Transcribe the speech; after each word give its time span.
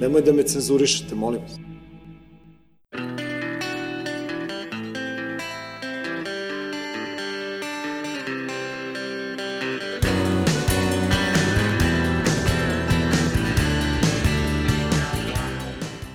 Nemoj 0.00 0.22
da 0.22 0.32
me 0.32 0.42
cenzurišete, 0.42 1.14
molim 1.14 1.40
vas. 1.40 1.52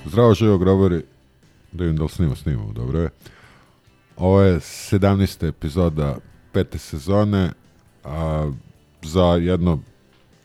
Zdravo 0.06 0.34
živo 0.34 0.58
grobari, 0.58 1.04
da 1.72 1.84
vidim 1.84 1.98
da 1.98 2.04
li 2.04 2.10
snima, 2.10 2.36
snimamo, 2.36 2.74
dobro 2.74 3.00
je. 3.00 3.10
Ovo 4.18 4.42
je 4.42 4.60
17. 4.60 5.48
epizoda 5.48 6.18
pete 6.52 6.78
sezone, 6.78 7.52
a 8.04 8.52
za 9.02 9.24
jedno 9.24 9.80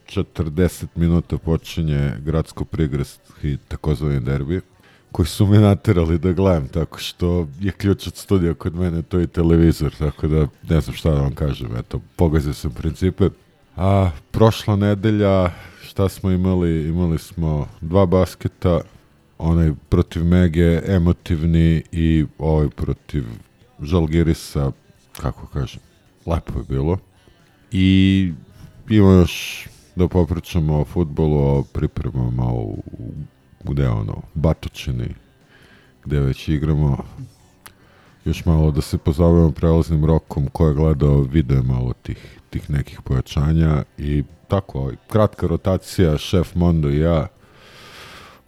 40 0.08 0.86
minuta 0.94 1.38
počinje 1.38 2.12
gradsko 2.24 2.64
prigradski 2.64 3.56
takozvani 3.68 4.20
derbi, 4.20 4.60
koji 5.12 5.26
su 5.26 5.46
me 5.46 5.58
naterali 5.58 6.18
da 6.18 6.32
gledam, 6.32 6.68
tako 6.68 6.98
što 6.98 7.48
je 7.60 7.72
ključ 7.72 8.06
od 8.06 8.16
studija 8.16 8.55
kod 8.55 8.74
mene, 8.74 9.02
to 9.02 9.18
je 9.18 9.27
televizor, 9.27 9.94
tako 9.98 10.28
da 10.28 10.46
ne 10.68 10.80
znam 10.80 10.96
šta 10.96 11.10
da 11.10 11.20
vam 11.20 11.34
kažem, 11.34 11.77
eto, 11.77 12.00
pogazio 12.16 12.55
sam 12.55 12.70
principe. 12.70 13.28
A 13.77 14.10
prošla 14.30 14.77
nedelja, 14.77 15.50
šta 15.83 16.08
smo 16.08 16.30
imali? 16.30 16.88
Imali 16.88 17.18
smo 17.18 17.68
dva 17.80 18.06
basketa, 18.06 18.80
onaj 19.38 19.72
protiv 19.88 20.24
Mege, 20.24 20.80
emotivni 20.86 21.83
i 21.92 22.27
ovaj 22.38 22.68
protiv 22.68 23.24
Žalgirisa, 23.83 24.72
kako 25.20 25.46
kažem, 25.46 25.80
lepo 26.27 26.58
je 26.58 26.64
bilo. 26.68 26.98
I 27.72 28.33
ima 28.88 29.12
još 29.12 29.66
da 29.98 30.08
popričamo 30.08 30.80
o 30.80 30.84
futbolu, 30.84 31.58
o 31.58 31.62
pripremama 31.62 32.52
u, 32.52 32.82
gde 33.64 33.88
ono, 33.88 34.22
Batočini, 34.34 35.14
gde 36.05 36.20
već 36.20 36.48
igramo. 36.48 37.05
Još 38.24 38.44
malo 38.44 38.70
da 38.70 38.80
se 38.80 38.98
pozovemo 38.98 39.50
prelaznim 39.50 40.05
rokom 40.05 40.46
ko 40.52 40.68
je 40.68 40.74
gledao 40.74 41.22
video 41.22 41.62
malo 41.62 41.92
tih, 42.02 42.38
tih 42.50 42.70
nekih 42.70 43.00
pojačanja 43.02 43.84
i 43.98 44.22
tako, 44.48 44.78
ovaj, 44.78 44.94
kratka 45.08 45.46
rotacija, 45.46 46.18
šef 46.18 46.55
Mondo 46.55 46.90
i 46.90 46.98
ja, 46.98 47.27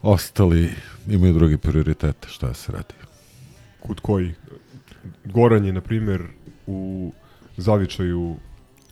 ostali 0.03 0.71
imaju 1.09 1.35
drugi 1.35 1.57
prioritete, 1.57 2.29
šta 2.29 2.55
se 2.55 2.73
radi. 2.73 2.95
Kod 3.87 4.01
koji? 4.01 4.35
Goran 5.25 5.65
je, 5.65 5.73
na 5.73 5.81
primjer, 5.81 6.23
u 6.67 7.13
zavičaju 7.57 8.37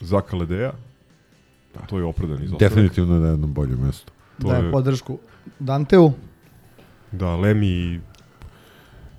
Zaka 0.00 0.36
Ledeja. 0.36 0.72
Da. 1.74 1.80
To 1.80 1.98
je 1.98 2.04
opravdan 2.04 2.38
izostanak. 2.38 2.60
Definitivno 2.60 3.18
na 3.18 3.28
jednom 3.28 3.54
boljem 3.54 3.78
mestu. 3.80 4.12
To 4.42 4.48
daje 4.48 4.64
je- 4.64 4.72
podršku 4.72 5.18
Danteu. 5.58 6.12
Da, 7.12 7.36
Lemi 7.36 8.00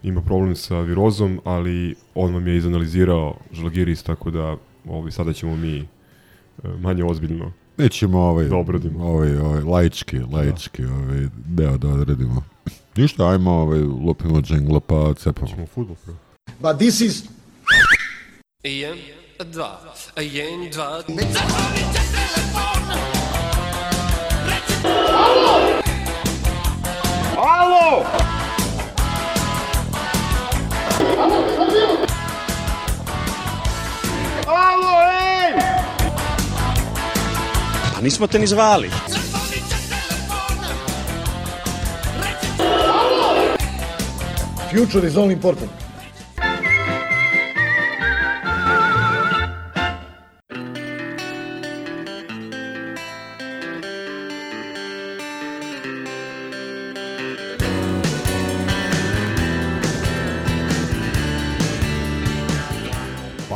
ima 0.03 0.21
problem 0.21 0.55
sa 0.55 0.79
virozom, 0.79 1.41
ali 1.43 1.95
on 2.15 2.33
vam 2.33 2.47
je 2.47 2.57
izanalizirao 2.57 3.37
Žalgiris, 3.51 4.03
tako 4.03 4.31
da 4.31 4.55
ovaj, 4.87 5.11
sada 5.11 5.33
ćemo 5.33 5.55
mi 5.55 5.77
e, 5.77 5.85
manje 6.79 7.03
ozbiljno. 7.03 7.51
Mi 7.77 7.89
ćemo 7.89 8.19
ovaj, 8.19 8.45
Da 8.45 8.55
obradimo. 8.55 9.05
ovaj, 9.05 9.37
ovaj 9.37 9.61
laički, 9.61 10.19
laički 10.21 10.85
ovaj 10.85 11.27
deo 11.37 11.77
da 11.77 11.89
odradimo. 11.89 12.43
Ništa, 12.95 13.29
ajmo 13.29 13.51
ovaj, 13.51 13.79
lupimo 13.79 14.41
džingla 14.41 14.79
pa 14.79 15.13
cepamo. 15.13 15.47
Ćemo 15.47 15.65
futbol 15.65 15.95
prvo. 15.95 16.17
But 16.59 16.77
this 16.77 17.01
is 17.01 17.23
Jedan, 18.63 18.97
dva, 19.45 19.79
jedan, 20.17 20.69
dva, 20.71 21.03
Pa 37.99 38.03
nismo 38.03 38.27
te 38.27 38.39
ni 38.39 38.47
zvali. 38.47 38.89
Future 44.71 45.07
is 45.07 45.17
all 45.17 45.29
important. 45.31 45.88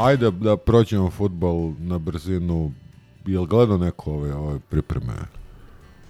Ajde 0.03 0.31
da 0.31 0.57
prođemo 0.57 1.09
futbol 1.11 1.73
na 1.79 1.99
brzinu. 1.99 2.71
Jel 3.25 3.45
gledao 3.45 3.77
neko 3.77 4.11
ove, 4.11 4.33
ove 4.33 4.59
pripreme? 4.69 5.13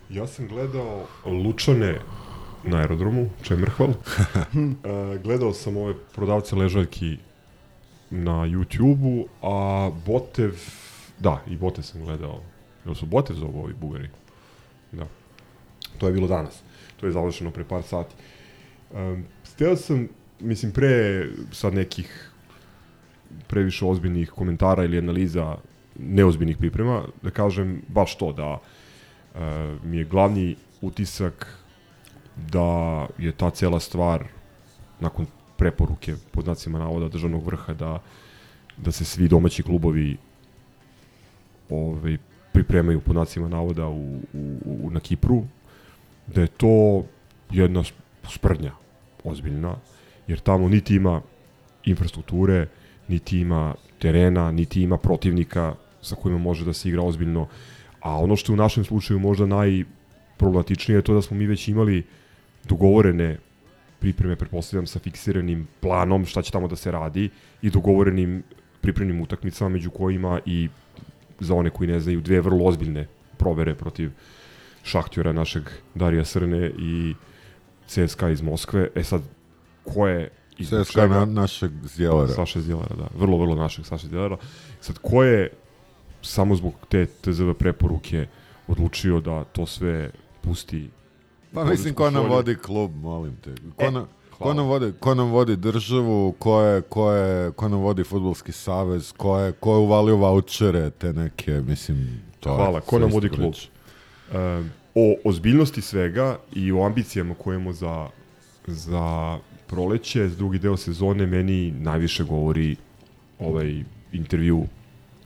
Ja 0.09 0.28
sam 0.28 0.48
gledao 0.48 1.06
Lučane 1.26 2.00
na 2.64 2.78
aerodromu, 2.78 3.30
Čemerhval. 3.44 3.90
uh, 3.90 3.96
gledao 5.24 5.54
sam 5.54 5.78
ove 5.78 5.94
prodavce 6.16 6.56
ležaljki 6.56 7.18
na 8.09 8.31
YouTube-u, 8.31 9.28
a 9.42 9.90
Botev, 10.06 10.56
da, 11.20 11.42
i 11.48 11.58
Botev 11.58 11.84
sam 11.84 12.06
gledao. 12.06 12.42
Jel 12.86 12.96
su 12.96 13.06
Botev 13.06 13.36
zovu 13.36 13.64
ovi 13.64 13.74
bugari? 13.74 14.10
Da. 14.92 15.08
To 15.98 16.08
je 16.08 16.14
bilo 16.14 16.28
danas. 16.28 16.62
To 17.00 17.06
je 17.06 17.12
završeno 17.12 17.52
pre 17.52 17.64
par 17.64 17.84
sati. 17.84 18.16
Um, 18.94 19.24
steo 19.44 19.75
sam, 19.75 20.08
mislim, 20.40 20.72
pre 20.72 21.25
sad 21.52 21.74
nekih 21.74 22.33
previše 23.48 23.86
ozbiljnih 23.86 24.32
komentara 24.32 24.84
ili 24.84 24.98
analiza 24.98 25.56
neozbiljnih 26.00 26.58
priprema, 26.58 27.04
da 27.22 27.30
kažem 27.30 27.82
baš 27.88 28.18
to, 28.18 28.32
da 28.34 28.52
uh, 28.54 29.40
mi 29.84 29.98
je 29.98 30.06
glavni 30.06 30.56
utisak 30.82 31.58
da 32.52 33.08
je 33.18 33.32
ta 33.32 33.50
cela 33.50 33.80
stvar 33.80 34.26
nakon 35.00 35.26
preporuke 35.58 36.16
pod 36.32 36.44
znacima 36.44 36.80
navoda 36.80 37.10
državnog 37.10 37.46
vrha 37.46 37.74
da 37.74 38.00
da 38.78 38.92
se 38.92 39.06
svi 39.06 39.28
domaći 39.28 39.64
klubovi 39.64 40.18
ovaj 41.70 42.18
pripremaju 42.52 43.02
pod 43.02 43.14
znacima 43.14 43.48
navoda 43.48 43.88
u, 43.88 44.20
u, 44.34 44.58
u, 44.66 44.90
na 44.92 45.00
Kipru 45.00 45.44
da 46.28 46.42
je 46.42 46.48
to 46.48 47.06
jedna 47.52 47.84
sprdnja 48.30 48.72
ozbiljna 49.24 49.76
jer 50.28 50.40
tamo 50.40 50.70
niti 50.70 50.96
ima 50.96 51.22
infrastrukture 51.86 52.68
niti 53.13 53.40
ima 53.40 53.75
terena, 54.00 54.51
niti 54.51 54.81
ima 54.81 54.97
protivnika 54.97 55.75
sa 56.01 56.16
kojima 56.16 56.40
može 56.40 56.66
da 56.66 56.74
se 56.74 56.90
igra 56.90 57.01
ozbiljno. 57.01 57.47
A 58.01 58.18
ono 58.19 58.35
što 58.35 58.51
je 58.51 58.53
u 58.53 58.63
našem 58.63 58.84
slučaju 58.84 59.19
možda 59.19 59.46
najproblematičnije 59.46 60.97
je 60.97 61.01
to 61.01 61.13
da 61.13 61.22
smo 61.22 61.38
mi 61.38 61.47
već 61.47 61.68
imali 61.68 62.03
dogovorene 62.63 63.38
pripreme, 64.00 64.36
pretpostavljam, 64.36 64.88
sa 64.88 65.00
fiksiranim 65.00 65.68
planom 65.80 66.25
šta 66.25 66.42
će 66.42 66.51
tamo 66.51 66.68
da 66.68 66.75
se 66.75 66.92
radi 66.92 67.30
i 67.62 67.69
dogovorenim 67.69 68.44
pripremnim 68.81 69.21
utakmicama 69.21 69.69
među 69.69 69.92
kojima 69.92 70.39
i 70.45 70.69
za 71.39 71.56
one 71.56 71.69
koji 71.69 71.89
ne 71.89 72.00
znaju 72.00 72.21
dve 72.21 72.42
vrlo 72.42 72.66
ozbiljne 72.66 73.07
provere 73.38 73.75
protiv 73.75 74.12
Šahtjora 74.83 75.31
našeg 75.31 75.69
Darija 75.95 76.25
Srne 76.25 76.71
i 76.80 77.13
CSKA 77.88 78.30
iz 78.30 78.42
Moskve. 78.42 78.89
E 78.95 79.04
sad, 79.04 79.21
ko 79.83 80.07
je 80.07 80.30
CSKA 80.60 81.08
na, 81.08 81.26
našeg 81.26 81.72
zjelara. 81.84 82.28
Saša 82.28 82.62
Zjelara, 82.62 82.96
da. 82.96 83.08
Vrlo, 83.18 83.38
vrlo 83.38 83.56
našeg 83.56 83.86
Saša 83.86 84.08
Zjelara. 84.08 84.38
Sad, 84.82 84.98
ko 84.98 85.24
je 85.24 85.50
samo 86.22 86.56
zbog 86.56 86.74
te 86.90 87.06
TZV 87.06 87.52
preporuke 87.60 88.28
odlučio 88.68 89.20
da 89.20 89.44
to 89.44 89.66
sve 89.66 90.12
pusti 90.42 90.90
Pa 91.54 91.66
mislim, 91.66 91.94
ko 91.94 92.10
nam 92.12 92.30
vodi 92.30 92.56
klub, 92.56 92.96
molim 92.96 93.36
te. 93.36 93.56
Ko, 93.76 93.84
E, 93.84 93.92
na, 93.92 94.06
ko, 94.38 94.54
nam 94.54 94.66
vodi, 94.66 94.94
ko 95.00 95.16
nam 95.16 95.32
vodi 95.32 95.56
državu, 95.56 96.32
ko, 96.40 96.62
je, 96.62 96.82
ko, 96.82 97.12
je, 97.12 97.52
ko 97.52 97.70
nam 97.70 97.80
vodi 97.80 98.04
futbolski 98.04 98.52
savez, 98.52 99.12
ko 99.18 99.38
je, 99.40 99.52
ko 99.52 99.74
je 99.74 99.78
uvalio 99.78 100.16
vouchere, 100.16 100.90
te 100.90 101.14
neke, 101.14 101.52
mislim, 101.52 102.22
to 102.40 102.50
je 102.50 102.56
Hvala, 102.56 102.82
ko 102.82 102.90
sve 102.90 103.00
nam 103.00 103.12
vodi 103.12 103.30
klub? 103.30 103.54
E, 104.34 104.64
o 104.96 105.16
ozbiljnosti 105.26 105.82
svega 105.82 106.38
i 106.54 106.72
o 106.72 106.86
ambicijama 106.86 107.36
koje 107.36 107.56
imamo 107.56 107.74
za, 107.74 108.10
za 108.68 109.38
proleće, 109.74 110.28
drugi 110.28 110.60
deo 110.60 110.78
sezone, 110.78 111.25
meni 111.25 111.72
najviše 111.72 112.24
govori 112.24 112.75
ovaj 113.40 113.84
intervju 114.12 114.68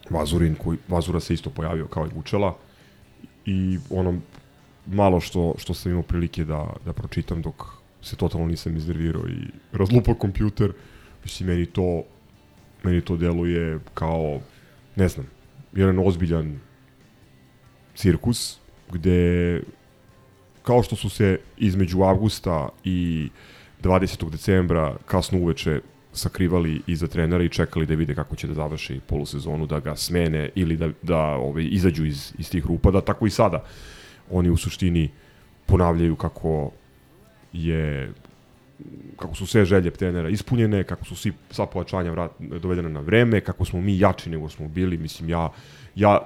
Vazurin, 0.09 0.55
koji, 0.55 0.77
Vazura 0.87 1.19
se 1.19 1.33
isto 1.33 1.49
pojavio 1.49 1.87
kao 1.87 2.05
i 2.05 2.15
Vučela. 2.15 2.55
I 3.45 3.79
ono 3.89 4.19
malo 4.85 5.19
što, 5.19 5.53
što 5.57 5.73
sam 5.73 5.91
imao 5.91 6.03
prilike 6.03 6.45
da, 6.45 6.73
da 6.85 6.93
pročitam 6.93 7.41
dok 7.41 7.63
se 8.01 8.15
totalno 8.15 8.47
nisam 8.47 8.77
iznervirao 8.77 9.27
i 9.27 9.47
razlupao 9.71 10.15
kompjuter, 10.15 10.71
mislim, 11.23 11.49
meni 11.49 11.65
to 11.65 12.03
meni 12.83 13.01
to 13.01 13.17
deluje 13.17 13.79
kao, 13.93 14.41
ne 14.95 15.07
znam, 15.07 15.27
jedan 15.73 15.99
ozbiljan 15.99 16.59
cirkus, 17.95 18.59
gde 18.91 19.61
kao 20.63 20.83
što 20.83 20.95
su 20.95 21.09
se 21.09 21.39
između 21.57 22.03
avgusta 22.03 22.69
i 22.83 23.29
20. 23.83 24.29
decembra 24.29 24.95
kasno 25.05 25.39
uveče 25.39 25.81
sakrivali 26.13 26.81
iza 26.87 27.07
trenera 27.07 27.43
i 27.43 27.49
čekali 27.49 27.85
da 27.85 27.95
vide 27.95 28.15
kako 28.15 28.35
će 28.35 28.47
da 28.47 28.53
završi 28.53 28.99
polusezonu, 29.07 29.65
da 29.65 29.79
ga 29.79 29.95
smene 29.95 30.49
ili 30.55 30.77
da, 30.77 30.89
da 31.01 31.19
ovaj, 31.19 31.67
izađu 31.71 32.05
iz, 32.05 32.33
iz 32.37 32.49
tih 32.49 32.65
rupa, 32.65 32.91
da 32.91 33.01
tako 33.01 33.27
i 33.27 33.29
sada 33.29 33.63
oni 34.31 34.49
u 34.49 34.57
suštini 34.57 35.09
ponavljaju 35.65 36.15
kako 36.15 36.71
je 37.53 38.13
kako 39.17 39.35
su 39.35 39.45
sve 39.45 39.65
želje 39.65 39.91
trenera 39.91 40.29
ispunjene, 40.29 40.83
kako 40.83 41.05
su 41.05 41.15
svi, 41.15 41.33
sva 41.51 41.65
pojačanja 41.65 42.11
vrat, 42.11 42.31
dovedena 42.39 42.89
na 42.89 42.99
vreme, 42.99 43.41
kako 43.41 43.65
smo 43.65 43.81
mi 43.81 43.99
jači 43.99 44.29
nego 44.29 44.49
smo 44.49 44.67
bili, 44.67 44.97
mislim 44.97 45.29
ja, 45.29 45.49
ja 45.95 46.19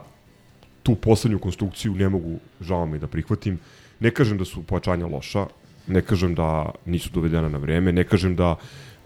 tu 0.83 0.95
poslednju 0.95 1.39
konstrukciju 1.39 1.95
ne 1.95 2.09
mogu, 2.09 2.39
žao 2.61 2.85
mi 2.85 2.99
da 2.99 3.07
prihvatim. 3.07 3.59
Ne 3.99 4.11
kažem 4.11 4.37
da 4.37 4.45
su 4.45 4.63
pojačanja 4.63 5.07
loša, 5.07 5.45
ne 5.87 6.01
kažem 6.01 6.35
da 6.35 6.71
nisu 6.85 7.09
dovedena 7.13 7.49
na 7.49 7.57
vreme, 7.57 7.91
ne 7.91 8.03
kažem 8.03 8.35
da 8.35 8.55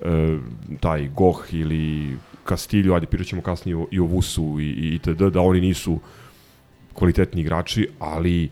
e, 0.01 0.38
taj 0.80 1.10
Goh 1.16 1.45
ili 1.51 2.18
Castillo, 2.48 2.95
ajde 2.95 3.07
pričat 3.07 3.27
ćemo 3.27 3.42
kasnije 3.42 3.86
i 3.92 4.00
o 4.00 4.06
Vusu 4.06 4.57
i, 4.60 4.66
i 4.66 4.95
itd., 4.95 5.31
da 5.33 5.42
oni 5.42 5.62
nisu 5.62 6.00
kvalitetni 6.94 7.42
igrači, 7.42 7.88
ali 8.00 8.50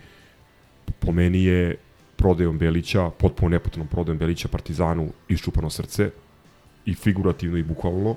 po 0.99 1.11
meni 1.11 1.43
je 1.43 1.75
prodajom 2.15 2.57
Belića, 2.57 3.09
potpuno 3.09 3.49
nepotrebnom 3.49 3.87
prodajom 3.87 4.17
Belića 4.17 4.47
Partizanu 4.47 5.09
iščupano 5.29 5.69
srce 5.69 6.11
i 6.85 6.93
figurativno 6.95 7.57
i 7.57 7.63
bukvalno 7.63 8.15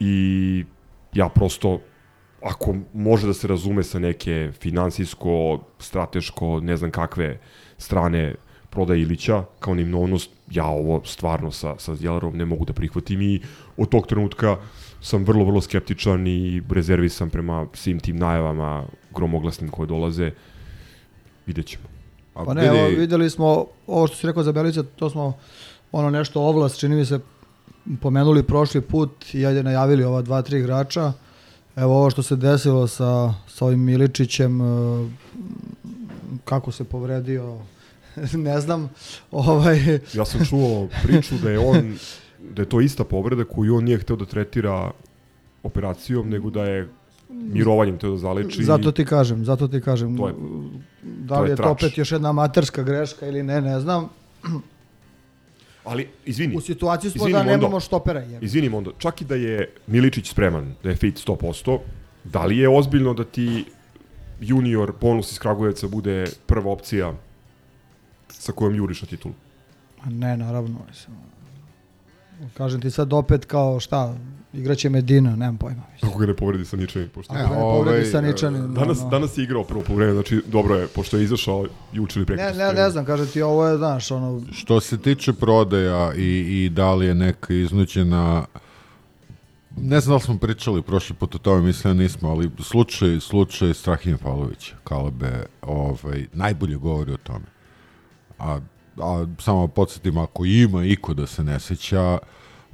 i 0.00 0.64
ja 1.14 1.28
prosto 1.28 1.80
ako 2.42 2.74
može 2.94 3.26
da 3.26 3.34
se 3.34 3.48
razume 3.48 3.82
sa 3.82 3.98
neke 3.98 4.52
finansijsko, 4.60 5.64
strateško, 5.78 6.60
ne 6.60 6.76
znam 6.76 6.90
kakve 6.90 7.38
strane 7.78 8.34
prodaje 8.70 9.02
Ilića 9.02 9.44
kao 9.60 9.74
nimnovnost, 9.74 10.30
ja 10.50 10.66
ovo 10.66 11.02
stvarno 11.04 11.50
sa, 11.50 11.74
sa 11.78 11.94
Zjelarom 11.94 12.36
ne 12.36 12.44
mogu 12.44 12.64
da 12.64 12.72
prihvatim 12.72 13.22
i 13.22 13.40
od 13.76 13.88
tog 13.88 14.06
trenutka 14.06 14.56
sam 15.00 15.24
vrlo, 15.24 15.44
vrlo 15.44 15.60
skeptičan 15.60 16.26
i 16.26 16.62
rezervisan 16.70 17.30
prema 17.30 17.66
svim 17.74 18.00
tim 18.00 18.16
najavama 18.16 18.86
gromoglasnim 19.14 19.70
koje 19.70 19.86
dolaze. 19.86 20.30
Vidjet 21.46 21.66
ćemo. 21.66 21.84
A 22.34 22.44
Pa 22.44 22.54
ne, 22.54 22.62
vidi, 22.62 22.78
evo, 22.78 22.88
videli 22.88 23.30
smo, 23.30 23.66
ovo 23.86 24.06
što 24.06 24.16
si 24.16 24.26
rekao 24.26 24.42
za 24.42 24.52
Belića, 24.52 24.82
to 24.82 25.10
smo 25.10 25.38
ono 25.92 26.10
nešto 26.10 26.42
ovlast, 26.42 26.80
čini 26.80 26.96
mi 26.96 27.04
se, 27.04 27.20
pomenuli 28.00 28.42
prošli 28.42 28.80
put 28.80 29.34
i 29.34 29.46
ajde 29.46 29.62
najavili 29.62 30.04
ova 30.04 30.22
dva, 30.22 30.42
tri 30.42 30.58
igrača. 30.58 31.12
Evo 31.76 31.96
ovo 31.98 32.10
što 32.10 32.22
se 32.22 32.36
desilo 32.36 32.86
sa, 32.86 33.34
sa 33.48 33.64
ovim 33.64 33.80
Miličićem, 33.80 34.60
e, 34.60 34.64
kako 36.44 36.72
se 36.72 36.84
povredio, 36.84 37.58
ne 38.40 38.60
znam, 38.60 38.90
ovaj, 39.30 39.98
Ja 40.14 40.24
sam 40.24 40.44
čuo 40.44 40.88
priču 41.02 41.34
da 41.34 41.50
je 41.50 41.58
on 41.60 41.98
da 42.50 42.62
je 42.62 42.68
to 42.68 42.80
ista 42.80 43.04
povreda 43.04 43.44
koju 43.44 43.76
on 43.76 43.84
nije 43.84 43.98
hteo 43.98 44.16
da 44.16 44.24
tretira 44.24 44.90
operacijom, 45.62 46.28
nego 46.28 46.50
da 46.50 46.64
je 46.64 46.88
mirovanjem 47.30 47.98
teo 47.98 48.10
da 48.10 48.16
zaleči. 48.16 48.64
zato 48.64 48.92
ti 48.92 49.04
kažem, 49.04 49.44
zato 49.44 49.68
ti 49.68 49.80
kažem. 49.80 50.16
To 50.16 50.28
je- 50.28 50.34
da 51.02 51.34
to 51.34 51.40
li 51.40 51.48
je 51.48 51.52
je 51.52 51.56
to 51.56 51.70
opet 51.70 51.98
još 51.98 52.12
jedna 52.12 52.28
amaterska 52.28 52.82
greška 52.82 53.26
ili 53.26 53.42
ne, 53.42 53.60
ne 53.60 53.80
znam. 53.80 54.08
Ali, 55.84 56.08
izvini, 56.24 56.56
U 56.56 56.60
situaciji 56.60 57.10
smo 57.10 57.28
da 57.28 57.42
nemamo 57.42 57.80
štopera. 57.80 58.20
Je. 58.20 58.38
izvini 58.42 58.68
onda, 58.68 58.90
čak 58.98 59.20
i 59.20 59.24
da 59.24 59.34
je 59.34 59.72
Miličić 59.86 60.30
spreman, 60.30 60.74
da 60.82 60.90
je 60.90 60.96
fit 60.96 61.16
100%, 61.18 61.78
da 62.24 62.44
li 62.44 62.58
je 62.58 62.68
ozbiljno 62.68 63.14
da 63.14 63.24
ti 63.24 63.64
junior 64.40 64.92
bonus 65.00 65.32
iz 65.32 65.38
Kragujevca 65.38 65.88
bude 65.88 66.24
prva 66.46 66.70
opcija 66.72 67.12
sa 68.28 68.52
kojom 68.52 68.74
juriš 68.74 69.02
na 69.02 69.08
titulu? 69.08 69.34
A 70.02 70.10
Ne, 70.10 70.36
naravno. 70.36 70.78
Mislim. 70.88 71.16
Kažem 72.54 72.80
ti 72.80 72.90
sad 72.90 73.12
opet 73.12 73.44
kao 73.44 73.80
šta, 73.80 74.14
igraće 74.52 74.90
Medina, 74.90 75.36
nemam 75.36 75.56
pojma. 75.56 75.82
Mislim. 75.92 76.10
Kako 76.10 76.20
ga 76.20 76.26
ne 76.26 76.34
povredi 76.36 76.64
sa 76.64 76.76
ničim? 76.76 77.08
Pošto... 77.14 77.34
Ako 77.34 77.48
ga 77.48 77.56
ne 77.56 77.62
ovaj, 77.62 77.78
povredi 77.78 78.10
sa 78.10 78.20
Ničanin, 78.20 78.74
Danas, 78.74 79.00
ono. 79.00 79.10
danas 79.10 79.38
je 79.38 79.44
igrao 79.44 79.64
prvo 79.64 79.82
povreme, 79.82 80.12
znači 80.12 80.42
dobro 80.46 80.74
je, 80.74 80.86
pošto 80.86 81.16
je 81.16 81.24
izašao 81.24 81.66
juče 81.92 82.18
ili 82.18 82.26
preko. 82.26 82.42
Ne, 82.42 82.52
ne, 82.54 82.72
ne 82.72 82.90
znam, 82.90 83.04
kaže 83.04 83.26
ti 83.26 83.42
ovo 83.42 83.66
je, 83.66 83.76
znaš, 83.76 84.10
ono, 84.10 84.42
Što 84.52 84.80
se 84.80 84.98
tiče 84.98 85.32
prodaja 85.32 86.14
i, 86.14 86.64
i 86.64 86.68
da 86.68 86.94
li 86.94 87.06
je 87.06 87.14
neka 87.14 87.54
iznuđena 87.54 88.44
ne 89.82 90.00
znam 90.00 90.12
da 90.12 90.14
li 90.16 90.22
smo 90.22 90.38
pričali 90.38 90.82
prošli 90.82 91.16
put 91.16 91.34
o 91.34 91.38
tome, 91.38 91.62
mislim 91.62 91.96
da 91.96 92.02
nismo, 92.02 92.28
ali 92.28 92.50
slučaj, 92.62 93.20
slučaj 93.20 93.74
Strahinja 93.74 94.18
Pavlovića, 94.18 94.76
Kalebe, 94.84 95.46
ovaj, 95.62 96.26
najbolje 96.32 96.76
govori 96.76 97.12
o 97.12 97.16
tome. 97.16 97.44
A, 98.38 98.60
a 99.00 99.26
samo 99.38 99.68
podsjetim, 99.68 100.18
ako 100.18 100.44
ima 100.44 100.84
iko 100.84 101.14
da 101.14 101.26
se 101.26 101.44
ne 101.44 101.60
seća, 101.60 102.18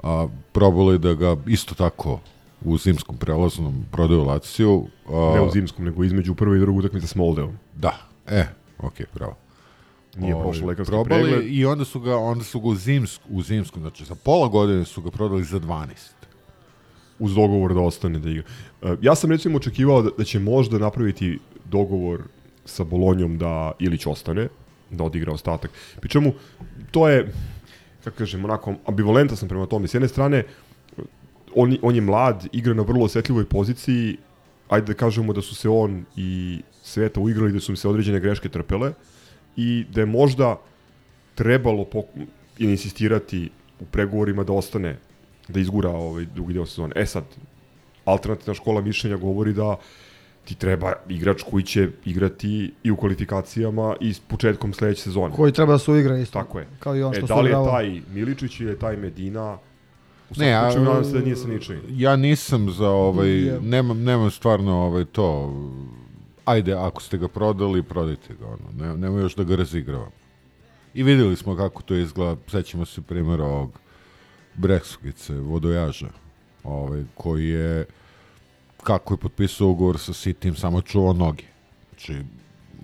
a, 0.03 0.27
probali 0.53 0.99
da 0.99 1.15
ga 1.15 1.37
isto 1.47 1.75
tako 1.75 2.21
u 2.65 2.79
zimskom 2.79 3.17
prelaznom 3.17 3.85
prodaju 3.93 4.25
Laciju. 4.25 4.87
A, 5.09 5.33
Ne 5.35 5.41
u 5.41 5.51
zimskom, 5.51 5.85
nego 5.85 6.05
između 6.05 6.35
prve 6.35 6.57
i 6.57 6.61
druge 6.61 6.79
utakmice 6.79 7.07
s 7.07 7.15
Moldevom. 7.15 7.59
Da, 7.77 7.97
e, 8.27 8.47
okej, 8.79 9.07
bravo. 9.15 9.37
Nije 10.17 10.35
Ovaj, 10.35 10.45
prošao 10.45 10.69
lekarski 10.69 10.91
probali 10.91 11.23
pregled. 11.23 11.55
I 11.55 11.65
onda 11.67 11.85
su 11.85 12.01
ga, 12.01 12.17
onda 12.17 12.45
su 12.45 12.61
ga 12.61 12.69
u, 12.69 12.75
zimsk, 12.75 13.21
u 13.29 13.43
zimskom, 13.43 13.83
znači 13.83 14.05
za 14.05 14.15
pola 14.15 14.49
godine 14.49 14.85
su 14.85 15.03
ga 15.03 15.11
prodali 15.11 15.45
za 15.45 15.61
12. 15.61 15.87
uz 17.19 17.35
dogovor 17.35 17.75
da 17.75 17.81
ostane 17.81 18.19
da 18.19 18.31
igra. 18.31 18.43
E, 18.83 18.97
Ja 19.03 19.15
sam 19.15 19.31
recimo 19.31 19.57
očekivao 19.57 20.03
da, 20.03 20.11
da 20.19 20.25
će 20.25 20.39
možda 20.39 20.79
napraviti 20.79 21.39
dogovor 21.65 22.23
sa 22.65 22.85
Bolonjom 22.85 23.39
da 23.39 23.73
Ilić 23.79 24.07
ostane, 24.07 24.49
da 24.91 25.05
odigra 25.05 25.33
ostatak. 25.33 25.71
Pri 26.01 26.11
čemu, 26.11 26.33
to 26.91 27.09
je, 27.09 27.33
kako 28.05 28.17
kažem, 28.17 28.45
onako, 28.45 28.75
ambivalentan 28.87 29.37
sam 29.37 29.49
prema 29.49 29.67
tome. 29.67 29.89
S 29.89 29.95
jedne 29.95 30.09
strane, 30.09 30.45
on, 31.55 31.77
on 31.83 31.95
je 31.95 32.01
mlad, 32.01 32.47
igra 32.53 32.75
na 32.75 32.83
vrlo 32.83 33.05
osetljivoj 33.05 33.45
poziciji, 33.45 34.17
ajde 34.69 34.87
da 34.87 34.95
kažemo 34.95 35.33
da 35.33 35.43
su 35.43 35.55
se 35.55 35.69
on 35.69 36.05
i 36.17 36.61
Sveta 36.83 37.21
uigrali, 37.21 37.53
da 37.53 37.61
su 37.61 37.73
im 37.73 37.77
se 37.77 37.89
određene 37.89 38.21
greške 38.21 38.49
trpele 38.49 38.93
i 39.57 39.85
da 39.93 40.01
je 40.01 40.07
možda 40.07 40.57
trebalo 41.35 41.87
insistirati 42.59 43.51
u 43.81 43.85
pregovorima 43.85 44.45
da 44.45 44.53
ostane 44.53 44.99
da 45.49 45.61
izgura 45.61 45.91
ovaj 45.91 46.27
drugi 46.35 46.55
deo 46.55 46.67
sezone. 46.67 46.93
E 46.97 47.07
sad, 47.07 47.25
alternativna 48.05 48.55
škola 48.55 48.81
mišljenja 48.81 49.17
govori 49.17 49.53
da 49.53 49.77
ti 50.45 50.55
treba 50.55 50.93
igrač 51.09 51.43
koji 51.51 51.65
će 51.65 51.89
igrati 52.05 52.73
i 52.83 52.91
u 52.91 52.97
kvalifikacijama 52.97 53.97
i 54.01 54.15
s 54.15 54.21
početkom 54.21 54.73
sledeće 54.73 55.03
sezone. 55.03 55.35
koji 55.35 55.53
treba 55.53 55.73
da 55.73 55.79
se 55.79 55.91
uigra 55.91 56.19
isto. 56.19 56.39
Tako 56.39 56.59
je. 56.59 56.67
Kao 56.79 56.97
i 56.97 57.03
on 57.03 57.13
E, 57.13 57.17
što 57.17 57.27
da 57.27 57.35
su 57.35 57.43
li 57.43 57.51
je 57.51 57.57
taj 57.67 58.01
Miličić 58.13 58.61
ili 58.61 58.71
je 58.71 58.79
taj 58.79 58.97
Medina? 58.97 59.59
U 60.31 60.35
Ne, 60.37 60.47
ne, 60.47 60.53
a- 60.55 60.71
slučaju 60.71 60.85
nadam 60.85 61.05
se 61.05 61.13
da 61.13 61.21
nije 61.21 61.37
sa 61.37 61.49
ničim. 61.49 61.81
Ja 61.89 62.17
nisam 62.17 62.71
za 62.71 62.89
ovaj, 62.89 63.29
nemam, 63.63 64.03
nemam 64.03 64.31
stvarno 64.31 64.73
ovaj 64.75 65.05
to, 65.05 65.55
ajde, 66.45 66.73
ako 66.73 67.03
ste 67.03 67.19
ga 67.19 67.29
prodali, 67.29 67.83
prodajte 67.83 68.35
ga, 68.35 68.47
ono, 68.47 68.87
ne, 68.87 68.97
nemoj 68.97 69.23
još 69.23 69.35
da 69.35 69.45
ga 69.45 69.57
razigravam. 69.57 70.11
I 70.95 71.03
videli 71.03 71.37
smo 71.37 71.57
kako 71.57 71.83
to 71.83 71.95
izgleda, 71.95 72.37
sećamo 72.47 72.85
se 72.85 73.03
primjera 73.03 73.45
ovog 73.45 73.79
Breksugice, 74.55 75.35
vodojaža, 75.35 76.09
ovaj, 76.65 77.03
koji 77.15 77.49
je, 77.49 77.85
kako 78.85 79.15
je 79.15 79.19
potpisao 79.19 79.69
ugovor 79.69 79.99
sa 79.99 80.13
Sitim, 80.13 80.55
samo 80.55 80.81
čuvao 80.81 81.13
noge. 81.13 81.45
Znači, 81.89 82.23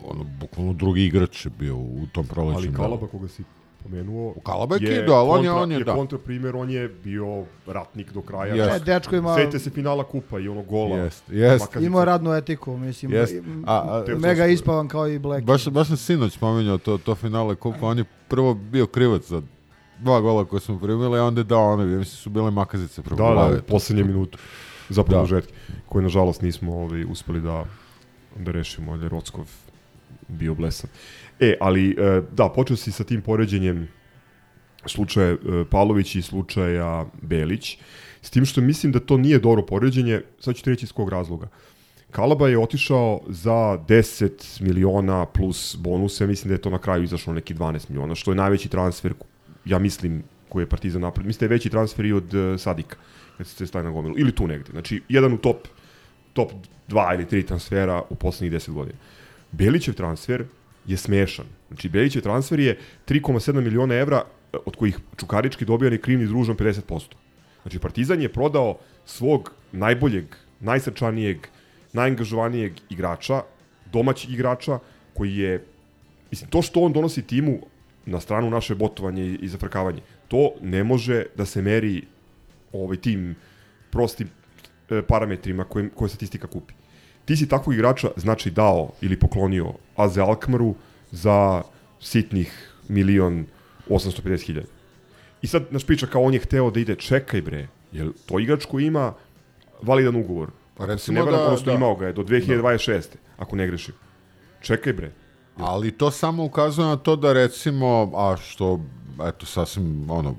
ono, 0.05 0.25
bukvalno 0.33 0.73
drugi 0.73 1.05
igrač 1.05 1.45
je 1.45 1.51
bio 1.51 1.77
u 1.77 2.07
tom 2.13 2.27
prolećnom. 2.27 2.65
Ali. 2.67 2.75
Kalaba 2.75 3.07
koga 3.07 3.29
si 3.29 3.43
pomenuo 3.83 4.35
Kalaba 4.37 4.75
je 4.75 4.81
kidao, 4.81 5.17
ali 5.17 5.29
on 5.31 5.45
je- 5.45 5.51
on 5.53 5.73
je, 5.73 5.79
da. 5.81 5.95
kontra 5.95 6.19
primjer, 6.19 6.57
on 6.57 6.71
je 6.71 6.89
bio 6.89 7.45
ratnik 7.67 8.13
do 8.13 8.23
kraja. 8.23 8.55
Jeste. 8.55 8.77
E, 8.77 8.81
dečko 8.81 9.17
ima, 9.17 9.35
Sete 9.35 9.59
se 9.59 9.71
finala 9.71 10.05
kupa 10.05 10.39
i 10.39 10.49
ono 10.49 10.63
gola. 10.63 10.97
Jeste, 10.99 11.35
jeste. 11.35 11.59
Makazica. 11.61 11.87
ima 11.87 12.05
radnu 12.05 12.33
etiku, 12.33 12.77
mislim. 12.77 13.13
Jest. 13.13 13.33
im- 13.35 13.65
A- 13.67 13.75
a- 14.09 14.19
mega 14.19 14.47
ispavan 14.47 14.89
kao 14.89 15.09
i 15.09 15.19
Black. 15.19 15.45
Baš, 15.45 15.69
baš 15.69 15.89
sam 15.89 15.97
sinoć 15.97 16.33
spominjao 16.33 16.79
to, 16.79 16.99
to 16.99 17.15
finale, 17.15 17.55
koliko 17.55 17.87
on 17.87 17.99
je 17.99 18.05
prvo 18.29 18.55
bio 18.55 18.87
krivac 18.87 19.23
za 19.25 19.43
dva 19.99 20.21
gola 20.21 20.45
koje 20.45 20.61
smo 20.61 20.79
primili, 20.79 21.19
a 21.19 21.25
onda 21.25 21.41
je 21.41 21.45
dao 21.45 21.73
one, 21.73 21.85
mislim 21.87 22.05
su 22.07 22.31
bile 22.31 22.51
makazice 22.51 23.03
Da, 23.03 23.15
da, 23.17 23.51
u 23.59 23.63
poslednje 23.63 24.05
minutu 24.05 24.39
za 24.91 25.03
Da. 25.03 25.09
produžetke, 25.09 25.53
koje 25.89 26.03
nažalost 26.03 26.43
nismo 26.43 26.75
ovaj, 26.75 27.05
uspeli 27.05 27.41
da, 27.41 27.65
da 28.37 28.53
rešimo, 28.53 28.95
jer 28.95 29.03
je 29.03 29.09
Rockov 29.09 29.51
bio 30.29 30.55
blesav. 30.55 30.91
E, 31.41 31.55
ali, 31.61 31.91
e, 31.99 32.23
da, 32.33 32.49
počeo 32.49 32.77
si 32.77 32.93
sa 32.93 33.05
tim 33.05 33.23
poređenjem 33.23 33.89
slučaja 34.87 35.33
e, 35.33 35.37
Pavlović 35.71 36.15
i 36.15 36.23
slučaja 36.23 37.07
Belić, 37.23 37.79
s 38.23 38.31
tim 38.31 38.45
što 38.45 38.61
mislim 38.61 38.93
da 38.93 39.01
to 39.01 39.17
nije 39.17 39.39
dobro 39.39 39.63
poređenje, 39.63 40.21
sad 40.41 40.55
ću 40.55 40.65
ti 40.65 40.71
reći 40.71 40.85
iz 40.85 40.93
kog 40.93 41.09
razloga. 41.09 41.49
Kalaba 42.11 42.49
je 42.49 42.59
otišao 42.59 43.21
za 43.29 43.79
10 43.89 44.63
miliona 44.63 45.27
plus 45.27 45.77
bonuse, 45.79 46.27
mislim 46.27 46.49
da 46.49 46.55
je 46.55 46.63
to 46.63 46.71
na 46.71 46.79
kraju 46.79 47.03
izašlo 47.03 47.33
neki 47.33 47.55
12 47.55 47.91
miliona, 47.91 48.15
što 48.15 48.31
je 48.31 48.35
najveći 48.35 48.69
transfer, 48.69 49.15
ja 49.65 49.79
mislim, 49.79 50.23
koji 50.49 50.63
je 50.63 50.69
Partizan 50.69 51.03
napravio. 51.03 51.27
Mislim 51.27 51.39
da 51.39 51.45
je 51.45 51.57
veći 51.57 51.71
transfer 51.71 52.05
i 52.05 52.13
od 52.13 52.35
uh, 52.35 52.61
Sadika, 52.61 52.97
kad 53.41 53.47
se 53.47 53.67
staje 53.67 53.85
na 53.85 53.91
gomilu, 53.91 54.15
ili 54.19 54.35
tu 54.35 54.47
negde. 54.47 54.71
Znači, 54.71 55.03
jedan 55.09 55.33
u 55.33 55.39
top, 55.39 55.69
top 56.33 56.53
2 56.89 57.15
ili 57.15 57.25
3 57.25 57.47
transfera 57.47 58.03
u 58.11 58.15
poslednjih 58.15 58.61
10 58.61 58.73
godina. 58.73 58.99
Belićev 59.53 59.95
transfer 59.95 60.45
je 60.87 60.97
smešan. 60.97 61.47
Znači, 61.69 61.89
Belićev 61.89 62.23
transfer 62.23 62.61
je 62.61 62.79
3,7 63.09 63.61
miliona 63.61 63.95
evra, 63.95 64.25
e, 64.53 64.57
od 64.67 64.77
kojih 64.77 64.99
Čukarički 65.17 65.65
dobija 65.65 65.91
ni 65.91 65.99
krivni 65.99 66.27
družan 66.27 66.57
50%. 66.57 67.17
Znači, 67.63 67.79
Partizan 67.79 68.23
je 68.23 68.33
prodao 68.33 68.79
svog 69.05 69.53
najboljeg, 69.73 70.25
najsrčanijeg, 70.61 71.47
najangažovanijeg 71.93 72.73
igrača, 72.91 73.43
domaćeg 73.93 74.31
igrača, 74.31 74.79
koji 75.15 75.37
je, 75.37 75.65
mislim, 76.31 76.51
to 76.51 76.63
što 76.63 76.81
on 76.81 76.93
donosi 76.93 77.23
timu 77.23 77.59
na 78.07 78.21
stranu 78.21 78.51
naše 78.51 78.75
botovanje 78.75 79.39
i 79.43 79.49
zafrkavanje, 79.49 80.01
to 80.29 80.53
ne 80.61 80.85
može 80.85 81.25
da 81.37 81.47
se 81.47 81.63
meri 81.63 82.03
ovaj 82.73 82.97
tim 82.97 83.35
prostim 83.91 84.29
e, 84.91 85.03
parametrima 85.03 85.65
koje, 85.65 85.91
koje 85.91 86.09
statistika 86.09 86.47
kupi. 86.47 86.75
Ti 87.25 87.37
si 87.37 87.49
takvog 87.49 87.75
igrača 87.75 88.11
znači 88.17 88.51
dao 88.51 88.91
ili 89.01 89.19
poklonio 89.19 89.73
Aze 89.97 90.21
Alkmaru 90.21 90.75
za 91.11 91.63
sitnih 92.01 92.71
milion 92.89 93.47
850 93.89 94.47
hiljada. 94.47 94.69
I 95.43 95.47
sad 95.47 95.63
naš 95.71 95.87
priča 95.87 96.07
kao 96.07 96.23
on 96.23 96.35
je 96.35 96.41
hteo 96.41 96.71
da 96.71 96.81
ide, 96.81 96.95
čekaj 96.95 97.43
bre, 97.43 97.69
jel 97.93 98.13
to 98.27 98.39
igrač 98.39 98.65
koji 98.65 98.87
ima 98.87 99.13
validan 99.83 100.17
ugovor? 100.17 100.51
Pa 100.77 100.85
Ako 100.85 100.89
se 100.89 100.93
recimo 100.95 101.15
ne 101.15 101.23
varam, 101.23 101.39
da- 101.39 101.45
odnosno 101.47 101.67
da. 101.67 101.73
imao 101.73 101.95
ga 101.97 102.07
je 102.07 102.13
do 102.13 102.23
2026. 102.23 103.03
ako 103.39 103.57
ne 103.57 103.67
grešim. 103.67 103.95
Čekaj 104.61 104.93
bre. 104.93 105.13
Ali 105.57 105.91
to 105.93 106.11
samo 106.11 106.45
ukazuje 106.45 106.87
na 106.87 106.97
to 106.97 107.17
da 107.17 107.33
recimo, 107.33 108.13
a 108.17 108.37
što, 108.37 108.81
eto, 109.29 109.47
sasvim, 109.47 110.11
ono, 110.11 110.35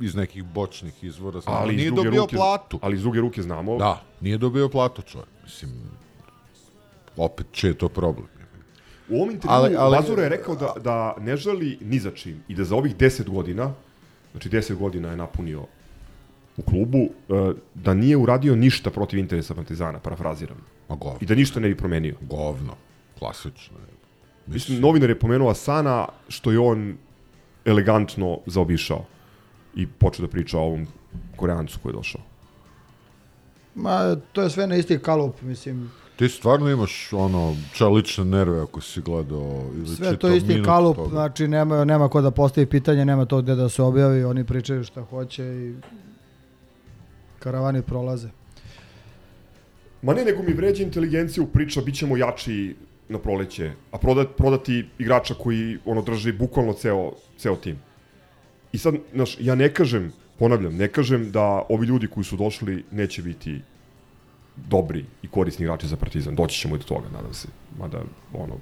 iz 0.00 0.14
nekih 0.14 0.44
bočnih 0.44 1.04
izvora, 1.04 1.40
znamo, 1.40 1.58
Ali 1.58 1.76
nije 1.76 1.90
dobio 1.90 2.20
ruke, 2.20 2.36
platu. 2.36 2.78
Ali 2.82 2.96
iz 2.96 3.02
druge 3.02 3.20
ruke 3.20 3.42
znamo. 3.42 3.76
Da, 3.76 4.02
nije 4.20 4.38
dobio 4.38 4.68
platu 4.68 5.02
čovjek. 5.02 5.28
Mislim, 5.44 5.70
opet 7.16 7.46
će 7.52 7.68
je 7.68 7.74
to 7.74 7.88
problem. 7.88 8.26
U 9.08 9.16
ovom 9.16 9.30
intervju 9.30 9.54
Ali- 9.54 9.76
ali, 9.76 9.92
Lazura 9.92 10.22
je 10.22 10.28
rekao 10.28 10.54
da, 10.54 10.72
da 10.84 11.16
ne 11.20 11.36
žali 11.36 11.78
ni 11.80 11.98
za 11.98 12.10
čim 12.10 12.42
i 12.48 12.54
da 12.54 12.64
za 12.64 12.76
ovih 12.76 12.96
10 12.96 13.28
godina, 13.28 13.72
znači 14.32 14.48
10 14.48 14.74
godina 14.74 15.10
je 15.10 15.16
napunio 15.16 15.66
u 16.56 16.62
klubu, 16.62 16.98
e, 16.98 17.52
da 17.74 17.94
nije 17.94 18.16
uradio 18.16 18.56
ništa 18.56 18.90
protiv 18.90 19.18
interesa 19.18 19.54
Partizana, 19.54 19.98
parafraziram. 19.98 20.56
Ma 20.88 20.96
govno, 20.96 21.18
I 21.20 21.26
da 21.26 21.34
ništa 21.34 21.60
ne 21.60 21.68
bi 21.68 21.76
promenio. 21.76 22.14
govno, 22.20 22.76
klasično. 23.18 23.76
Mislim, 24.46 24.80
novinar 24.80 25.10
je 25.10 25.18
pomenuo 25.18 25.50
Asana, 25.50 26.08
što 26.28 26.52
je 26.52 26.58
on 26.58 26.96
elegantno 27.64 28.38
zaobišao 28.46 29.04
i 29.74 29.86
počeo 29.86 30.26
da 30.26 30.30
priča 30.30 30.58
o 30.58 30.62
ovom 30.62 30.86
koreancu 31.36 31.78
koji 31.82 31.92
je 31.92 31.96
došao. 31.96 32.20
Ma, 33.74 34.16
to 34.32 34.42
je 34.42 34.50
sve 34.50 34.66
na 34.66 34.76
isti 34.76 34.98
kalup, 34.98 35.42
mislim. 35.42 35.90
Ti 36.16 36.28
stvarno 36.28 36.70
imaš 36.70 37.12
ono 37.12 37.56
čelične 37.72 38.24
nerve 38.24 38.62
ako 38.62 38.80
si 38.80 39.00
gledao 39.00 39.64
ili 39.76 39.86
Sve 39.86 40.16
to 40.16 40.28
isti 40.34 40.62
kalup, 40.64 40.96
toga. 40.96 41.08
znači 41.10 41.48
nema, 41.48 41.84
nema 41.84 42.08
ko 42.08 42.20
da 42.20 42.30
postavi 42.30 42.66
pitanje, 42.66 43.04
nema 43.04 43.24
to 43.24 43.42
gde 43.42 43.54
da 43.54 43.68
se 43.68 43.82
objavi, 43.82 44.24
oni 44.24 44.44
pričaju 44.44 44.84
šta 44.84 45.02
hoće 45.02 45.44
i 45.44 45.74
karavani 47.38 47.82
prolaze. 47.82 48.28
Ma 50.02 50.14
ne, 50.14 50.24
nego 50.24 50.42
mi 50.42 50.52
vređa 50.52 50.82
inteligenciju 50.82 51.46
priča, 51.46 51.80
bit 51.80 51.94
ćemo 51.94 52.16
jači 52.16 52.76
na 53.08 53.18
proleće, 53.18 53.72
a 53.90 53.98
prodat, 53.98 54.28
prodati 54.36 54.86
igrača 54.98 55.34
koji 55.34 55.78
ono 55.84 56.02
drži 56.02 56.32
bukvalno 56.32 56.72
ceo, 56.72 57.12
ceo 57.38 57.56
tim. 57.56 57.78
I 58.72 58.78
sad, 58.78 58.94
znaš, 59.14 59.36
ja 59.40 59.54
ne 59.54 59.74
kažem, 59.74 60.12
ponavljam, 60.38 60.76
ne 60.76 60.88
kažem 60.88 61.30
da 61.30 61.62
ovi 61.68 61.86
ljudi 61.86 62.06
koji 62.06 62.24
su 62.24 62.36
došli 62.36 62.84
neće 62.90 63.22
biti 63.22 63.60
dobri 64.56 65.04
i 65.22 65.28
korisni 65.28 65.64
igrači 65.64 65.86
za 65.86 65.96
Partizan. 65.96 66.34
Doći 66.34 66.58
ćemo 66.58 66.76
i 66.76 66.78
do 66.78 66.84
toga, 66.84 67.08
nadam 67.12 67.34
se. 67.34 67.48
Mada, 67.78 68.02
ono, 68.32 68.56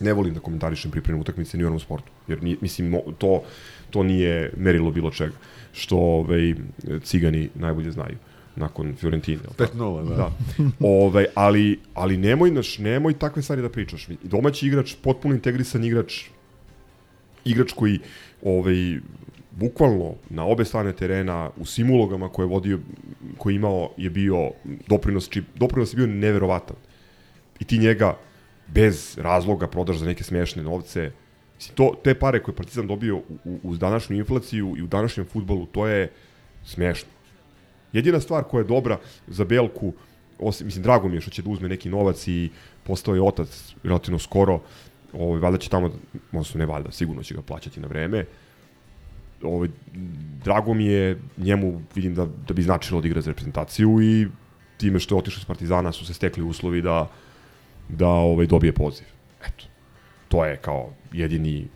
ne 0.00 0.12
volim 0.12 0.34
da 0.34 0.40
komentarišem 0.40 0.90
pripremu 0.90 1.20
utakmice 1.20 1.56
ni 1.56 1.64
u 1.64 1.66
onom 1.66 1.80
sportu, 1.80 2.12
jer 2.28 2.42
ni, 2.42 2.56
mislim, 2.60 3.00
to, 3.18 3.42
to 3.90 4.02
nije 4.02 4.52
merilo 4.56 4.90
bilo 4.90 5.10
čega, 5.10 5.34
što 5.72 5.96
ovaj, 5.96 6.54
cigani 7.02 7.48
najbolje 7.54 7.90
znaju 7.90 8.16
nakon 8.56 8.96
Fiorentine. 8.96 9.40
jel 9.42 9.52
tako? 9.56 9.78
5-0, 9.78 10.08
da. 10.08 10.16
Da. 10.16 10.30
Ovaj, 10.80 11.26
ali, 11.34 11.80
ali 11.94 12.16
nemoj, 12.16 12.50
naš, 12.50 12.78
nemoj 12.78 13.18
takve 13.18 13.42
stvari 13.42 13.62
da 13.62 13.68
pričaš. 13.68 14.08
Domaći 14.22 14.66
igrač, 14.66 14.94
potpuno 15.02 15.34
integrisan 15.34 15.84
igrač, 15.84 16.24
igrač 17.44 17.72
koji 17.72 17.98
ovaj, 18.42 18.98
bukvalno 19.50 20.14
na 20.30 20.44
obe 20.44 20.64
strane 20.64 20.92
terena 20.92 21.50
u 21.56 21.64
svim 21.64 21.90
ulogama 21.90 22.28
koje 22.28 22.44
je 22.44 22.48
vodio, 22.48 22.80
koji 23.38 23.54
je 23.54 23.56
imao 23.56 23.90
je 23.96 24.10
bio 24.10 24.50
doprinos, 24.88 25.28
či, 25.28 25.42
doprinos 25.54 25.92
je 25.92 25.96
bio 25.96 26.06
neverovatan. 26.06 26.76
I 27.60 27.64
ti 27.64 27.78
njega 27.78 28.18
bez 28.66 29.18
razloga 29.18 29.66
prodaš 29.66 29.96
za 29.96 30.06
neke 30.06 30.24
smešne 30.24 30.62
novce. 30.62 31.10
Mislim, 31.56 31.76
to, 31.76 31.94
te 32.04 32.14
pare 32.14 32.42
koje 32.42 32.52
je 32.52 32.56
Partizan 32.56 32.86
dobio 32.86 33.16
u, 33.16 33.22
u, 33.44 33.58
uz 33.62 33.78
današnju 33.78 34.16
inflaciju 34.16 34.74
i 34.78 34.82
u 34.82 34.86
današnjem 34.86 35.26
futbolu, 35.26 35.66
to 35.66 35.86
je 35.86 36.10
smešno. 36.64 37.08
Jedina 37.92 38.20
stvar 38.20 38.44
koja 38.44 38.60
je 38.60 38.68
dobra 38.68 38.98
za 39.26 39.44
Belku, 39.44 39.92
osim, 40.38 40.66
mislim, 40.66 40.82
drago 40.82 41.08
mi 41.08 41.16
je 41.16 41.20
što 41.20 41.30
će 41.30 41.42
da 41.42 41.50
uzme 41.50 41.68
neki 41.68 41.88
novac 41.88 42.28
i 42.28 42.50
postao 42.82 43.14
je 43.14 43.22
otac 43.22 43.74
relativno 43.82 44.18
skoro, 44.18 44.60
ovaj, 45.18 45.40
valjda 45.40 45.58
će 45.58 45.70
tamo, 45.70 45.90
odnosno 46.32 46.58
ne 46.58 46.66
valjda, 46.66 46.90
sigurno 46.90 47.22
će 47.22 47.34
ga 47.34 47.42
plaćati 47.42 47.80
na 47.80 47.88
vreme. 47.88 48.24
Ovaj, 49.42 49.68
drago 50.44 50.74
mi 50.74 50.84
je, 50.86 51.18
njemu 51.38 51.80
vidim 51.94 52.14
da, 52.14 52.26
da 52.48 52.54
bi 52.54 52.62
značilo 52.62 53.00
da 53.00 53.08
igra 53.08 53.20
za 53.20 53.30
reprezentaciju 53.30 54.02
i 54.02 54.26
time 54.76 54.98
što 54.98 55.14
je 55.14 55.18
otišao 55.18 55.40
iz 55.40 55.44
Partizana 55.44 55.92
su 55.92 56.06
se 56.06 56.14
stekli 56.14 56.42
uslovi 56.42 56.82
da, 56.82 57.08
da 57.88 58.08
ovaj, 58.08 58.46
dobije 58.46 58.72
poziv. 58.72 59.06
Eto, 59.46 59.64
to 60.28 60.44
je 60.44 60.56
kao 60.56 60.90
jedini 61.12 61.68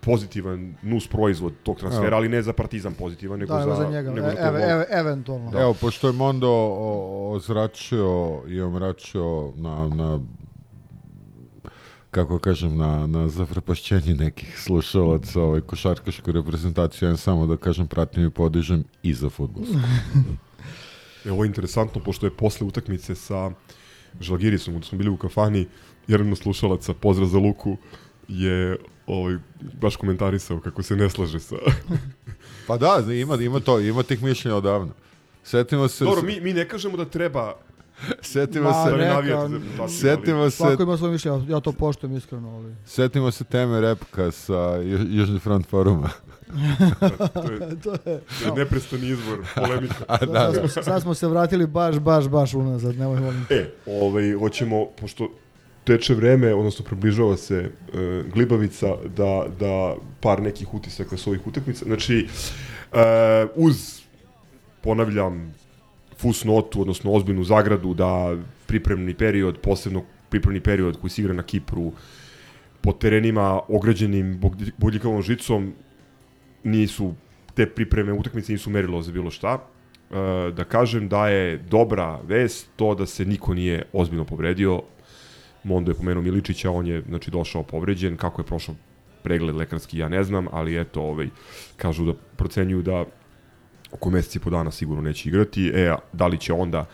pozitivan 0.00 0.74
nus 0.82 1.08
proizvod 1.08 1.52
tog 1.62 1.78
transfera, 1.78 2.06
Evo. 2.06 2.16
ali 2.16 2.28
ne 2.28 2.42
za 2.42 2.52
Partizan 2.52 2.94
pozitivan, 2.94 3.38
nego 3.38 3.54
Da, 3.54 3.60
za, 3.62 3.66
evo 3.66 3.76
za 3.76 3.88
njega, 3.88 4.10
nego 4.12 4.26
e, 4.26 4.30
za 4.30 4.60
ev, 4.70 4.82
eventualno. 5.00 5.50
Da. 5.50 5.60
Evo, 5.60 5.74
pošto 5.80 6.06
je 6.06 6.12
Mondo 6.12 6.50
o- 6.50 7.30
ozračio 7.32 8.42
i 8.48 8.60
omračio 8.60 9.52
na, 9.56 9.88
na 9.88 10.20
kako 12.14 12.38
kažem, 12.38 12.76
na, 12.76 13.06
na 13.06 13.28
zaprepašćenje 13.28 14.14
nekih 14.14 14.58
slušalaca 14.60 15.40
ovaj, 15.40 15.60
košarkašku 15.60 16.32
reprezentaciju, 16.32 17.08
ja 17.08 17.16
samo 17.16 17.46
da 17.46 17.56
kažem, 17.56 17.86
pratim 17.86 18.26
i 18.26 18.30
podižem 18.30 18.84
i 19.02 19.14
za 19.14 19.30
futbolsku. 19.30 19.74
E, 21.24 21.32
ovo 21.32 21.44
je 21.44 21.48
interesantno, 21.48 22.02
pošto 22.04 22.26
je 22.26 22.30
posle 22.36 22.66
utakmice 22.66 23.14
sa 23.14 23.50
Žalgirisom, 24.20 24.74
gde 24.76 24.86
smo 24.86 24.98
bili 24.98 25.10
u 25.10 25.16
kafani, 25.16 25.66
jedan 26.06 26.32
od 26.32 26.38
slušalaca, 26.38 26.94
pozdrav 26.94 27.28
za 27.28 27.38
Luku, 27.38 27.76
je 28.28 28.76
ovaj, 29.06 29.38
baš 29.80 29.96
komentarisao 29.96 30.60
kako 30.60 30.82
se 30.82 30.96
ne 30.96 31.10
slaže 31.10 31.40
sa... 31.40 31.56
Pa 32.68 32.76
da, 32.76 33.12
ima, 33.12 33.36
ima 33.36 33.60
to, 33.60 33.80
ima 33.80 34.02
tih 34.02 34.22
mišljenja 34.22 34.56
odavno. 34.56 34.92
Setimo 35.44 35.88
se... 35.88 36.04
Dobro, 36.04 36.22
mi, 36.22 36.40
mi 36.40 36.52
ne 36.52 36.68
kažemo 36.68 36.96
da 36.96 37.04
treba 37.04 37.54
setimo 38.22 38.68
Ma, 38.70 38.84
se... 38.84 38.90
da 38.90 38.96
ne 38.96 39.22
neka, 39.22 39.88
Setimo 39.88 40.50
se, 40.50 40.56
Svako 40.56 40.82
ima 40.82 40.96
svoje 40.96 41.12
mišljenje, 41.12 41.44
ja 41.48 41.60
to 41.60 41.72
poštujem 41.72 42.16
iskreno, 42.16 42.56
ali... 42.56 42.74
setimo 42.86 43.30
se 43.30 43.44
teme 43.44 43.80
repka 43.80 44.30
sa 44.30 44.76
Ju- 44.82 45.06
Južni 45.18 45.38
front 45.38 45.66
foruma. 45.66 46.10
To 47.34 47.52
je, 47.52 47.58
to 47.84 47.92
je, 47.92 48.20
to 48.42 48.46
je 48.46 48.52
neprestani 48.56 49.08
izvor 49.08 49.38
polemika. 49.54 49.94
A, 50.08 50.26
da, 50.26 50.52
sad, 50.52 50.70
smo, 50.70 50.82
sad 50.82 51.02
smo 51.02 51.14
se 51.14 51.26
vratili 51.28 51.66
baš, 51.66 51.98
baš, 51.98 52.28
baš 52.28 52.54
unazad, 52.54 52.96
nemoj 52.96 53.20
volim. 53.20 53.46
E, 53.50 53.70
ovaj, 53.86 54.32
hoćemo, 54.32 54.86
pošto 55.00 55.28
teče 55.84 56.14
vreme, 56.14 56.54
odnosno 56.54 56.84
približava 56.84 57.36
se 57.36 57.56
e, 57.56 58.22
Glibavica, 58.34 58.86
da, 59.16 59.46
da 59.60 59.94
par 60.20 60.42
nekih 60.42 60.74
utisaka 60.74 61.16
s 61.16 61.26
ovih 61.26 61.46
utakmica. 61.46 61.84
Znači, 61.84 62.28
e, 62.92 62.98
uz, 63.54 64.00
ponavljam, 64.80 65.54
fusnotu, 66.24 66.80
odnosno 66.80 67.12
ozbiljnu 67.12 67.44
zagradu, 67.44 67.94
da 67.94 68.36
pripremni 68.66 69.14
period, 69.14 69.58
posebno 69.60 70.04
pripremni 70.32 70.60
period 70.60 70.96
koji 71.00 71.10
se 71.10 71.22
igra 71.22 71.34
na 71.36 71.42
Kipru, 71.42 71.92
po 72.80 72.92
terenima 72.92 73.60
ograđenim 73.68 74.40
bodljikavom 74.78 75.22
žicom, 75.22 75.72
nisu, 76.64 77.12
te 77.54 77.66
pripreme 77.66 78.12
utakmice 78.12 78.52
nisu 78.52 78.70
merilo 78.70 79.02
za 79.02 79.12
bilo 79.12 79.30
šta. 79.30 79.58
E, 79.58 80.50
da 80.56 80.64
kažem 80.64 81.08
da 81.08 81.28
je 81.28 81.58
dobra 81.58 82.20
vest 82.24 82.68
to 82.76 82.94
da 82.94 83.06
se 83.06 83.24
niko 83.24 83.54
nije 83.54 83.82
ozbiljno 83.92 84.24
povredio. 84.24 84.82
Mondo 85.64 85.90
je 85.90 85.96
pomenuo 85.96 86.22
Miličića, 86.22 86.70
on 86.70 86.86
je 86.86 87.02
znači 87.08 87.30
došao 87.30 87.62
povređen, 87.62 88.16
kako 88.16 88.42
je 88.42 88.46
prošao 88.46 88.74
pregled 89.22 89.56
lekarski, 89.56 89.98
ja 89.98 90.08
ne 90.08 90.24
znam, 90.24 90.46
ali 90.52 90.80
eto, 90.80 91.02
ovaj, 91.02 91.28
kažu 91.76 92.04
da 92.04 92.12
procenjuju 92.36 92.82
da 92.82 93.04
oko 93.94 94.10
meseci 94.10 94.38
po 94.38 94.50
dana 94.50 94.70
sigurno 94.70 95.02
neće 95.02 95.28
igrati. 95.28 95.68
E, 95.74 95.88
a 95.88 95.98
da 96.12 96.26
li 96.26 96.38
će 96.38 96.52
onda 96.52 96.84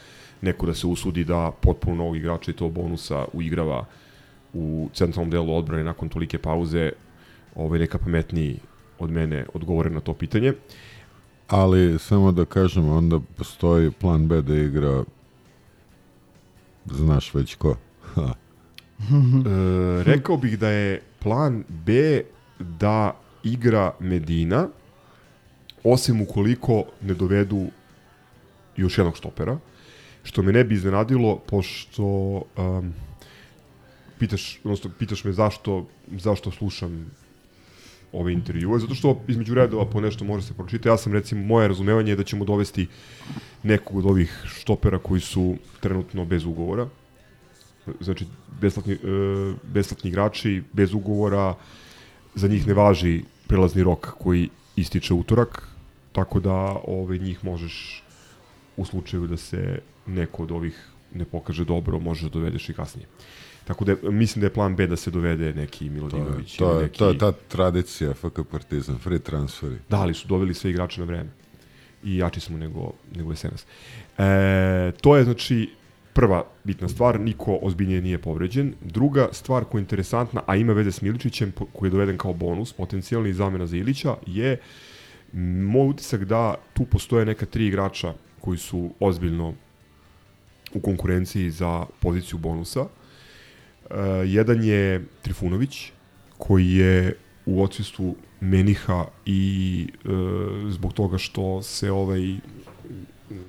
neko 0.41 0.67
da 0.67 0.75
se 0.75 0.87
usudi 0.87 1.25
da 1.25 1.53
potpuno 1.61 1.97
novog 1.97 2.17
igrača 2.17 2.51
i 2.51 2.55
to 2.55 2.69
bonusa 2.69 3.25
uigrava 3.33 3.85
u 4.53 4.89
centralnom 4.95 5.31
delu 5.31 5.57
odbrane 5.57 5.85
nakon 5.85 6.09
tolike 6.09 6.39
pauze, 6.39 6.93
ovaj, 7.55 7.79
neka 7.79 7.99
pametniji 7.99 8.59
od 8.99 9.11
mene 9.11 9.47
odgovore 9.55 9.91
na 9.91 10.01
to 10.01 10.15
pitanje. 10.15 10.53
Ali 11.49 11.99
samo 11.99 12.33
da 12.33 12.45
kažem, 12.45 12.89
onda 12.89 13.21
postoji 13.37 13.91
plan 13.91 14.29
B 14.29 14.43
da 14.43 14.55
igra 14.55 15.05
znaš 16.87 17.35
već 17.35 17.55
ko. 17.55 17.77
E, 19.01 20.03
rekao 20.03 20.37
bih 20.37 20.59
da 20.59 20.69
je 20.69 21.03
plan 21.19 21.65
B 21.69 22.23
da 22.59 23.17
igra 23.43 23.93
Medina, 24.01 24.69
osim 25.85 26.21
ukoliko 26.21 26.85
ne 27.01 27.15
dovedu 27.15 27.67
još 28.77 28.99
jednog 28.99 29.17
štopera, 29.17 29.59
što 30.23 30.43
me 30.43 30.53
ne 30.53 30.65
bi 30.65 30.75
iznenadilo, 30.75 31.39
pošto 31.39 32.05
um, 32.05 32.95
pitaš, 34.19 34.61
odnosno, 34.65 34.91
pitaš 34.99 35.25
me 35.25 35.33
zašto, 35.33 35.87
zašto 36.11 36.51
slušam 36.51 37.11
ove 38.13 38.33
intervjue, 38.33 38.79
zato 38.79 38.95
što 38.95 39.21
između 39.29 39.55
redova 39.55 39.87
po 39.87 40.01
nešto 40.01 40.25
može 40.25 40.47
se 40.47 40.55
pročitati. 40.55 40.89
Ja 40.89 40.97
sam 40.97 41.13
recimo, 41.13 41.45
moje 41.45 41.69
razumevanje 41.69 42.13
je 42.13 42.17
da 42.17 42.25
ćemo 42.25 42.45
dovesti 42.45 42.87
nekog 43.63 43.97
od 43.97 44.07
ovih 44.07 44.45
štopera 44.47 44.99
koji 44.99 45.21
su 45.21 45.57
trenutno 45.81 46.25
bez 46.25 46.45
ugovora. 46.45 46.89
Znači, 48.01 48.27
besplatni, 48.61 48.95
e, 48.95 48.99
besplatni 49.73 50.11
igrači, 50.11 50.63
bez 50.73 50.95
ugovora, 50.95 51.55
za 52.35 52.49
njih 52.49 52.67
ne 52.67 52.75
važi 52.75 53.23
prelazni 53.47 53.83
rok 53.83 54.07
koji 54.19 54.49
ističe 54.77 55.15
utorak, 55.15 55.70
tako 56.13 56.41
da 56.41 56.81
ovaj, 56.87 57.19
njih 57.19 57.45
možeš 57.45 58.05
u 58.77 58.85
slučaju 58.85 59.27
da 59.27 59.37
se 59.37 59.79
neko 60.07 60.43
od 60.43 60.51
ovih 60.51 60.89
ne 61.15 61.25
pokaže 61.25 61.65
dobro, 61.65 61.99
možeš 61.99 62.23
da 62.23 62.29
dovedeš 62.29 62.69
i 62.69 62.75
kasnije. 62.75 63.07
Tako 63.65 63.85
da 63.85 63.95
mislim 64.03 64.41
da 64.41 64.47
je 64.47 64.53
plan 64.53 64.77
B 64.77 64.87
da 64.87 64.97
se 64.97 65.11
dovede 65.11 65.53
neki 65.53 65.91
Milodinović. 65.91 66.57
To 66.57 66.73
je, 66.73 66.83
neki... 66.83 66.99
to 66.99 67.09
je 67.09 67.19
ta 67.19 67.33
tradicija 67.33 68.15
FK 68.15 68.41
Partizan, 68.51 68.99
free 68.99 69.19
transferi. 69.19 69.77
Da, 69.89 70.01
ali 70.01 70.15
su 70.15 70.29
doveli 70.29 70.55
sve 70.55 70.71
igrače 70.71 71.01
na 71.01 71.07
vreme. 71.07 71.31
I 72.05 72.17
jači 72.17 72.41
smo 72.41 72.59
nego, 72.59 72.93
nego 73.15 73.35
SNS. 73.37 73.67
E, 74.19 74.93
to 75.01 75.17
je, 75.17 75.25
znači, 75.25 75.71
prva 76.13 76.45
bitna 76.65 76.89
stvar, 76.89 77.21
niko 77.21 77.59
ozbiljnije 77.63 78.03
nije 78.03 78.19
povređen. 78.19 78.75
Druga 78.81 79.29
stvar 79.33 79.65
koja 79.65 79.79
je 79.79 79.83
interesantna, 79.83 80.43
a 80.47 80.57
ima 80.57 80.73
veze 80.73 80.93
s 80.93 81.03
Miličićem, 81.03 81.53
koji 81.73 81.89
je 81.89 81.91
doveden 81.91 82.19
kao 82.19 82.33
bonus, 82.33 82.73
potencijalni 82.73 83.33
zamena 83.33 83.67
za 83.67 83.77
Ilića, 83.77 84.17
je 84.27 84.61
moj 85.33 85.89
utisak 85.89 86.25
da 86.25 86.55
tu 86.73 86.85
postoje 86.85 87.27
neka 87.27 87.47
tri 87.47 87.67
igrača 87.67 88.15
koji 88.41 88.59
su 88.59 88.91
ozbiljno 89.01 89.55
u 90.75 90.81
konkurenciji 90.81 91.51
za 91.51 91.87
poziciju 92.01 92.39
bonusa. 92.39 92.81
E, 92.81 93.95
jedan 94.27 94.65
je 94.65 95.05
Trifunović, 95.23 95.93
koji 96.39 96.73
je 96.73 97.17
u 97.47 97.63
odsvistvu 97.63 98.17
Meniha 98.41 99.07
i 99.27 99.87
e, 99.89 100.09
zbog 100.71 100.93
toga 100.93 101.19
što 101.19 101.63
se 101.63 101.91
ovaj 101.91 102.37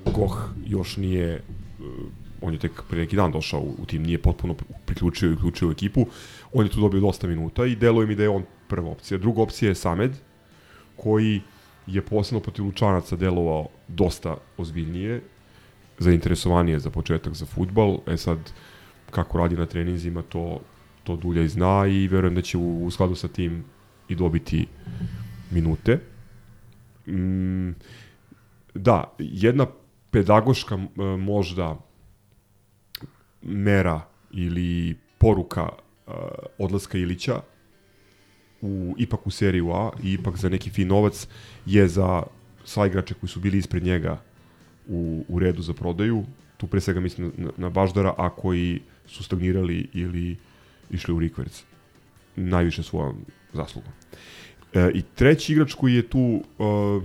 Goh 0.05 0.49
još 0.65 0.97
nije 0.97 1.33
e, 1.33 1.41
on 2.41 2.53
je 2.53 2.59
tek 2.59 2.81
pre 2.89 2.99
neki 2.99 3.15
dan 3.15 3.31
došao 3.31 3.61
u, 3.61 3.85
tim, 3.85 4.03
nije 4.03 4.17
potpuno 4.17 4.55
priključio 4.85 5.29
i 5.29 5.33
uključio 5.33 5.67
u 5.67 5.71
ekipu, 5.71 6.05
on 6.53 6.65
je 6.65 6.71
tu 6.71 6.81
dobio 6.81 6.99
dosta 7.01 7.27
minuta 7.27 7.65
i 7.65 7.75
deluje 7.75 8.07
mi 8.07 8.15
da 8.15 8.23
je 8.23 8.29
on 8.29 8.43
prva 8.67 8.89
opcija. 8.89 9.17
Druga 9.17 9.41
opcija 9.41 9.69
je 9.69 9.75
Samed, 9.75 10.11
koji 10.95 11.41
je 11.87 12.01
posebno 12.01 12.39
protiv 12.39 12.65
Lučanaca 12.65 13.15
delovao 13.15 13.67
dosta 13.87 14.37
ozbiljnije, 14.57 15.21
zainteresovanije 15.99 16.79
za 16.79 16.89
početak 16.89 17.33
za 17.33 17.45
futbal, 17.45 17.97
e 18.07 18.17
sad 18.17 18.37
kako 19.11 19.37
radi 19.37 19.57
na 19.57 19.65
treninzima 19.65 20.21
to, 20.21 20.59
to 21.03 21.15
Dulja 21.15 21.41
i 21.41 21.47
zna 21.47 21.87
i 21.87 22.07
verujem 22.07 22.35
da 22.35 22.41
će 22.41 22.57
u, 22.57 22.85
u 22.85 22.91
skladu 22.91 23.15
sa 23.15 23.27
tim 23.27 23.63
i 24.09 24.15
dobiti 24.15 24.67
minute. 25.51 25.99
Mm, 27.07 27.71
da, 28.73 29.15
jedna 29.19 29.67
pedagoška 30.11 30.77
možda 31.19 31.77
mera 33.41 34.01
ili 34.31 34.97
poruka 35.17 35.63
uh, 35.63 36.13
odlaska 36.57 36.97
Ilića 36.97 37.41
u, 38.61 38.95
ipak 38.97 39.27
u 39.27 39.31
seriju 39.31 39.71
A 39.71 39.91
i 40.03 40.13
ipak 40.13 40.37
za 40.37 40.49
neki 40.49 40.69
fin 40.69 40.87
novac 40.87 41.27
je 41.65 41.87
za 41.87 42.23
sva 42.65 42.87
igrače 42.87 43.13
koji 43.13 43.29
su 43.29 43.39
bili 43.39 43.57
ispred 43.57 43.83
njega 43.83 44.21
u, 44.87 45.25
u 45.27 45.39
redu 45.39 45.61
za 45.61 45.73
prodaju. 45.73 46.25
Tu 46.57 46.67
pre 46.67 46.81
svega 46.81 46.99
mislim 46.99 47.31
na, 47.37 47.51
na 47.57 47.69
Baždara, 47.69 48.13
a 48.17 48.29
koji 48.29 48.81
su 49.07 49.23
stagnirali 49.23 49.87
ili 49.93 50.35
išli 50.91 51.13
u 51.13 51.19
rikverc. 51.19 51.63
Najviše 52.35 52.83
svojom 52.83 53.15
zaslugom. 53.53 53.91
E, 54.73 54.91
I 54.93 55.01
treći 55.15 55.53
igrač 55.53 55.73
koji 55.73 55.93
je 55.93 56.07
tu, 56.07 56.43
uh, 56.57 57.03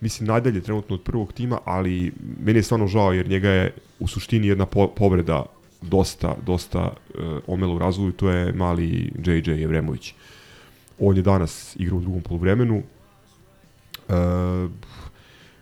mislim, 0.00 0.26
nadalje 0.26 0.60
trenutno 0.60 0.94
od 0.94 1.02
prvog 1.02 1.32
tima, 1.32 1.58
ali 1.64 2.12
meni 2.40 2.58
je 2.58 2.62
stvarno 2.62 2.86
žao 2.86 3.12
jer 3.12 3.28
njega 3.28 3.50
je 3.50 3.74
u 3.98 4.08
suštini 4.08 4.46
jedna 4.46 4.66
po 4.66 4.88
povreda 4.88 5.44
dosta, 5.82 6.36
dosta 6.46 6.82
uh, 6.88 7.38
omela 7.46 7.74
u 7.74 7.78
razvoju, 7.78 8.12
to 8.12 8.30
je 8.30 8.52
mali 8.52 9.12
JJ 9.24 9.50
Jevremović. 9.50 10.14
On 10.98 11.16
je 11.16 11.22
danas 11.22 11.76
igrao 11.76 11.98
u 11.98 12.00
drugom 12.00 12.22
polovremenu. 12.22 12.82
Uh, 14.08 14.14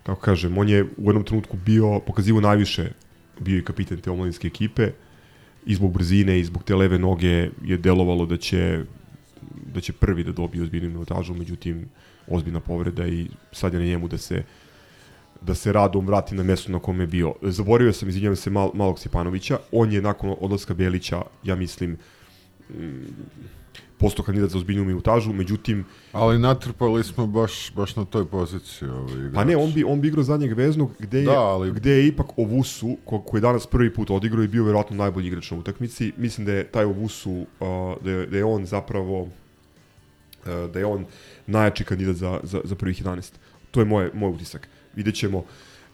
kako 0.02 0.20
kažem, 0.20 0.58
on 0.58 0.68
je 0.68 0.84
u 0.84 1.08
jednom 1.08 1.24
trenutku 1.24 1.56
bio, 1.56 2.00
pokazivo 2.06 2.40
najviše, 2.40 2.92
bio 3.40 3.58
i 3.58 3.64
kapiten 3.64 4.00
te 4.00 4.10
omladinske 4.10 4.48
ekipe 4.48 4.90
i 5.66 5.74
zbog 5.74 5.92
brzine 5.92 6.40
i 6.40 6.44
zbog 6.44 6.62
te 6.64 6.74
leve 6.74 6.98
noge 6.98 7.50
je 7.64 7.76
delovalo 7.78 8.26
da 8.26 8.36
će 8.36 8.84
da 9.74 9.80
će 9.80 9.92
prvi 9.92 10.24
da 10.24 10.32
dobije 10.32 10.62
ozbiljnu 10.62 10.88
minutažu, 10.88 11.34
međutim 11.34 11.88
ozbiljna 12.28 12.60
povreda 12.60 13.06
i 13.06 13.26
sad 13.52 13.74
je 13.74 13.80
na 13.80 13.86
njemu 13.86 14.08
da 14.08 14.18
se 14.18 14.44
da 15.40 15.54
se 15.54 15.72
radom 15.72 16.06
vrati 16.06 16.34
na 16.34 16.42
mesto 16.42 16.72
na 16.72 16.78
kome 16.78 17.02
je 17.02 17.06
bio. 17.06 17.34
Zaboravio 17.42 17.92
sam, 17.92 18.08
izvinjavam 18.08 18.36
se, 18.36 18.50
Mal, 18.50 18.70
Malog 18.74 18.98
Stjepanovića. 18.98 19.58
On 19.72 19.92
je 19.92 20.02
nakon 20.02 20.34
odlaska 20.40 20.74
Belića, 20.74 21.22
ja 21.44 21.56
mislim, 21.56 21.96
mm, 22.70 23.04
postao 23.98 24.24
kandidat 24.24 24.50
za 24.50 24.58
ozbiljnu 24.58 24.84
minutažu, 24.84 25.32
međutim, 25.32 25.84
Ali 26.12 26.38
natrpali 26.38 27.04
smo 27.04 27.26
baš, 27.26 27.72
baš 27.74 27.96
na 27.96 28.04
toj 28.04 28.26
poziciji. 28.26 28.88
Ovaj, 28.88 29.32
pa 29.34 29.44
ne, 29.44 29.56
on 29.56 29.72
bi, 29.72 29.84
on 29.84 30.00
bi 30.00 30.08
igrao 30.08 30.24
zadnjeg 30.24 30.52
veznog, 30.52 30.90
gde 30.98 31.18
je, 31.18 31.24
Da, 31.24 31.40
ali- 31.40 31.72
gde 31.72 31.90
je 31.90 32.06
ipak 32.06 32.38
Ovusu, 32.38 32.96
ko, 33.04 33.20
koji 33.20 33.38
je 33.38 33.42
danas 33.42 33.66
prvi 33.66 33.94
put 33.94 34.10
odigrao 34.10 34.44
i 34.44 34.48
bio 34.48 34.64
verovatno 34.64 34.96
najbolji 34.96 35.26
igrač 35.26 35.50
na 35.50 35.58
utakmici. 35.58 36.12
Mislim 36.16 36.46
da 36.46 36.52
je 36.52 36.64
taj 36.64 36.84
Ovusu, 36.84 37.32
uh, 37.32 37.46
da, 38.04 38.10
je, 38.10 38.26
da 38.26 38.36
je 38.36 38.44
on 38.44 38.66
zapravo 38.66 39.22
uh, 39.22 39.28
da 40.72 40.78
je 40.78 40.86
on 40.86 41.04
najjači 41.46 41.84
kandidat 41.84 42.16
za, 42.16 42.40
za, 42.42 42.60
za 42.64 42.74
prvih 42.74 43.02
11. 43.04 43.32
To 43.70 43.80
je 43.80 43.84
moje, 43.86 44.10
moj 44.14 44.30
utisak. 44.30 44.68
Vidjet 44.94 45.14
ćemo, 45.14 45.44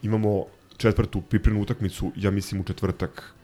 imamo 0.02 0.44
četvrtu 0.76 1.20
pripremnu 1.20 1.62
utakmicu, 1.62 2.12
ja 2.16 2.30
mislim 2.30 2.60
u 2.60 2.64
četvrtak, 2.64 3.34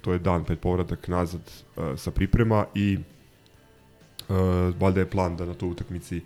to 0.00 0.12
je 0.12 0.18
dan 0.18 0.44
pred 0.44 0.58
povratak 0.58 1.08
nazad 1.08 1.40
uh, 1.76 1.84
sa 1.96 2.10
priprema 2.10 2.64
i 2.74 2.98
uh, 4.28 4.36
valjda 4.80 5.00
je 5.00 5.10
plan 5.10 5.36
da 5.36 5.44
na 5.44 5.54
toj 5.54 5.68
utakmici 5.68 6.20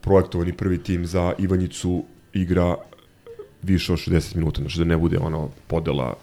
projektovani 0.00 0.52
prvi 0.52 0.78
tim 0.78 1.06
za 1.06 1.32
Ivanjicu 1.38 2.04
igra 2.32 2.76
više 3.62 3.92
od 3.92 3.98
60 3.98 4.36
minuta, 4.36 4.60
znači 4.60 4.78
da 4.78 4.84
ne 4.84 4.96
bude 4.96 5.18
ono 5.18 5.50
podela 5.66 6.14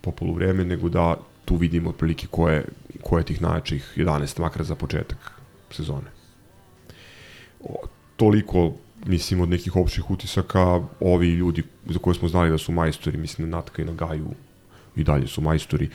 po 0.00 0.10
poluvreme, 0.10 0.64
nego 0.64 0.88
da 0.88 1.16
tu 1.44 1.56
vidimo 1.56 1.90
otprilike 1.90 2.26
ko 2.26 2.48
je, 2.48 2.64
ko 3.02 3.18
je 3.18 3.24
tih 3.24 3.42
najjačih 3.42 3.92
11, 3.96 4.40
makar 4.40 4.64
za 4.64 4.74
početak 4.74 5.32
sezone. 5.70 6.10
O, 7.60 7.74
toliko 8.16 8.72
mislim 9.06 9.40
od 9.40 9.48
nekih 9.48 9.76
opštih 9.76 10.10
utisaka 10.10 10.80
ovi 11.00 11.28
ljudi 11.28 11.62
za 11.86 11.98
koje 11.98 12.14
smo 12.14 12.28
znali 12.28 12.50
da 12.50 12.58
su 12.58 12.72
majstori 12.72 13.18
mislim 13.18 13.50
na 13.50 13.56
Natka 13.56 13.82
i 13.82 13.84
na 13.84 13.92
Gaju 13.92 14.30
i 14.96 15.04
dalje 15.04 15.26
su 15.26 15.40
majstori 15.40 15.88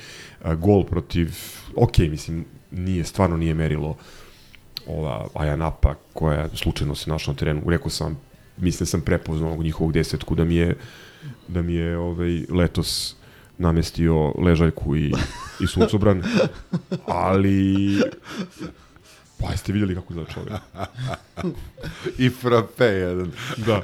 E, 0.46 0.56
gol 0.56 0.84
protiv 0.84 1.32
ok 1.76 1.98
mislim 1.98 2.46
nije 2.74 3.04
stvarno 3.04 3.38
nije 3.38 3.54
merilo 3.54 3.96
ova 4.88 5.28
Ajanapa 5.34 5.96
koja 6.14 6.50
slučajno 6.56 6.96
se 6.96 7.10
našla 7.10 7.34
na 7.34 7.38
terenu 7.38 7.62
rekao 7.68 7.90
sam 7.90 8.20
mislim 8.58 8.86
da 8.86 8.90
sam 8.90 9.02
prepoznao 9.02 9.50
ovog 9.50 9.64
njihovog 9.64 9.94
desetku 9.94 10.36
da 10.36 10.44
mi 10.44 10.56
je 10.56 10.76
da 11.48 11.62
mi 11.62 11.74
je 11.74 11.98
ovaj 11.98 12.46
letos 12.50 13.16
namestio 13.58 14.34
ležaljku 14.42 14.96
i, 14.96 15.14
i 15.60 15.68
suncobran 15.68 16.24
ali 17.06 17.88
pa 19.40 19.52
jeste 19.52 19.74
vidjeli 19.74 19.96
kako 19.96 20.14
zove 20.14 20.26
čovjek 20.34 20.54
I 22.18 22.30
frape 22.30 22.86
jedan. 22.86 23.32
da 23.66 23.82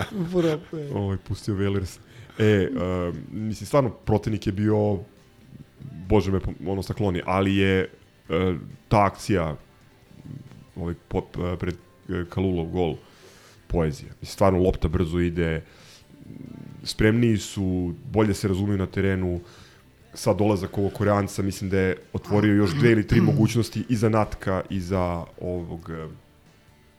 ovaj, 0.94 1.18
pustio 1.18 1.56
Velers. 1.56 2.00
E, 2.38 2.70
uh, 2.72 3.16
mislim, 3.32 3.68
stvarno, 3.68 3.90
protivnik 3.90 4.48
je 4.48 4.54
bio, 4.54 5.00
bože 6.08 6.32
me, 6.32 6.40
ono, 6.68 6.84
stakloni, 6.84 7.22
ali 7.26 7.56
je 7.56 7.90
ta 8.88 9.06
akcija 9.06 9.56
ovaj, 10.76 10.96
po, 11.08 11.24
e, 11.54 11.58
pred 11.58 11.76
e, 12.10 12.26
Kalulov 12.30 12.66
gol 12.66 12.96
poezija. 13.68 14.10
Mislim, 14.22 14.34
stvarno 14.34 14.60
lopta 14.60 14.88
brzo 14.88 15.20
ide, 15.20 15.64
spremniji 16.84 17.38
su, 17.38 17.94
bolje 18.12 18.34
se 18.34 18.48
razumiju 18.48 18.78
na 18.78 18.86
terenu, 18.86 19.40
sad 20.14 20.38
dolazak 20.38 20.78
ovog 20.78 20.94
Koreanca, 20.94 21.42
mislim 21.42 21.70
da 21.70 21.80
je 21.80 21.98
otvorio 22.14 22.54
još 22.54 22.72
dve 22.72 22.92
ili 22.92 23.08
tri 23.08 23.22
mogućnosti 23.32 23.84
i 23.90 23.96
za 23.96 24.10
Natka 24.10 24.62
i 24.70 24.80
za 24.80 25.26
ovog 25.42 25.90
e, 25.90 26.08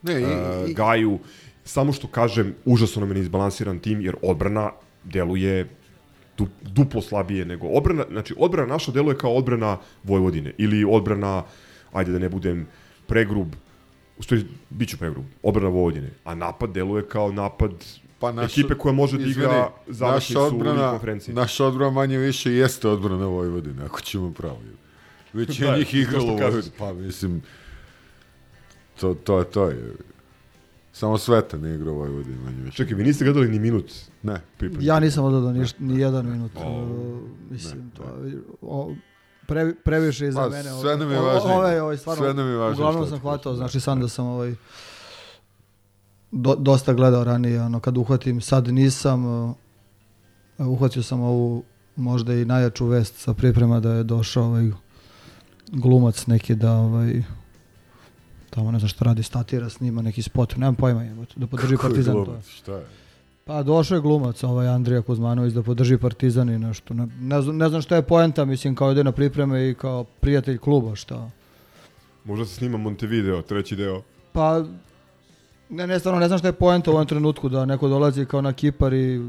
Ne, 0.03 0.21
i, 0.21 0.25
uh, 0.25 0.71
i, 0.71 0.75
Gaju. 0.75 1.19
Samo 1.65 1.93
što 1.93 2.09
kažem, 2.09 2.55
užasno 2.65 3.01
nam 3.01 3.17
je 3.17 3.21
izbalansiran 3.21 3.79
tim, 3.79 4.01
jer 4.01 4.17
odbrana 4.23 4.71
deluje 5.05 5.69
duplo 6.63 7.03
slabije 7.03 7.45
nego 7.45 7.67
odbrana. 7.67 8.05
Znači, 8.11 8.35
odbrana 8.39 8.73
naša 8.73 8.93
deluje 8.93 9.19
kao 9.19 9.35
odbrana 9.35 9.79
Vojvodine. 10.05 10.53
Ili 10.59 10.85
odbrana, 10.85 11.43
ajde 11.93 12.13
da 12.13 12.19
ne 12.19 12.29
budem 12.29 12.67
pregrub, 13.07 13.55
u 14.19 14.23
stvari, 14.23 14.45
bit 14.71 14.89
ću 14.89 14.99
pregrub, 14.99 15.25
odbrana 15.43 15.69
Vojvodine. 15.69 16.11
A 16.25 16.35
napad 16.35 16.73
deluje 16.73 17.09
kao 17.09 17.33
napad 17.33 17.71
pa 18.19 18.33
naš, 18.33 18.53
ekipe 18.59 18.75
koja 18.75 18.93
može 18.93 19.19
da 19.19 19.25
igra 19.25 19.71
završnicu 19.87 20.41
naša 20.41 20.55
u 20.55 20.57
odbrana, 20.57 20.91
konferenciji. 20.91 21.35
naša 21.35 21.67
odbrana 21.67 21.91
manje 21.91 22.19
više 22.19 22.53
jeste 22.53 22.89
odbrana 22.89 23.27
Vojvodine, 23.27 23.85
ako 23.85 24.01
ćemo 24.01 24.33
pravo. 24.33 24.59
Već 25.33 25.61
je 25.61 25.67
Da, 25.67 25.77
njih 25.77 25.95
igralo. 25.95 26.39
Pa 26.79 26.93
mislim, 26.93 27.43
to, 29.01 29.15
to 29.15 29.45
to. 29.45 29.67
Je. 29.67 29.95
Samo 30.93 31.19
Sveta 31.19 31.57
ne 31.57 31.75
igra 31.75 31.93
u 31.93 31.97
Vojvodini 31.97 32.37
manje 32.39 32.57
više. 32.57 32.77
Čekaj, 32.77 32.95
vi 32.95 33.05
niste 33.05 33.25
gledali 33.25 33.49
ni 33.49 33.59
minut 33.59 33.93
Ne. 34.23 34.41
pripreme? 34.57 34.85
Ja 34.85 35.01
nisam 35.01 35.25
odgledao 35.25 35.53
ni, 35.53 35.65
ni 35.79 36.01
jedan 36.01 36.27
minut. 36.27 36.53
O, 36.57 36.61
O, 36.63 37.21
mislim, 37.51 37.91
to 37.91 38.03
je, 38.25 38.39
o, 38.63 38.95
pre, 39.47 39.75
previše 39.75 40.25
je 40.25 40.33
za 40.33 40.41
Pa, 40.41 40.49
mene. 40.49 40.71
sve 40.73 40.97
nam 40.97 41.11
je 41.11 41.19
O- 41.19 41.23
o- 41.23 41.27
važnije. 41.27 41.55
Ovaj, 41.55 41.81
ovaj, 41.81 41.97
stvarno, 41.97 42.25
Sve 42.25 42.35
nam 42.35 42.49
je 42.49 42.57
važnije 42.57 42.75
Uglavnom 42.81 43.09
sam 43.09 43.19
hvatao, 43.19 43.57
znači 43.57 43.77
da. 43.77 43.81
sam 43.81 44.01
da 44.01 44.09
sam 44.09 44.27
ovaj, 44.27 44.55
do, 46.33 46.55
dosta 46.55 46.93
gledao 46.93 47.25
ranije, 47.25 47.63
ono, 47.63 47.81
kad 47.81 47.99
uhvatim, 47.99 48.41
sad 48.41 48.69
nisam, 48.69 49.25
uh, 49.45 49.55
uhvatio 50.59 51.03
sam 51.03 51.21
ovu 51.21 51.63
možda 51.97 52.35
i 52.35 52.45
najjaču 52.45 52.87
vest 52.87 53.17
sa 53.17 53.35
priprema 53.35 53.81
da 53.81 53.93
je 53.93 54.03
došao 54.05 54.45
ovaj 54.45 54.71
glumac 55.69 56.27
neki 56.27 56.55
da 56.55 56.73
ovaj 56.73 57.23
tamo 58.51 58.71
ne 58.71 58.79
znam 58.79 58.89
šta 58.89 59.05
radi, 59.05 59.23
statira, 59.23 59.69
snima 59.69 60.03
neki 60.03 60.23
spot, 60.23 60.57
nemam 60.57 60.75
pojma, 60.75 61.03
jebote, 61.03 61.33
da 61.37 61.47
podrži 61.47 61.77
Ko 61.77 61.83
je 61.83 61.91
Partizan. 61.91 62.15
To. 62.15 62.21
je. 62.21 62.25
glumac, 62.25 62.47
Šta 62.47 62.73
je? 62.73 62.85
Pa 63.45 63.63
došao 63.63 63.97
je 63.97 64.01
glumac 64.01 64.43
ovaj 64.45 64.69
Andrija 64.69 65.03
Kuzmanović 65.03 65.53
da 65.53 65.63
podrži 65.63 65.99
Partizan 65.99 66.51
i 66.51 66.59
nešto. 66.59 66.95
Ne, 66.95 67.07
ne, 67.21 67.43
znam, 67.43 67.57
ne 67.57 67.69
znam 67.69 67.83
šta 67.83 67.97
je 67.97 68.03
poenta, 68.05 68.45
mislim 68.45 68.75
kao 68.75 68.93
ide 68.93 69.05
na 69.05 69.13
pripreme 69.13 69.71
i 69.71 69.75
kao 69.75 70.05
prijatelj 70.05 70.59
kluba, 70.59 70.95
šta. 70.95 71.31
Možda 72.25 72.45
se 72.47 72.55
snima 72.55 72.79
Montevideo, 72.79 73.43
treći 73.43 73.77
deo. 73.77 74.03
Pa 74.33 74.65
ne, 75.71 75.87
ne, 75.87 75.99
stvarno 75.99 76.21
ne 76.21 76.27
znam 76.27 76.39
šta 76.39 76.49
je 76.49 76.53
poenta 76.55 76.91
u 76.91 76.95
ovom 76.95 77.07
trenutku 77.07 77.49
da 77.49 77.65
neko 77.65 77.89
dolazi 77.89 78.27
kao 78.27 78.41
na 78.41 78.53
Kipar 78.53 78.93
i 78.93 79.21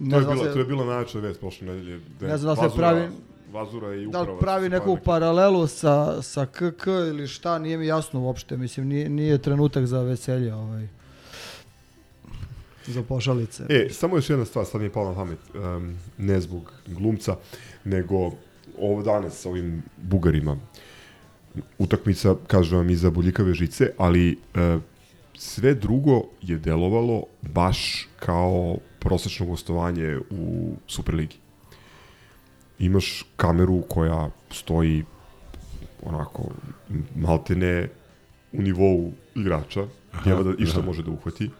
To 0.00 0.16
je, 0.16 0.20
bila, 0.22 0.36
se- 0.38 0.52
to 0.52 0.58
je 0.58 0.64
bila 0.64 0.84
najjača 0.86 1.18
vest 1.18 1.40
prošle 1.40 1.66
nedelje. 1.66 2.00
Da 2.20 2.26
Ne 2.26 2.38
znam 2.38 2.56
da 2.56 2.62
se 2.62 2.76
pravi- 2.76 3.08
Vazura 3.52 3.94
i 3.94 4.02
da 4.02 4.08
uprava. 4.08 4.32
li 4.32 4.38
pravi 4.40 4.68
neku 4.68 4.84
stvarno- 4.84 5.04
paralelu 5.04 5.66
sa, 5.66 6.22
sa 6.22 6.46
KK 6.46 6.86
ili 6.86 7.26
šta, 7.26 7.58
nije 7.58 7.78
mi 7.78 7.86
jasno 7.86 8.20
uopšte. 8.20 8.56
Mislim, 8.56 8.88
nije, 8.88 9.08
nije 9.08 9.38
trenutak 9.38 9.86
za 9.86 10.02
veselje 10.02 10.54
ovaj. 10.54 10.88
Za 12.86 13.02
pošalice. 13.02 13.64
E, 13.68 13.88
samo 13.90 14.16
još 14.16 14.30
jedna 14.30 14.44
stvar, 14.44 14.66
sad 14.66 14.80
mi 14.80 14.86
je 14.86 14.92
pala 14.92 15.08
na 15.08 15.14
pamet, 15.14 15.38
um, 15.54 15.94
ne 16.18 16.40
zbog 16.40 16.72
glumca, 16.86 17.36
nego 17.84 18.30
ovo 18.80 19.02
danas 19.02 19.40
sa 19.40 19.48
ovim 19.48 19.82
bugarima, 19.96 20.56
utakmica, 21.78 22.34
kažem 22.46 22.78
vam, 22.78 22.90
iza 22.90 23.10
boljikave 23.10 23.54
žice, 23.54 23.90
ali 23.98 24.32
uh, 24.54 24.82
sve 25.34 25.74
drugo 25.74 26.22
je 26.42 26.56
delovalo 26.58 27.22
baš 27.42 28.08
kao 28.18 28.76
prosečno 28.98 29.46
gostovanje 29.46 30.18
u 30.30 30.72
Superligi. 30.86 31.36
Imaš 32.78 33.24
kameru 33.36 33.82
koja 33.88 34.30
stoji 34.50 35.04
onako 36.02 36.42
maltene 37.16 37.88
u 38.52 38.62
nivou 38.62 39.12
igrača, 39.34 39.86
jeva 40.26 40.42
da 40.42 40.52
išta 40.58 40.82
može 40.82 41.02
da 41.02 41.10
uhvati. 41.10 41.50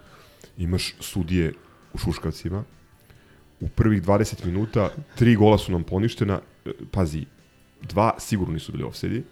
Imaš 0.59 0.95
sudije 1.01 1.53
u 1.95 1.99
šuškavcima. 1.99 2.65
U 3.61 3.69
prvih 3.69 4.03
20 4.03 4.45
minuta 4.45 4.91
tri 5.17 5.37
gola 5.37 5.59
su 5.59 5.73
nam 5.73 5.83
poništena. 5.83 6.41
E, 6.65 6.71
Pazi, 6.91 7.25
dva 7.83 8.15
sigurno 8.19 8.55
nisu 8.55 8.73
bili 8.73 8.85
offside 8.85 9.23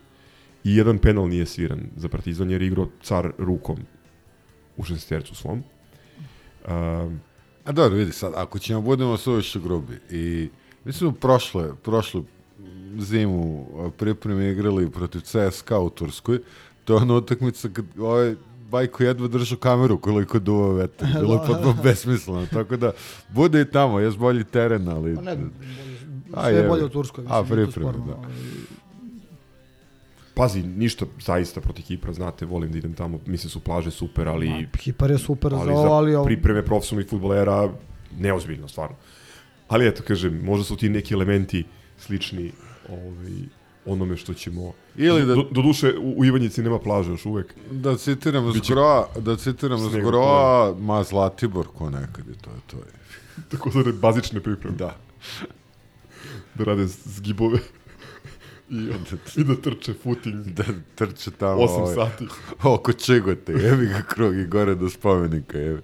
i 0.64 0.76
jedan 0.76 0.98
penal 0.98 1.28
nije 1.28 1.46
sviran 1.46 1.80
za 1.96 2.08
Partizan 2.08 2.50
jer 2.50 2.62
je 2.62 2.66
igrao 2.66 2.88
car 3.02 3.32
rukom 3.38 3.76
u 4.76 4.84
šestercu 4.84 5.34
svom. 5.34 5.62
Um, 6.68 7.20
A 7.64 7.72
dobro, 7.72 7.96
vidi 7.96 8.12
sad, 8.12 8.32
ako 8.36 8.58
ćemo 8.58 8.80
budemo 8.80 9.16
suviše 9.16 9.60
grubi 9.60 9.98
i 10.10 10.48
mi 10.86 10.92
smo 10.92 11.12
prošle, 11.12 11.74
prošlu 11.82 12.24
zimu 12.98 13.66
a, 13.78 13.90
pripreme 13.96 14.50
igrali 14.50 14.90
protiv 14.90 15.20
CSKA 15.20 15.78
u 15.78 15.90
Turskoj, 15.90 16.38
to 16.84 16.92
je 16.94 17.02
ona 17.02 17.14
utakmica 17.14 17.68
kad 17.72 17.84
ovaj 17.98 18.34
Bajko 18.70 19.02
jedva 19.02 19.28
držao 19.28 19.58
kameru 19.58 19.98
koliko 19.98 20.38
duva 20.38 20.74
vetar. 20.74 21.08
Bilo 21.20 21.34
je 21.34 21.40
potpuno 21.46 21.76
besmisleno. 21.82 22.46
Tako 22.52 22.76
da, 22.76 22.92
bude 23.28 23.60
i 23.60 23.64
tamo, 23.64 24.00
jes 24.00 24.16
bolji 24.16 24.44
teren, 24.44 24.88
ali... 24.88 25.14
Pa 25.14 25.22
ne, 25.22 25.36
A, 26.32 26.42
sve 26.42 26.52
je 26.52 26.62
je. 26.62 26.68
bolje 26.68 26.84
u 26.84 26.88
Turskoj. 26.88 27.24
A, 27.28 27.42
Mislim, 27.42 27.58
to 27.58 27.64
pripreme, 27.64 27.92
sporno, 27.92 28.06
da. 28.06 28.28
pazi, 30.34 30.62
ništa 30.62 31.06
zaista 31.20 31.60
protiv 31.60 31.84
Kipra, 31.84 32.12
znate, 32.12 32.46
volim 32.46 32.72
da 32.72 32.78
idem 32.78 32.94
tamo, 32.94 33.18
mislim 33.26 33.50
su 33.50 33.60
plaže 33.60 33.90
super, 33.90 34.28
ali 34.28 34.68
Kipar 34.78 35.10
je 35.10 35.18
super 35.18 35.54
ali 35.54 35.66
za 35.66 35.72
ovo, 35.72 35.92
ali 35.92 36.12
za 36.12 36.18
ovo, 36.18 36.26
pripreme 36.26 36.64
profesionalnih 36.64 37.10
futbolera 37.10 37.68
neozbiljno, 38.18 38.68
stvarno. 38.68 38.96
Ali 39.68 39.86
eto, 39.88 40.02
kažem, 40.02 40.40
možda 40.44 40.64
su 40.64 40.76
ti 40.76 40.88
neki 40.88 41.14
elementi 41.14 41.64
slični 41.98 42.52
ovaj, 42.88 43.32
onome 43.86 44.16
što 44.16 44.34
ćemo... 44.34 44.72
Ili 44.96 45.26
da- 45.26 45.34
Do, 45.34 45.42
do 45.42 45.62
duše, 45.62 45.94
u, 45.98 46.14
u 46.16 46.24
Ivanjici 46.24 46.62
nema 46.62 46.78
plaže 46.78 47.10
još 47.10 47.26
uvek. 47.26 47.54
Da 47.70 47.96
citiram 47.96 48.52
Biće 48.52 48.64
Zgroa, 48.64 49.08
da 49.18 49.36
citiram 49.36 49.78
sneg 49.80 50.02
Zgroa, 50.02 50.74
ma 50.74 51.02
Zlatibor 51.02 51.66
ko 51.68 51.90
nekad 51.90 52.24
i 52.26 52.34
to 52.34 52.50
je 52.50 52.60
to. 52.66 52.76
Je. 52.76 52.92
Tako 53.50 53.70
da 53.72 53.92
bazične 53.92 54.40
pripreme. 54.40 54.76
Da. 54.76 54.96
Da 56.54 56.64
rade 56.64 56.86
zgibove. 56.86 57.58
I, 58.70 58.74
I 59.36 59.44
da 59.44 59.56
trče 59.56 59.94
footing 59.94 60.46
Da 60.46 60.64
trče 60.94 61.30
tamo 61.30 61.56
8 61.56 61.68
ovaj, 61.70 61.94
sati. 61.94 62.26
oko 62.62 62.92
Čigote, 62.92 63.52
jebi 63.52 63.86
ga 63.86 64.02
krug 64.02 64.36
i 64.36 64.46
gore 64.46 64.74
do 64.74 64.90
spomenika, 64.90 65.58
jebi. 65.58 65.82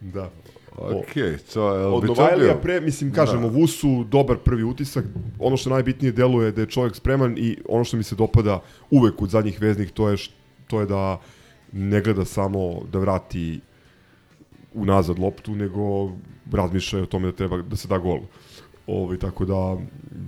Da. 0.00 0.30
Okej, 0.78 1.36
to 1.54 1.74
je, 1.74 1.86
Od 1.86 2.02
bi 2.02 2.06
to 2.06 2.14
Novajlija 2.14 2.52
bio? 2.52 2.62
pre, 2.62 2.80
mislim, 2.80 3.12
kažem, 3.12 3.40
Da. 3.42 3.46
Vusu, 3.48 4.04
dobar 4.04 4.36
prvi 4.36 4.64
utisak. 4.64 5.04
Ono 5.38 5.56
što 5.56 5.70
najbitnije 5.70 6.12
deluje 6.12 6.46
je 6.46 6.52
da 6.52 6.60
je 6.60 6.66
čovjek 6.66 6.96
spreman 6.96 7.34
i 7.38 7.56
ono 7.68 7.84
što 7.84 7.96
mi 7.96 8.02
se 8.02 8.14
dopada 8.14 8.62
uvek 8.90 9.22
od 9.22 9.30
zadnjih 9.30 9.60
veznih, 9.60 9.90
to 9.90 10.08
je, 10.08 10.16
to 10.66 10.80
je 10.80 10.86
da 10.86 11.20
ne 11.72 12.00
gleda 12.00 12.24
samo 12.24 12.80
da 12.92 12.98
vrati 12.98 13.60
unazad 14.74 15.18
loptu, 15.18 15.54
nego 15.54 16.10
razmišlja 16.52 17.02
o 17.02 17.06
tome 17.06 17.26
da 17.26 17.32
treba 17.32 17.62
da 17.62 17.76
se 17.76 17.88
da 17.88 17.98
gol. 17.98 18.20
Ovaj, 18.86 19.18
tako 19.18 19.44
da, 19.44 19.76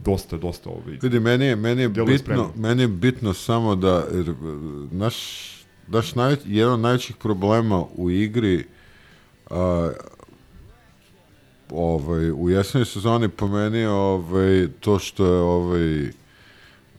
dosta, 0.05 0.37
dosta 0.37 0.71
ovaj. 0.71 0.99
Vidi, 1.03 1.21
meni 1.21 1.45
je, 1.45 1.57
meni 1.57 1.83
je 1.83 1.89
bitno, 1.89 2.19
spremno. 2.19 2.51
meni 2.57 2.83
je 2.83 2.89
bitno 2.89 3.35
samo 3.35 3.77
da, 3.77 4.05
jer, 4.15 4.35
naš, 4.91 5.17
naš 5.89 6.15
naj, 6.15 6.37
jedan 6.45 6.73
od 6.73 6.81
najvećih 6.81 7.17
problema 7.17 7.85
u 7.97 8.11
igri 8.11 8.65
a, 9.51 9.91
ovaj, 11.71 12.31
u 12.33 12.51
jesenoj 12.51 12.85
sezoni 12.85 13.29
po 13.29 13.49
meni 13.49 13.87
ovaj, 13.87 14.69
to 14.81 14.99
što 14.99 15.27
je 15.27 15.41
ovaj, 15.41 16.11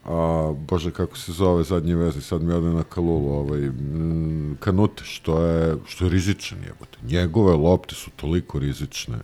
a, 0.04 0.52
bože 0.68 0.90
kako 0.90 1.18
se 1.18 1.32
zove 1.32 1.64
zadnji 1.64 1.94
vezi, 1.94 2.22
sad 2.22 2.42
mi 2.42 2.52
ode 2.52 2.68
na 2.68 2.82
kalulu, 2.82 3.32
ovaj, 3.32 3.60
mm, 3.60 4.56
kanute, 4.60 5.04
što 5.04 5.42
je, 5.42 5.76
što 5.86 6.04
je 6.04 6.10
rizičan 6.10 6.58
jebote. 6.58 6.98
Njegove 7.02 7.56
lopte 7.56 7.94
su 7.94 8.10
toliko 8.16 8.58
rizične. 8.58 9.18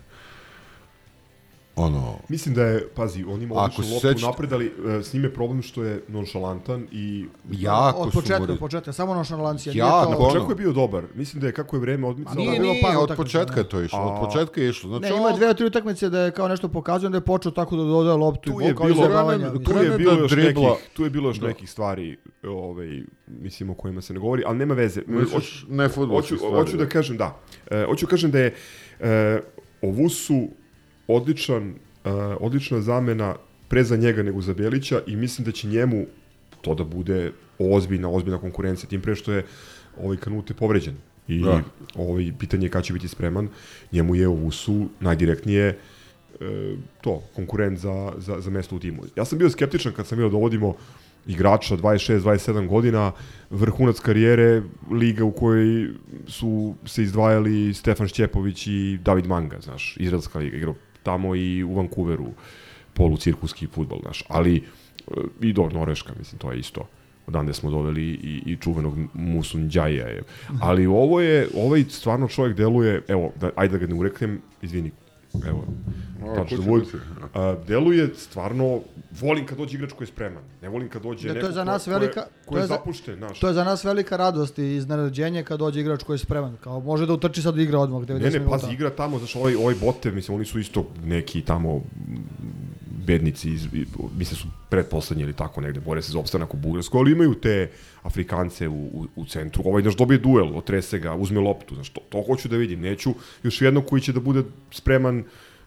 Ono, 1.78 2.14
Mislim 2.28 2.54
da 2.54 2.62
je, 2.62 2.88
pazi, 2.88 3.24
on 3.24 3.42
ima 3.42 3.54
Ako 3.54 3.64
odličnu 3.64 3.94
loptu 3.94 4.08
sećate- 4.08 4.22
napred, 4.22 4.52
ali 4.52 4.66
e, 4.88 5.02
s 5.02 5.12
njim 5.12 5.24
je 5.24 5.34
problem 5.34 5.62
što 5.62 5.84
je 5.84 6.02
nonšalantan 6.08 6.86
i 6.92 7.24
jako 7.50 7.98
od 7.98 8.12
su 8.12 8.14
početka, 8.14 8.38
mu 8.38 8.52
od 8.52 8.58
početka, 8.58 8.92
samo 8.92 9.14
nošalancija. 9.14 9.72
Jako, 9.76 9.90
nije 9.90 10.10
na 10.10 10.16
to, 10.16 10.18
ono- 10.18 10.28
početku 10.28 10.50
je 10.50 10.56
bio 10.56 10.72
dobar. 10.72 11.04
Mislim 11.14 11.40
da 11.40 11.46
je 11.46 11.52
kako 11.52 11.76
je 11.76 11.80
vreme 11.80 12.06
odmicalo. 12.06 12.36
Nije, 12.36 12.50
Nije, 12.50 12.60
nije, 12.62 12.82
par 12.82 12.96
od 12.98 13.12
početka 13.16 13.54
ne. 13.54 13.60
je 13.60 13.68
to 13.68 13.80
išlo, 13.80 13.98
od 14.00 14.12
A- 14.12 14.26
početka 14.26 14.60
je 14.60 14.68
išlo. 14.68 14.88
Znači, 14.90 15.12
ne, 15.12 15.18
ima 15.18 15.32
dve, 15.32 15.54
tri 15.54 15.66
utakmice 15.66 16.08
da 16.08 16.20
je 16.20 16.30
kao 16.30 16.48
nešto 16.48 16.68
pokazao, 16.68 17.06
onda 17.06 17.16
je 17.16 17.22
počeo 17.22 17.52
tako 17.52 17.76
da 17.76 17.82
dodaje 17.84 18.16
loptu 18.16 18.50
tu 18.52 18.60
je 18.60 18.74
bilo, 18.74 18.96
tu 19.58 19.72
je 19.74 19.90
da 19.90 19.96
bilo 19.96 20.12
još 20.12 20.30
dribla. 20.30 20.68
nekih, 20.70 20.90
tu 20.92 21.04
je 21.04 21.10
bilo 21.10 21.28
još 21.28 21.40
nekih 21.40 21.70
stvari, 21.70 22.16
ovaj, 22.44 22.88
mislim 23.28 23.70
o 23.70 23.74
kojima 23.74 24.00
se 24.00 24.14
ne 24.14 24.20
govori, 24.20 24.42
ali 24.46 24.58
nema 24.58 24.74
veze. 24.74 25.02
Misliš, 25.06 25.32
Hoću- 25.62 25.66
ne 25.68 25.88
fudbalske 25.88 26.28
hoću, 26.28 26.36
stvari, 26.38 26.56
hoću 26.56 26.76
da 26.76 26.84
da. 26.84 26.88
kažem 26.88 27.16
da. 27.16 27.36
E, 27.70 27.84
hoću 27.84 28.06
da 28.06 28.10
kažem 28.10 28.30
da 28.30 28.38
je 28.38 28.54
e, 29.00 29.40
Ovusu 29.82 30.48
odličan, 31.08 31.74
e, 32.04 32.10
odlična 32.40 32.80
zamena 32.80 33.34
pre 33.68 33.84
za 33.84 33.96
njega 33.96 34.22
nego 34.22 34.40
za 34.40 34.54
Belića 34.54 35.00
i 35.06 35.16
mislim 35.16 35.44
da 35.44 35.52
će 35.52 35.68
njemu 35.68 36.06
to 36.60 36.74
da 36.74 36.84
bude 36.84 37.32
ozbiljna, 37.58 38.08
ozbiljna 38.08 38.38
konkurencija, 38.38 38.88
tim 38.88 39.00
pre 39.02 39.14
što 39.14 39.32
je 39.32 39.44
ovaj 40.00 40.16
Kanute 40.16 40.54
povređen. 40.54 40.94
I 41.28 41.42
Da. 41.42 41.62
ovaj, 41.94 42.32
pitanje 42.38 42.66
je 42.66 42.70
kada 42.70 42.82
će 42.82 42.92
biti 42.92 43.08
spreman. 43.08 43.48
Njemu 43.92 44.14
je 44.14 44.28
u 44.28 44.34
Vusu 44.34 44.88
najdirektnije 45.00 45.66
e, 45.68 45.76
to, 47.00 47.22
konkurent 47.34 47.78
za, 47.78 48.12
za, 48.18 48.40
za 48.40 48.50
mesto 48.50 48.76
u 48.76 48.78
timu. 48.78 49.02
Ja 49.16 49.24
sam 49.24 49.38
bio 49.38 49.50
skeptičan 49.50 49.92
kad 49.92 50.06
sam 50.06 50.18
bio 50.18 50.28
dovodimo 50.28 50.74
igrača 51.26 51.76
26-27 51.76 52.68
godina, 52.68 53.12
vrhunac 53.50 54.00
karijere, 54.00 54.62
liga 54.90 55.24
u 55.24 55.32
kojoj 55.32 55.88
su 56.26 56.74
se 56.84 57.02
izdvajali 57.02 57.74
Stefan 57.74 58.08
Šćepović 58.08 58.66
i 58.66 58.98
David 59.04 59.26
Manga, 59.26 59.60
znaš, 59.60 59.96
izraelska 59.96 60.38
liga, 60.38 60.56
igrao 60.56 60.74
tamo 61.06 61.34
i 61.36 61.62
u 61.62 61.74
Vancouveru 61.74 62.32
polucirkuski 62.94 63.66
futbol, 63.66 64.00
znaš, 64.02 64.24
ali 64.28 64.56
e, 64.56 64.62
i 65.40 65.52
do 65.52 65.68
Norveška, 65.72 66.12
mislim, 66.18 66.38
to 66.38 66.52
je 66.52 66.58
isto. 66.58 66.88
Odande 67.26 67.54
smo 67.54 67.70
doveli 67.70 68.02
i, 68.02 68.42
i 68.46 68.56
čuvenog 68.56 68.98
Musu 69.14 69.58
Ndjaja 69.58 70.06
je. 70.06 70.22
Ali 70.60 70.86
ovo 70.86 71.20
je, 71.20 71.48
ovaj 71.54 71.84
stvarno 71.88 72.28
čovjek 72.28 72.56
deluje, 72.56 73.02
evo, 73.08 73.32
da, 73.40 73.50
ajde 73.56 73.78
da 73.78 73.78
ga 73.78 73.86
ne 73.86 73.94
ureknem, 73.94 74.40
izvini, 74.62 74.90
evo, 75.42 75.64
A, 76.22 76.34
tačno 76.36 76.56
kući. 76.58 76.96
a, 77.34 77.56
deluje 77.68 78.10
stvarno, 78.16 78.80
volim 79.12 79.46
kad 79.46 79.58
dođe 79.58 79.76
igrač 79.76 79.92
koji 79.92 80.02
je 80.02 80.08
spreman, 80.08 80.42
ne 80.62 80.68
volim 80.68 80.88
kad 80.88 81.02
dođe 81.02 81.28
Da, 81.28 81.34
to 81.34 81.38
je 81.38 81.42
neko 81.42 81.52
za 81.52 81.60
ko- 81.60 81.64
nas 81.64 81.84
ko 81.84 81.90
je- 81.90 81.94
velika- 81.94 82.24
ko 82.46 82.52
to 82.52 82.56
je 82.56 82.62
je 82.62 82.66
za- 82.66 82.74
zapušten, 82.74 83.16
znaš. 83.16 83.40
To 83.40 83.48
je 83.48 83.54
za 83.54 83.64
nas 83.64 83.84
velika 83.84 84.16
radost 84.16 84.58
i 84.58 84.66
iznenađenje 84.66 85.42
kad 85.42 85.58
dođe 85.58 85.80
igrač 85.80 86.02
koji 86.02 86.14
je 86.14 86.18
spreman. 86.18 86.56
Kao 86.56 86.80
može 86.80 87.06
da 87.06 87.12
utrči 87.12 87.42
sad 87.42 87.58
igra 87.58 87.78
odmah 87.78 88.02
90 88.02 88.24
Ne, 88.24 88.30
ne, 88.30 88.38
minuta. 88.40 88.58
pazi, 88.58 88.72
igra 88.74 88.90
tamo, 88.90 89.18
znaš, 89.18 89.36
ovaj, 89.36 89.54
ovaj 89.54 89.74
Botev, 89.76 90.14
mislim, 90.14 90.34
oni 90.34 90.44
su 90.44 90.58
isto 90.58 90.86
neki 91.04 91.42
tamo 91.42 91.80
bednici, 93.06 93.50
iz, 93.50 93.66
mislim 94.18 94.36
su 94.36 94.48
predposlednji 94.68 95.24
ili 95.24 95.32
tako 95.32 95.60
negde, 95.60 95.80
bore 95.80 96.02
se 96.02 96.12
za 96.12 96.18
opstanak 96.18 96.54
u 96.54 96.56
Bugarskoj, 96.56 96.98
ali 96.98 97.12
imaju 97.12 97.34
te 97.34 97.70
Afrikance 98.02 98.68
u, 98.68 98.72
u, 98.74 99.06
u 99.16 99.24
centru. 99.24 99.62
Ovaj, 99.66 99.82
znaš, 99.82 99.96
dobije 99.96 100.18
duel, 100.18 100.56
otrese 100.58 100.98
ga, 100.98 101.14
uzme 101.14 101.40
loptu, 101.40 101.74
znaš, 101.74 101.88
to, 101.88 102.00
to 102.08 102.22
hoću 102.22 102.48
da 102.48 102.56
vidim. 102.56 102.80
Neću 102.80 103.14
još 103.42 103.62
jednog 103.62 103.86
koji 103.86 104.02
će 104.02 104.12
da 104.12 104.20
bude 104.20 104.42
spreman 104.70 105.24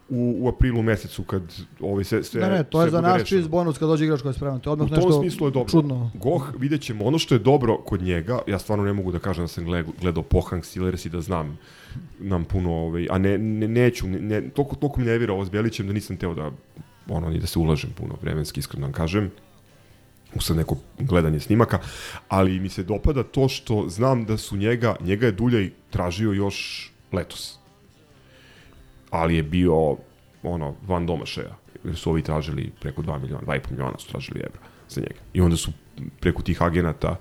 u, 0.09 0.35
u 0.39 0.47
aprilu 0.49 0.81
mesecu 0.81 1.23
kad 1.23 1.41
ovaj 1.79 2.03
sve, 2.03 2.23
sve 2.23 2.41
Ne, 2.41 2.49
ne, 2.49 2.63
to 2.63 2.83
je 2.83 2.89
za 2.89 2.99
rešeno. 3.01 3.25
čist 3.25 3.49
bonus 3.49 3.77
kad 3.77 3.87
dođe 3.89 4.05
igrač 4.05 4.21
koji 4.21 4.29
je 4.29 4.33
spreman. 4.33 4.59
To 4.59 4.69
je 4.69 4.71
U 4.71 4.73
odmah 4.73 4.89
tom 4.89 4.95
nešto 4.95 5.21
smislu 5.21 5.47
je 5.47 5.51
dobro. 5.51 5.69
čudno. 5.71 6.11
Goh, 6.13 6.53
vidjet 6.59 6.81
ćemo. 6.81 7.05
Ono 7.05 7.19
što 7.19 7.35
je 7.35 7.39
dobro 7.39 7.77
kod 7.77 8.01
njega, 8.01 8.39
ja 8.47 8.59
stvarno 8.59 8.85
ne 8.85 8.93
mogu 8.93 9.11
da 9.11 9.19
kažem 9.19 9.43
da 9.43 9.47
sam 9.47 9.65
gledao, 10.01 10.23
Pohang 10.23 10.65
Steelers 10.65 11.05
i 11.05 11.09
da 11.09 11.21
znam 11.21 11.57
nam 12.19 12.43
puno, 12.45 12.71
ovaj, 12.73 13.07
a 13.09 13.17
ne, 13.17 13.37
ne 13.37 13.67
neću, 13.67 14.07
ne, 14.07 14.19
ne, 14.19 14.49
toliko, 14.49 14.75
toliko 14.75 14.99
mi 14.99 15.05
nervira 15.05 15.33
ovo 15.33 15.45
s 15.45 15.49
Belićem 15.49 15.87
da 15.87 15.93
nisam 15.93 16.17
teo 16.17 16.33
da, 16.33 16.51
ono, 17.09 17.29
ni 17.29 17.39
da 17.39 17.47
se 17.47 17.59
ulažem 17.59 17.91
puno 17.97 18.15
vremenski, 18.21 18.59
iskreno 18.59 18.81
da 18.81 18.85
vam 18.85 18.93
kažem 18.93 19.31
u 20.35 20.41
sad 20.41 20.57
neko 20.57 20.77
gledanje 20.99 21.39
snimaka, 21.39 21.79
ali 22.27 22.59
mi 22.59 22.69
se 22.69 22.83
dopada 22.83 23.23
to 23.23 23.47
što 23.47 23.89
znam 23.89 24.25
da 24.25 24.37
su 24.37 24.57
njega, 24.57 24.95
njega 25.01 25.25
je 25.25 25.31
Duljaj 25.31 25.69
tražio 25.89 26.31
još 26.31 26.91
letos. 27.11 27.59
Ali 29.09 29.35
je 29.35 29.43
bio 29.43 29.97
ono, 30.43 30.75
van 30.87 31.05
domašaja, 31.05 31.55
jer 31.83 31.95
su 31.95 32.09
ovi 32.09 32.21
tražili 32.21 32.71
preko 32.81 33.01
2 33.01 33.21
miliona, 33.21 33.43
2,5 33.47 33.71
miliona 33.71 33.99
su 33.99 34.09
tražili 34.09 34.39
evra 34.39 34.61
za 34.89 35.01
njega. 35.01 35.19
I 35.33 35.41
onda 35.41 35.57
su 35.57 35.71
preko 36.19 36.41
tih 36.41 36.61
agenata 36.61 37.15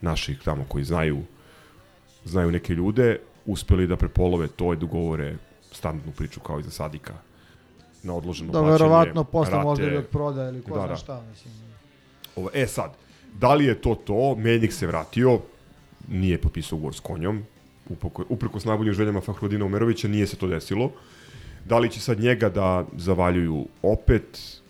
naših 0.00 0.38
tamo 0.44 0.64
koji 0.68 0.84
znaju 0.84 1.22
znaju 2.24 2.50
neke 2.50 2.74
ljude, 2.74 3.20
uspeli 3.46 3.86
da 3.86 3.96
prepolove 3.96 4.48
to 4.48 4.72
i 4.72 4.76
dogovore 4.76 5.36
standardnu 5.72 6.12
priču 6.12 6.40
kao 6.40 6.60
i 6.60 6.62
za 6.62 6.70
Sadika 6.70 7.14
na 8.04 8.14
odloženo 8.14 8.52
Da, 8.52 8.58
plaćanje. 8.58 8.72
verovatno 8.72 9.24
posle 9.24 9.52
rate. 9.52 9.64
možda 9.64 9.86
ili 9.86 9.96
od 9.96 10.06
prodaje 10.06 10.48
ili 10.48 10.62
ko 10.62 10.70
Da, 10.70 10.74
zna 10.76 10.86
da. 10.86 10.96
šta. 10.96 11.22
Mislim. 11.30 11.54
Ovo, 12.36 12.50
e 12.54 12.66
sad, 12.66 12.90
da 13.34 13.54
li 13.54 13.64
je 13.64 13.74
to 13.74 13.94
to, 13.94 14.34
Meljnik 14.34 14.72
se 14.72 14.86
vratio, 14.86 15.40
nije 16.08 16.40
potpisao 16.40 16.76
ugovor 16.76 16.94
s 16.94 17.00
konjom, 17.00 17.44
upreko, 17.88 18.24
upreko 18.28 18.60
s 18.60 18.64
najboljim 18.64 18.94
željama 18.94 19.20
Fahrudina 19.20 19.64
Umerovića, 19.64 20.08
nije 20.08 20.26
se 20.26 20.36
to 20.36 20.46
desilo. 20.46 20.90
Da 21.64 21.78
li 21.78 21.90
će 21.90 22.00
sad 22.00 22.20
njega 22.20 22.48
da 22.48 22.84
zavaljuju 22.96 23.66
opet? 23.82 24.60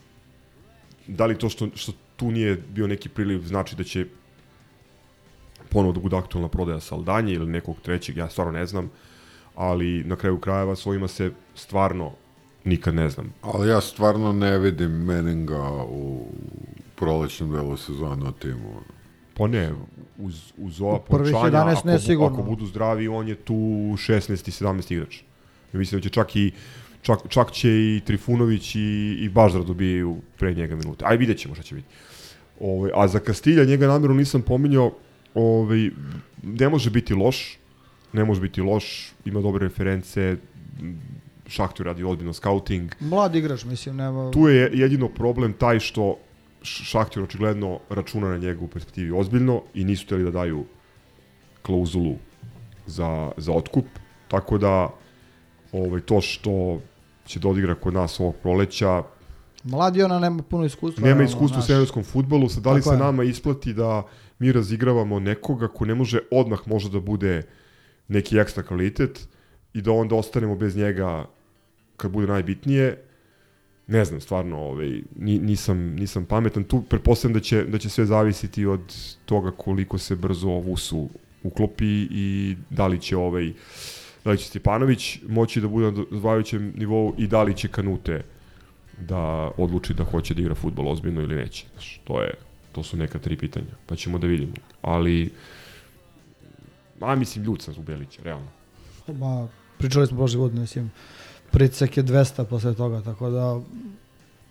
Da 1.07 1.27
li 1.27 1.39
to 1.39 1.49
što, 1.49 1.69
što 1.75 1.93
tu 2.17 2.31
nije 2.31 2.57
bio 2.69 2.87
neki 2.87 3.09
priliv 3.09 3.39
znači 3.41 3.77
da 3.77 3.85
će 3.85 4.07
ponovo 5.69 5.93
da 5.93 6.01
bude 6.01 6.17
aktualna 6.17 6.49
prodaja 6.49 6.81
Saldanje 6.81 7.33
ili 7.33 7.47
nekog 7.47 7.77
trećeg, 7.83 8.17
ja 8.17 8.29
stvarno 8.31 8.53
ne 8.53 8.67
znam, 8.67 8.91
ali 9.55 10.05
na 10.05 10.17
kraju 10.17 10.39
krajeva 10.39 10.77
svojima 10.77 11.09
se 11.09 11.33
stvarno 11.55 12.13
nikad 12.65 12.95
ne 12.95 13.11
znam. 13.11 13.33
Ali 13.43 13.69
ja 13.69 13.81
stvarno 13.81 14.33
ne 14.33 14.59
vidim 14.59 14.91
Meninga 14.91 15.85
u 15.89 16.27
prolećnom 16.95 17.53
delu 17.53 17.77
sezona 17.77 18.33
timu. 18.33 18.81
Pa 19.37 19.47
ne, 19.47 19.73
uz, 20.19 20.53
uz 20.59 20.81
ova 20.81 21.01
11 21.09 21.79
ako, 21.79 21.89
ne 21.89 22.27
ako 22.27 22.43
budu 22.43 22.67
zdravi, 22.67 23.09
on 23.09 23.29
je 23.29 23.35
tu 23.35 23.55
16 23.55 24.33
i 24.33 24.65
17 24.65 24.93
igrač. 24.93 25.23
Ja 25.73 25.79
mislim 25.79 26.01
da 26.01 26.03
će 26.03 26.11
čak 26.11 26.37
i 26.37 26.53
čak, 27.03 27.19
čak 27.29 27.53
će 27.53 27.71
i 27.71 28.01
Trifunović 28.05 28.75
i, 28.75 29.17
i 29.21 29.29
Baždar 29.29 29.65
dobijaju 29.65 30.17
pre 30.39 30.55
njega 30.55 30.77
minute. 30.77 31.05
Aj 31.09 31.17
vidjet 31.17 31.39
ćemo 31.39 31.55
šta 31.55 31.63
će 31.63 31.75
biti. 31.75 31.89
Ove, 32.61 32.91
a 32.95 33.09
za 33.09 33.19
Kastilja 33.19 33.65
njega 33.65 33.87
namjerno 33.87 34.17
nisam 34.17 34.43
pominjao, 34.43 34.93
ove, 35.35 35.91
ne 36.43 36.69
može 36.69 36.91
biti 36.91 37.15
loš, 37.15 37.59
ne 38.13 38.25
može 38.25 38.41
biti 38.41 38.61
loš, 38.61 39.13
ima 39.25 39.41
dobre 39.41 39.69
reference, 39.69 40.37
Šahtu 41.47 41.83
radi 41.83 42.05
ozbiljno 42.05 42.33
scouting, 42.33 42.93
Mlad 43.01 43.35
igrač, 43.35 43.65
mislim, 43.65 43.97
nema... 43.97 44.31
tu 44.31 44.49
je 44.49 44.71
jedino 44.73 45.09
problem 45.09 45.53
taj 45.53 45.81
što 45.81 46.17
Š- 46.63 46.85
Šahtir 46.85 47.23
očigledno 47.23 47.81
računa 47.91 48.29
na 48.29 48.37
njega 48.39 48.65
u 48.65 48.69
perspektivi 48.69 49.13
ozbiljno 49.13 49.63
i 49.75 49.85
nisu 49.85 50.05
htjeli 50.05 50.25
da 50.25 50.31
daju 50.31 50.65
klauzulu 51.63 52.15
za, 52.87 53.33
za 53.37 53.53
otkup, 53.53 53.85
tako 54.29 54.59
da 54.59 54.91
ovaj, 55.73 56.01
to 56.01 56.21
što 56.21 56.81
će 57.27 57.41
da 57.41 57.49
odigra 57.49 57.75
kod 57.75 57.95
nas 57.95 58.21
ovog 58.21 58.35
proleća, 58.37 59.03
Mlad 59.65 59.97
je 59.97 60.05
ona, 60.05 60.19
nema 60.19 60.43
puno 60.43 60.65
iskustva. 60.65 61.09
nema 61.09 61.23
iskustva 61.23 61.59
u 61.59 61.63
seniorskom 61.63 62.05
futbolu, 62.05 62.49
sad 62.49 62.63
da 62.63 62.73
li 62.73 62.81
Tako 62.81 62.89
se 62.91 62.95
je. 62.95 62.99
nama 62.99 63.25
isplati 63.25 63.73
da 63.73 64.03
mi 64.39 64.53
razigravamo 64.53 65.21
nekoga 65.21 65.69
ko 65.69 65.85
ne 65.85 65.95
može 65.95 66.19
odmah 66.31 66.59
može 66.67 66.91
da 66.91 67.01
bude 67.01 67.43
neki 68.09 68.39
ekstra 68.39 68.63
kvalitet 68.63 69.29
i 69.75 69.83
da 69.83 69.93
onda 69.93 70.15
ostanemo 70.15 70.57
bez 70.57 70.77
njega 70.77 71.27
kad 71.97 72.11
bude 72.11 72.27
najbitnije, 72.27 72.99
ne 73.87 74.05
znam, 74.05 74.21
stvarno, 74.21 74.59
ovaj, 74.59 75.03
ni- 75.17 75.39
nisam, 75.39 75.79
nisam 75.79 76.25
pametan. 76.25 76.65
Tu 76.65 76.83
pretpostavljam 76.83 77.35
da 77.35 77.41
će, 77.41 77.65
da 77.65 77.79
će 77.79 77.89
sve 77.89 78.07
zavisiti 78.07 78.67
od 78.67 78.81
toga 79.25 79.51
koliko 79.51 79.99
se 79.99 80.17
brzo 80.17 80.49
Vusu 80.49 81.09
uklopi 81.43 82.07
i 82.11 82.57
da 82.71 82.87
li 82.87 83.01
će 83.01 83.17
ovaj 83.17 83.53
da 84.25 84.31
li 84.31 84.39
će 84.39 84.45
Stjepanović 84.47 85.19
moći 85.29 85.61
da 85.61 85.69
bude 85.69 85.91
na 85.91 86.03
odvajavajućem 86.03 86.73
nivou 86.77 87.15
i 87.19 87.27
da 87.27 87.43
li 87.43 87.57
će 87.57 87.69
Kanute 87.69 88.23
da 89.01 89.51
odluči 89.57 89.95
da 89.95 90.05
hoće 90.05 90.35
da 90.35 90.41
igra 90.41 90.55
futbol 90.55 90.89
ozbiljno 90.89 91.21
ili 91.21 91.35
neće. 91.37 91.67
Znaš, 91.73 92.01
to 92.05 92.23
je 92.23 92.35
to 92.73 92.83
su 92.83 92.97
neka 92.97 93.19
tri 93.19 93.37
pitanja, 93.37 93.75
pa 93.87 93.97
ćemo 93.97 94.19
da 94.19 94.27
vidimo. 94.27 94.53
Ali 94.83 95.31
a 97.01 97.15
mislim 97.15 97.45
ljud 97.45 97.63
sam 97.63 97.75
zbog 97.75 97.87
Belića, 97.87 98.23
realno. 98.23 98.49
Ma, 99.09 99.49
pričali 99.79 100.07
smo 100.07 100.17
prošle 100.17 100.39
godine, 100.39 100.61
mislim, 100.61 100.91
pricak 101.55 101.97
je 101.97 102.05
200 102.05 102.45
posle 102.45 102.75
toga, 102.75 103.01
tako 103.01 103.31
da 103.31 103.61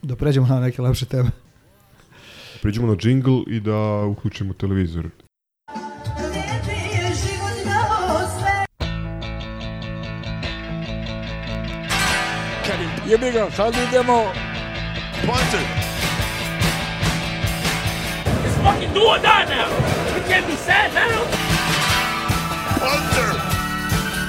da 0.02 0.16
pređemo 0.16 0.48
na 0.48 0.60
neke 0.60 0.82
lepše 0.82 1.06
teme. 1.06 1.30
Priđemo 2.62 2.88
na 2.88 2.96
džingl 2.96 3.40
i 3.48 3.60
da 3.60 4.06
uključimo 4.06 4.54
televizor. 4.54 5.10
Jebi 13.08 13.32
ga, 13.32 13.52
sad 13.52 13.74
idemo. 13.88 14.24
Punter. 15.26 15.66
It's 18.46 18.56
fucking 18.64 18.94
do 18.94 19.00
or 19.00 19.20
die 19.20 19.46
now. 19.56 19.70
We 20.16 20.22
can't 20.30 20.48
be 20.48 20.56
sad 20.56 20.94
now. 20.94 21.20
Punter. 22.80 23.42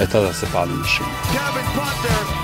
E 0.01 0.07
tada 0.07 0.33
se 0.33 0.47
pali 0.53 0.73
mišljenje. 0.73 1.13
Kevin 1.33 1.67
Punter. 1.75 2.44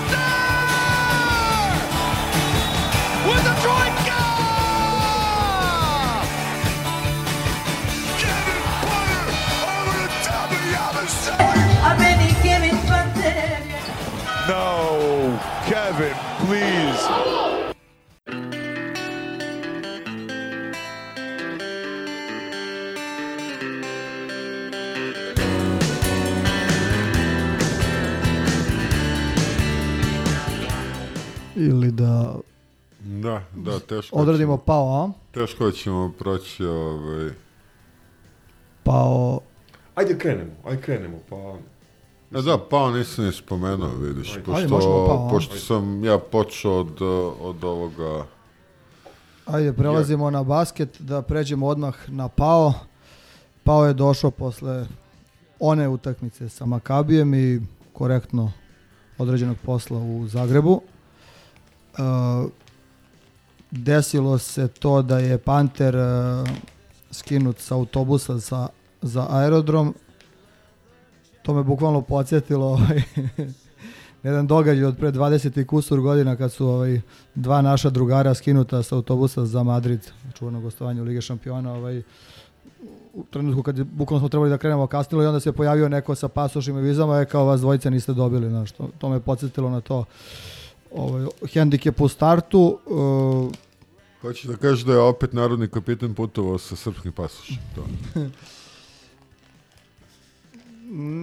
Ili 31.62 31.92
da 31.92 32.36
Da, 33.02 33.42
da, 33.56 33.80
teško. 33.80 34.16
odradimo 34.16 34.54
ćemo- 34.54 34.66
pao 34.66 34.94
A, 34.96 35.12
Teško 35.32 35.72
ćemo 35.72 36.14
proći 36.20 36.66
ovaj... 36.66 37.30
pao 38.84 39.40
Ajde 39.96 40.18
krenemo, 40.18 40.52
ajde 40.66 40.82
krenemo, 40.82 41.18
pa... 41.30 41.36
E 42.32 42.42
da, 42.42 42.58
pao 42.60 42.92
nisam 42.92 43.26
ni 43.26 43.32
spomenuo, 43.32 43.90
vidiš, 43.92 44.36
Ajde. 44.36 44.52
Ajde, 44.52 44.70
pošto, 44.70 45.06
pao, 45.08 45.28
a? 45.28 45.30
pošto 45.30 45.56
sam 45.56 46.04
ja 46.04 46.18
počeo 46.20 46.72
od, 46.74 47.02
od 47.42 47.64
ovoga... 47.64 48.26
Ajde, 49.46 49.74
prelazimo 49.74 50.30
na 50.30 50.44
basket, 50.44 51.02
da 51.02 51.22
pređemo 51.22 51.68
odmah 51.68 51.96
na 52.08 52.28
Pao. 52.28 52.74
Pao 53.64 53.86
je 53.86 53.94
došao 53.94 54.32
posle 54.32 54.86
one 55.60 55.88
utakmice 55.88 56.50
sa 56.50 56.66
Makabijem 56.66 57.34
i 57.34 57.62
korektno 57.94 58.52
određenog 59.18 59.58
posla 59.58 59.98
u 60.00 60.28
Zagrebu. 60.28 60.82
E, 61.98 62.02
desilo 63.72 64.38
se 64.38 64.68
to 64.68 65.02
da 65.02 65.20
je 65.20 65.38
Panter 65.38 65.96
e, 65.96 66.44
skinut 67.12 67.60
sa 67.60 67.76
autobusa 67.76 68.38
za, 68.38 68.68
za 69.02 69.28
aerodrom. 69.30 69.94
To 71.42 71.54
me 71.54 71.64
bukvalno 71.64 72.02
podsjetilo 72.02 72.66
ovaj, 72.74 73.02
jedan 74.24 74.48
događaj 74.48 74.86
od 74.86 74.98
pre 74.98 75.12
20 75.12 75.62
i 75.62 75.66
kusur 75.66 76.00
godina 76.00 76.36
kad 76.36 76.52
su 76.52 76.68
ovaj, 76.68 77.02
dva 77.36 77.62
naša 77.62 77.90
drugara 77.90 78.34
skinuta 78.34 78.84
sa 78.84 78.96
autobusa 78.96 79.46
za 79.46 79.64
Madrid, 79.64 80.12
čuvano 80.34 80.62
gostovanje 80.62 81.02
u 81.02 81.06
Lige 81.06 81.22
šampiona, 81.22 81.74
ovaj, 81.74 82.02
u 83.14 83.24
trenutku 83.30 83.64
kad 83.64 83.84
bukvalno 83.84 84.20
smo 84.20 84.30
trebali 84.30 84.50
da 84.50 84.58
krenemo 84.58 84.88
kasnilo 84.88 85.24
i 85.24 85.28
onda 85.28 85.40
se 85.40 85.52
pojavio 85.52 85.90
neko 85.90 86.16
sa 86.16 86.28
pasošima 86.28 86.80
i 86.80 86.84
vizama, 86.84 87.18
je 87.18 87.26
kao 87.26 87.46
vas 87.46 87.62
dvojica 87.62 87.90
niste 87.90 88.14
dobili, 88.14 88.50
znaš, 88.50 88.72
to, 88.72 88.90
to 88.98 89.10
me 89.10 89.20
podsjetilo 89.20 89.70
na 89.70 89.82
to 89.82 90.06
ovaj, 90.92 91.26
hendikep 91.54 92.02
u 92.02 92.08
startu. 92.08 92.80
Uh, 92.86 93.52
Hoćeš 94.22 94.44
da 94.44 94.58
kažeš 94.58 94.86
da 94.86 94.94
je 94.94 95.00
opet 95.00 95.34
narodni 95.34 95.68
kapitan 95.68 96.14
putovao 96.14 96.58
sa 96.58 96.76
srpskim 96.76 97.12
pasošem. 97.12 97.58
To. 97.76 97.86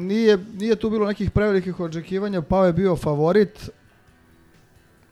nije, 0.09 0.39
nije 0.59 0.77
tu 0.77 0.91
bilo 0.91 1.07
nekih 1.07 1.31
prevelikih 1.31 1.81
očekivanja, 1.81 2.43
Pao 2.43 2.67
je 2.67 2.73
bio 2.73 2.97
favorit, 2.97 3.71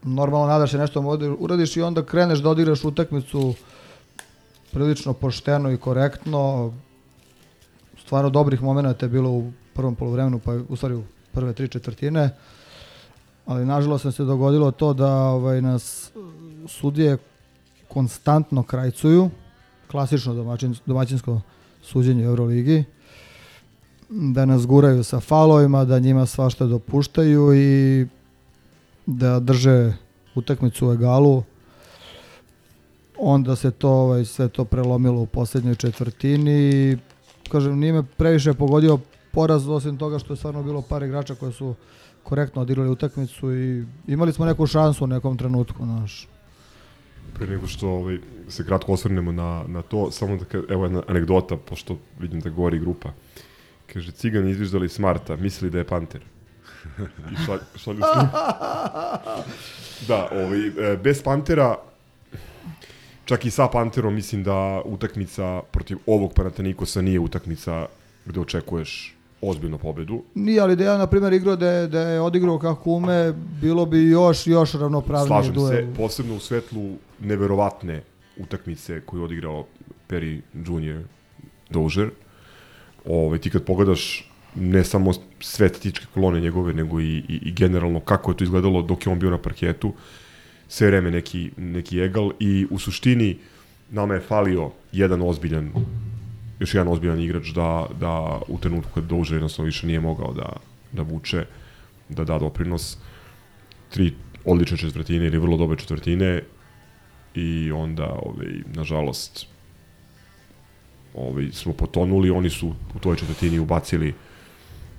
normalno 0.02 0.46
nadaš 0.46 0.70
se 0.70 0.78
nešto 0.78 1.18
uradiš 1.38 1.76
i 1.76 1.82
onda 1.82 2.04
kreneš 2.04 2.38
da 2.38 2.50
odigraš 2.50 2.84
utakmicu 2.84 3.54
prilično 4.72 5.12
pošteno 5.12 5.70
i 5.70 5.76
korektno. 5.76 6.72
Stvarno 8.00 8.30
dobrih 8.30 8.62
momenata 8.62 9.06
je 9.06 9.10
bilo 9.10 9.30
u 9.30 9.52
prvom 9.74 9.94
polovremenu, 9.94 10.38
pa 10.38 10.52
u 10.68 10.76
stvari 10.76 10.94
u 10.94 11.02
prve 11.32 11.52
tri 11.52 11.68
četvrtine. 11.68 12.30
Ali 13.46 13.66
nažalost 13.66 14.14
se 14.16 14.24
dogodilo 14.24 14.70
to 14.70 14.92
da 14.92 15.12
ovaj, 15.12 15.62
nas 15.62 16.12
uh, 16.14 16.24
sudije 16.70 17.18
konstantno 17.88 18.62
krajcuju. 18.62 19.30
Klasično 19.90 20.35
domaćin, 20.35 20.74
domaćinsko 20.87 21.40
suđenje 21.82 22.26
u 22.26 22.30
Euroligi 22.30 22.85
da 24.09 24.44
nas 24.44 24.66
guraju 24.66 25.04
sa 25.04 25.20
falovima, 25.20 25.85
da 25.85 25.98
njima 25.98 26.26
svašta 26.26 26.66
dopuštaju 26.66 27.54
i 27.54 28.06
da 29.06 29.40
drže 29.40 29.92
utakmicu 30.35 30.88
u 30.88 30.92
egalu. 30.92 31.42
Onda 33.18 33.56
se 33.56 33.70
to 33.70 33.90
ovaj, 33.90 34.24
sve 34.24 34.48
to 34.48 34.64
prelomilo 34.64 35.20
u 35.20 35.26
posljednjoj 35.26 35.74
četvrtini 35.74 36.70
i 36.70 36.96
kažem, 37.50 37.78
nije 37.78 37.92
me 37.92 38.02
previše 38.02 38.54
pogodio 38.54 38.98
poraz, 39.32 39.68
osim 39.68 39.98
toga 39.98 40.18
što 40.18 40.32
je 40.32 40.37
stvarno 40.37 40.62
bilo 40.62 40.82
par 40.82 41.02
igrača 41.02 41.35
koji 41.35 41.52
su 41.52 41.74
korektno 42.26 42.62
odigrali 42.62 42.90
utakmicu 42.90 43.54
i 43.54 43.84
imali 44.06 44.32
smo 44.32 44.46
neku 44.46 44.66
šansu 44.66 45.04
u 45.04 45.06
nekom 45.06 45.38
trenutku, 45.38 45.84
znaš. 45.84 46.28
Pre 47.34 47.46
nego 47.46 47.66
što 47.66 47.88
ovaj, 47.88 48.18
se 48.48 48.64
kratko 48.64 48.92
osvrnemo 48.92 49.32
na, 49.32 49.64
na 49.68 49.82
to, 49.82 50.10
samo 50.10 50.36
da 50.36 50.44
ka, 50.44 50.62
evo 50.68 50.84
jedna 50.84 51.02
anegdota, 51.08 51.56
pošto 51.56 51.98
vidim 52.18 52.40
da 52.40 52.50
govori 52.50 52.78
grupa. 52.78 53.12
Kaže, 53.92 54.12
cigani 54.12 54.50
izviždali 54.50 54.88
Smarta, 54.88 55.36
mislili 55.36 55.70
da 55.70 55.78
je 55.78 55.86
Panter. 55.86 56.20
I 57.32 57.36
šalju, 57.46 57.60
šalju 57.76 58.02
sliku. 58.12 58.36
Da, 60.08 60.28
ovaj, 60.32 60.66
e, 60.66 60.96
bez 60.96 61.22
Pantera, 61.22 61.76
čak 63.24 63.44
i 63.44 63.50
sa 63.50 63.68
Panterom, 63.68 64.14
mislim 64.14 64.42
da 64.42 64.82
utakmica 64.84 65.62
protiv 65.70 65.98
ovog 66.06 66.34
Panatanikosa 66.34 67.02
nije 67.02 67.20
utakmica 67.20 67.86
gde 68.24 68.40
očekuješ 68.40 69.15
ozbiljnu 69.40 69.79
pobedu. 69.79 70.22
Nije, 70.35 70.61
ali 70.61 70.77
da 70.77 70.85
ja, 70.85 70.99
na 70.99 71.07
primjer, 71.07 71.33
igrao 71.33 71.57
da 71.57 71.70
je, 71.70 71.88
da 71.88 72.01
je 72.01 72.20
odigrao 72.20 72.59
kako 72.59 72.90
ume, 72.90 73.33
bilo 73.61 73.87
bi 73.87 74.11
još, 74.11 74.46
još 74.46 74.72
ravnopravnije 74.72 75.27
Slažem 75.27 75.55
duel. 75.55 75.68
se, 75.68 75.87
posebno 75.96 76.37
u 76.37 76.40
svetlu 76.40 76.96
neverovatne 77.20 78.03
utakmice 78.37 79.01
koju 79.01 79.20
je 79.20 79.25
odigrao 79.25 79.66
Perry 80.09 80.40
Jr. 80.55 81.03
Dozier. 81.70 82.11
Ove, 83.05 83.38
ti 83.38 83.51
kad 83.51 83.64
pogledaš 83.64 84.31
ne 84.55 84.85
samo 84.85 85.12
sve 85.40 85.68
statističke 85.68 86.07
kolone 86.14 86.40
njegove, 86.40 86.72
nego 86.75 87.01
i, 87.01 87.05
i, 87.05 87.40
i 87.42 87.53
generalno 87.53 88.01
kako 88.01 88.31
je 88.31 88.37
to 88.37 88.44
izgledalo 88.44 88.83
dok 88.83 89.07
je 89.07 89.12
on 89.12 89.18
bio 89.18 89.31
na 89.31 89.38
parketu, 89.38 89.92
sve 90.68 90.87
vreme 90.87 91.11
neki, 91.11 91.51
neki 91.57 92.01
egal 92.01 92.31
i 92.40 92.66
u 92.70 92.79
suštini 92.79 93.38
nama 93.90 94.14
je 94.14 94.20
falio 94.20 94.70
jedan 94.92 95.22
ozbiljan 95.22 95.70
još 96.58 96.74
jedan 96.74 96.92
ozbiljan 96.92 97.20
igrač 97.20 97.48
da, 97.48 97.86
da 98.00 98.40
u 98.48 98.58
trenutku 98.58 98.90
kad 98.94 99.04
Dozier 99.04 99.36
jednostavno 99.36 99.66
više 99.66 99.86
nije 99.86 100.00
mogao 100.00 100.32
da, 100.32 100.52
da 100.92 101.02
vuče, 101.02 101.44
da 102.08 102.24
da 102.24 102.38
doprinos. 102.38 102.98
Tri 103.90 104.14
odlične 104.44 104.76
četvrtine 104.76 105.26
ili 105.26 105.38
vrlo 105.38 105.56
dobre 105.56 105.78
četvrtine 105.78 106.42
i 107.34 107.72
onda 107.72 108.04
ovaj, 108.04 108.46
nažalost 108.74 109.46
ovaj, 111.14 111.48
smo 111.52 111.72
potonuli, 111.72 112.30
oni 112.30 112.50
su 112.50 112.74
u 112.94 112.98
toj 112.98 113.16
četvrtini 113.16 113.58
ubacili 113.58 114.14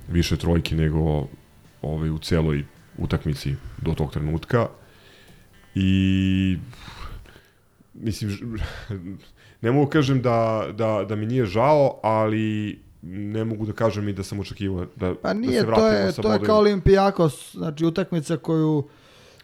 više 0.08 0.36
trojki 0.36 0.74
nego 0.74 1.26
ovaj, 1.82 2.10
u 2.10 2.18
celoj 2.18 2.64
utakmici 2.98 3.54
do 3.82 3.94
tog 3.94 4.12
trenutka. 4.12 4.68
I 5.74 6.58
mislim 7.94 8.58
ne 9.60 9.72
mogu 9.72 9.90
kažem 9.90 10.22
da, 10.22 10.66
da, 10.72 11.04
da 11.08 11.16
mi 11.16 11.26
nije 11.26 11.46
žao, 11.46 12.00
ali 12.02 12.78
ne 13.02 13.44
mogu 13.44 13.66
da 13.66 13.72
kažem 13.72 14.08
i 14.08 14.12
da 14.12 14.22
sam 14.22 14.40
očekivao 14.40 14.86
da, 14.96 15.14
Pa 15.22 15.28
da 15.28 15.34
nije, 15.34 15.60
se 15.60 15.66
to 15.66 15.66
vratimo 15.66 15.88
je, 15.88 16.12
sa 16.12 16.22
to 16.22 16.32
je 16.32 16.40
kao 16.40 16.58
Olimpijakos, 16.58 17.52
znači 17.52 17.84
utakmica 17.84 18.36
koju, 18.36 18.88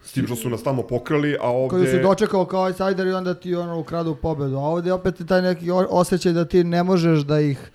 S 0.03 0.11
tim 0.11 0.25
što 0.25 0.35
su 0.35 0.49
nas 0.49 0.63
tamo 0.63 0.83
pokrali, 0.83 1.37
a 1.41 1.49
ovde... 1.49 1.69
koju 1.69 1.85
si 1.85 2.01
dočekao 2.01 2.45
kao 2.45 2.61
outsider 2.61 3.07
i 3.07 3.11
onda 3.11 3.33
ti 3.33 3.55
ono 3.55 3.79
ukradu 3.79 4.15
pobedu. 4.15 4.55
A 4.55 4.59
ovdje 4.59 4.93
opet 4.93 5.19
je 5.19 5.27
taj 5.27 5.41
neki 5.41 5.71
osjećaj 5.71 6.33
da 6.33 6.45
ti 6.45 6.63
ne 6.63 6.83
možeš 6.83 7.19
da 7.19 7.39
ih 7.39 7.71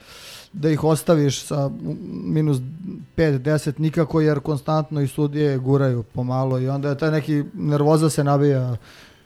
da 0.52 0.70
ih 0.70 0.84
ostaviš 0.84 1.42
sa 1.42 1.70
minus 2.24 2.58
5, 3.16 3.38
10 3.38 3.80
nikako 3.80 4.20
jer 4.20 4.40
konstantno 4.40 5.00
i 5.00 5.08
sudije 5.08 5.58
guraju 5.58 6.02
pomalo 6.02 6.58
i 6.58 6.68
onda 6.68 6.88
je 6.88 6.98
taj 6.98 7.10
neki 7.10 7.44
nervoza 7.54 8.10
se 8.10 8.24
nabija 8.24 8.76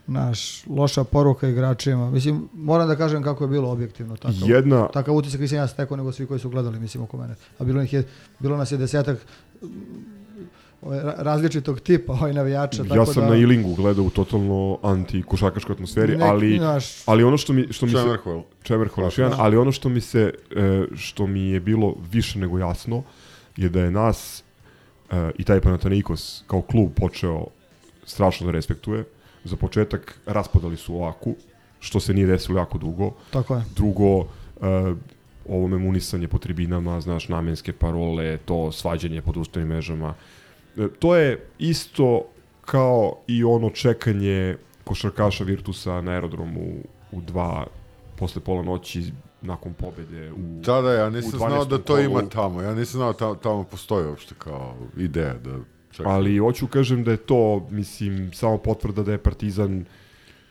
naš 0.07 0.65
loša 0.67 1.05
poruka 1.05 1.49
igračima. 1.49 2.11
Mislim, 2.11 2.49
moram 2.55 2.89
da 2.89 2.97
kažem 2.97 3.23
kako 3.23 3.45
je 3.45 3.49
bilo 3.49 3.71
objektivno. 3.71 4.17
Takav, 4.17 4.51
Jedna, 4.51 4.89
takav 4.89 5.15
utisak 5.17 5.41
nisam 5.41 5.59
ja 5.59 5.67
stekao 5.69 5.97
nego 5.97 6.13
svi 6.13 6.27
koji 6.27 6.41
su 6.41 6.51
gledali, 6.51 6.81
mislim, 6.81 7.03
oko 7.03 7.17
mene. 7.17 7.35
A 7.59 7.65
bilo, 7.65 7.83
ih 7.83 7.93
je, 7.93 8.05
bilo 8.39 8.57
nas 8.57 8.73
je 8.73 8.79
desetak 8.79 9.19
mm, 9.63 9.67
ovaj, 10.83 10.99
ra- 10.99 11.15
različitog 11.19 11.81
tipa 11.81 12.13
ovaj 12.13 12.33
navijača. 12.33 12.83
ja 12.83 12.89
tako 12.89 13.13
sam 13.13 13.23
da, 13.23 13.31
na 13.31 13.37
Ilingu 13.37 13.75
gledao 13.75 14.05
u 14.05 14.11
totalno 14.11 14.79
anti-košakaškoj 14.83 15.73
atmosferi, 15.73 16.13
neki, 16.13 16.25
ali, 16.25 16.59
Naš, 16.59 17.09
ali 17.09 17.25
ono 17.25 17.37
što 17.37 17.53
mi, 17.53 17.73
što 17.73 17.87
mi 17.87 17.93
se... 17.93 17.99
Čemerhval. 17.99 18.43
Čemerhval, 18.63 19.07
još 19.07 19.19
jedan, 19.19 19.33
Da. 19.33 19.43
ali 19.43 19.57
ono 19.57 19.73
što 19.73 19.89
mi 19.89 20.01
se, 20.01 20.35
e, 20.57 20.85
što 20.97 21.27
mi 21.27 21.41
je 21.41 21.61
bilo 21.61 21.95
više 22.13 22.39
nego 22.39 22.59
jasno, 22.59 23.03
je 23.57 23.69
da 23.69 23.81
je 23.81 23.91
nas 23.91 24.45
e, 25.11 25.31
i 25.39 25.45
taj 25.45 25.61
Panathinaikos 25.61 26.43
kao 26.47 26.63
klub 26.63 26.91
počeo 26.97 27.47
strašno 28.05 28.47
da 28.47 28.53
respektuje. 28.53 29.05
Za 29.45 29.57
početak 29.57 30.19
raspodali 30.27 30.77
su 30.77 31.01
Oaku, 31.03 31.35
što 31.81 32.01
se 32.01 32.15
nije 32.15 32.27
desilo 32.27 32.59
jako 32.59 32.79
dugo. 32.79 33.11
tako 33.31 33.55
je. 33.55 33.63
Drugo, 33.77 34.17
uh, 34.19 34.27
ovo 35.49 35.69
memunisanje 35.69 36.29
po 36.29 36.39
tribinama, 36.39 37.01
znaš, 37.01 37.29
namenske 37.29 37.73
parole, 37.73 38.37
to 38.37 38.73
svađanje 38.73 39.23
po 39.23 39.33
društvenim 39.33 39.69
mrežama. 39.69 40.15
E, 40.77 40.89
to 40.99 41.17
je 41.17 41.47
isto 41.59 42.23
kao 42.61 43.17
i 43.27 43.45
ono 43.45 43.71
čekanje 43.71 44.57
košarkaša 44.85 45.45
Virtusa 45.45 46.01
na 46.01 46.13
aerodromu 46.13 46.75
u 47.13 47.21
dva 47.21 47.67
posle 48.17 48.43
pola 48.43 48.63
noći 48.63 49.13
nakon 49.43 49.75
pobede 49.75 50.33
u 50.33 50.37
Da, 50.39 50.81
da, 50.81 50.93
ja 50.93 51.11
nisam 51.11 51.39
znao 51.39 51.65
da 51.65 51.79
12. 51.79 51.85
to 51.85 51.99
ima 52.01 52.19
kolu. 52.19 52.31
tamo. 52.31 52.63
Ja 52.63 52.75
nisam 52.75 52.99
znao 52.99 53.13
da 53.13 53.35
tamo 53.35 53.65
postoji 53.65 54.07
uopšte 54.07 54.35
kao 54.39 54.75
ideja 54.97 55.35
da 55.35 55.59
čekam. 55.97 56.13
Ali 56.13 56.39
hoću 56.39 56.67
kažem 56.67 57.05
da 57.05 57.11
je 57.11 57.17
to, 57.17 57.67
mislim, 57.71 58.31
samo 58.33 58.59
potvrda 58.59 59.03
da 59.03 59.13
je 59.13 59.19
Partizan 59.19 59.85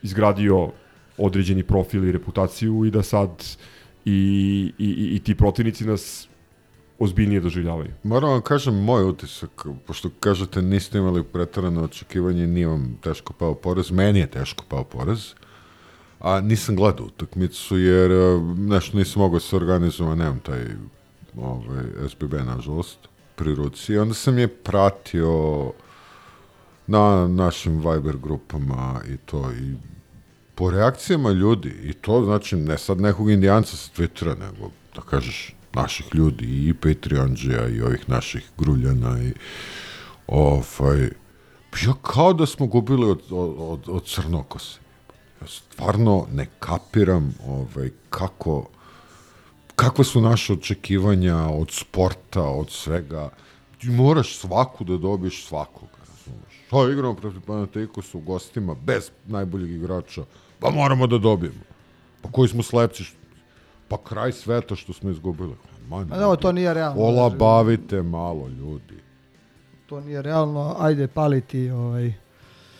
izgradio 0.02 0.70
određeni 1.18 1.62
profil 1.62 2.04
i 2.04 2.12
reputaciju 2.12 2.84
i 2.84 2.90
da 2.90 3.02
sad 3.02 3.44
i, 4.04 4.72
i, 4.78 4.86
i, 4.86 5.16
i 5.16 5.20
ti 5.20 5.34
protivnici 5.34 5.84
nas 5.84 6.28
ozbiljnije 6.98 7.40
doživljavaju. 7.40 7.90
Moram 8.02 8.30
vam 8.30 8.42
kažem 8.42 8.74
moj 8.74 9.04
utisak, 9.04 9.66
pošto 9.86 10.10
kažete 10.20 10.62
niste 10.62 10.98
imali 10.98 11.24
pretarano 11.24 11.84
očekivanje, 11.84 12.46
nije 12.46 12.66
vam 12.66 12.98
teško 13.02 13.32
pao 13.32 13.54
porez, 13.54 13.90
meni 13.90 14.18
je 14.18 14.26
teško 14.26 14.64
pao 14.68 14.84
porez, 14.84 15.34
a 16.20 16.40
nisam 16.40 16.76
gledao 16.76 17.06
utakmicu 17.06 17.78
jer 17.78 18.10
e, 18.10 18.40
nešto 18.56 18.98
nisam 18.98 19.22
mogao 19.22 19.40
se 19.40 19.56
organizovati, 19.56 20.18
nemam 20.18 20.40
taj 20.40 20.64
ovaj, 21.36 21.84
SBB 22.08 22.32
nažalost 22.32 22.98
pri 23.36 23.54
ruci. 23.54 23.92
I 23.92 23.98
onda 23.98 24.14
sam 24.14 24.38
je 24.38 24.48
pratio 24.48 25.72
na 26.86 27.28
našim 27.28 27.76
Viber 27.76 28.16
grupama 28.16 29.00
i 29.08 29.16
to 29.16 29.50
i 29.52 29.74
po 30.54 30.70
reakcijama 30.70 31.30
ljudi 31.30 31.68
i 31.68 31.92
to 31.92 32.24
znači 32.24 32.56
ne 32.56 32.78
sad 32.78 33.00
nekog 33.00 33.30
indijanca 33.30 33.76
sa 33.76 33.90
Twittera 33.96 34.38
nego 34.38 34.70
da 34.94 35.00
kažeš 35.00 35.54
naših 35.72 36.06
ljudi 36.14 36.68
i 36.68 36.74
Patreonđija 36.74 37.68
i 37.68 37.82
ovih 37.82 38.08
naših 38.08 38.50
gruljana 38.58 39.22
i 39.22 39.32
ovaj 40.26 41.10
ja 41.82 41.92
kao 42.02 42.32
da 42.32 42.46
smo 42.46 42.66
gubili 42.66 43.10
od, 43.10 43.22
od, 43.30 43.88
od 43.88 44.06
crnokose 44.06 44.78
ja 45.40 45.46
stvarno 45.46 46.26
ne 46.32 46.46
kapiram 46.58 47.34
ovaj, 47.46 47.90
kako 48.10 48.68
kakva 49.76 50.04
su 50.04 50.20
naše 50.20 50.52
očekivanja 50.52 51.36
od 51.36 51.70
sporta, 51.70 52.42
od 52.42 52.70
svega. 52.70 53.28
Ti 53.78 53.90
moraš 53.90 54.36
svaku 54.36 54.84
da 54.84 54.96
dobiješ 54.96 55.46
svakoga, 55.46 55.98
razumeš? 56.08 56.54
A 56.70 56.92
igramo 56.92 57.14
protiv 57.14 57.40
Panathinaikosa 57.46 58.18
u 58.18 58.20
gostima 58.20 58.74
bez 58.74 59.10
najboljeg 59.26 59.70
igrača. 59.70 60.22
Pa 60.60 60.70
moramo 60.70 61.06
da 61.06 61.18
dobijemo. 61.18 61.60
Pa 62.22 62.28
koji 62.30 62.48
smo 62.48 62.62
slepci? 62.62 63.04
Pa 63.88 63.96
kraj 64.04 64.32
sveta 64.32 64.76
što 64.76 64.92
smo 64.92 65.10
izgubili. 65.10 65.54
Man, 65.88 66.08
Ma 66.08 66.16
da, 66.16 66.36
to 66.36 66.52
nije 66.52 66.74
realno. 66.74 67.02
Ola 67.02 67.30
bavite 67.30 68.02
malo, 68.02 68.48
ljudi. 68.48 68.94
To 69.86 70.00
nije 70.00 70.22
realno, 70.22 70.76
ajde 70.78 71.08
paliti 71.08 71.70
ovaj, 71.70 72.12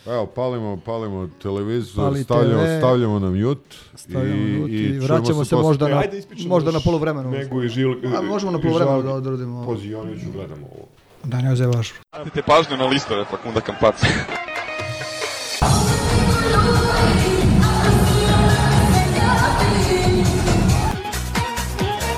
Evo, 0.07 0.25
palimo, 0.27 0.77
palimo 0.77 1.29
televizor, 1.39 2.03
Pali 2.03 2.23
stavljamo, 2.23 2.61
TV. 2.63 2.77
stavljamo 2.77 3.19
na 3.19 3.29
mute 3.29 3.75
Stavljamo 3.95 4.35
i, 4.37 4.51
mute 4.51 4.71
i 4.73 4.87
čujemo 4.87 5.05
vraćamo 5.05 5.45
se 5.45 5.49
posle. 5.51 5.63
možda 5.63 5.87
na- 5.87 5.97
Ajde 5.97 6.17
ispričamo 6.19 6.49
možda 6.49 6.71
na 6.71 6.77
još 6.77 6.83
poluvremenu. 6.83 7.31
Nego 7.31 7.63
i 7.63 7.69
žil... 7.69 7.91
A, 8.17 8.21
možemo 8.23 8.51
na 8.51 8.59
i 8.59 8.61
poluvremenu 8.61 8.97
žal- 8.97 9.03
da 9.03 9.13
odradimo 9.13 9.57
ovo. 9.57 9.65
Pozioniću, 9.65 10.25
gledamo 10.33 10.67
ovo. 10.67 10.85
da 11.23 11.41
ne 11.41 11.51
ozevaš. 11.51 11.93
Obratite 12.13 12.41
pažnju 12.43 12.77
na 12.77 12.85
listove 12.85 13.25
Fakunda 13.25 13.61
Kampaca. 13.61 14.07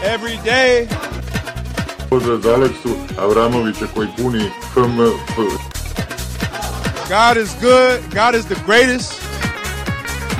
Every 0.06 0.38
day. 0.46 0.88
Pozdrav 2.10 2.38
za 2.38 2.54
Aleksu 2.54 2.90
Avramovića 3.20 3.86
koji 3.96 4.08
puni 4.18 4.44
FMF. 4.74 5.76
God 7.10 7.38
is 7.38 7.53
good. 7.62 8.01
God 8.12 8.36
is 8.36 8.45
the 8.45 8.55
greatest. 8.66 9.14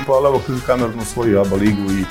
Hvala 0.06 0.30
vam 0.30 0.40
koji 0.46 0.58
kamerno 0.66 1.04
svoju 1.04 1.40
ABA 1.40 1.56
ligu 1.56 1.92
i 1.92 2.04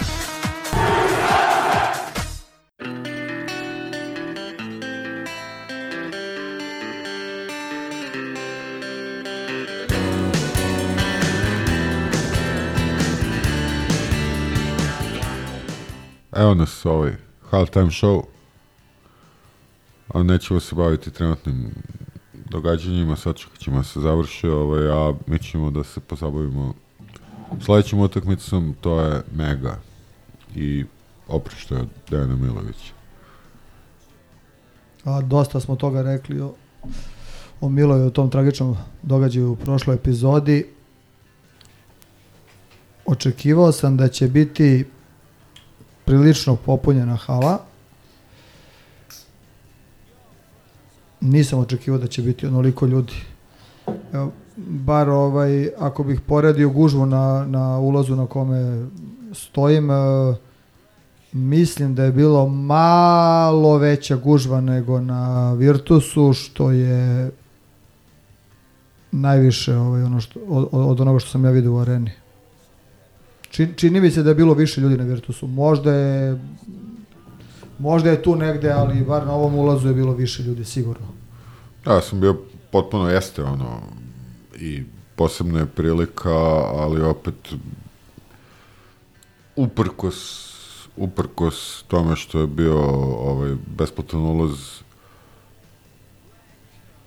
Evo 16.35 16.53
nas 16.53 16.85
ovaj 16.85 17.11
halftime 17.49 17.85
show. 17.85 18.23
A 20.13 20.23
nećemo 20.23 20.59
se 20.59 20.75
baviti 20.75 21.11
trenutnim 21.11 21.73
događanjima, 22.49 23.15
sačekat 23.15 23.59
ćemo 23.59 23.77
da 23.77 23.83
se 23.83 23.99
završi, 23.99 24.47
ovaj, 24.47 24.87
a 24.87 25.13
mi 25.27 25.39
ćemo 25.39 25.71
da 25.71 25.83
se 25.83 25.99
pozabavimo 25.99 26.73
sledećim 27.65 27.99
utakmicom, 27.99 28.75
to 28.81 29.01
je 29.01 29.21
Mega 29.35 29.79
i 30.55 30.85
oprošte 31.27 31.75
od 31.75 31.87
Dejana 32.09 32.35
Milovića. 32.35 32.93
A, 35.03 35.21
dosta 35.21 35.59
smo 35.59 35.75
toga 35.75 36.01
rekli 36.01 36.41
o, 36.41 36.53
o 37.61 37.69
Miloju, 37.69 38.07
o 38.07 38.09
tom 38.09 38.29
tragičnom 38.29 38.77
događaju 39.03 39.51
u 39.51 39.55
prošloj 39.55 39.95
epizodi. 39.95 40.67
Očekivao 43.05 43.71
sam 43.71 43.97
da 43.97 44.07
će 44.07 44.27
biti 44.27 44.85
prilično 46.05 46.55
popunjena 46.55 47.15
hala. 47.15 47.59
Nisam 51.21 51.59
očekivao 51.59 51.99
da 51.99 52.07
će 52.07 52.21
biti 52.21 52.47
onoliko 52.47 52.85
ljudi. 52.85 53.13
Evo, 54.13 54.31
bar 54.57 55.09
ovaj, 55.09 55.69
ako 55.79 56.03
bih 56.03 56.21
poredio 56.21 56.69
gužvu 56.69 57.05
na, 57.05 57.45
na 57.47 57.79
ulazu 57.79 58.15
na 58.15 58.25
kome 58.25 58.87
stojim, 59.33 59.91
e, 59.91 59.95
mislim 61.31 61.95
da 61.95 62.03
je 62.03 62.11
bilo 62.11 62.49
malo 62.49 63.77
veća 63.77 64.15
gužva 64.15 64.61
nego 64.61 65.01
na 65.01 65.53
Virtusu, 65.53 66.33
što 66.33 66.71
je 66.71 67.31
najviše 69.11 69.75
ovaj, 69.75 70.03
ono 70.03 70.21
što, 70.21 70.39
od, 70.47 70.67
od 70.71 71.01
onoga 71.01 71.19
što 71.19 71.29
sam 71.29 71.45
ja 71.45 71.51
vidio 71.51 71.73
u 71.73 71.79
areni. 71.79 72.11
Čini, 73.49 73.73
čini 73.75 74.01
mi 74.01 74.11
se 74.11 74.23
da 74.23 74.29
je 74.29 74.35
bilo 74.35 74.53
više 74.53 74.81
ljudi 74.81 74.97
na 74.97 75.03
Virtusu. 75.03 75.47
Možda 75.47 75.93
je 75.93 76.39
možda 77.79 78.09
je 78.09 78.23
tu 78.23 78.35
negde, 78.35 78.71
ali 78.71 79.03
bar 79.03 79.25
na 79.27 79.33
ovom 79.33 79.55
ulazu 79.55 79.87
je 79.87 79.93
bilo 79.93 80.13
više 80.13 80.43
ljudi, 80.43 80.65
sigurno. 80.65 81.07
Da, 81.85 81.93
ja 81.93 82.01
sam 82.01 82.19
bio 82.19 82.37
potpuno 82.71 83.09
jeste 83.09 83.43
ono 83.43 83.81
i 84.59 84.83
posebna 85.15 85.59
je 85.59 85.65
prilika, 85.65 86.33
ali 86.75 87.01
opet 87.01 87.35
uprkos 89.55 90.47
uprkos 90.97 91.83
tome 91.87 92.15
što 92.15 92.39
je 92.39 92.47
bio 92.47 92.79
ovaj 93.29 93.55
besplatan 93.77 94.19
ulaz 94.19 94.51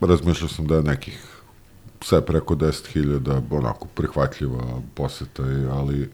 razmišljao 0.00 0.48
sam 0.48 0.66
da 0.66 0.76
je 0.76 0.82
nekih 0.82 1.42
sve 2.00 2.26
preko 2.26 2.54
10.000 2.54 3.42
onako 3.50 3.86
prihvatljiva 3.94 4.80
poseta, 4.94 5.42
ali 5.72 6.10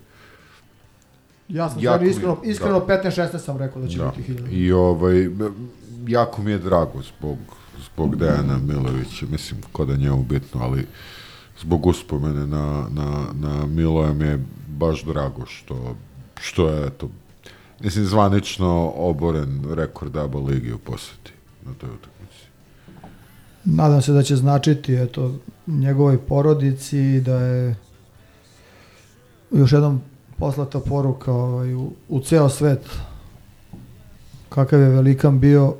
Ja 1.48 1.70
sam 1.70 1.78
Jako 1.78 1.80
stvarno 1.80 2.04
mi- 2.04 2.10
iskreno, 2.10 2.36
iskreno 2.44 2.80
da. 2.80 2.86
15-16 2.86 3.38
sam 3.38 3.56
rekao 3.56 3.82
da 3.82 3.88
će 3.88 3.98
Da. 3.98 4.08
biti 4.08 4.22
hiljada. 4.22 4.48
I 4.50 4.72
ovaj, 4.72 5.28
jako 6.06 6.42
mi 6.42 6.50
je 6.50 6.58
drago 6.58 7.02
zbog, 7.02 7.38
zbog 7.84 8.16
Dejana 8.16 8.58
Milovića, 8.58 9.26
mislim, 9.26 9.60
ko 9.72 9.84
da 9.84 9.96
njemu 9.96 10.22
bitno, 10.22 10.60
ali 10.62 10.86
zbog 11.60 11.86
uspomene 11.86 12.46
na, 12.46 12.86
na, 12.90 13.24
na 13.34 13.66
Miloja 13.66 14.12
mi 14.12 14.24
je 14.24 14.44
baš 14.68 15.04
drago 15.04 15.46
što, 15.46 15.96
što 16.40 16.68
je, 16.68 16.86
eto, 16.86 17.08
mislim, 17.80 18.04
zvanično 18.04 18.68
oboren 18.90 19.64
rekord 19.70 20.16
ABA 20.16 20.38
ligi 20.38 20.72
u 20.72 20.78
poseti 20.78 21.32
na 21.64 21.72
toj 21.74 21.90
utakmici. 21.90 22.46
Nadam 23.64 24.02
se 24.02 24.12
da 24.12 24.22
će 24.22 24.36
značiti 24.36 24.94
eto, 24.94 25.34
njegovoj 25.66 26.18
porodici 26.18 27.20
da 27.20 27.36
je 27.36 27.76
još 29.50 29.72
jednom 29.72 30.00
poslata 30.38 30.80
poruka 30.80 31.32
ovaj, 31.32 31.74
u, 31.74 31.92
u 32.08 32.20
ceo 32.20 32.48
svet 32.48 32.88
kakav 34.48 34.80
je 34.80 34.88
velikan 34.88 35.40
bio 35.40 35.74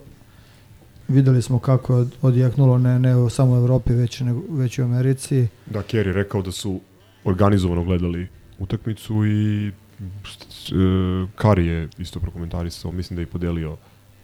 videli 1.09 1.43
smo 1.43 1.59
kako 1.59 1.93
je 1.93 2.01
od, 2.01 2.15
odjeknulo 2.23 2.79
ne, 2.79 2.99
ne 2.99 3.31
samo 3.31 3.53
u 3.53 3.57
Evropi 3.57 3.93
već, 3.93 4.21
nego, 4.21 4.41
već 4.51 4.79
i 4.79 4.83
u 4.83 4.85
Americi. 4.85 5.47
Da, 5.67 5.79
Kerry 5.81 6.13
rekao 6.13 6.43
da 6.43 6.53
su 6.53 6.81
organizovano 7.25 7.85
gledali 7.85 8.29
utakmicu 8.59 9.27
i 9.27 9.73
s- 10.25 10.73
e, 10.73 10.75
Kari 11.37 11.67
je 11.67 11.89
isto 11.99 12.21
prokomentarisao, 12.21 12.93
mislim 12.93 13.15
da 13.17 13.23
je 13.23 13.27
podelio 13.27 13.77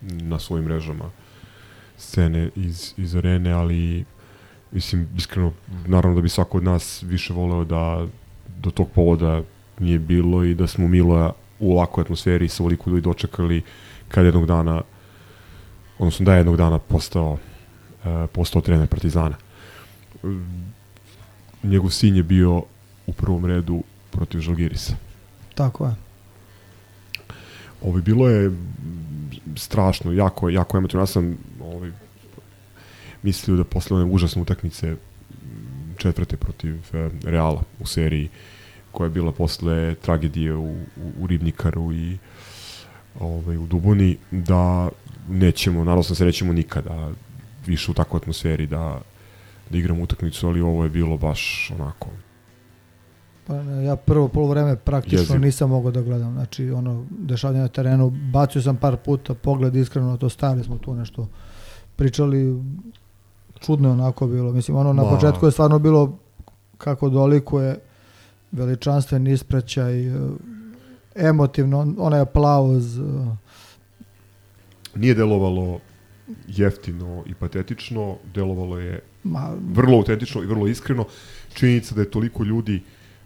na 0.02 0.38
svojim 0.38 0.64
mrežama 0.64 1.10
scene 1.96 2.50
iz, 2.56 2.94
iz 2.96 3.16
arene, 3.16 3.52
ali 3.52 4.04
mislim, 4.72 5.08
iskreno, 5.16 5.52
naravno 5.86 6.16
da 6.16 6.22
bi 6.22 6.28
svako 6.28 6.58
od 6.58 6.64
nas 6.64 7.02
više 7.02 7.32
voleo 7.32 7.64
da 7.64 8.06
do 8.58 8.70
tog 8.70 8.88
povoda 8.90 9.42
nije 9.82 9.98
bilo 9.98 10.44
i 10.44 10.54
da 10.54 10.66
smo 10.66 10.88
Miloja 10.88 11.32
u 11.58 11.72
ovakvoj 11.72 12.02
atmosferi 12.02 12.48
sa 12.48 12.62
ovoliko 12.62 12.90
ljudi 12.90 13.02
dočekali 13.02 13.62
kad 14.08 14.24
jednog 14.24 14.46
dana 14.46 14.82
odnosno 15.98 16.24
da 16.24 16.32
je 16.32 16.38
jednog 16.38 16.56
dana 16.56 16.78
postao 16.78 17.38
e, 18.04 18.26
postao 18.26 18.62
trener 18.62 18.88
Partizana. 18.88 19.36
Njegov 21.62 21.90
sin 21.90 22.16
je 22.16 22.22
bio 22.22 22.62
u 23.06 23.12
prvom 23.12 23.46
redu 23.46 23.82
protiv 24.10 24.40
Žalgirisa. 24.40 24.94
tako 25.54 25.86
je 25.86 25.94
Ovo 27.82 28.00
bilo 28.00 28.28
je 28.28 28.50
strašno, 29.56 30.12
jako, 30.12 30.48
jako 30.48 30.76
emotivno. 30.76 31.02
Ja 31.02 31.06
sam 31.06 31.38
ovaj, 31.60 31.90
mislio 33.22 33.56
da 33.56 33.64
posle 33.64 33.96
one 33.96 34.12
užasne 34.12 34.42
utakmice 34.42 34.96
četvrte 35.96 36.36
protiv 36.36 36.74
e, 36.92 37.10
Reala 37.24 37.62
u 37.80 37.86
seriji 37.86 38.28
koja 38.92 39.06
je 39.06 39.10
bila 39.10 39.32
posle 39.32 39.94
tragedije 39.94 40.54
u, 40.54 40.70
u, 40.72 41.12
u 41.20 41.26
Ribnikaru 41.26 41.92
i 41.92 42.18
ovaj, 43.20 43.56
u 43.56 43.66
Duboni, 43.66 44.16
da 44.30 44.88
nećemo, 45.28 45.84
naravno 45.84 46.02
sam 46.02 46.16
se 46.16 46.24
nećemo 46.24 46.52
nikada 46.52 47.10
više 47.66 47.90
u 47.90 47.94
takvoj 47.94 48.18
atmosferi 48.18 48.66
da, 48.66 49.00
da 49.70 49.78
igramo 49.78 50.02
utakmicu, 50.02 50.48
ali 50.48 50.60
ovo 50.60 50.84
je 50.84 50.90
bilo 50.90 51.16
baš 51.16 51.70
onako 51.78 52.08
Pa 53.46 53.54
ja 53.54 53.96
prvo 53.96 54.28
polovreme 54.28 54.76
praktično 54.76 55.18
Jezivo. 55.18 55.38
nisam 55.38 55.70
mogao 55.70 55.90
da 55.90 56.02
gledam. 56.02 56.32
Znači, 56.32 56.70
ono, 56.70 57.04
dešavanje 57.10 57.60
na 57.60 57.68
terenu, 57.68 58.10
bacio 58.10 58.62
sam 58.62 58.76
par 58.76 58.96
puta 58.96 59.34
pogled 59.34 59.76
iskreno, 59.76 60.16
to 60.16 60.28
stari 60.28 60.64
smo 60.64 60.78
tu 60.78 60.94
nešto 60.94 61.28
pričali, 61.96 62.62
čudno 63.60 63.88
je 63.88 63.92
onako 63.92 64.26
bilo. 64.26 64.52
Mislim, 64.52 64.76
ono, 64.76 64.92
na 64.92 65.02
Ma. 65.02 65.10
početku 65.10 65.46
je 65.46 65.52
stvarno 65.52 65.78
bilo 65.78 66.18
kako 66.78 67.08
dolikuje 67.08 67.78
veličanstven 68.52 69.26
ispraćaj, 69.26 70.06
e, 70.06 70.12
emotivno, 71.16 71.78
on- 71.78 71.96
onaj 71.98 72.20
aplauz, 72.20 72.98
e, 72.98 73.02
nije 74.94 75.14
delovalo 75.14 75.80
jeftino 76.48 77.22
i 77.26 77.34
patetično, 77.34 78.16
delovalo 78.34 78.78
je 78.78 79.00
ma, 79.24 79.50
vrlo 79.68 79.96
autentično 79.96 80.42
i 80.42 80.46
vrlo 80.46 80.66
iskreno. 80.66 81.04
Činjenica 81.54 81.94
da 81.94 82.00
je 82.00 82.10
toliko 82.10 82.44
ljudi 82.44 82.82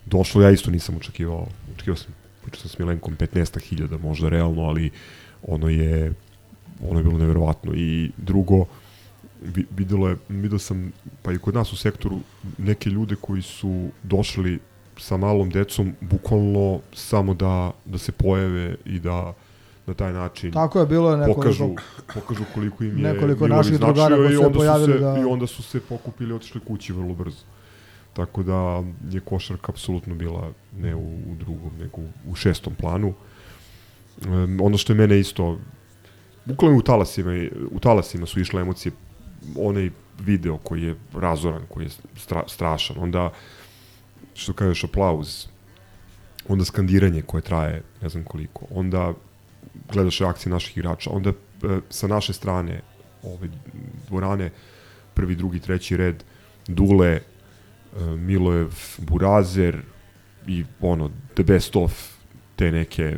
došlo, 0.06 0.42
ja 0.42 0.50
isto 0.50 0.70
nisam 0.70 0.96
očekivao, 0.96 1.46
očekivao 1.74 1.96
sam, 1.96 2.12
pričao 2.42 2.60
sam 2.60 2.70
s 2.70 2.78
Milenkom 2.78 3.16
15.000 3.16 3.98
možda 3.98 4.28
realno, 4.28 4.62
ali 4.62 4.90
ono 5.42 5.68
je 5.68 6.12
ono 6.82 6.98
je 6.98 7.04
bilo 7.04 7.18
neverovatno 7.18 7.72
i 7.74 8.10
drugo 8.16 8.64
vi- 9.44 9.66
videlo 9.76 10.08
je, 10.08 10.16
vidio 10.28 10.58
sam 10.58 10.92
pa 11.22 11.32
i 11.32 11.38
kod 11.38 11.54
nas 11.54 11.72
u 11.72 11.76
sektoru 11.76 12.18
neke 12.58 12.90
ljude 12.90 13.16
koji 13.16 13.42
su 13.42 13.88
došli 14.02 14.58
sa 14.96 15.16
malom 15.16 15.50
decom 15.50 15.92
bukvalno 16.00 16.80
samo 16.92 17.34
da, 17.34 17.72
da 17.84 17.98
se 17.98 18.12
pojave 18.12 18.76
i 18.84 18.98
da 19.00 19.32
na 19.86 19.94
taj 19.94 20.12
način 20.12 20.52
tako 20.52 20.80
je 20.80 20.86
bilo 20.86 21.10
je 21.10 21.16
nekoliko, 21.16 21.40
pokažu, 21.40 21.68
pokažu 22.14 22.44
koliko 22.54 22.84
im 22.84 22.98
je 22.98 23.12
Nekoliko 23.12 23.48
naših 23.48 23.78
drugara 23.78 24.16
koji 24.16 24.36
se 24.36 24.52
pojavili 24.52 24.92
se, 24.92 24.98
da- 24.98 25.18
I 25.20 25.24
onda 25.24 25.46
su 25.46 25.62
se 25.62 25.80
pokupili 25.80 26.30
i 26.30 26.36
otišli 26.36 26.60
kući 26.60 26.92
vrlo 26.92 27.14
brzo. 27.14 27.44
Tako 28.12 28.42
da 28.42 28.82
je 29.10 29.20
košarka 29.20 29.72
apsolutno 29.72 30.14
bila 30.14 30.52
ne 30.78 30.94
u, 30.94 31.08
u 31.08 31.34
drugom, 31.38 31.70
nego 31.78 31.98
u 32.26 32.34
šestom 32.34 32.74
planu. 32.74 33.14
Um, 34.26 34.58
ono 34.62 34.76
što 34.78 34.92
je 34.92 34.96
mene 34.96 35.20
isto, 35.20 35.58
bukvalno 36.44 36.78
u 36.78 36.82
talasima, 36.82 37.48
u 37.70 37.80
talasima 37.80 38.26
su 38.26 38.40
išle 38.40 38.60
emocije, 38.60 38.92
onaj 39.56 39.90
video 40.20 40.58
koji 40.58 40.82
je 40.82 40.96
razoran, 41.14 41.62
koji 41.68 41.84
je 41.84 41.90
stra, 42.16 42.42
strašan, 42.46 42.96
onda, 43.00 43.30
što 44.36 44.52
kažeš, 44.52 44.84
aplauz, 44.84 45.46
onda 46.48 46.64
skandiranje 46.64 47.22
koje 47.22 47.42
traje 47.42 47.82
ne 48.02 48.08
znam 48.08 48.24
koliko, 48.24 48.66
onda 48.70 49.12
gledaš 49.92 50.18
reakcije 50.18 50.52
naših 50.52 50.78
igrača, 50.78 51.10
onda 51.10 51.30
e, 51.30 51.34
sa 51.90 52.06
naše 52.06 52.32
strane 52.32 52.80
ove 53.22 53.48
dvorane, 54.08 54.50
prvi, 55.14 55.34
drugi, 55.34 55.60
treći 55.60 55.96
red, 55.96 56.24
Dule, 56.68 57.08
e, 57.08 57.20
Milojev, 58.00 58.74
Burazer 58.98 59.82
i 60.46 60.64
ono, 60.80 61.10
the 61.34 61.42
best 61.42 61.76
of 61.76 61.92
te 62.56 62.72
neke 62.72 63.16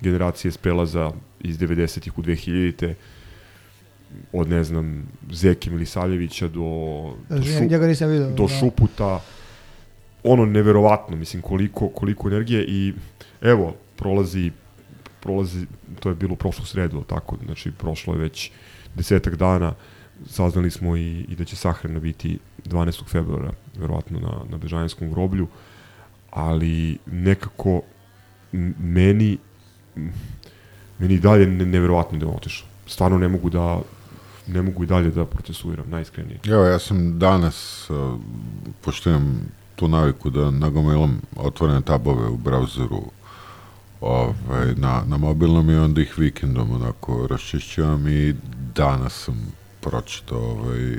generacije 0.00 0.52
s 0.52 0.56
prelaza 0.56 1.12
iz 1.40 1.58
90-ih 1.58 2.18
u 2.18 2.22
2000-te, 2.22 2.94
od 4.32 4.48
ne 4.48 4.64
znam, 4.64 5.08
Zeke 5.30 5.70
Milisavljevića 5.70 6.48
do, 6.48 7.14
do, 7.28 7.36
nisam 7.86 8.08
vidio. 8.08 8.30
do 8.30 8.46
da. 8.46 8.48
Šuputa, 8.48 9.20
ono 10.26 10.44
neverovatno, 10.44 11.16
mislim 11.16 11.42
koliko 11.42 11.88
koliko 11.88 12.28
energije 12.28 12.64
i 12.68 12.92
evo 13.40 13.74
prolazi 13.96 14.52
prolazi 15.20 15.66
to 16.00 16.08
je 16.08 16.14
bilo 16.14 16.36
prošlu 16.36 16.64
sredu, 16.64 17.02
tako, 17.02 17.36
znači 17.44 17.70
prošlo 17.70 18.14
je 18.14 18.20
već 18.20 18.50
desetak 18.94 19.36
dana, 19.36 19.74
saznali 20.26 20.70
smo 20.70 20.96
i, 20.96 21.26
i 21.28 21.34
da 21.34 21.44
će 21.44 21.56
sahrana 21.56 22.00
biti 22.00 22.38
12. 22.64 23.08
februara, 23.08 23.52
verovatno 23.78 24.20
na, 24.20 24.44
na 24.50 24.58
Bežanjskom 24.58 25.10
groblju, 25.10 25.46
ali 26.30 26.98
nekako 27.06 27.82
meni 28.78 29.38
meni 30.98 31.18
dalje 31.18 31.46
ne, 31.46 31.66
neverovatno 31.66 32.18
da 32.18 32.26
je 32.26 32.32
otišao. 32.32 32.68
Stvarno 32.86 33.18
ne 33.18 33.28
mogu 33.28 33.50
da 33.50 33.80
ne 34.46 34.62
mogu 34.62 34.84
i 34.84 34.86
dalje 34.86 35.10
da 35.10 35.24
procesuiram, 35.24 35.90
najiskrenije. 35.90 36.40
Evo, 36.46 36.64
ja 36.64 36.78
sam 36.78 37.18
danas, 37.18 37.88
pošto 38.80 39.10
imam 39.10 39.48
tu 39.76 39.88
naviku 39.88 40.30
da 40.30 40.50
nagomilam 40.50 41.20
otvorene 41.36 41.80
tabove 41.80 42.28
u 42.28 42.36
brauzeru 42.36 43.02
ovaj, 44.00 44.74
na, 44.74 45.02
na 45.06 45.16
mobilnom 45.16 45.70
i 45.70 45.76
onda 45.76 46.00
ih 46.00 46.18
vikendom 46.18 46.72
onako 46.72 47.26
raščišćavam 47.26 48.08
i 48.08 48.34
danas 48.74 49.24
sam 49.24 49.52
pročitao 49.80 50.38
ovaj, 50.38 50.96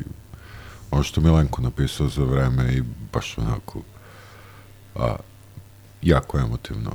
ono 0.92 1.04
što 1.04 1.22
Milenko 1.22 1.62
napisao 1.62 2.08
za 2.08 2.24
vreme 2.24 2.74
i 2.74 2.84
baš 3.14 3.38
onako 3.38 3.82
a, 4.96 5.16
jako 6.02 6.40
emotivno. 6.40 6.92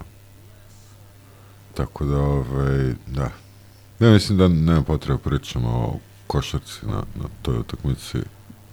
Tako 1.74 2.05
da, 2.05 2.18
ovaj, 2.18 2.95
da. 3.07 3.30
Ja 4.01 4.11
mislim 4.11 4.39
da 4.39 4.49
nema 4.49 4.83
potrebe 4.83 5.20
pričamo 5.24 5.68
o 5.68 5.99
košarci 6.26 6.87
na, 6.87 6.97
na 6.97 7.28
toj 7.43 7.59
utakmici. 7.59 8.18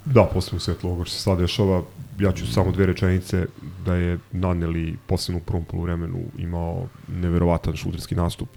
Da, 0.05 0.29
posebno 0.33 0.59
u 0.83 1.05
što 1.05 1.15
se 1.15 1.21
sad 1.21 1.37
dešava, 1.37 1.83
ja 2.19 2.31
ću 2.31 2.53
samo 2.53 2.71
dve 2.71 2.85
rečenice 2.85 3.45
da 3.85 3.95
je 3.95 4.19
Naneli 4.31 4.97
posebno 5.07 5.39
u 5.41 5.43
prvom 5.43 5.65
poluvremenu 5.65 6.19
imao 6.37 6.87
neverovatan 7.07 7.75
šuterski 7.75 8.15
nastup. 8.15 8.49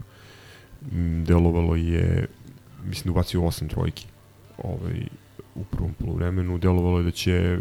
Mm, 0.93 1.25
Delovalo 1.25 1.77
je, 1.77 2.27
mislim 2.85 3.05
da 3.05 3.11
ubacio 3.11 3.45
osam 3.45 3.69
trojki 3.69 4.07
ovaj, 4.59 5.07
u 5.55 5.65
prvom 5.65 5.95
poluvremenu. 5.95 6.59
Delovalo 6.59 6.99
je 6.99 7.05
da 7.05 7.11
će 7.11 7.59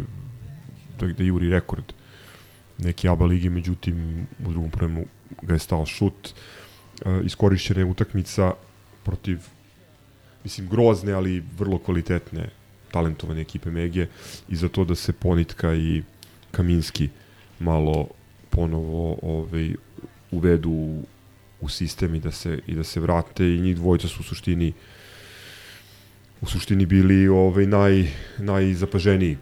da, 1.00 1.06
da 1.06 1.24
juri 1.24 1.50
rekord 1.50 1.92
neke 2.78 3.08
ABA 3.08 3.24
ligi, 3.24 3.50
međutim 3.50 4.26
u 4.46 4.50
drugom 4.50 4.70
poluvremenu 4.70 5.06
ga 5.42 5.52
je 5.52 5.58
stao 5.58 5.86
šut. 5.86 6.34
E, 7.04 7.20
iskorišćena 7.24 7.80
je 7.80 7.86
utakmica 7.86 8.52
protiv 9.04 9.38
mislim 10.44 10.68
grozne, 10.68 11.12
ali 11.12 11.44
vrlo 11.58 11.78
kvalitetne 11.78 12.50
talentovane 12.92 13.40
ekipe 13.40 13.70
Mege 13.70 14.06
i 14.48 14.56
za 14.56 14.68
to 14.68 14.84
da 14.84 14.94
se 14.94 15.12
Ponitka 15.12 15.74
i 15.74 16.02
Kaminski 16.50 17.08
malo 17.58 18.08
ponovo 18.50 19.18
ovaj, 19.22 19.74
uvedu 20.30 20.70
u, 20.70 21.04
u 21.60 21.68
sistem 21.68 22.14
i 22.14 22.20
da 22.20 22.30
se 22.30 22.58
i 22.66 22.74
da 22.74 22.84
se 22.84 23.00
vrate 23.00 23.54
i 23.54 23.60
njih 23.60 23.76
dvojica 23.76 24.08
su 24.08 24.20
u 24.20 24.24
suštini 24.24 24.72
u 26.40 26.46
suštini 26.46 26.86
bili 26.86 27.28
ovaj 27.28 27.66
naj 27.66 28.08
najzapaženiji 28.38 29.38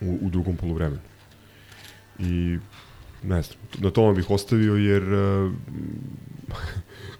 u, 0.00 0.18
u 0.22 0.30
drugom 0.30 0.56
poluvremenu. 0.56 1.00
I 2.18 2.58
ne 3.22 3.42
znam, 3.42 3.58
na 3.78 3.90
tome 3.90 4.14
bih 4.14 4.30
ostavio 4.30 4.74
jer 4.74 5.02
eh, 5.02 5.50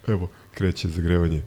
evo 0.13 0.31
kreće 0.55 0.89
zagrevanje 0.89 1.43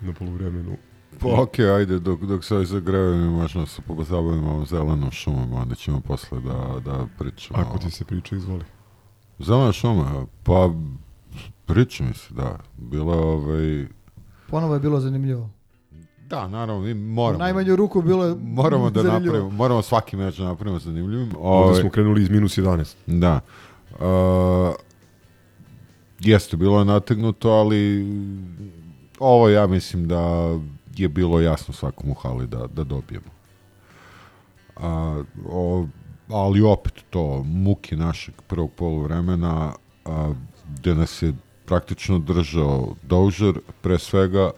na 0.00 0.12
poluvremenu 0.12 0.76
Pa 1.22 1.42
okej, 1.42 1.70
ajde, 1.70 1.98
dok, 1.98 2.20
dok 2.20 2.44
se 2.44 2.54
ovaj 2.54 2.66
zagrevaju, 2.66 3.30
možemo 3.30 3.66
se 3.66 3.82
pozabavimo 3.82 4.50
ovom 4.50 4.66
zelenom 4.66 5.10
šumom, 5.10 5.52
onda 5.52 5.74
ćemo 5.74 6.00
posle 6.00 6.40
da, 6.40 6.80
da 6.84 7.06
pričamo. 7.18 7.60
Ako 7.60 7.78
ti 7.78 7.90
se 7.90 8.04
priča, 8.04 8.36
izvoli. 8.36 8.64
Zelena 9.38 9.72
šuma, 9.72 10.26
pa 10.42 10.70
priča 11.66 12.04
mi 12.04 12.14
se, 12.14 12.34
da. 12.34 12.58
Bila 12.76 13.14
je 13.14 13.20
ovaj... 13.20 13.86
Ponovo 14.50 14.74
je 14.74 14.80
bilo 14.80 15.00
zanimljivo. 15.00 15.50
Da, 16.28 16.48
naravno, 16.48 16.80
mi 16.82 16.92
U 16.92 16.96
moramo. 16.96 17.38
najmanju 17.38 17.76
ruku 17.76 18.02
bilo 18.02 18.24
je 18.24 18.34
Moramo 18.34 18.90
da 18.90 19.02
zanimljivo. 19.02 19.32
napravimo, 19.34 19.50
moramo 19.56 19.82
svaki 19.82 20.16
meč 20.16 20.36
da 20.38 20.44
napravimo 20.44 20.78
zanimljivim. 20.78 21.28
Ovde 21.38 21.68
Ovaj, 21.68 21.80
smo 21.80 21.90
krenuli 21.90 22.22
iz 22.22 22.30
minus 22.30 22.58
11. 22.58 22.94
Da. 23.06 23.40
Uh, 23.90 24.74
jeste, 26.20 26.56
bilo 26.56 26.78
je 26.78 26.84
nategnuto, 26.84 27.50
ali 27.50 28.06
ovo 29.18 29.48
ja 29.48 29.66
mislim 29.66 30.08
da 30.08 30.54
je 30.96 31.08
bilo 31.08 31.40
jasno 31.40 31.74
svakom 31.74 32.10
u 32.10 32.14
hali 32.14 32.46
da, 32.46 32.66
da 32.66 32.84
dobijemo. 32.84 33.30
A, 34.76 35.22
o, 35.48 35.86
ali 36.28 36.62
opet 36.62 36.92
to, 37.10 37.42
muki 37.42 37.96
našeg 37.96 38.34
prvog 38.46 38.70
poluvremena, 38.76 39.72
a, 40.04 40.32
gde 40.78 40.94
nas 40.94 41.22
je 41.22 41.34
praktično 41.66 42.18
držao 42.18 42.94
Dožer 43.02 43.60
pre 43.82 43.98
svega, 43.98 44.50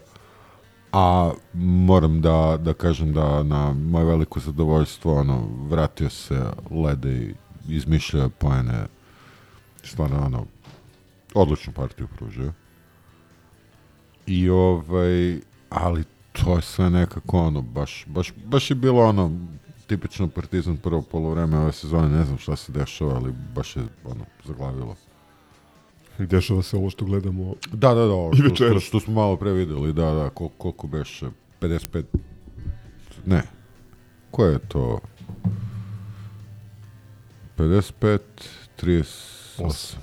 a 0.91 1.31
moram 1.53 2.21
da, 2.21 2.57
da 2.59 2.73
kažem 2.73 3.13
da 3.13 3.43
na 3.43 3.73
moje 3.73 4.05
veliko 4.05 4.39
zadovoljstvo 4.39 5.15
ono, 5.19 5.47
vratio 5.69 6.09
se 6.09 6.43
Lede 6.71 7.11
i 7.11 7.33
izmišlja 7.67 8.29
poene 8.29 8.85
stvarno 9.83 10.25
ono 10.25 10.45
odličnu 11.33 11.73
partiju 11.73 12.07
pružio 12.17 12.53
i 14.27 14.49
ovaj 14.49 15.39
ali 15.69 16.03
to 16.43 16.55
je 16.55 16.61
sve 16.61 16.89
nekako 16.89 17.39
ono 17.39 17.61
baš, 17.61 18.05
baš, 18.07 18.33
baš 18.45 18.71
je 18.71 18.75
bilo 18.75 19.03
ono 19.03 19.31
tipično 19.87 20.27
partizan 20.27 20.77
prvo 20.77 21.01
polovreme 21.01 21.57
ove 21.57 21.71
sezone 21.71 22.17
ne 22.17 22.25
znam 22.25 22.37
šta 22.37 22.55
se 22.55 22.71
dešava 22.71 23.15
ali 23.15 23.33
baš 23.55 23.75
je 23.75 23.83
ono 24.05 24.25
zaglavilo 24.45 24.95
Dešava 26.19 26.61
se 26.61 26.77
ovo 26.77 26.89
što 26.89 27.05
gledamo 27.05 27.53
Da, 27.71 27.93
da, 27.93 28.05
da, 28.05 28.13
ovo 28.13 28.33
što, 28.35 28.55
što, 28.55 28.79
što 28.79 28.99
smo 28.99 29.13
malo 29.13 29.37
pre 29.37 29.51
videli, 29.51 29.93
da, 29.93 30.13
da, 30.13 30.29
kol, 30.29 30.49
koliko 30.57 30.87
beše, 30.87 31.25
55, 31.61 32.03
ne, 33.25 33.43
ko 34.31 34.45
je 34.45 34.59
to? 34.59 34.99
55, 37.57 38.19
38. 38.81 39.95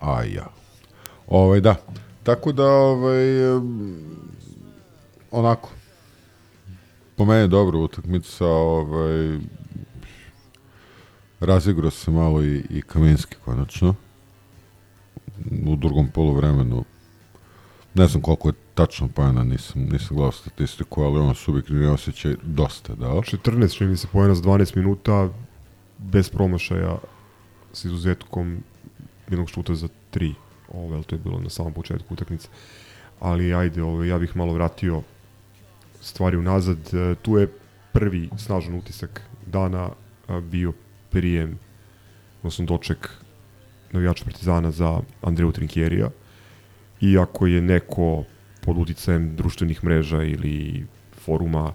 A 0.00 0.22
ja. 0.22 0.46
Ovaj, 1.26 1.60
da. 1.60 1.76
Tako 2.22 2.52
da, 2.52 2.66
ovaj, 2.66 3.24
onako, 5.34 5.70
po 7.16 7.24
meni 7.24 7.40
je 7.40 7.48
dobra 7.48 7.78
utakmica, 7.78 8.46
ovaj, 8.46 9.38
razigrao 11.40 11.90
se 11.90 12.10
malo 12.10 12.42
i, 12.42 12.64
i 12.70 12.82
Kaminski 12.82 13.36
konačno 13.44 13.94
u 15.66 15.76
drugom 15.76 16.08
poluvremenu 16.08 16.84
ne 17.94 18.06
znam 18.06 18.22
koliko 18.22 18.48
je 18.48 18.54
tačno 18.74 19.08
pojena, 19.08 19.44
nisam, 19.44 19.82
nisam 19.82 20.16
gledao 20.16 20.32
statistiku, 20.32 21.02
ali 21.02 21.18
on 21.18 21.34
subjektivni 21.34 21.86
osjećaj 21.86 22.34
dosta 22.42 22.94
dao. 22.94 23.22
14, 23.22 23.76
čini 23.76 23.90
mi 23.90 23.96
se, 23.96 24.06
pojena 24.12 24.34
za 24.34 24.42
12 24.42 24.76
minuta, 24.76 25.28
bez 25.98 26.30
promašaja, 26.30 26.98
s 27.72 27.84
izuzetkom 27.84 28.62
jednog 29.30 29.50
šuta 29.50 29.74
za 29.74 29.88
3. 30.12 30.34
Ovo, 30.72 31.02
to 31.02 31.14
je 31.14 31.20
bilo 31.24 31.40
na 31.40 31.50
samom 31.50 31.72
početku 31.72 32.14
utakmice. 32.14 32.48
Ali 33.20 33.54
ajde, 33.54 33.82
ovo, 33.82 34.04
ja 34.04 34.18
bih 34.18 34.36
malo 34.36 34.52
vratio 34.52 35.02
stvari 36.04 36.36
unazad. 36.36 36.78
E, 36.94 37.14
Tu 37.22 37.38
je 37.38 37.48
prvi 37.92 38.30
snažan 38.38 38.74
utisak 38.74 39.22
dana 39.46 39.90
bio 40.50 40.72
prijem, 41.10 41.58
odnosno 42.38 42.64
doček 42.64 43.10
navijača 43.92 44.24
Partizana 44.24 44.70
za 44.70 45.00
Andreju 45.22 45.52
Trinkjerija. 45.52 46.10
Iako 47.00 47.46
je 47.46 47.62
neko 47.62 48.24
pod 48.60 48.78
uticajem 48.78 49.36
društvenih 49.36 49.84
mreža 49.84 50.22
ili 50.22 50.86
foruma 51.24 51.72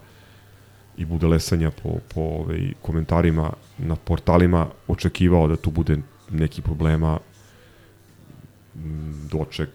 i 0.98 1.06
budelesanja 1.06 1.72
po, 1.72 2.00
po 2.14 2.22
ovaj, 2.22 2.74
komentarima 2.82 3.54
na 3.78 3.96
portalima 3.96 4.68
očekivao 4.88 5.48
da 5.48 5.56
tu 5.56 5.72
bude 5.72 5.98
neki 6.32 6.62
problema 6.62 7.20
doček 9.32 9.70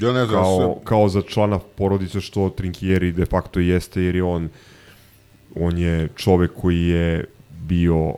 Ja 0.00 0.12
ne 0.12 0.26
znam, 0.26 0.42
kao, 0.42 0.56
sve- 0.58 0.84
kao 0.84 1.08
za 1.08 1.22
člana 1.22 1.58
porodice 1.58 2.20
što 2.20 2.50
Trinkieri 2.50 3.12
de 3.12 3.26
facto 3.26 3.60
jeste 3.60 4.02
jer 4.02 4.16
je 4.16 4.22
on 4.24 4.48
on 5.56 5.78
je 5.78 6.08
čovek 6.16 6.50
koji 6.54 6.80
je 6.82 7.24
bio 7.60 8.14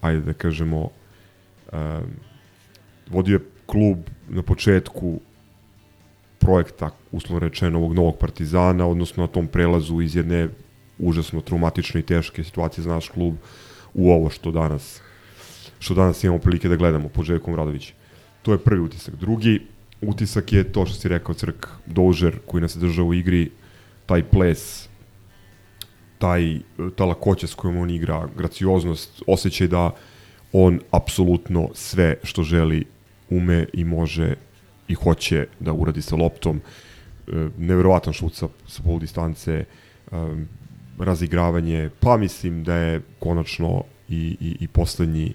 ajde 0.00 0.20
da 0.20 0.32
kažemo 0.32 0.88
um, 1.72 1.78
vodio 3.10 3.34
je 3.34 3.44
klub 3.66 3.98
na 4.28 4.42
početku 4.42 5.20
projekta, 6.38 6.90
uslovno 7.12 7.38
rečeno, 7.38 7.78
ovog 7.78 7.94
novog 7.94 8.16
partizana, 8.18 8.86
odnosno 8.86 9.22
na 9.22 9.26
tom 9.26 9.46
prelazu 9.46 10.00
iz 10.00 10.16
jedne 10.16 10.48
užasno 10.98 11.40
traumatične 11.40 12.00
i 12.00 12.06
teške 12.06 12.44
situacije 12.44 12.84
za 12.84 12.90
naš 12.90 13.08
klub 13.08 13.34
u 13.94 14.10
ovo 14.10 14.30
što 14.30 14.50
danas 14.50 15.00
što 15.78 15.94
danas 15.94 16.24
imamo 16.24 16.38
prilike 16.38 16.68
da 16.68 16.76
gledamo 16.76 17.08
pod 17.08 17.24
Željkom 17.24 17.54
Radovićem. 17.54 17.96
To 18.42 18.52
je 18.52 18.58
prvi 18.58 18.80
utisak. 18.80 19.14
Drugi 19.14 19.60
utisak 20.06 20.52
je 20.52 20.72
to 20.72 20.86
što 20.86 20.94
si 20.94 21.08
rekao 21.08 21.34
Crk 21.34 21.66
Dožer 21.86 22.38
koji 22.46 22.60
nas 22.60 22.76
je 22.76 22.80
držao 22.80 23.06
u 23.06 23.14
igri, 23.14 23.50
taj 24.06 24.22
ples, 24.22 24.88
taj, 26.18 26.58
ta 26.96 27.04
lakoća 27.04 27.46
s 27.46 27.54
kojom 27.54 27.76
on 27.76 27.90
igra, 27.90 28.28
gracioznost, 28.36 29.22
osjećaj 29.26 29.68
da 29.68 29.90
on 30.52 30.80
apsolutno 30.90 31.68
sve 31.74 32.16
što 32.22 32.42
želi 32.42 32.84
ume 33.30 33.66
i 33.72 33.84
može 33.84 34.34
i 34.88 34.94
hoće 34.94 35.46
da 35.60 35.72
uradi 35.72 36.02
sa 36.02 36.16
loptom. 36.16 36.60
E, 37.26 37.48
neverovatan 37.58 38.12
šut 38.12 38.34
sa, 38.34 38.48
sa 38.66 38.82
pol 38.82 38.98
distance, 38.98 39.52
e, 39.52 39.64
razigravanje, 40.98 41.90
pa 42.00 42.16
mislim 42.16 42.64
da 42.64 42.76
je 42.76 43.00
konačno 43.18 43.82
i, 44.08 44.36
i, 44.40 44.56
i 44.60 44.68
poslednji 44.68 45.34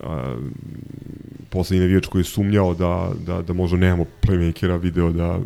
a, 0.00 0.36
poslednji 1.50 1.80
navijač 1.80 2.06
koji 2.06 2.20
je 2.20 2.24
sumnjao 2.24 2.74
da, 2.74 3.10
da, 3.26 3.42
da 3.42 3.52
možda 3.52 3.76
nemamo 3.76 4.04
playmakera 4.22 4.80
video 4.80 5.12
da, 5.12 5.38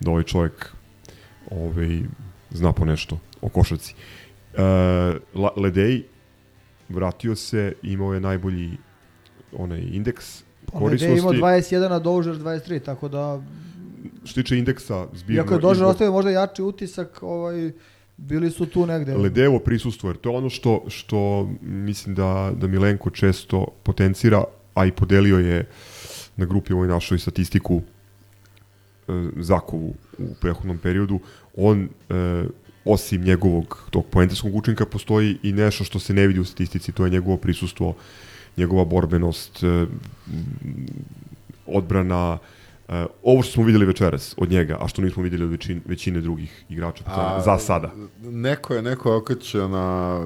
da 0.00 0.10
ovaj 0.10 0.22
čovjek 0.22 0.72
ovaj, 1.50 2.00
zna 2.50 2.72
po 2.72 2.84
nešto 2.84 3.18
o 3.40 3.48
košarci. 3.48 3.94
E, 4.54 4.62
Ledej 5.56 6.02
vratio 6.88 7.34
se, 7.34 7.72
imao 7.82 8.14
je 8.14 8.20
najbolji 8.20 8.70
onaj 9.52 9.80
indeks 9.80 10.42
Korisnosti... 10.72 11.04
je 11.04 11.10
korisnosti. 11.10 11.38
imao 11.38 11.90
21, 11.90 11.96
a 11.96 11.98
Dožer 11.98 12.36
23, 12.36 12.80
tako 12.84 13.08
da... 13.08 13.42
Što 14.24 14.42
tiče 14.42 14.58
indeksa 14.58 15.06
zbirno... 15.14 15.42
Iako 15.42 15.54
je 15.54 15.60
Dožer 15.60 15.82
izbor- 15.82 15.90
ostavio 15.90 16.12
možda 16.12 16.30
jači 16.30 16.62
utisak, 16.62 17.22
ovaj, 17.22 17.72
bili 18.16 18.50
su 18.50 18.66
tu 18.66 18.86
negde. 18.86 19.14
Ledevo 19.14 19.58
prisustvo, 19.58 20.10
jer 20.10 20.16
to 20.16 20.30
je 20.30 20.36
ono 20.36 20.50
što, 20.50 20.84
što 20.88 21.48
mislim 21.62 22.14
da, 22.14 22.52
da 22.56 22.66
Milenko 22.66 23.10
često 23.10 23.66
potencira, 23.82 24.44
a 24.78 24.86
i 24.86 24.92
podelio 24.92 25.38
je 25.38 25.66
na 26.36 26.46
grupi 26.46 26.72
ovoj 26.72 26.88
našoj 26.88 27.18
statistiku 27.18 27.82
e, 27.82 29.12
Zakovu 29.36 29.94
u 30.18 30.34
prehodnom 30.40 30.78
periodu. 30.78 31.20
On, 31.56 31.88
e, 32.08 32.44
osim 32.84 33.22
njegovog 33.22 33.88
tog 33.90 34.06
poentarskog 34.06 34.54
učinka, 34.54 34.86
postoji 34.86 35.38
i 35.42 35.52
nešto 35.52 35.84
što 35.84 35.98
se 35.98 36.14
ne 36.14 36.26
vidi 36.26 36.40
u 36.40 36.44
statistici, 36.44 36.92
to 36.92 37.04
je 37.04 37.10
njegovo 37.10 37.36
prisustvo, 37.36 37.94
njegova 38.56 38.84
borbenost, 38.84 39.62
e, 39.62 39.86
odbrana, 41.66 42.38
e, 42.88 43.06
ovo 43.22 43.42
što 43.42 43.52
smo 43.52 43.64
videli 43.64 43.86
večeras 43.86 44.34
od 44.36 44.50
njega, 44.50 44.78
a 44.80 44.88
što 44.88 45.02
nismo 45.02 45.22
videli 45.22 45.44
od 45.44 45.50
većine, 45.50 45.80
većine 45.86 46.20
drugih 46.20 46.64
igrača 46.68 47.04
A, 47.06 47.42
za 47.44 47.58
sada. 47.58 47.92
Neko 48.22 48.74
je, 48.74 48.82
neko 48.82 49.16
okačio 49.16 49.68
na... 49.68 50.20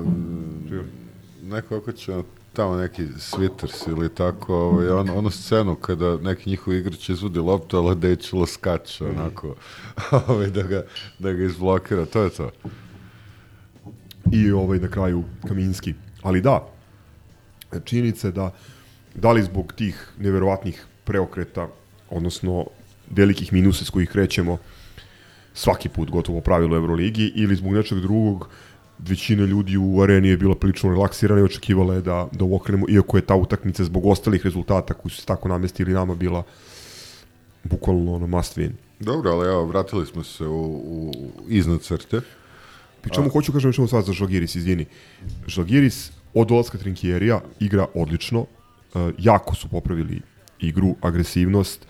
Neko 1.42 1.74
je 1.74 1.78
okačio 1.78 2.16
na 2.16 2.22
tamo 2.52 2.76
neki 2.76 3.02
Switters 3.02 3.88
ili 3.88 4.14
tako, 4.14 4.54
ovaj, 4.54 4.88
on, 4.88 5.10
onu 5.10 5.30
scenu 5.30 5.74
kada 5.74 6.16
neki 6.16 6.50
njihov 6.50 6.74
igrač 6.74 7.08
izvodi 7.08 7.38
loptu, 7.38 7.76
ali 7.76 7.96
Dejčilo 7.96 8.46
skače, 8.46 9.04
onako, 9.04 9.54
ovaj, 10.28 10.50
da, 10.50 10.62
ga, 10.62 10.82
da 11.18 11.32
ga 11.32 11.44
izblokira, 11.44 12.06
to 12.06 12.22
je 12.22 12.30
to. 12.30 12.50
i 14.32 14.52
ovaj 14.52 14.78
na 14.78 14.88
kraju 14.88 15.24
Kaminski. 15.48 15.94
Ali 16.22 16.40
da, 16.40 16.68
činjenica 17.84 18.28
je 18.28 18.32
da 18.32 18.50
da 19.14 19.32
li 19.32 19.42
zbog 19.42 19.72
tih 19.72 20.08
neverovatnih 20.18 20.84
preokreta, 21.04 21.68
odnosno 22.10 22.66
velikih 23.10 23.52
minusa 23.52 23.84
s 23.84 23.90
kojih 23.90 24.08
krećemo 24.08 24.58
svaki 25.54 25.88
put 25.88 26.10
gotovo 26.10 26.40
pravilo 26.40 26.76
Euroligi 26.76 27.32
ili 27.34 27.56
zbog 27.56 27.72
nečeg 27.72 28.00
drugog 28.00 28.48
većina 28.98 29.44
ljudi 29.44 29.76
u 29.76 30.02
areni 30.02 30.28
je 30.28 30.36
bila 30.36 30.54
prilično 30.54 30.90
relaksirana 30.90 31.40
i 31.40 31.44
očekivala 31.44 31.94
je 31.94 32.00
da, 32.00 32.28
da 32.32 32.44
okrenemo, 32.44 32.86
iako 32.88 33.16
je 33.16 33.26
ta 33.26 33.34
utakmica 33.34 33.84
zbog 33.84 34.06
ostalih 34.06 34.44
rezultata 34.44 34.94
koji 34.94 35.12
su 35.12 35.20
se 35.20 35.26
tako 35.26 35.48
namestili 35.48 35.92
nama 35.92 36.14
bila 36.14 36.42
bukvalno 37.64 38.14
ono 38.14 38.26
must 38.26 38.58
win. 38.58 38.70
Dobro, 39.00 39.30
ali 39.30 39.48
evo, 39.48 39.66
vratili 39.66 40.06
smo 40.06 40.24
se 40.24 40.46
u, 40.46 40.62
u 40.64 41.12
iznad 41.48 41.80
crte. 41.80 42.20
Pri 43.00 43.10
čemu 43.10 43.28
hoću 43.30 43.52
kažem 43.52 43.70
jednu 43.70 43.86
stvar 43.86 44.02
za 44.02 44.12
Žalgiris, 44.12 44.54
izvini. 44.54 44.86
Žalgiris 45.46 46.12
od 46.34 46.48
dolaska 46.48 46.78
Trinkjerija 46.78 47.40
igra 47.60 47.86
odlično, 47.94 48.40
uh, 48.40 48.46
jako 49.18 49.54
su 49.54 49.68
popravili 49.68 50.20
igru, 50.60 50.94
agresivnost, 51.00 51.86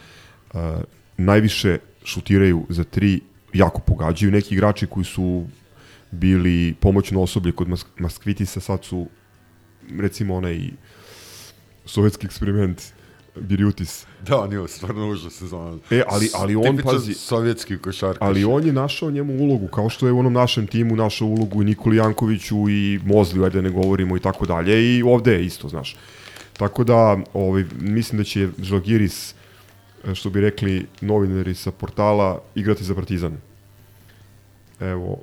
uh, 0.54 0.60
najviše 1.16 1.78
šutiraju 2.04 2.66
za 2.68 2.84
tri, 2.84 3.20
jako 3.52 3.80
pogađaju. 3.80 4.32
Neki 4.32 4.54
igrači 4.54 4.86
koji 4.86 5.04
su 5.04 5.46
bili 6.12 6.74
pomoćno 6.80 7.22
osoblje 7.22 7.52
kod 7.52 7.68
Mas 7.68 7.84
Maskvitisa, 7.98 8.60
sad 8.60 8.84
su 8.84 9.06
recimo 9.98 10.36
onaj 10.36 10.70
sovjetski 11.84 12.26
eksperiment 12.26 12.82
Biriutis. 13.36 14.06
Da, 14.26 14.40
on 14.40 14.52
je 14.52 14.68
stvarno 14.68 15.08
užas 15.08 15.32
sezona. 15.32 15.78
E, 15.90 16.02
ali, 16.08 16.28
ali 16.34 16.56
on, 16.56 16.78
pazi, 16.84 17.14
sovjetski 17.14 17.78
košarkaš. 17.78 18.26
Ali 18.26 18.44
on 18.44 18.66
je 18.66 18.72
našao 18.72 19.10
njemu 19.10 19.32
ulogu, 19.32 19.68
kao 19.68 19.88
što 19.88 20.06
je 20.06 20.12
u 20.12 20.18
onom 20.18 20.32
našem 20.32 20.66
timu 20.66 20.96
našao 20.96 21.28
ulogu 21.28 21.62
i 21.62 21.64
Nikoli 21.64 21.96
Jankoviću 21.96 22.68
i 22.68 23.00
Mozliju, 23.04 23.44
ajde 23.44 23.62
da 23.62 23.68
ne 23.68 23.70
govorimo 23.70 24.16
i 24.16 24.20
tako 24.20 24.46
dalje. 24.46 24.96
I 24.96 25.02
ovde 25.02 25.32
je 25.32 25.46
isto, 25.46 25.68
znaš. 25.68 25.96
Tako 26.52 26.84
da, 26.84 27.18
ovaj, 27.32 27.64
mislim 27.80 28.18
da 28.18 28.24
će 28.24 28.48
Žalgiris, 28.58 29.34
što 30.14 30.30
bi 30.30 30.40
rekli 30.40 30.86
novinari 31.00 31.54
sa 31.54 31.70
portala, 31.70 32.42
igrati 32.54 32.84
za 32.84 32.94
Partizan. 32.94 33.36
Evo, 34.80 35.18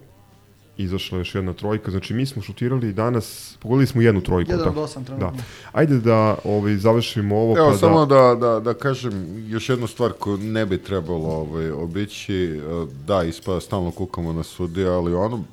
izašla 0.83 1.17
je 1.17 1.19
još 1.19 1.35
jedna 1.35 1.53
trojka. 1.53 1.91
Znači, 1.91 2.13
mi 2.13 2.25
smo 2.25 2.41
šutirali 2.41 2.93
danas, 2.93 3.57
pogodili 3.59 3.87
smo 3.87 4.01
jednu 4.01 4.21
trojku. 4.21 4.51
Jedan 4.51 4.67
od 4.67 4.77
osam 4.77 5.05
trenutno. 5.05 5.31
Da. 5.31 5.43
Ajde 5.71 5.99
da 5.99 6.35
ovaj, 6.43 6.75
završimo 6.75 7.37
ovo. 7.37 7.57
Evo, 7.57 7.71
pa 7.71 7.77
samo 7.77 8.05
da... 8.05 8.15
da, 8.15 8.35
da, 8.35 8.59
da 8.59 8.73
kažem 8.73 9.45
još 9.47 9.69
jednu 9.69 9.87
stvar 9.87 10.11
koju 10.19 10.37
ne 10.37 10.65
bi 10.65 10.77
trebalo 10.77 11.29
ovaj, 11.29 11.71
obići. 11.71 12.35
E, 12.35 12.59
Da, 13.05 13.23
ispada 13.23 13.59
stalno 13.59 13.91
kukamo 13.91 14.33
na 14.33 14.43
sudi, 14.43 14.85
ali 14.85 15.13
ono, 15.13 15.43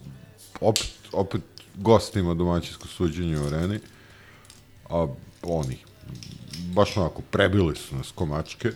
opet, 0.60 0.92
opet 1.12 1.42
gost 1.74 2.16
ima 2.16 2.34
domaćinsko 2.34 2.88
suđenje 2.88 3.38
u 3.38 3.46
areni, 3.46 3.78
a 4.90 5.06
oni 5.42 5.78
baš 6.74 6.96
onako, 6.96 7.22
prebili 7.30 7.76
su 7.76 7.96
nas 7.96 8.12
komačke. 8.14 8.70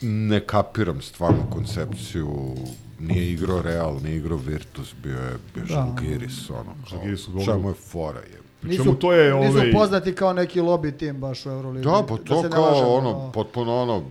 Ne 0.00 0.40
kapiram 0.46 1.02
stvarno 1.02 1.50
koncepciju, 1.50 2.56
nije 3.02 3.32
igrao 3.32 3.62
Real, 3.62 4.00
nije 4.02 4.16
igrao 4.16 4.38
Virtus, 4.38 4.94
bio 5.02 5.18
je, 5.18 5.38
bio 5.54 5.60
je 5.60 5.66
Da. 5.66 5.74
Žalgiris, 5.74 6.50
ono, 6.50 6.74
Žalgiris 6.90 7.28
u 7.28 7.32
kao, 7.32 7.44
čemu 7.44 7.68
je 7.68 7.74
fora, 7.74 8.18
je. 8.18 8.38
Nisu, 8.62 8.94
to 8.94 9.12
je 9.12 9.34
nisu 9.34 9.58
ovaj- 9.58 9.72
poznati 9.72 10.14
kao 10.14 10.32
neki 10.32 10.60
lobby 10.60 10.96
tim 10.96 11.20
baš 11.20 11.46
u 11.46 11.50
Euroligi. 11.50 11.84
Da, 11.84 12.04
pa 12.08 12.16
to 12.16 12.42
se 12.42 12.48
ne 12.48 12.54
kao, 12.54 12.64
lažemo, 12.64 12.94
ono, 12.94 13.32
potpuno 13.32 13.76
ono, 13.82 14.02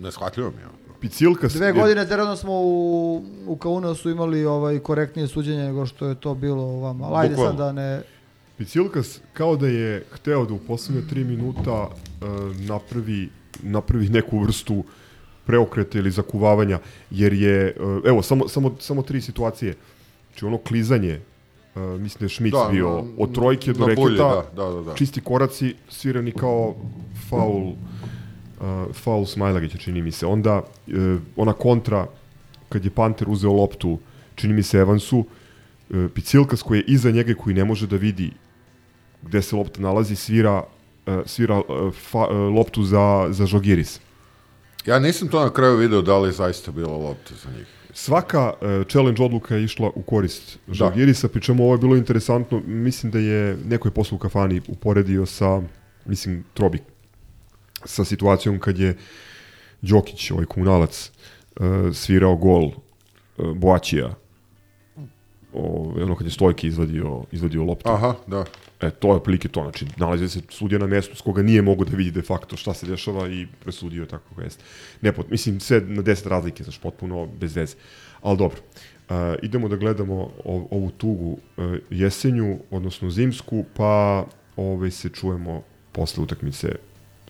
neshvatljivo 0.00 0.50
mi 0.50 0.56
je. 0.56 0.70
Picilka... 1.00 1.48
Dve 1.48 1.72
godine 1.72 2.08
teretno 2.08 2.36
smo 2.36 2.52
u, 2.52 3.24
u 3.46 3.56
Kaunasu 3.56 4.10
imali 4.10 4.44
ovaj 4.44 4.78
korektnije 4.78 5.28
suđenje 5.28 5.64
nego 5.64 5.86
što 5.86 6.06
je 6.06 6.14
to 6.14 6.34
bilo 6.34 6.62
u 6.62 6.80
vama. 6.80 7.06
Ali 7.06 7.16
ajde 7.18 7.36
sad 7.36 7.56
da 7.56 7.72
ne... 7.72 8.02
Picilkas 8.56 9.20
kao 9.32 9.56
da 9.56 9.66
je 9.66 10.04
hteo 10.10 10.44
da 10.44 10.54
u 10.54 10.58
poslednje 10.58 11.02
tri 11.10 11.24
minuta 11.24 11.82
uh, 11.82 12.56
napravi, 12.56 13.28
napravi 13.62 14.08
neku 14.08 14.38
vrstu 14.38 14.84
preokreta 15.50 15.98
ili 15.98 16.10
zakuvavanja, 16.10 16.78
jer 17.10 17.32
je, 17.32 17.74
uh, 17.80 18.02
evo, 18.06 18.22
samo, 18.22 18.48
samo, 18.48 18.74
samo 18.78 19.02
tri 19.02 19.20
situacije. 19.20 19.74
Znači 20.30 20.44
ono 20.44 20.58
klizanje, 20.58 21.20
uh, 21.74 21.82
mislim 21.82 22.18
da 22.18 22.24
je 22.24 22.28
Šmic 22.28 22.52
Da, 22.52 22.68
bio 22.70 22.88
na- 22.88 23.02
od 23.18 23.34
trojke 23.34 23.72
do 23.72 23.86
reketa, 23.86 24.44
da, 24.56 24.64
da, 24.64 24.70
da, 24.70 24.82
da. 24.82 24.94
čisti 24.94 25.20
koraci, 25.20 25.74
svirani 25.88 26.32
kao 26.32 26.74
faul, 27.28 27.66
uh, 27.68 28.94
faul 28.94 29.26
Smajlagića, 29.26 29.78
čini 29.78 30.02
mi 30.02 30.10
se. 30.10 30.26
Onda 30.26 30.62
uh, 30.86 30.94
ona 31.36 31.52
kontra, 31.52 32.06
kad 32.68 32.84
je 32.84 32.90
Panter 32.90 33.28
uzeo 33.28 33.52
loptu, 33.52 33.98
čini 34.34 34.54
mi 34.54 34.62
se 34.62 34.78
Evansu, 34.78 35.18
uh, 35.90 36.06
Picilkas 36.14 36.62
koji 36.62 36.78
je 36.78 36.84
iza 36.86 37.10
njega 37.10 37.34
koji 37.34 37.54
ne 37.54 37.64
može 37.64 37.86
da 37.86 37.96
vidi 37.96 38.30
gde 39.22 39.42
se 39.42 39.56
lopta 39.56 39.80
nalazi, 39.82 40.16
svira, 40.16 40.62
uh, 41.06 41.14
svira 41.26 41.58
uh, 41.58 41.94
fa, 42.10 42.18
uh, 42.28 42.54
loptu 42.54 42.82
za, 42.82 43.26
za 43.30 43.46
Žogiris. 43.46 44.00
Ja 44.86 44.98
nisam 44.98 45.28
to 45.28 45.44
na 45.44 45.50
kraju 45.50 45.76
video 45.76 46.02
da 46.02 46.18
li 46.18 46.28
je 46.28 46.32
zaista 46.32 46.72
bila 46.72 46.96
lopta 46.96 47.34
za 47.42 47.50
njih. 47.50 47.66
Svaka 47.92 48.52
uh, 48.52 48.86
challenge 48.86 49.22
odluka 49.22 49.56
je 49.56 49.64
išla 49.64 49.90
u 49.94 50.02
korist 50.02 50.58
Žalgirisa, 50.68 51.28
pri 51.28 51.42
čemu 51.42 51.64
ovo 51.64 51.74
je 51.74 51.78
bilo 51.78 51.96
interesantno. 51.96 52.62
Mislim 52.66 53.12
da 53.12 53.18
je 53.18 53.56
neko 53.64 53.88
je 53.88 53.92
posle 53.92 54.16
u 54.16 54.18
kafani 54.18 54.60
uporedio 54.68 55.26
sa, 55.26 55.62
mislim, 56.04 56.44
Trobi, 56.54 56.78
sa 57.84 58.04
situacijom 58.04 58.58
kad 58.58 58.78
je 58.78 58.96
Đokić, 59.82 60.30
ovaj 60.30 60.46
komunalac, 60.46 61.10
uh, 61.10 61.66
svirao 61.94 62.36
gol 62.36 62.64
uh, 62.64 63.56
Boačija, 63.56 64.14
o, 65.52 65.94
ono 66.02 66.16
kad 66.16 66.26
je 66.26 66.30
Stojki 66.30 66.66
izvadio, 66.66 67.24
izvadio 67.32 67.64
loptu. 67.64 67.90
Aha, 67.90 68.14
da. 68.26 68.44
E, 68.80 68.90
to 68.90 69.08
je 69.08 69.14
otprilike 69.14 69.48
to, 69.48 69.62
znači 69.62 69.86
nalazi 69.96 70.28
se 70.28 70.40
sudija 70.48 70.78
na 70.78 70.86
mestu 70.86 71.16
s 71.16 71.20
koga 71.20 71.42
nije 71.42 71.62
mogo 71.62 71.84
da 71.84 71.96
vidi 71.96 72.10
de 72.10 72.22
facto 72.22 72.56
šta 72.56 72.74
se 72.74 72.86
dešava 72.86 73.28
i 73.28 73.46
presudio 73.60 74.02
je 74.02 74.08
tako 74.08 74.28
kako 74.28 74.42
jeste. 74.42 74.64
Ne, 75.00 75.12
pot, 75.12 75.30
mislim, 75.30 75.60
sve 75.60 75.80
na 75.80 76.02
10 76.02 76.28
razlike, 76.28 76.64
znaš, 76.64 76.78
potpuno 76.78 77.26
bez 77.26 77.56
veze. 77.56 77.76
Ali 78.22 78.38
dobro, 78.38 78.58
uh, 79.08 79.16
idemo 79.42 79.68
da 79.68 79.76
gledamo 79.76 80.30
ov, 80.44 80.66
ovu 80.70 80.90
tugu 80.90 81.30
uh, 81.56 81.74
jesenju, 81.90 82.58
odnosno 82.70 83.10
zimsku, 83.10 83.64
pa 83.76 84.26
ovaj, 84.56 84.90
se 84.90 85.08
čujemo 85.08 85.62
posle 85.92 86.22
utakmice 86.22 86.76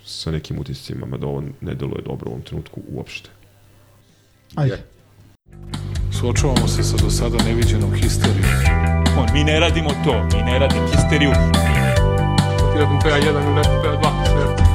sa 0.05 0.31
nekim 0.31 0.59
utiscima, 0.59 1.07
mada 1.07 1.27
ovo 1.27 1.43
ne 1.61 1.75
deluje 1.75 2.03
dobro 2.03 2.31
u 2.31 2.33
ovom 2.33 2.43
trenutku 2.43 2.81
uopšte. 2.89 3.31
Ajde. 4.55 4.83
Suočavamo 6.21 6.69
se 6.69 6.83
sa 6.83 6.97
do 6.97 7.11
sada 7.11 7.45
neviđenom 7.45 7.95
histerijom. 7.95 8.45
On, 9.19 9.27
mi 9.35 9.45
ne 9.45 9.61
radimo 9.61 9.91
to, 10.05 10.15
mi 10.37 10.43
ne 10.43 10.59
radimo 10.59 10.87
histeriju. 10.87 11.31
Ti 12.73 12.79
da 12.79 12.87
PA 12.87 13.09
1 13.09 13.45
ili 13.45 13.55
ne 13.55 13.63
PA 13.63 13.91
2. 14.03 14.27
Sve. 14.27 14.71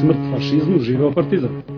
Smrt 0.00 0.18
fašizmu, 0.32 0.78
živeo 0.80 1.12
partizan. 1.12 1.73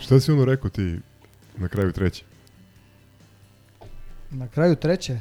Šta 0.00 0.20
si 0.20 0.32
ono 0.32 0.44
rekao 0.44 0.70
ti 0.70 0.98
na 1.56 1.68
kraju 1.68 1.92
treće? 1.92 2.24
Na 4.30 4.48
kraju 4.48 4.76
treće? 4.76 5.18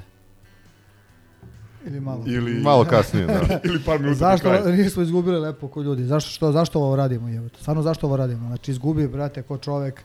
Ili 1.86 2.00
malo? 2.00 2.24
Ili... 2.26 2.54
Malo 2.62 2.86
kasnije, 2.86 3.26
da. 3.26 3.60
Ili 3.70 3.80
par 3.86 4.00
minuta 4.00 4.18
Zašto 4.18 4.70
nismo 4.72 5.04
izgubili 5.04 5.40
lepo 5.40 5.68
ko 5.68 5.82
ljudi? 5.82 6.04
Zašto, 6.04 6.30
što, 6.32 6.52
zašto 6.52 6.80
ovo 6.80 6.96
radimo? 6.96 7.28
Jebote? 7.30 7.60
Stvarno 7.60 7.82
zašto 7.82 8.08
ovo 8.08 8.18
radimo? 8.18 8.48
Znači 8.48 8.72
izgubi, 8.72 9.08
brate, 9.08 9.42
ko 9.42 9.58
čovek, 9.58 10.04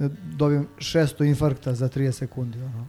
e, 0.00 0.08
dobijem 0.36 0.66
600 0.78 1.28
infarkta 1.28 1.74
za 1.74 1.88
30 1.88 2.12
sekundi. 2.12 2.58
Ono. 2.58 2.86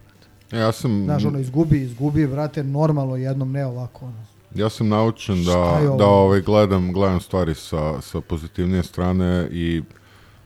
Ja 0.51 0.71
sam, 0.71 1.03
Znaš, 1.03 1.25
ono, 1.25 1.39
izgubi, 1.39 1.81
izgubi, 1.81 2.27
brate, 2.27 2.63
normalno 2.63 3.15
jednom, 3.15 3.51
ne 3.51 3.65
ovako. 3.65 4.05
Ono. 4.05 4.25
ja 4.55 4.69
sam 4.69 4.89
naučen 4.89 5.43
da, 5.43 5.79
da 5.97 6.05
ovaj, 6.05 6.41
gledam, 6.41 6.93
gledam 6.93 7.19
stvari 7.19 7.55
sa, 7.55 8.01
sa 8.01 8.21
pozitivnije 8.21 8.83
strane 8.83 9.47
i 9.51 9.81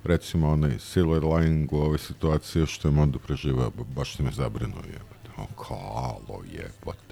recimo 0.03 0.49
onaj 0.49 0.79
silver 0.79 1.23
lining 1.23 1.73
u 1.73 1.77
ovoj 1.77 1.97
situaciji 1.97 2.65
što 2.65 2.87
je 2.87 2.91
Mondo 2.91 3.19
preživao, 3.19 3.69
ba- 3.69 3.83
baš 3.95 4.17
se 4.17 4.23
me 4.23 4.31
zabrinuo 4.31 4.81
jebote. 4.85 5.29
O, 5.37 5.63
kalo 5.63 6.41
jebote. 6.51 7.06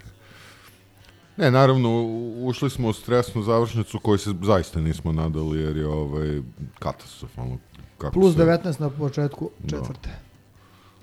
Ne, 1.38 1.52
naravno, 1.52 2.04
ušli 2.38 2.70
smo 2.70 2.88
u 2.88 2.94
stresnu 2.94 3.42
završnicu 3.44 4.00
koju 4.00 4.18
se 4.18 4.34
zaista 4.42 4.82
nismo 4.82 5.12
nadali 5.12 5.60
jer 5.60 5.78
je 5.78 5.88
ovaj, 5.88 6.42
katastrofalno. 6.80 7.58
Kako 7.98 8.14
Plus 8.14 8.34
se- 8.34 8.40
19 8.40 8.80
na 8.80 8.90
početku 8.90 9.50
Da. 9.60 9.70
četvrte. 9.70 10.10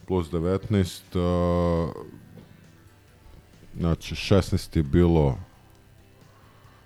plus 0.07 0.31
19, 0.31 1.17
uh, 1.17 1.91
znači 3.77 4.15
16 4.15 4.77
je 4.77 4.83
bilo, 4.83 5.39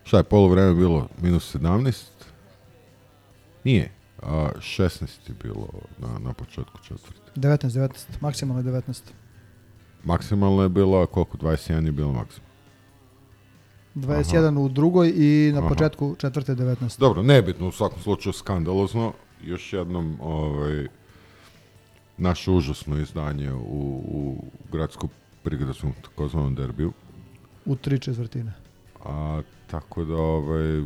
šta 0.05 0.17
je 0.17 0.23
polo 0.23 0.49
vreme 0.49 0.75
bilo, 0.75 1.09
minus 1.19 1.57
17? 1.57 2.05
Nije, 3.65 3.93
a 4.23 4.49
16 4.57 5.03
je 5.29 5.35
bilo 5.43 5.69
na, 5.99 6.19
na 6.19 6.33
početku 6.33 6.79
četvrte. 6.79 7.31
19, 7.37 7.59
19, 7.71 7.89
maksimalno 8.21 8.61
je 8.63 8.83
19. 8.83 9.01
Maksimalno 10.05 10.63
je 10.63 10.69
bilo, 10.69 10.99
a 10.99 11.07
koliko, 11.07 11.37
21 11.39 11.87
je 11.87 11.93
bilo 11.93 12.13
maksimalno. 12.13 12.46
21 13.97 14.59
u 14.59 14.69
drugoj 14.69 15.13
i 15.17 15.53
na 15.53 15.59
Aha. 15.59 15.69
početku 15.69 16.15
četvrte 16.19 16.55
19. 16.55 17.01
Dobro, 17.01 17.23
nebitno, 17.23 17.69
u 17.69 17.73
svakom 17.73 18.03
slučaju 18.03 18.33
skandalozno. 18.33 19.13
Još 19.45 19.73
jednom, 19.73 20.17
ovaj, 20.21 20.87
naše 22.17 22.51
užasno 22.51 22.99
izdanje 22.99 23.53
u, 23.53 24.03
u 24.09 24.45
gradskom 24.73 25.11
prigradskom 25.43 25.93
takozvanom 26.03 26.55
derbiju. 26.55 26.93
U 27.65 27.77
tri 27.77 27.99
četvrtine. 27.99 28.53
A, 29.05 29.43
tako 29.67 30.05
da, 30.05 30.17
ovaj, 30.17 30.83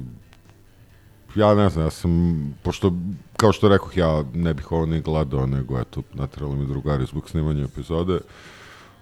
ja 1.34 1.54
ne 1.54 1.68
znam, 1.68 1.84
ja 1.84 1.90
sam, 1.90 2.54
pošto, 2.62 2.92
kao 3.36 3.52
što 3.52 3.68
rekoh, 3.68 3.96
ja 3.96 4.24
ne 4.34 4.54
bih 4.54 4.72
ovo 4.72 4.86
ni 4.86 5.00
gledao, 5.00 5.46
nego 5.46 5.78
eto, 5.78 6.02
natrali 6.14 6.56
mi 6.56 6.66
drugari 6.66 7.06
zbog 7.06 7.30
snimanja 7.30 7.64
epizode. 7.64 8.20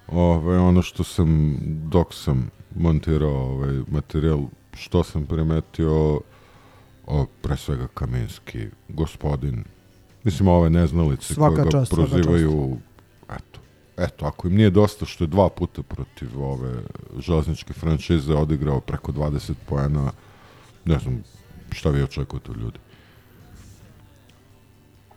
Ovaj, 0.07 0.57
ono 0.57 0.83
što 0.83 1.05
sam, 1.05 1.57
dok 1.91 2.15
sam 2.15 2.51
montirao 2.79 3.53
ovaj 3.53 3.81
materijal, 3.89 4.41
što 4.75 5.05
sam 5.05 5.27
primetio, 5.27 6.21
o, 7.07 7.27
pre 7.43 7.57
svega 7.57 7.87
Kaminski, 7.95 8.67
gospodin, 8.89 9.65
mislim 10.25 10.49
ove 10.49 10.71
neznalice 10.71 11.35
Svaka 11.35 11.55
koje 11.55 11.65
ga 11.65 11.71
čast, 11.71 11.93
prozivaju, 11.93 12.77
eto, 13.31 13.61
eto, 13.97 14.27
ako 14.27 14.49
im 14.49 14.55
nije 14.55 14.71
dosta 14.71 15.07
što 15.07 15.25
je 15.25 15.29
dva 15.29 15.49
puta 15.49 15.83
protiv 15.83 16.43
ove 16.43 16.83
železničke 17.19 17.73
franšize 17.73 18.35
odigrao 18.35 18.81
preko 18.81 19.13
20 19.13 19.53
poena, 19.67 20.13
ne 20.85 20.99
znam 20.99 21.23
šta 21.73 21.91
vi 21.91 22.03
očekujete 22.03 22.51
od 22.51 22.57
ljudi. 22.57 22.79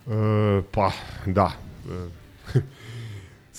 E, 0.08 0.62
pa, 0.72 0.92
da. 1.26 1.52
E, 2.56 2.60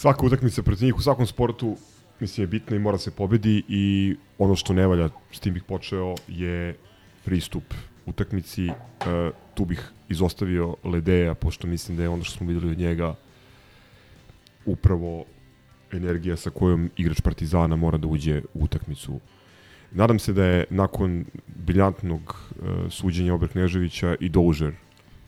svaka 0.03 0.27
utakmica 0.27 0.63
protiv 0.63 0.85
njih 0.85 0.97
u 0.97 1.03
svakom 1.03 1.27
sportu 1.27 1.77
mislim 2.23 2.43
je 2.43 2.47
bitna 2.47 2.77
i 2.77 2.79
mora 2.79 2.99
se 2.99 3.11
pobedi 3.11 3.63
i 3.69 4.17
ono 4.39 4.57
što 4.57 4.73
ne 4.73 4.87
valja, 4.87 5.09
s 5.33 5.41
tim 5.41 5.55
bih 5.55 5.63
počeo, 5.63 6.15
je 6.29 6.77
pristup 7.25 7.75
utakmici. 8.07 8.69
E, 8.69 8.75
tu 9.55 9.65
bih 9.65 9.91
izostavio 10.09 10.77
Ledeja, 10.85 11.35
pošto 11.35 11.67
mislim 11.67 11.97
da 11.97 12.03
je 12.03 12.09
ono 12.09 12.25
što 12.25 12.39
smo 12.39 12.47
videli 12.47 12.71
od 12.71 12.79
njega 12.79 13.15
upravo 14.67 15.25
energija 15.93 16.37
sa 16.37 16.51
kojom 16.51 16.91
igrač 16.97 17.21
Partizana 17.21 17.77
mora 17.77 17.99
da 17.99 18.07
uđe 18.07 18.43
u 18.55 18.65
utakmicu. 18.65 19.21
Nadam 19.91 20.19
se 20.19 20.33
da 20.33 20.45
je 20.45 20.65
nakon 20.71 21.25
briljantnog 21.47 22.23
uh, 22.23 22.69
suđenja 22.91 23.35
Ober 23.35 23.49
Kneževića 23.49 24.15
i 24.21 24.29
Doužer 24.29 24.73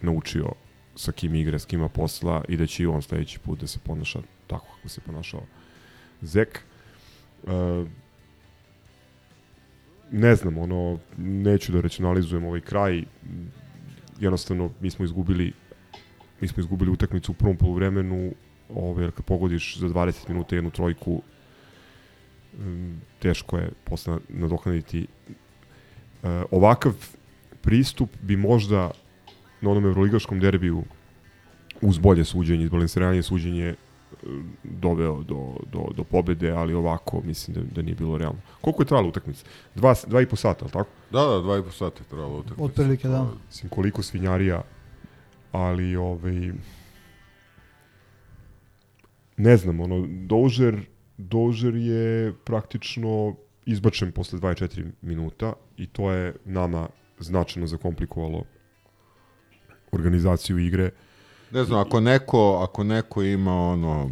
naučio 0.00 0.52
sa 0.96 1.12
kim 1.12 1.34
igra, 1.34 1.58
s 1.58 1.66
kima 1.66 1.88
posla 1.88 2.44
i 2.48 2.56
da 2.56 2.66
će 2.66 2.82
i 2.82 2.86
on 2.86 3.02
sledeći 3.02 3.38
put 3.38 3.60
da 3.60 3.66
se 3.66 3.78
ponaša 3.78 4.22
tako 4.46 4.66
kako 4.76 4.88
se 4.88 5.00
ponašao 5.00 5.42
Zek. 6.20 6.64
Uh, 7.46 7.88
ne 10.10 10.34
znam, 10.34 10.58
ono, 10.58 10.98
neću 11.18 11.72
da 11.72 11.80
racionalizujem 11.80 12.44
ovaj 12.44 12.60
kraj, 12.60 13.04
jednostavno 14.20 14.70
mi 14.80 14.90
smo 14.90 15.04
izgubili 15.04 15.52
mi 16.40 16.48
smo 16.48 16.60
izgubili 16.60 16.90
utakmicu 16.90 17.32
u 17.32 17.34
prvom 17.34 17.56
poluvremenu, 17.56 18.32
ovaj, 18.74 19.04
jer 19.04 19.10
kad 19.10 19.24
pogodiš 19.24 19.78
za 19.78 19.88
20 19.88 20.28
minuta 20.28 20.54
jednu 20.54 20.70
trojku, 20.70 21.22
teško 23.18 23.58
je 23.58 23.70
posle 23.84 24.18
nadoknaditi. 24.28 25.00
E, 25.02 25.06
ovakav 26.50 26.92
pristup 27.60 28.10
bi 28.22 28.36
možda 28.36 28.90
na 29.60 29.70
onom 29.70 29.86
evroligaškom 29.86 30.40
derbiju 30.40 30.82
uz 31.80 31.98
bolje 31.98 32.24
suđenje, 32.24 32.64
izbalansiranije 32.64 33.22
suđenje 33.22 33.68
e, 33.68 33.74
doveo 34.62 35.22
do, 35.22 35.56
do, 35.72 35.86
do 35.96 36.04
pobede, 36.04 36.50
ali 36.50 36.74
ovako 36.74 37.20
mislim 37.24 37.54
da, 37.54 37.60
da 37.74 37.82
nije 37.82 37.94
bilo 37.94 38.18
realno. 38.18 38.40
Koliko 38.60 38.82
je 38.82 38.86
trajala 38.86 39.08
utakmica? 39.08 39.46
Dva, 39.74 39.94
dva 40.06 40.20
i 40.22 40.26
po 40.26 40.36
sata, 40.36 40.64
ali 40.64 40.72
tako? 40.72 40.90
Da, 41.10 41.24
da, 41.24 41.40
dva 41.40 41.58
i 41.58 41.62
po 41.62 41.70
sata 41.70 42.02
je 42.02 42.08
trajala 42.08 42.38
utakmica. 42.38 42.64
Otprilike, 42.64 43.08
da. 43.08 43.26
Mislim, 43.46 43.70
koliko 43.70 44.02
svinjarija, 44.02 44.62
ali 45.52 45.96
ovaj, 45.96 46.52
ne 49.36 49.56
znam, 49.56 49.80
ono, 49.80 50.06
Dožer, 50.08 50.80
Dožer 51.16 51.74
je 51.74 52.34
praktično 52.44 53.36
izbačen 53.66 54.12
posle 54.12 54.38
24 54.38 54.84
minuta 55.02 55.52
i 55.76 55.86
to 55.86 56.12
je 56.12 56.34
nama 56.44 56.88
značajno 57.18 57.66
zakomplikovalo 57.66 58.44
organizaciju 59.92 60.58
igre. 60.58 60.90
Ne 61.54 61.64
znam, 61.64 61.80
ako 61.80 62.00
neko, 62.00 62.58
ako 62.62 62.84
neko 62.84 63.22
ima 63.22 63.52
ono 63.52 64.10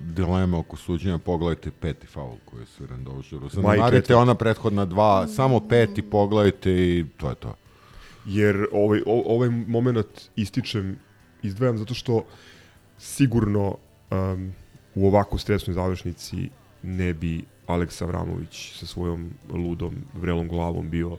dilema 0.00 0.58
oko 0.58 0.76
suđenja, 0.76 1.18
pogledajte 1.18 1.70
peti 1.70 2.06
faul 2.06 2.36
koji 2.44 2.60
je 2.60 2.66
sviren 2.66 3.04
Dožeru. 3.04 3.48
Zanemarite 3.48 4.14
ona 4.14 4.34
prethodna 4.34 4.84
dva, 4.84 5.26
samo 5.28 5.60
peti 5.68 6.02
pogledajte 6.02 6.70
i 6.72 7.04
to 7.16 7.28
je 7.28 7.34
to. 7.34 7.54
Jer 8.26 8.66
ovaj, 8.72 9.00
ovaj 9.06 9.48
moment 9.48 10.06
ističem, 10.36 10.98
izdvajam 11.42 11.78
zato 11.78 11.94
što 11.94 12.24
sigurno 12.98 13.76
um, 14.10 14.52
u 14.94 15.06
ovako 15.06 15.38
stresnoj 15.38 15.74
završnici 15.74 16.48
ne 16.82 17.14
bi 17.14 17.44
Aleks 17.66 18.02
Avramović 18.02 18.72
sa 18.78 18.86
svojom 18.86 19.30
ludom, 19.48 19.94
vrelom 20.14 20.48
glavom 20.48 20.90
bio 20.90 21.12
uh, 21.12 21.18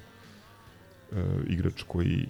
igrač 1.48 1.84
koji 1.88 2.28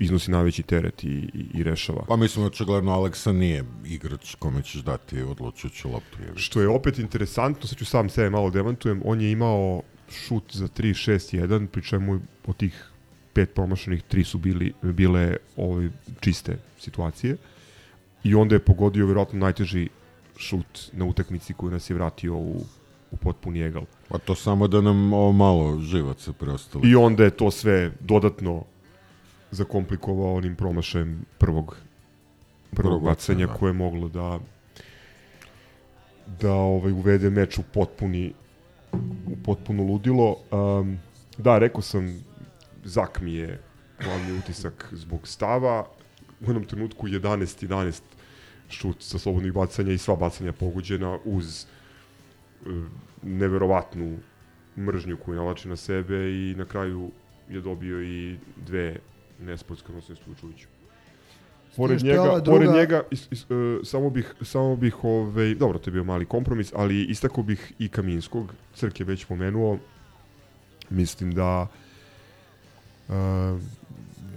iznosi 0.00 0.30
najveći 0.30 0.62
teret 0.62 1.04
i, 1.04 1.08
i, 1.08 1.46
i 1.54 1.62
rešava. 1.62 2.04
Pa 2.08 2.16
mislim, 2.16 2.46
očigledno 2.46 2.92
Aleksa 2.92 3.32
nije 3.32 3.64
igrač 3.86 4.34
kome 4.34 4.62
ćeš 4.62 4.82
dati 4.82 5.22
odlučujuću 5.22 5.90
loptu. 5.90 6.22
Je. 6.22 6.32
Što 6.36 6.60
je 6.60 6.68
opet 6.68 6.98
interesantno, 6.98 7.66
sad 7.66 7.78
ću 7.78 7.84
sam 7.84 8.08
sebe 8.08 8.30
malo 8.30 8.50
demantujem, 8.50 9.02
on 9.04 9.20
je 9.20 9.32
imao 9.32 9.82
šut 10.10 10.56
za 10.56 10.68
3-6-1, 10.68 11.66
pri 11.66 11.82
čemu 11.82 12.20
od 12.46 12.56
tih 12.56 12.90
pet 13.32 13.54
promašenih, 13.54 14.02
tri 14.02 14.24
su 14.24 14.38
bili, 14.38 14.72
bile 14.82 15.36
ove 15.56 15.90
čiste 16.20 16.58
situacije. 16.78 17.36
I 18.24 18.34
onda 18.34 18.54
je 18.54 18.58
pogodio 18.58 19.06
vjerojatno 19.06 19.38
najteži 19.38 19.88
šut 20.36 20.90
na 20.92 21.04
utakmici 21.04 21.54
koji 21.54 21.72
nas 21.72 21.90
je 21.90 21.94
vratio 21.94 22.36
u, 22.36 22.64
u 23.10 23.16
potpuni 23.16 23.60
egal. 23.60 23.84
Pa 24.08 24.18
to 24.18 24.34
samo 24.34 24.68
da 24.68 24.80
nam 24.80 25.12
ovo 25.12 25.32
malo 25.32 25.80
živaca 25.80 26.32
preostalo. 26.32 26.84
I 26.86 26.94
onda 26.94 27.24
je 27.24 27.30
to 27.30 27.50
sve 27.50 27.92
dodatno 28.00 28.64
zakomplikovao 29.54 30.34
onim 30.34 30.56
promašajem 30.56 31.24
prvog 31.38 31.76
prvog 32.74 33.04
bacanja 33.04 33.46
da. 33.46 33.52
koje 33.52 33.68
je 33.68 33.72
moglo 33.74 34.08
da 34.08 34.38
da 36.40 36.52
ovaj 36.52 36.92
uvede 36.92 37.30
meč 37.30 37.58
u 37.58 37.62
potpuni 37.74 38.32
u 39.26 39.36
potpuno 39.44 39.82
ludilo. 39.82 40.36
Um, 40.50 40.98
da, 41.38 41.58
rekao 41.58 41.82
sam 41.82 42.24
Zak 42.84 43.20
mi 43.20 43.34
je 43.34 43.60
glavni 44.04 44.38
utisak 44.38 44.88
zbog 44.92 45.28
stava. 45.28 45.86
U 46.40 46.44
jednom 46.44 46.64
trenutku 46.64 47.08
11-11 47.08 48.00
šut 48.68 48.96
sa 49.02 49.18
slobodnih 49.18 49.52
bacanja 49.52 49.92
i 49.92 49.98
sva 49.98 50.16
bacanja 50.16 50.52
pogođena 50.52 51.18
uz 51.24 51.64
e, 51.64 51.66
neverovatnu 53.22 54.18
mržnju 54.76 55.16
koju 55.16 55.36
nalači 55.36 55.68
na 55.68 55.76
sebe 55.76 56.14
i 56.14 56.54
na 56.58 56.64
kraju 56.64 57.10
je 57.48 57.60
dobio 57.60 58.02
i 58.02 58.36
dve 58.66 58.96
nesportske, 59.40 59.88
odnosno 59.88 60.12
isključujuću. 60.14 60.66
Pored 61.76 62.02
njega, 62.04 62.22
druga- 62.22 62.44
pored 62.44 62.70
njega 62.70 63.02
is, 63.10 63.28
is, 63.30 63.50
uh, 63.50 63.80
samo 63.84 64.10
bih, 64.10 64.34
samo 64.42 64.76
bih 64.76 65.04
ovaj, 65.04 65.54
dobro, 65.54 65.78
to 65.78 65.90
je 65.90 65.92
bio 65.92 66.04
mali 66.04 66.26
kompromis, 66.26 66.72
ali 66.76 67.04
istako 67.04 67.42
bih 67.42 67.72
i 67.78 67.88
Kaminskog, 67.88 68.54
Crk 68.74 69.00
je 69.00 69.06
već 69.06 69.24
pomenuo, 69.24 69.78
mislim 70.90 71.34
da 71.34 71.66
uh, 73.08 73.14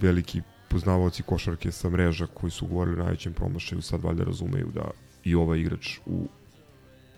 veliki 0.01 0.41
poznavaoci 0.69 1.23
košarke 1.23 1.71
sa 1.71 1.89
mreža 1.89 2.27
koji 2.33 2.51
su 2.51 2.65
govorili 2.67 2.99
o 2.99 3.03
najvećem 3.03 3.33
promašaju 3.33 3.81
sad 3.81 4.03
valjda 4.03 4.23
razumeju 4.23 4.67
da 4.73 4.91
i 5.23 5.35
ovaj 5.35 5.59
igrač 5.59 5.97
u, 6.05 6.27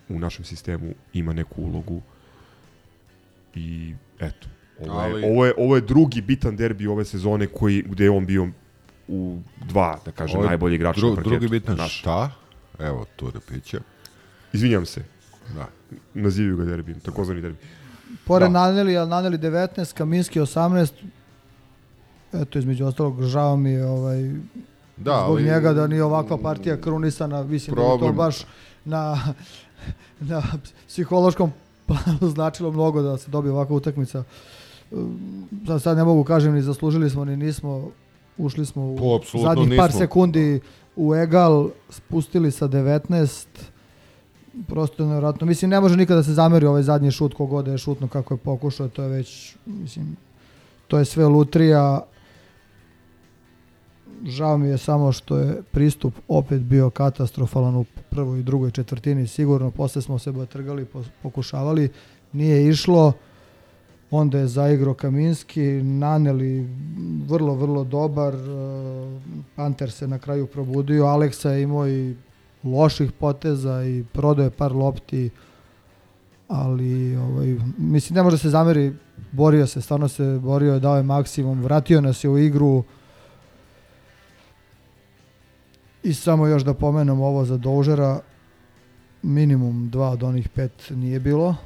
u 0.08 0.18
našem 0.18 0.44
sistemu 0.44 0.94
ima 1.12 1.32
neku 1.32 1.62
ulogu. 1.62 2.02
I 3.54 3.94
eto 4.18 4.48
ovo 4.82 5.00
je, 5.00 5.06
Ali- 5.06 5.24
ovo 5.24 5.46
je, 5.46 5.54
ovo 5.58 5.74
je 5.74 5.82
drugi 5.82 6.20
bitan 6.20 6.56
derbi 6.56 6.86
ove 6.86 7.04
sezone 7.04 7.46
koji, 7.46 7.82
gde 7.82 8.04
je 8.04 8.10
on 8.10 8.26
bio 8.26 8.48
u 9.08 9.38
dva, 9.60 9.98
da 10.04 10.12
kažem, 10.12 10.36
Ovo 10.36 10.44
je 10.44 10.48
najbolji 10.48 10.74
igrač 10.74 10.96
dru, 10.96 11.08
na 11.08 11.14
parketu. 11.14 11.30
Drugi 11.30 11.48
bitan 11.50 11.76
Naš. 11.76 11.98
šta? 11.98 12.30
Evo, 12.80 13.04
tu 13.16 13.30
repića. 13.30 13.80
Izvinjam 14.52 14.86
se. 14.86 15.02
Da. 15.54 15.66
Nazivaju 16.14 16.56
ga 16.56 16.64
derbijem, 16.64 17.00
takozvani 17.00 17.40
derbi. 17.40 17.58
Pored 18.24 18.42
Da. 18.42 18.48
da. 18.50 18.60
Naneli, 18.60 18.96
ali 18.96 19.10
Naneli 19.10 19.38
19, 19.38 19.94
Kaminski 19.94 20.40
18. 20.40 20.92
Eto, 22.32 22.58
između 22.58 22.86
ostalog, 22.86 23.22
žao 23.22 23.56
mi 23.56 23.70
je 23.70 23.86
ovaj, 23.86 24.22
Da, 24.96 25.18
zbog 25.18 25.30
ali- 25.30 25.42
njega 25.44 25.72
da 25.72 25.86
nije 25.86 26.04
ovakva 26.04 26.38
partija 26.38 26.76
krunisana, 26.76 27.42
mislim 27.42 27.74
da 27.76 27.82
je 27.82 27.88
to 27.88 27.96
Problem- 27.96 28.16
baš 28.16 28.36
na, 28.84 29.18
na 30.22 30.42
psihološkom 30.88 31.52
planu 31.86 32.30
značilo 32.30 32.70
mnogo 32.70 33.02
da 33.02 33.18
se 33.18 33.30
dobije 33.30 33.52
ovakva 33.52 33.76
utakmica. 33.76 34.18
Um, 34.18 34.24
Sad, 35.66 35.82
sad 35.82 35.96
ne 35.96 36.04
mogu 36.04 36.24
kažem 36.24 36.54
ni 36.54 36.62
zaslužili 36.62 37.10
smo 37.10 37.24
ni 37.24 37.36
nismo, 37.36 37.90
ušli 38.38 38.66
smo 38.66 38.82
u 38.84 38.96
Po, 38.96 39.20
zadnjih 39.38 39.68
par 39.70 39.88
nismo. 39.88 39.98
sekundi 39.98 40.60
u 40.96 41.14
egal, 41.14 41.70
spustili 41.88 42.50
sa 42.50 42.68
19, 42.68 43.46
prosto 44.62 45.02
je 45.02 45.06
nevjerojatno. 45.06 45.46
Mislim, 45.46 45.70
ne 45.70 45.80
može 45.80 45.96
nikada 45.96 46.16
da 46.16 46.24
se 46.24 46.32
zameri 46.32 46.66
ovaj 46.66 46.82
zadnji 46.82 47.10
šut, 47.10 47.34
kogod 47.34 47.64
da 47.64 47.72
je 47.72 47.78
šutno 47.78 48.08
kako 48.08 48.34
je 48.34 48.38
pokušao, 48.38 48.88
to 48.88 49.02
je 49.02 49.08
već, 49.08 49.56
mislim, 49.66 50.16
to 50.88 50.98
je 50.98 51.04
sve 51.04 51.26
lutrija. 51.26 52.02
Žao 54.24 54.58
mi 54.58 54.68
je 54.68 54.78
samo 54.78 55.12
što 55.12 55.38
je 55.38 55.62
pristup 55.64 56.14
opet 56.28 56.60
bio 56.60 56.90
katastrofalan 56.90 57.76
u 57.76 57.84
prvoj 58.10 58.40
i 58.40 58.44
drugoj 58.44 58.70
četvrtini, 58.70 59.26
sigurno, 59.26 59.70
posle 59.70 60.02
smo 60.02 60.18
se 60.18 60.32
batrgali, 60.32 60.84
pos- 60.84 61.08
pokušavali, 61.22 61.88
nije 62.32 62.68
išlo, 62.68 63.12
onda 64.10 64.38
je 64.38 64.46
zaigrao 64.46 64.94
Kaminski, 64.94 65.82
Naneli 65.82 66.68
vrlo, 67.26 67.54
vrlo 67.54 67.84
dobar, 67.84 68.34
e, 68.34 68.38
Panter 69.56 69.90
se 69.90 70.08
na 70.08 70.18
kraju 70.18 70.46
probudio, 70.46 71.06
Aleksa 71.06 71.50
je 71.50 71.62
imao 71.62 71.88
i 71.88 72.16
loših 72.64 73.12
poteza 73.12 73.84
i 73.84 74.04
prodao 74.12 74.44
je 74.44 74.50
par 74.50 74.72
lopti, 74.72 75.30
ali 76.48 77.16
ovaj, 77.16 77.56
mislim 77.78 78.16
ne 78.16 78.22
može 78.22 78.38
se 78.38 78.50
zameri, 78.50 78.92
borio 79.32 79.66
se, 79.66 79.80
stvarno 79.80 80.08
se 80.08 80.38
borio, 80.42 80.78
dao 80.78 80.96
je 80.96 81.02
maksimum, 81.02 81.62
vratio 81.62 82.00
nas 82.00 82.24
je 82.24 82.30
u 82.30 82.38
igru 82.38 82.84
i 86.02 86.14
samo 86.14 86.46
još 86.46 86.62
da 86.62 86.74
pomenem 86.74 87.20
ovo 87.20 87.44
za 87.44 87.56
Doužera, 87.56 88.20
minimum 89.22 89.90
dva 89.90 90.10
od 90.10 90.22
onih 90.22 90.48
pet 90.48 90.72
nije 90.90 91.20
bilo. 91.20 91.56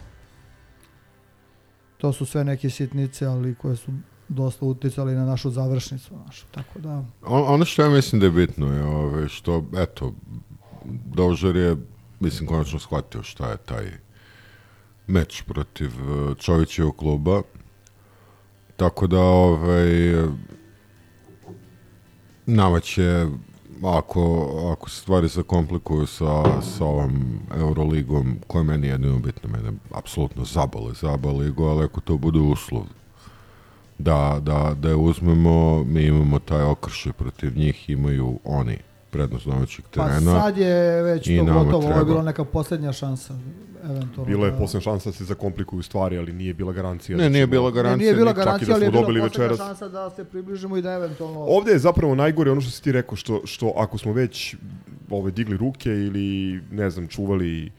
To 1.99 2.13
su 2.13 2.27
sve 2.27 2.45
neke 2.45 2.71
sitnice, 2.71 3.27
ali 3.27 3.55
koje 3.55 3.77
su 3.77 3.93
dosta 4.29 4.65
uticali 4.65 5.15
na 5.15 5.25
našu 5.25 5.51
završnicu. 5.51 6.15
Našu. 6.27 6.47
Tako 6.51 6.79
da, 6.79 7.05
On, 7.23 7.55
ono 7.55 7.65
što 7.65 7.83
ja 7.83 7.91
mislim 7.91 8.21
da 8.21 8.27
je 8.27 8.33
bitno 8.33 8.73
je 8.73 8.83
ove, 8.83 9.29
što, 9.29 9.65
eto, 9.77 10.15
Dožer 11.05 11.57
je, 11.57 11.77
mislim, 12.21 12.49
konačno 12.49 12.79
shvatio 12.79 13.23
šta 13.23 13.51
je 13.51 13.57
taj 13.57 13.85
meč 15.07 15.43
protiv 15.43 15.91
e, 15.91 16.35
Čovićevog 16.39 16.97
kluba. 16.97 17.43
Tako 18.77 19.07
da, 19.07 19.21
ovaj, 19.21 20.13
nama 22.47 22.81
će 22.81 23.27
ako, 23.83 24.51
ako 24.73 24.91
se 24.91 25.01
stvari 25.01 25.29
zakomplikuju 25.29 26.07
sa, 26.07 26.63
sa 26.63 26.85
ovom 26.85 27.41
Euroligom, 27.57 28.37
koja 28.47 28.61
je 28.61 28.65
meni 28.65 28.87
jedino 28.87 29.19
bitno, 29.19 29.51
mene 29.51 29.73
apsolutno 29.91 30.45
zabole 30.45 30.95
za 30.95 31.13
ABA 31.13 31.31
ligu, 31.31 31.65
ali 31.65 31.85
ako 31.85 32.01
to 32.01 32.17
bude 32.19 32.39
uslov 32.39 32.83
da, 33.99 34.39
da, 34.43 34.75
da 34.79 34.89
je 34.89 34.97
uzmemo, 34.97 35.85
mi 35.85 36.03
imamo 36.03 36.39
taj 36.39 36.63
okršaj 36.63 37.13
protiv 37.13 37.59
njih, 37.59 37.91
imaju 37.91 38.39
oni 38.45 38.79
prednost 39.11 39.47
domaćeg 39.47 39.85
Pa 39.95 40.09
terena. 40.09 40.41
sad 40.41 40.59
je 40.59 41.03
već 41.03 41.25
to 41.39 41.45
gotovo, 41.45 41.89
ovo 41.89 41.99
je 41.99 42.05
bila 42.05 42.23
neka 42.23 42.45
posljednja 42.45 42.93
šansa. 42.93 43.35
Eventualno, 43.85 44.25
Bila 44.27 44.47
je 44.47 44.53
da- 44.53 44.59
posljedna 44.59 44.81
šansa 44.83 45.09
da 45.09 45.15
se 45.15 45.25
zakomplikuju 45.25 45.83
stvari, 45.83 46.19
ali 46.19 46.33
nije 46.33 46.55
bila 46.55 46.73
garancija. 46.73 47.17
Ne, 47.19 47.23
da 47.23 47.29
nije 47.29 47.47
bila 47.47 47.69
Ne, 47.69 47.75
garancija. 47.75 47.97
nije 47.99 48.15
bila 48.15 48.33
da 48.33 48.45
garancija, 48.45 48.75
ali 48.75 48.85
je 48.85 48.91
smo 48.91 49.03
bila 49.03 49.25
večeras. 49.25 49.59
šansa 49.59 49.89
da 49.89 50.11
se 50.11 50.25
približimo 50.25 50.77
i 50.77 50.83
da 50.83 50.93
eventualno... 50.93 51.41
Ovde 51.41 51.73
je 51.73 51.79
zapravo 51.79 52.15
najgore 52.15 52.51
ono 52.51 52.61
što 52.61 52.71
si 52.71 52.83
ti 52.83 52.93
rekao, 52.93 53.17
što, 53.17 53.41
što 53.45 53.73
ako 53.77 53.99
smo 53.99 54.13
već 54.13 54.55
ove, 55.11 55.31
digli 55.31 55.57
ruke 55.57 55.91
ili, 55.91 56.27
ne 56.71 56.91
znam, 56.91 57.09
čuvali, 57.09 57.73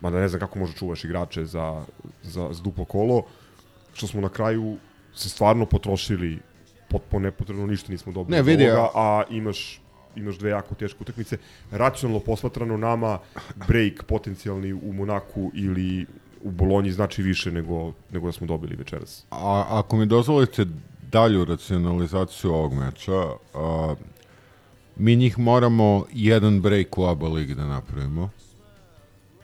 mada 0.00 0.18
ne 0.18 0.28
znam 0.28 0.40
kako 0.40 0.58
može 0.58 0.72
čuvaš 0.72 1.04
igrače 1.04 1.44
za, 1.44 1.82
za, 2.22 2.48
za 2.52 2.62
duplo 2.62 2.84
kolo, 2.84 3.22
što 3.92 4.06
smo 4.06 4.20
na 4.20 4.28
kraju 4.28 4.76
se 5.14 5.28
stvarno 5.28 5.66
potrošili 5.66 6.38
potpuno 6.88 7.22
nepotrebno, 7.22 7.66
ništa 7.66 7.92
nismo 7.92 8.12
dobili 8.12 8.36
Ne, 8.36 8.42
vidi, 8.42 8.70
ovoga, 8.70 8.88
a 8.94 9.22
imaš 9.30 9.80
imaš 10.16 10.38
dve 10.38 10.50
jako 10.50 10.74
teške 10.74 10.98
utakmice. 11.00 11.36
Racionalno 11.70 12.20
posmatrano 12.20 12.76
nama 12.76 13.18
break 13.68 14.04
potencijalni 14.08 14.72
u 14.72 14.92
Monaku 14.92 15.50
ili 15.54 16.06
u 16.42 16.50
Bolonji 16.50 16.92
znači 16.92 17.22
više 17.22 17.52
nego, 17.52 17.92
nego 18.10 18.26
da 18.26 18.32
smo 18.32 18.46
dobili 18.46 18.76
večeras. 18.76 19.26
A, 19.30 19.64
ako 19.68 19.96
mi 19.96 20.06
dozvolite 20.06 20.66
dalju 21.12 21.44
racionalizaciju 21.44 22.52
ovog 22.52 22.74
meča, 22.74 23.22
a, 23.54 23.94
mi 24.96 25.16
njih 25.16 25.38
moramo 25.38 26.04
jedan 26.12 26.60
break 26.60 26.98
u 26.98 27.04
ABA 27.04 27.28
ligi 27.28 27.54
da 27.54 27.64
napravimo 27.64 28.30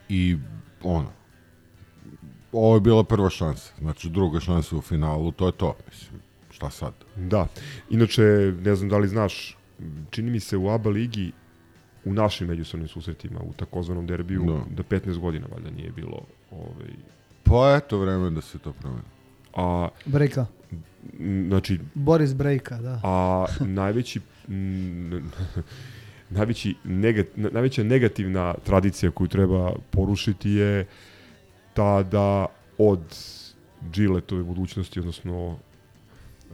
i 0.09 0.37
ono, 0.83 1.09
ovo 2.53 2.75
je 2.75 2.81
bila 2.81 3.05
prva 3.05 3.31
šansa, 3.31 3.73
znači 3.79 4.09
druga 4.09 4.41
šansa 4.41 4.77
u 4.77 4.81
finalu, 4.81 5.33
to 5.33 5.47
je 5.47 5.53
to, 5.53 5.75
mislim, 5.89 6.21
šta 6.51 6.71
sad? 6.71 6.93
Da. 7.17 7.47
Inače, 7.91 8.23
ne 8.63 8.77
znam 8.77 8.89
da 8.89 8.99
li 8.99 9.09
znaš, 9.09 9.57
čini 10.11 10.31
mi 10.31 10.41
se 10.41 10.57
u 10.57 10.69
ABA 10.69 10.91
ligi 10.91 11.33
u 12.05 12.13
našim 12.13 12.49
međusobnim 12.49 12.89
susretima, 12.89 13.41
u 13.41 13.53
takozvanom 13.53 14.07
derbiju, 14.07 14.45
Da. 14.45 14.75
da 14.75 14.99
15 14.99 15.19
godina 15.19 15.47
valjda 15.53 15.71
nije 15.71 15.93
bilo 15.93 16.21
ovaj, 16.51 16.91
Pa 17.43 17.77
eto 17.77 17.99
vreme 17.99 18.31
da 18.31 18.41
se 18.41 18.59
to 18.59 18.73
promeni. 18.73 19.03
a 19.55 19.89
Brejka. 20.07 20.47
m, 21.19 21.45
znači 21.49 21.81
Boris 21.95 22.35
Brejka, 22.35 22.79
da. 22.79 23.01
a 23.05 23.47
najveći 23.61 24.21
m, 24.49 25.31
najveći 26.31 26.75
negat, 26.85 27.27
najveća 27.37 27.85
negativna 27.85 28.55
tradicija 28.57 29.11
koju 29.11 29.29
treba 29.29 29.73
porušiti 29.91 30.51
je 30.51 30.87
ta 31.75 32.03
da 32.03 32.47
od 32.79 33.01
Gilletove 33.83 34.43
budućnosti, 34.43 35.01
odnosno 35.01 35.59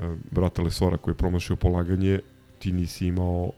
e, 0.01 0.15
brata 0.31 0.63
Lesora 0.63 0.97
koji 0.97 1.13
je 1.13 1.17
promašio 1.17 1.57
polaganje, 1.57 2.21
ti 2.59 2.73
nisi 2.73 3.07
imao 3.07 3.51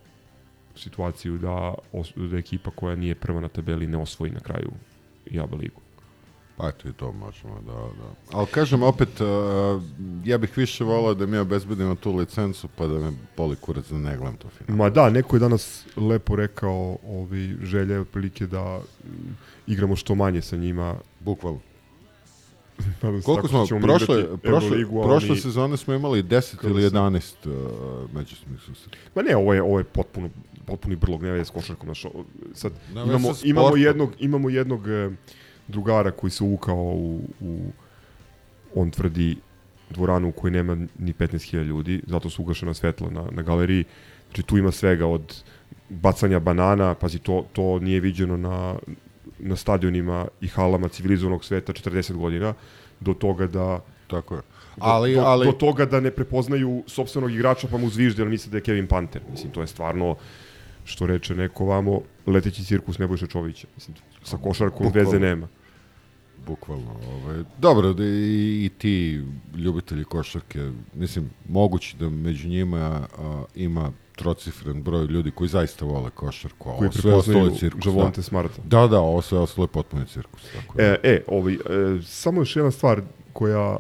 situaciju 0.76 1.38
da, 1.38 1.74
da 2.16 2.38
ekipa 2.38 2.70
koja 2.70 2.96
nije 2.96 3.14
prva 3.14 3.40
na 3.40 3.48
tabeli 3.48 3.86
ne 3.86 3.98
osvoji 3.98 4.32
na 4.32 4.40
kraju 4.40 4.70
Jaba 5.30 5.56
ligu. 5.56 5.80
Pa 6.56 6.68
eto 6.68 6.88
i 6.88 6.92
to 6.92 7.12
možemo, 7.12 7.60
da, 7.60 7.72
da. 7.72 8.38
Ali 8.38 8.46
kažem 8.46 8.82
opet, 8.82 9.20
uh, 9.20 9.82
ja 10.24 10.38
bih 10.38 10.56
više 10.56 10.84
volao 10.84 11.14
da 11.14 11.26
mi 11.26 11.38
obezbedimo 11.38 11.94
tu 11.94 12.16
licencu, 12.16 12.68
pa 12.76 12.86
da 12.86 12.98
me 12.98 13.12
boli 13.36 13.56
kurac 13.56 13.88
da 13.88 13.98
ne 13.98 14.16
gledam 14.16 14.36
to 14.36 14.48
finale. 14.48 14.78
Ma 14.78 14.90
da, 14.90 15.10
neko 15.10 15.36
je 15.36 15.40
danas 15.40 15.86
lepo 15.96 16.36
rekao, 16.36 16.98
ovi, 17.06 17.56
želja 17.62 17.94
je 17.94 18.00
otprilike 18.00 18.46
da 18.46 18.78
mm, 18.78 19.10
igramo 19.66 19.96
što 19.96 20.14
manje 20.14 20.42
sa 20.42 20.56
njima. 20.56 20.94
Bukvalno. 21.20 21.60
Nadam 23.02 23.22
Koliko 23.22 23.48
smo, 23.48 23.62
mi 23.62 23.82
prošle, 23.82 24.06
prošle, 24.38 24.82
a 24.82 25.02
prošle 25.02 25.30
oni- 25.30 25.40
sezone 25.40 25.76
smo 25.76 25.94
imali 25.94 26.22
10 26.22 26.56
Kada 26.56 26.68
ili 26.70 26.82
se- 26.82 26.86
11 26.88 27.46
uh, 27.46 27.52
međusobnih 28.12 28.60
susreta. 28.60 28.96
Ma 29.14 29.22
ne, 29.22 29.36
ovo 29.36 29.54
je, 29.54 29.62
ovo 29.62 29.78
je 29.78 29.84
potpuno, 29.84 30.30
potpuni 30.64 30.96
brlog, 30.96 31.22
ne 31.22 31.44
s 31.44 31.50
košarkom. 31.50 31.86
Znaš, 31.86 32.04
o- 32.04 32.24
sad, 32.54 32.72
Ne 32.94 33.02
imamo, 33.02 33.28
imamo, 33.44 33.76
jednog, 33.76 34.12
imamo 34.18 34.50
jednog 34.50 34.88
e, 34.88 35.10
drugara 35.68 36.10
koji 36.10 36.30
se 36.30 36.44
uvukao 36.44 36.76
u, 36.76 37.20
u, 37.40 37.58
on 38.74 38.90
tvrdi, 38.90 39.36
dvoranu 39.90 40.28
u 40.28 40.32
kojoj 40.32 40.52
nema 40.52 40.74
ni 40.98 41.12
15.000 41.12 41.64
ljudi, 41.64 42.02
zato 42.06 42.30
su 42.30 42.42
ugašena 42.42 42.74
svetla 42.74 43.10
na, 43.10 43.24
na 43.30 43.42
galeriji. 43.42 43.84
Znači 44.26 44.42
tu 44.42 44.58
ima 44.58 44.70
svega 44.72 45.06
od 45.06 45.42
bacanja 45.88 46.38
banana, 46.38 46.94
pazi, 46.94 47.18
to, 47.18 47.46
to 47.52 47.78
nije 47.78 48.00
viđeno 48.00 48.36
na, 48.36 48.74
na 49.38 49.56
stadionima 49.56 50.28
i 50.40 50.48
halama 50.48 50.88
civilizovanog 50.88 51.44
sveta 51.44 51.72
40 51.72 52.12
godina, 52.12 52.54
do 53.00 53.14
toga 53.14 53.46
da 53.46 53.80
Tako 54.08 54.34
je. 54.34 54.42
Ali, 54.78 55.14
do, 55.14 55.20
ali, 55.20 55.46
do 55.46 55.52
toga 55.52 55.84
da 55.84 56.00
ne 56.00 56.10
prepoznaju 56.10 56.82
sopstvenog 56.86 57.32
igrača 57.32 57.68
pa 57.70 57.76
mu 57.76 57.88
zvižde 57.90 58.22
jer 58.22 58.28
misle 58.28 58.50
da 58.50 58.56
je 58.56 58.62
Kevin 58.62 58.86
Panter. 58.86 59.22
Mislim, 59.30 59.52
to 59.52 59.60
je 59.60 59.66
stvarno, 59.66 60.16
što 60.84 61.06
reče 61.06 61.34
neko 61.34 61.64
vamo, 61.64 62.00
leteći 62.26 62.64
cirkus 62.64 62.98
Nebojša 62.98 63.26
Čovića. 63.26 63.66
Mislim, 63.74 63.96
sa 64.22 64.36
košarkom 64.36 64.86
Bukvalno. 64.86 65.10
veze 65.10 65.20
nema. 65.20 65.48
Bukvalno. 66.46 67.00
Ovaj. 67.12 67.44
Dobro, 67.58 67.92
da 67.92 68.04
i, 68.04 68.64
i 68.64 68.70
ti 68.78 69.24
ljubitelji 69.54 70.04
košarke, 70.04 70.70
mislim, 70.94 71.30
moguće 71.48 71.96
da 71.96 72.08
među 72.08 72.48
njima 72.48 73.06
a, 73.18 73.44
ima 73.54 73.92
trocifren 74.18 74.82
broj 74.82 75.06
ljudi 75.06 75.30
koji 75.30 75.48
zaista 75.48 75.84
vole 75.84 76.10
košarku, 76.10 76.70
a 76.70 76.76
Koji 76.76 76.88
ovo 76.88 77.00
sve 77.00 77.14
ostalo 77.14 77.44
je 77.44 77.54
cirkus. 77.54 77.86
Javonte 77.86 78.18
da. 78.18 78.22
Smarta. 78.22 78.62
Da, 78.64 78.86
da, 78.86 79.00
ovo 79.00 79.22
sve 79.22 79.38
ostalo 79.38 79.64
je 79.64 79.68
potpuno 79.68 80.04
cirkus. 80.04 80.42
Tako 80.54 80.76
da. 80.76 80.82
E, 80.84 80.98
e, 81.02 81.22
ovaj, 81.26 81.54
e, 81.54 81.58
samo 82.02 82.40
još 82.40 82.56
jedna 82.56 82.70
stvar 82.70 83.02
koja 83.32 83.76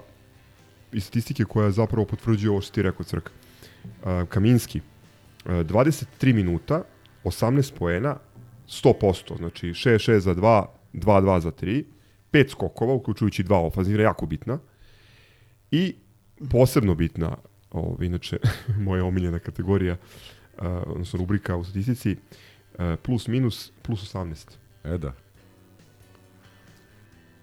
iz 0.92 1.04
statistike 1.04 1.44
koja 1.44 1.70
zapravo 1.70 2.06
potvrđuje 2.06 2.50
ovo 2.50 2.60
što 2.60 2.74
ti 2.74 2.82
rekao 2.82 3.04
Crk. 3.04 3.30
E, 4.06 4.26
Kaminski, 4.28 4.80
e, 5.46 5.50
23 5.50 6.32
minuta, 6.34 6.82
18 7.24 7.72
poena, 7.78 8.16
100%, 8.68 9.36
znači 9.36 9.66
6-6 9.66 10.18
za 10.18 10.34
2, 10.34 10.64
2-2 10.92 11.40
za 11.40 11.50
3, 11.50 11.84
5 12.32 12.50
skokova, 12.50 12.94
uključujući 12.94 13.42
dva 13.42 13.58
ofazivna, 13.60 14.02
jako 14.02 14.26
bitna. 14.26 14.58
I 15.70 15.94
posebno 16.50 16.94
bitna, 16.94 17.36
ovaj, 17.70 18.06
inače, 18.06 18.38
moja 18.86 19.04
omiljena 19.04 19.38
kategorija, 19.38 19.96
uh, 20.58 20.64
odnosno 20.86 21.18
rubrika 21.18 21.56
u 21.56 21.64
statistici, 21.64 22.16
uh, 22.78 22.84
plus 23.02 23.28
minus 23.28 23.72
plus 23.82 24.14
18. 24.14 24.50
E 24.84 24.98
da. 24.98 25.12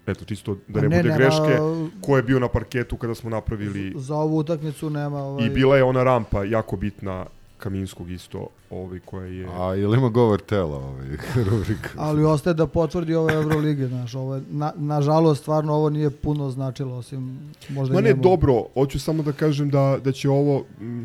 Eto, 0.08 0.26
čisto 0.26 0.58
da 0.68 0.82
ne, 0.82 0.90
ne, 0.90 0.98
bude 0.98 1.10
nema- 1.10 1.18
greške, 1.18 1.58
ko 2.02 2.18
je 2.18 2.24
bio 2.24 2.40
na 2.40 2.48
parketu 2.48 2.98
kada 2.98 3.16
smo 3.16 3.30
napravili 3.30 3.94
Za 3.96 4.16
ovu 4.16 4.38
utakmicu 4.38 4.90
nema... 4.90 5.24
Ovaj, 5.24 5.46
i 5.46 5.50
bila 5.50 5.78
je 5.78 5.84
ona 5.84 6.04
rampa 6.04 6.44
jako 6.44 6.78
bitna 6.78 7.26
Kaminskog 7.66 8.12
isto, 8.12 8.48
ovaj 8.70 9.00
koja 9.00 9.26
je... 9.26 9.48
A 9.60 9.76
ili 9.76 9.98
ima 9.98 10.10
govor 10.10 10.42
tela 10.42 10.78
ovaj 10.78 11.08
rubrika? 11.50 11.90
Ali 11.98 12.26
ostaje 12.26 12.54
da 12.54 12.68
potvrdi 12.68 13.16
ove 13.16 13.34
Eurolige, 13.34 13.88
znaš, 13.88 14.16
ovo 14.16 14.36
je, 14.36 14.42
na, 14.50 14.74
nažalost, 14.76 15.42
stvarno 15.42 15.74
ovo 15.74 15.90
nije 15.90 16.10
puno 16.10 16.50
značilo, 16.50 16.96
osim 16.96 17.40
možda 17.70 17.94
Ma 17.94 18.02
ne, 18.02 18.10
njemu. 18.10 18.22
dobro, 18.22 18.64
hoću 18.74 19.00
samo 19.00 19.24
da 19.24 19.32
kažem 19.32 19.70
da, 19.70 19.98
da 20.04 20.12
će 20.12 20.30
ovo, 20.30 20.64
mm, 20.82 21.04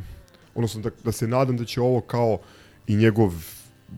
odnosno 0.54 0.80
da, 0.80 0.90
da 1.04 1.12
se 1.12 1.28
nadam 1.28 1.56
da 1.56 1.64
će 1.64 1.80
ovo 1.80 2.00
kao 2.00 2.38
i 2.86 2.96
njegov 2.96 3.32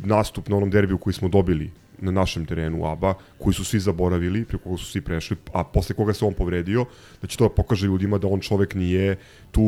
nastup 0.04 0.48
na 0.48 0.56
onom 0.56 0.70
derbiju 0.70 0.98
koji 0.98 1.14
smo 1.14 1.28
dobili 1.28 1.70
na 2.02 2.10
našem 2.10 2.46
terenu 2.46 2.82
u 2.82 2.86
ABA, 2.86 3.14
koji 3.38 3.54
su 3.54 3.64
svi 3.64 3.80
zaboravili, 3.80 4.44
preko 4.44 4.64
koga 4.64 4.78
su 4.78 4.84
svi 4.84 5.00
prešli, 5.00 5.36
a 5.52 5.64
posle 5.64 5.96
koga 5.96 6.12
se 6.12 6.24
on 6.24 6.34
povredio, 6.34 6.84
da 7.22 7.28
će 7.28 7.38
to 7.38 7.48
da 7.48 7.54
pokaže 7.54 7.86
ljudima 7.86 8.18
da 8.18 8.28
on 8.28 8.40
čovek 8.40 8.74
nije 8.74 9.16
tu 9.50 9.62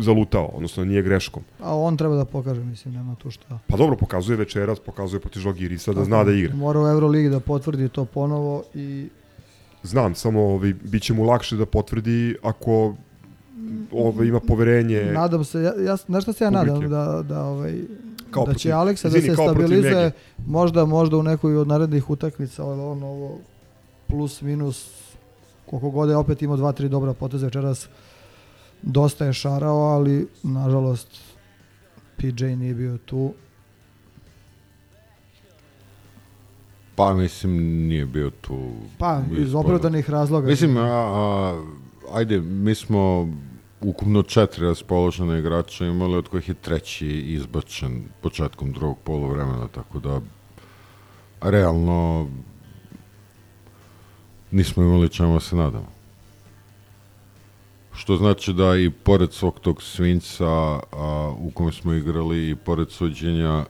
zalutao, 0.00 0.46
odnosno 0.46 0.84
nije 0.84 1.02
greškom. 1.02 1.42
A 1.60 1.76
on 1.76 1.96
treba 1.96 2.16
da 2.16 2.24
pokaže, 2.24 2.64
mislim, 2.64 2.94
nema 2.94 3.14
tu 3.14 3.30
šta. 3.30 3.58
Pa 3.66 3.76
dobro, 3.76 3.96
pokazuje 3.96 4.36
večeras, 4.36 4.80
pokazuje 4.80 5.20
protiv 5.20 5.40
Žalgirisa 5.40 5.92
da 5.92 6.04
zna 6.04 6.24
da 6.24 6.32
igra. 6.32 6.54
Mora 6.54 6.80
u 6.80 6.88
Euroligi 6.88 7.28
da 7.28 7.40
potvrdi 7.40 7.88
to 7.88 8.04
ponovo 8.04 8.64
i 8.74 9.08
Znam, 9.82 10.14
samo 10.14 10.42
ovaj, 10.42 10.72
bit 10.72 11.02
će 11.02 11.14
mu 11.14 11.24
lakše 11.24 11.56
da 11.56 11.66
potvrdi 11.66 12.36
ako 12.42 12.94
ovaj, 13.92 14.26
ima 14.26 14.40
poverenje. 14.40 15.10
nadam 15.12 15.44
se, 15.44 15.62
ja, 15.62 15.72
ja, 15.86 15.96
znaš 15.96 16.22
šta 16.22 16.32
se 16.32 16.44
ja 16.44 16.50
publike. 16.50 16.72
nadam, 16.72 16.90
da, 16.90 17.22
da, 17.22 17.42
ovaj, 17.44 17.80
Kao 18.30 18.46
da 18.46 18.54
će 18.54 18.68
protiv- 18.68 18.74
Aleksa 18.80 19.08
da 19.08 19.20
se 19.20 19.32
stabilizuje, 19.34 20.10
možda, 20.46 20.84
možda 20.84 21.16
u 21.16 21.22
nekoj 21.22 21.56
od 21.56 21.68
narednih 21.68 22.10
utakmica, 22.10 22.64
ali 22.64 22.80
on 22.80 23.02
ovo 23.02 23.38
plus 24.06 24.42
minus, 24.42 24.90
koliko 25.66 25.90
god 25.90 26.08
je 26.08 26.16
opet 26.16 26.42
imao 26.42 26.56
dva, 26.56 26.72
tri 26.72 26.88
dobra 26.88 27.12
poteza 27.12 27.46
večeras, 27.46 27.88
dosta 28.82 29.24
je 29.24 29.32
šarao, 29.32 29.76
ali 29.78 30.28
nažalost 30.42 31.08
PJ 32.16 32.44
nije 32.44 32.74
bio 32.74 32.98
tu. 32.98 33.32
Pa 36.94 37.14
mislim 37.14 37.52
nije 37.88 38.06
bio 38.06 38.30
tu. 38.30 38.70
Pa, 38.98 39.20
iz 39.38 39.54
opravdanih 39.54 40.10
razloga. 40.10 40.46
Mislim, 40.46 40.76
a, 40.76 40.80
a, 40.82 41.62
ajde, 42.12 42.40
mi 42.40 42.74
smo 42.74 43.28
ukupno 43.80 44.22
četiri 44.22 44.66
raspoložene 44.66 45.38
igrača 45.38 45.86
imali, 45.86 46.16
od 46.16 46.28
kojih 46.28 46.48
je 46.48 46.54
treći 46.54 47.06
izbačen 47.06 48.04
početkom 48.22 48.72
drugog 48.72 48.98
polovremena, 49.04 49.68
tako 49.68 49.98
da 49.98 50.20
realno 51.40 52.28
nismo 54.50 54.82
imali 54.82 55.08
čemu 55.08 55.34
da 55.34 55.40
se 55.40 55.56
nadamo. 55.56 55.98
Što 57.92 58.16
znači 58.16 58.52
da 58.52 58.76
i 58.76 58.90
pored 58.90 59.32
svog 59.32 59.60
tog 59.60 59.82
svinca 59.82 60.46
a, 60.46 61.34
u 61.38 61.50
kojem 61.50 61.72
smo 61.72 61.94
igrali 61.94 62.50
i 62.50 62.56
pored 62.56 62.90
suđenja 62.90 63.64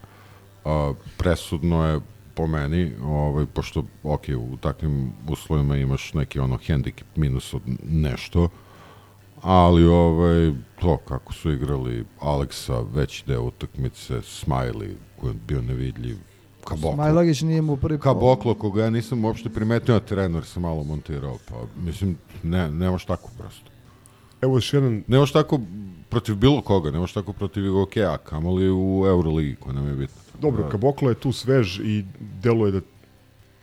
a, 0.65 0.93
presudno 1.19 1.87
je 1.87 2.01
po 2.35 2.47
meni, 2.47 2.93
ovaj, 3.03 3.47
pošto 3.47 3.85
ok, 4.03 4.23
u 4.39 4.57
takvim 4.57 5.13
uslovima 5.29 5.77
imaš 5.77 6.15
neki 6.15 6.39
ono 6.39 6.59
handicap 6.67 7.17
minus 7.17 7.55
od 7.55 7.63
nešto, 7.89 8.49
ali 9.43 9.85
ovaj, 9.85 10.53
to 10.81 10.97
kako 10.97 11.33
su 11.33 11.53
igrali 11.53 12.05
Aleksa 12.21 12.81
već 12.95 13.25
deo 13.25 13.43
utakmice, 13.43 14.15
Smiley 14.15 14.93
koji 15.21 15.31
je 15.31 15.39
bio 15.49 15.63
nevidljiv, 15.63 16.17
Kaboklo. 16.65 16.95
Smajlagić 16.95 17.41
nije 17.41 17.63
mu 17.63 17.77
prvi 17.77 17.99
Kaboklo, 17.99 18.55
koga 18.55 18.85
ja 18.85 18.91
nisam 18.91 19.25
uopšte 19.25 19.49
primetio 19.49 19.95
na 19.95 20.01
terenu 20.01 20.37
jer 20.39 20.45
sam 20.45 20.63
malo 20.63 20.85
montirao, 20.85 21.39
pa 21.49 21.55
mislim, 21.85 22.17
ne, 22.43 22.71
nemaš 22.71 23.05
tako 23.05 23.31
prosto. 23.39 23.71
Evo 24.43 24.57
još 24.57 24.75
jedan... 24.75 25.03
Nemaš 25.07 25.33
tako 25.33 25.61
protiv 26.09 26.35
bilo 26.37 26.61
koga, 26.61 26.91
nemaš 26.91 27.13
tako 27.13 27.33
protiv 27.33 27.67
Igokeja, 27.67 28.17
kamoli 28.17 28.71
u 28.71 29.05
Euroligi, 29.07 29.57
koja 29.57 29.73
nam 29.73 29.89
je 29.89 29.95
bitno. 29.95 30.17
Dobro, 30.41 30.63
Da. 30.63 30.69
Kaboklo 30.69 31.09
je 31.09 31.15
tu 31.15 31.33
svež 31.33 31.81
i 31.81 32.05
deluje 32.43 32.73
da 32.73 32.81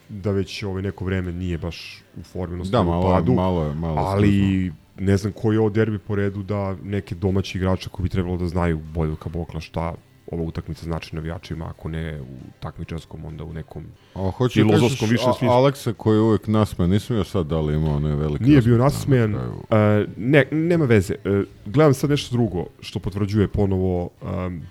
da 0.09 0.31
već 0.31 0.63
ovaj 0.63 0.81
neko 0.81 1.05
vreme 1.05 1.31
nije 1.31 1.57
baš 1.57 2.03
u 2.17 2.23
formi, 2.23 2.69
Da, 2.69 2.83
malo 2.83 3.03
padu, 3.03 3.33
malo 3.33 3.73
malo 3.73 4.01
je 4.01 4.07
ali 4.07 4.73
ne 4.99 5.17
znam 5.17 5.33
koji 5.33 5.55
je 5.55 5.59
ovo 5.59 5.69
derbi 5.69 5.99
po 5.99 6.15
redu 6.15 6.43
da 6.43 6.75
neke 6.83 7.15
domaći 7.15 7.57
igrače 7.57 7.89
koji 7.89 8.03
bi 8.03 8.09
trebalo 8.09 8.37
da 8.37 8.47
znaju 8.47 8.79
bolje 8.93 9.11
od 9.11 9.19
Kabokla 9.19 9.59
šta 9.59 9.93
ova 10.31 10.43
utakmica 10.43 10.83
znači 10.83 11.15
navijačima, 11.15 11.69
ako 11.69 11.89
ne 11.89 12.21
u 12.21 12.37
takmičarskom, 12.59 13.25
onda 13.25 13.43
u 13.43 13.53
nekom 13.53 13.85
A 14.13 14.31
hoću 14.31 14.59
da 14.59 14.65
filozofskom 14.65 15.09
više 15.09 15.23
smislu. 15.23 15.49
Aleksa 15.49 15.93
koji 15.93 16.15
je 16.15 16.21
uvek 16.21 16.47
nasmejan, 16.47 16.89
nisam 16.89 17.17
još 17.17 17.29
sad 17.29 17.47
da 17.47 17.59
li 17.59 17.75
imao 17.75 17.95
onaj 17.95 18.15
veliki 18.15 18.43
Nije 18.43 18.61
bio 18.61 18.73
osmeh 18.75 18.79
na 18.79 18.83
nasmejan. 18.83 19.31
kraju. 19.31 20.01
Uh, 20.01 20.09
ne, 20.17 20.45
nema 20.51 20.85
veze. 20.85 21.15
Uh, 21.25 21.43
gledam 21.65 21.93
sad 21.93 22.09
nešto 22.09 22.35
drugo 22.35 22.65
što 22.79 22.99
potvrđuje 22.99 23.47
ponovo 23.47 24.03
um, 24.21 24.61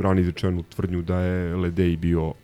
rani 0.00 0.20
izrečenu 0.20 0.62
tvrdnju 0.62 1.02
da 1.02 1.18
je 1.18 1.56
Ledej 1.56 1.96
bio 1.96 2.34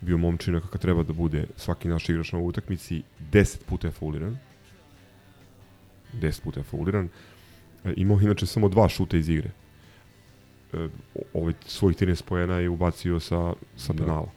bio 0.00 0.18
momčina 0.18 0.60
kakav 0.60 0.80
treba 0.80 1.02
da 1.02 1.12
bude 1.12 1.46
svaki 1.56 1.88
naš 1.88 2.08
igrač 2.08 2.32
na 2.32 2.38
ovoj 2.38 2.48
utakmici. 2.48 3.02
10 3.32 3.58
puta 3.66 3.86
je 3.86 3.90
fauliran. 3.90 4.38
10 6.20 6.42
puta 6.42 6.60
je 6.60 6.64
fauliran. 6.64 7.08
E, 7.84 7.92
imao 7.96 8.20
inače 8.20 8.46
samo 8.46 8.68
dva 8.68 8.88
šuta 8.88 9.16
iz 9.16 9.28
igre. 9.28 9.50
E, 10.72 10.88
ovaj 11.34 11.52
svojih 11.66 11.96
13 11.98 12.22
pojena 12.22 12.58
je 12.58 12.68
ubacio 12.68 13.20
sa, 13.20 13.52
sa 13.76 13.92
Da. 13.92 14.04
penala. 14.04 14.28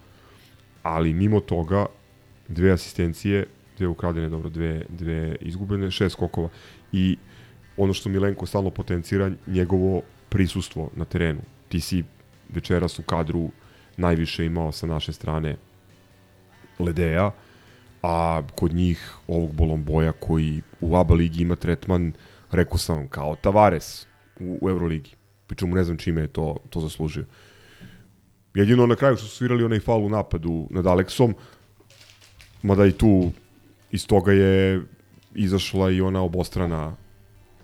Ali 0.83 1.13
mimo 1.13 1.39
toga, 1.39 1.85
dve 2.47 2.71
asistencije, 2.71 3.45
dve 3.77 3.87
ukradene, 3.87 4.29
dobro, 4.29 4.49
dve, 4.49 4.85
dve 4.89 5.35
izgubene, 5.41 5.91
šest 5.91 6.13
skokova. 6.13 6.49
I 6.91 7.17
ono 7.77 7.93
što 7.93 8.09
Milenko 8.09 8.45
stalno 8.45 8.69
potencira, 8.69 9.31
njegovo 9.47 10.01
prisustvo 10.29 10.89
na 10.95 11.05
terenu. 11.05 11.41
Ti 11.69 11.79
si 11.79 12.03
večeras 12.49 12.99
u 12.99 13.03
kadru 13.03 13.49
najviše 13.97 14.45
imao 14.45 14.71
sa 14.71 14.87
naše 14.87 15.13
strane 15.13 15.55
Ledeja, 16.79 17.31
a 18.01 18.41
kod 18.55 18.73
njih 18.73 19.13
ovog 19.27 19.53
Bolomboja 19.53 20.11
koji 20.11 20.61
u 20.81 20.95
ABA 20.95 21.13
ligi 21.13 21.41
ima 21.41 21.55
tretman, 21.55 22.13
rekao 22.51 22.77
sam 22.77 23.07
kao 23.07 23.35
Tavares 23.35 24.05
u, 24.39 24.57
u 24.61 24.69
Euroligi. 24.69 25.11
Pričemu 25.47 25.75
ne 25.75 25.83
znam 25.83 25.97
čime 25.97 26.21
je 26.21 26.27
to, 26.27 26.57
to 26.69 26.81
zaslužio. 26.81 27.25
Jedino 28.53 28.85
na 28.85 28.95
kraju 28.95 29.17
što 29.17 29.27
su 29.27 29.35
svirali 29.35 29.63
onaj 29.63 29.79
faul 29.79 30.05
u 30.05 30.09
napadu 30.09 30.67
nad 30.69 30.87
Aleksom, 30.87 31.35
mada 32.61 32.85
i 32.85 32.91
tu 32.91 33.31
iz 33.91 34.07
toga 34.07 34.31
je 34.31 34.81
izašla 35.35 35.91
i 35.91 36.01
ona 36.01 36.21
obostrana 36.21 36.95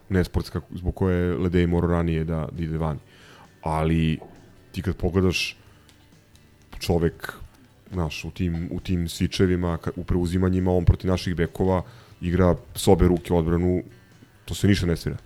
nesportska 0.10 0.62
zbog 0.72 0.96
koje 0.96 1.18
je 1.18 1.38
Ledej 1.38 1.68
morao 1.68 1.92
ranije 1.92 2.24
da, 2.24 2.48
da 2.52 2.64
ide 2.64 2.78
vani. 2.78 3.00
Ali 3.62 4.20
ti 4.72 4.82
kad 4.82 4.96
pogledaš 4.96 5.58
čovek 6.80 7.34
znaš, 7.94 8.26
u 8.26 8.32
tim, 8.32 8.70
u 8.72 8.80
tim 8.80 9.10
svičevima, 9.10 9.78
ka- 9.78 9.92
u 9.96 10.04
preuzimanjima, 10.04 10.72
on 10.72 10.86
protiv 10.86 11.10
naših 11.10 11.36
bekova 11.36 11.84
igra 12.22 12.56
s 12.76 12.88
obe 12.88 13.08
ruke 13.08 13.34
odbranu, 13.34 13.84
to 14.46 14.56
se 14.56 14.68
ništa 14.68 14.86
ne 14.86 14.96
svira. 14.96 15.18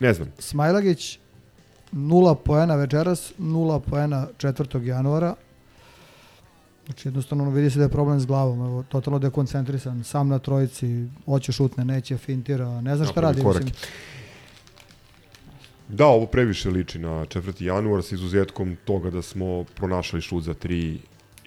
Ne 0.00 0.14
znam, 0.14 0.28
Smajlagić, 0.38 1.18
nula 1.92 2.34
poena 2.34 2.74
večeras, 2.74 3.32
nula 3.38 3.80
poena 3.80 4.26
4. 4.38 4.82
januara. 4.82 5.34
Znači 6.86 7.08
jednostavno 7.08 7.50
vidi 7.50 7.70
se 7.70 7.78
da 7.78 7.84
je 7.84 7.88
problem 7.88 8.20
s 8.20 8.26
glavom, 8.26 8.60
evo, 8.60 8.82
totalno 8.82 9.18
dekoncentrisan, 9.18 10.04
sam 10.04 10.28
na 10.28 10.38
trojici, 10.38 10.86
hoće 11.24 11.52
šutne, 11.52 11.84
neće, 11.84 12.16
fintira, 12.16 12.80
ne 12.80 12.96
znam 12.96 13.08
šta 13.08 13.20
radi. 13.20 13.42
korake. 13.42 13.64
Mislim. 13.64 13.80
Da, 15.88 16.06
ovo 16.06 16.26
previše 16.26 16.70
liči 16.70 16.98
na 16.98 17.08
4. 17.26 17.62
januar 17.62 18.02
sa 18.02 18.14
izuzetkom 18.14 18.76
toga 18.84 19.10
da 19.10 19.22
smo 19.22 19.64
pronašali 19.66 20.22
šut 20.22 20.42
za 20.42 20.54
3 20.54 20.96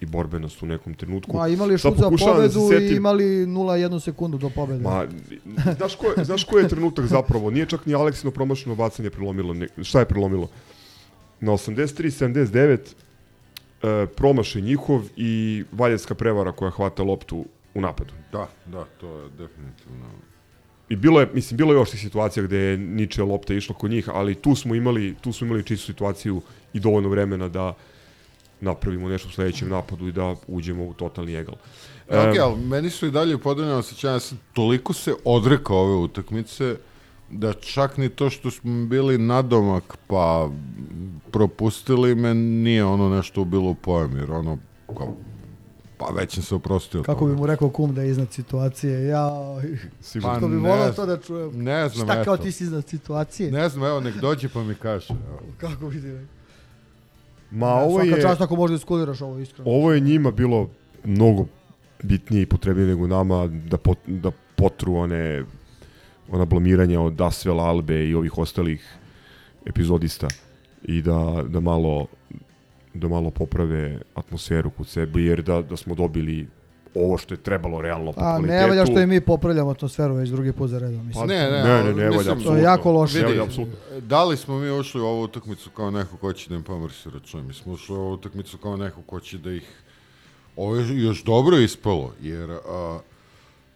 i 0.00 0.06
borbenost 0.06 0.62
u 0.62 0.66
nekom 0.66 0.94
trenutku. 0.94 1.36
Ma, 1.36 1.48
imali 1.48 1.78
šut 1.78 1.96
za 1.96 2.00
da 2.00 2.16
pobedu 2.18 2.46
i 2.60 2.68
setim- 2.70 2.96
imali 2.96 3.24
0,1 3.46 4.00
sekundu 4.00 4.38
do 4.38 4.50
pobede. 4.50 4.82
Ma, 4.82 5.06
znaš, 5.76 5.94
ko, 5.94 6.06
je- 6.08 6.24
znaš 6.24 6.44
koji 6.44 6.62
je 6.62 6.68
trenutak 6.68 7.06
zapravo? 7.06 7.50
Nije 7.50 7.66
čak 7.66 7.86
ni 7.86 7.94
Aleksino 7.94 8.30
promašeno 8.30 8.74
bacanje 8.74 9.10
prelomilo. 9.10 9.54
Ne, 9.54 9.68
šta 9.82 9.98
je 9.98 10.04
prelomilo? 10.04 10.48
Na 11.40 11.52
83-79 11.52 12.78
e, 13.82 14.06
promašaj 14.06 14.62
njihov 14.62 15.02
i 15.16 15.30
valjevska 15.72 16.14
prevara 16.14 16.52
koja 16.52 16.70
hvata 16.70 17.02
loptu 17.02 17.44
u 17.74 17.80
napadu. 17.80 18.12
Da, 18.32 18.48
da, 18.66 18.84
to 19.00 19.08
je 19.10 19.28
definitivno. 19.28 20.06
I 20.88 20.96
bilo 20.96 21.20
je, 21.20 21.28
mislim, 21.34 21.56
bilo 21.56 21.72
je 21.72 21.76
još 21.76 21.90
tih 21.90 22.00
situacija 22.00 22.42
gde 22.42 22.58
je 22.58 22.78
niče 22.78 23.22
lopta 23.22 23.54
išla 23.54 23.74
kod 23.74 23.90
njih, 23.90 24.08
ali 24.08 24.34
tu 24.34 24.54
smo 24.54 24.74
imali, 24.74 25.14
tu 25.20 25.32
smo 25.32 25.46
imali 25.46 25.64
čistu 25.64 25.86
situaciju 25.86 26.42
i 26.72 26.80
dovoljno 26.80 27.08
vremena 27.08 27.48
da 27.48 27.74
napravimo 28.60 29.08
nešto 29.08 29.28
u 29.28 29.32
sledećem 29.32 29.68
napadu 29.68 30.08
i 30.08 30.12
da 30.12 30.34
uđemo 30.46 30.84
u 30.84 30.94
totalni 30.94 31.34
egal. 31.34 31.54
E, 32.08 32.18
ok, 32.18 32.38
ali 32.40 32.56
meni 32.56 32.90
su 32.90 33.06
i 33.06 33.10
dalje 33.10 33.38
podeljene 33.38 33.74
osjećanja, 33.74 34.12
ja 34.12 34.20
sam 34.20 34.40
toliko 34.52 34.92
se 34.92 35.14
odrekao 35.24 35.76
ove 35.76 35.94
utakmice, 35.94 36.76
da 37.30 37.52
čak 37.52 37.96
ni 37.96 38.08
to 38.08 38.30
što 38.30 38.50
smo 38.50 38.86
bili 38.86 39.18
nadomak 39.18 39.98
pa 40.06 40.50
propustili 41.30 42.14
me 42.14 42.34
nije 42.34 42.84
ono 42.84 43.08
nešto 43.08 43.44
bilo 43.44 43.74
pojem, 43.74 44.16
jer 44.16 44.30
ono, 44.30 44.58
kao, 44.86 45.16
pa 45.98 46.06
već 46.16 46.34
sam 46.34 46.42
se 46.42 46.54
oprostio. 46.54 47.02
Kako 47.02 47.18
tome. 47.20 47.34
bi 47.34 47.40
mu 47.40 47.46
rekao 47.46 47.70
kum 47.70 47.94
da 47.94 48.02
je 48.02 48.10
iznad 48.10 48.32
situacije, 48.32 49.06
ja... 49.06 49.30
Sigurno. 50.00 50.38
Što 50.38 50.48
bi 50.48 50.54
Pa 50.54 50.62
ne 50.62 50.68
volao 50.68 50.92
to 50.92 51.06
da 51.06 51.16
čujem. 51.20 51.64
Ne 51.64 51.88
znam, 51.88 52.06
Šta 52.06 52.24
kao 52.24 52.34
eto. 52.34 52.42
ti 52.42 52.52
si 52.52 52.64
iznad 52.64 52.88
situacije? 52.88 53.50
Ne 53.52 53.68
znam, 53.68 53.84
evo, 53.84 54.00
nek 54.00 54.14
dođe 54.14 54.48
pa 54.48 54.62
mi 54.62 54.74
kaže. 54.74 55.08
Evo. 55.10 55.40
Kako 55.58 55.88
bi 55.88 56.00
ti 56.00 56.06
rekao? 56.06 56.26
Ma 57.50 57.74
ovo 57.74 57.98
Svaka 58.04 58.16
je, 58.16 58.22
čast 58.22 58.40
ako 58.40 58.56
možda 58.56 58.76
iskuliraš 58.76 59.20
ovo 59.20 59.38
iskreno. 59.38 59.70
ovo 59.70 59.92
je 59.92 60.00
njima 60.00 60.30
bilo 60.30 60.68
mnogo 61.04 61.46
bitnije 62.02 62.42
i 62.42 62.46
potrebnije 62.46 62.88
nego 62.88 63.06
nama 63.06 63.46
da, 63.46 63.76
pot, 63.76 63.98
da 64.06 64.30
potru 64.56 64.94
one 64.94 65.44
ona 66.30 66.44
blamiranja 66.44 67.00
od 67.00 67.20
Asvel 67.20 67.60
Albe 67.60 68.08
i 68.08 68.14
ovih 68.14 68.38
ostalih 68.38 68.94
epizodista 69.66 70.28
i 70.82 71.02
da, 71.02 71.44
da 71.48 71.60
malo 71.60 72.06
da 72.98 73.08
malo 73.08 73.30
poprave 73.30 73.98
atmosferu 74.14 74.70
kod 74.70 74.86
sebe, 74.86 75.20
jer 75.20 75.42
da, 75.42 75.62
da 75.62 75.76
smo 75.76 75.94
dobili 75.94 76.46
ovo 76.94 77.18
što 77.18 77.34
je 77.34 77.38
trebalo 77.38 77.80
realno 77.80 78.12
po 78.12 78.20
A 78.20 78.24
kvalitetu. 78.24 78.52
ne 78.54 78.66
valja 78.68 78.86
što 78.86 79.00
i 79.00 79.06
mi 79.06 79.20
popravljamo 79.20 79.70
atmosferu 79.70 80.14
već 80.14 80.28
drugi 80.30 80.52
put 80.52 80.70
za 80.70 80.78
redom. 80.78 81.06
Mislim. 81.06 81.28
Pa, 81.28 81.34
Ne, 81.34 81.42
ne, 81.42 81.62
ne, 81.64 81.84
ne, 81.84 81.84
ne, 81.84 82.08
mislim, 82.08 82.08
valja, 82.08 82.22
to 82.22 82.22
je 82.22 82.32
apsolutno. 82.32 82.58
jako 82.58 82.92
loše. 82.92 83.14
Ne 83.14 83.20
Vidi, 83.20 83.32
valja, 83.32 83.44
apsolutno. 83.44 83.76
da 84.00 84.24
li 84.24 84.36
smo 84.36 84.58
mi 84.58 84.70
ušli 84.70 85.00
u 85.00 85.06
ovu 85.06 85.22
utakmicu 85.22 85.70
kao 85.70 85.90
neko 85.90 86.16
ko 86.16 86.32
će 86.32 86.50
da 86.50 86.56
im 86.56 86.62
pomrsi 86.62 87.10
račun? 87.10 87.46
Mi 87.46 87.54
smo 87.54 87.72
ušli 87.72 87.96
u 87.96 88.00
ovu 88.00 88.12
utakmicu 88.12 88.58
kao 88.58 88.76
neko 88.76 89.02
ko 89.02 89.20
će 89.20 89.38
da 89.38 89.52
ih... 89.52 89.82
Ovo 90.56 90.76
je 90.76 91.02
još 91.02 91.24
dobro 91.24 91.56
ispalo, 91.56 92.12
jer 92.20 92.50
a, 92.50 92.58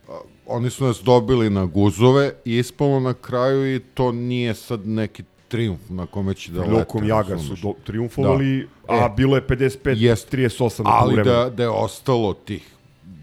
a, 0.09 0.21
oni 0.47 0.71
su 0.71 0.85
nas 0.85 1.01
dobili 1.01 1.51
na 1.51 1.65
guzove 1.65 2.33
i 2.45 2.59
ispalo 2.59 3.01
na 3.01 3.15
kraju 3.15 3.77
i 3.77 3.81
to 3.81 4.13
nije 4.13 4.55
sad 4.55 4.87
neki 4.87 5.23
triumf 5.53 5.81
na 5.91 6.07
kome 6.07 6.35
će 6.35 6.53
da 6.53 6.61
lete. 6.61 6.73
Lukom 6.73 7.05
Jaga 7.05 7.39
su 7.39 7.55
do, 7.57 7.73
triumfovali, 7.85 8.69
Da. 8.89 8.95
a 8.95 9.07
E, 9.07 9.11
bilo 9.17 9.37
je 9.37 9.43
55 9.43 9.95
jest. 9.99 10.33
38 10.33 10.51
na 10.81 10.91
Ali 10.91 11.15
poluvremenu. 11.15 11.45
da, 11.45 11.51
da 11.51 11.63
je 11.63 11.69
ostalo 11.69 12.35
tih 12.35 12.71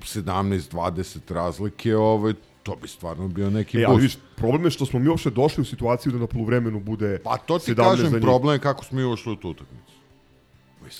17-20 0.03 0.93
razlike, 1.29 1.95
ovaj, 1.95 2.33
to 2.63 2.75
bi 2.75 2.87
stvarno 2.87 3.27
bio 3.27 3.49
neki 3.49 3.77
E, 3.77 3.85
boost. 3.87 4.01
viš, 4.01 4.17
problem 4.35 4.65
je 4.65 4.71
što 4.71 4.85
smo 4.85 4.99
mi 4.99 5.07
uopšte 5.07 5.29
došli 5.31 5.61
u 5.61 5.65
situaciju 5.65 6.11
da 6.11 6.17
na 6.17 6.27
poluvremenu 6.27 6.79
bude 6.81 7.19
Pa 7.23 7.37
to 7.37 7.59
ti 7.59 7.71
17 7.71 7.75
za 7.75 7.83
kažem, 8.03 8.21
problem 8.21 8.55
je 8.55 8.59
kako 8.59 8.85
smo 8.85 8.97
mi 8.97 9.05
ušli 9.05 9.31
u 9.31 9.35
tu 9.35 9.49
utakmicu. 9.49 9.93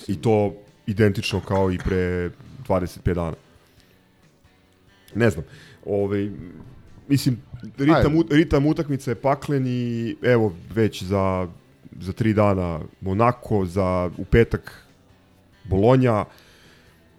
I 0.08 0.16
to 0.16 0.54
identično 0.86 1.40
kao 1.40 1.72
i 1.72 1.78
pre 1.78 2.30
25 2.60 3.14
dana. 3.14 3.32
Ne 5.14 5.30
znam. 5.30 5.44
Ove, 5.86 6.30
mislim, 7.10 7.42
ritam, 7.78 8.16
ut- 8.16 8.32
ritam 8.34 8.66
utakmice 8.66 9.10
je 9.10 9.14
paklen 9.14 9.66
i 9.66 10.16
evo 10.22 10.52
već 10.74 11.02
za, 11.02 11.48
za 12.00 12.12
tri 12.12 12.34
dana 12.34 12.80
Monako, 13.00 13.66
za 13.66 14.10
u 14.18 14.24
petak 14.24 14.86
Bolonja 15.64 16.24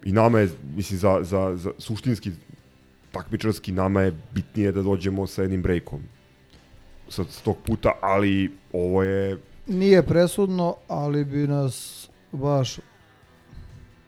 i 0.04 0.12
nama 0.12 0.40
je, 0.40 0.48
mislim, 0.76 0.98
za, 0.98 1.18
za, 1.22 1.56
za 1.56 1.70
suštinski 1.78 2.30
takmičarski 3.12 3.72
nama 3.72 4.02
je 4.02 4.16
bitnije 4.34 4.72
da 4.72 4.82
dođemo 4.82 5.26
sa 5.26 5.42
jednim 5.42 5.62
breakom 5.62 6.00
sa, 7.08 7.24
sa 7.24 7.44
tog 7.44 7.56
puta, 7.66 7.92
ali 8.00 8.52
ovo 8.72 9.02
je 9.02 9.38
Nije 9.66 10.02
presudno, 10.02 10.76
ali 10.88 11.24
bi 11.24 11.46
nas 11.46 12.08
baš 12.32 12.78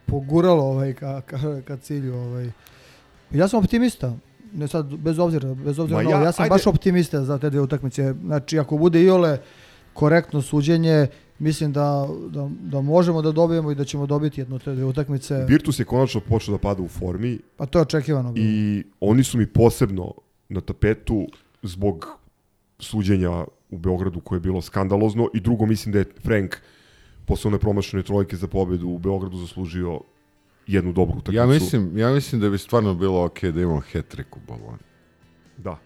poguralo 0.06 0.64
ovaj 0.64 0.92
ka, 0.92 1.20
ka, 1.20 1.60
ka 1.66 1.76
cilju. 1.76 2.14
Ovaj. 2.14 2.50
Ja 3.30 3.48
sam 3.48 3.58
optimista. 3.58 4.16
Ne 4.54 4.68
sad, 4.68 4.96
bez 4.96 5.18
obzira, 5.18 5.54
bez 5.54 5.78
obzira 5.78 5.96
Ma 5.96 6.04
na 6.04 6.10
ja- 6.10 6.16
ovo, 6.16 6.24
ja 6.24 6.32
sam 6.32 6.42
ajde. 6.42 6.50
baš 6.50 6.66
optimista 6.66 7.24
za 7.24 7.38
te 7.38 7.50
dve 7.50 7.60
utakmice. 7.60 8.14
Znači, 8.14 8.58
ako 8.58 8.76
bude 8.76 9.02
iole 9.02 9.38
korektno 9.92 10.42
suđenje, 10.42 11.06
mislim 11.38 11.72
da, 11.72 11.86
da, 12.28 12.48
da 12.60 12.80
možemo 12.80 13.22
da 13.22 13.32
dobijemo 13.32 13.70
i 13.70 13.74
da 13.74 13.84
ćemo 13.84 14.06
dobiti 14.06 14.40
jednu 14.40 14.58
te 14.58 14.74
dve 14.74 14.84
utakmice. 14.84 15.44
Virtus 15.44 15.78
je 15.78 15.84
konačno 15.84 16.20
počeo 16.20 16.52
da 16.52 16.58
pada 16.58 16.82
u 16.82 16.88
formi 16.88 17.38
Pa 17.56 17.66
to 17.66 17.78
je 17.78 17.82
očekivano. 17.82 18.32
i 18.36 18.82
oni 19.00 19.24
su 19.24 19.38
mi 19.38 19.46
posebno 19.46 20.12
na 20.48 20.60
tapetu 20.60 21.26
zbog 21.62 22.06
suđenja 22.78 23.44
u 23.70 23.78
Beogradu 23.78 24.20
koje 24.20 24.36
je 24.36 24.40
bilo 24.40 24.62
skandalozno 24.62 25.28
i 25.34 25.40
drugo 25.40 25.66
mislim 25.66 25.92
da 25.92 25.98
je 25.98 26.04
Frank 26.22 26.56
posle 27.26 27.48
one 27.48 27.58
promašene 27.58 28.02
trojke 28.02 28.36
za 28.36 28.46
pobedu 28.46 28.88
u 28.88 28.98
Beogradu 28.98 29.36
zaslužio 29.36 30.00
jednu 30.66 30.92
dobru 30.92 31.18
utakmicu. 31.18 31.36
Ja 31.36 31.46
mislim, 31.46 31.98
ja 31.98 32.10
mislim 32.10 32.40
da 32.40 32.50
bi 32.50 32.58
stvarno 32.58 32.94
bilo 32.94 33.24
ok 33.24 33.42
da 33.42 33.60
imamo 33.60 33.82
hat-trick 33.92 34.36
u 34.36 34.38
Bolonji. 34.46 34.84
Da. 35.56 35.78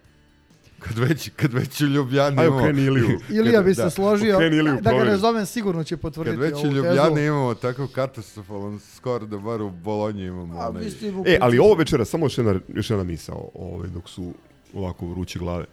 Kad 0.79 0.97
već, 0.97 1.29
kad 1.35 1.53
već 1.53 1.81
u 1.81 1.85
Ljubljani 1.85 2.37
Ajde, 2.37 2.47
imamo... 2.47 2.61
okreni 2.61 2.81
Iliju. 2.81 3.19
Ilija 3.29 3.61
bi 3.61 3.73
da. 3.73 3.89
se 3.89 3.95
složio, 3.95 4.35
okreni 4.35 4.57
Iliju, 4.57 4.77
da 4.81 4.93
ga 4.93 5.03
ne 5.03 5.17
zovem, 5.17 5.45
sigurno 5.45 5.83
će 5.83 5.97
potvrditi 5.97 6.37
Kad 6.37 6.45
već 6.45 6.53
ovu 6.53 6.61
u 6.61 6.63
tezu. 6.63 6.75
Ljubljani 6.75 7.25
imamo 7.25 7.53
takav 7.53 7.87
katastrofalan 7.87 8.79
skor 8.79 9.27
da 9.27 9.37
bar 9.37 9.61
u 9.61 9.69
Bolonji 9.69 10.25
imamo 10.25 10.59
A, 10.59 10.69
onaj... 10.69 10.83
E, 11.25 11.37
ali 11.41 11.59
ovo 11.59 11.73
večera, 11.73 12.05
samo 12.05 12.25
još 12.25 12.37
jedna, 12.37 12.59
još 12.67 12.89
jedna 12.89 13.03
misao, 13.03 13.49
ovaj, 13.53 13.87
dok 13.87 14.09
su 14.09 14.33
ovako 14.73 15.07
vruće 15.07 15.39
glave. 15.39 15.65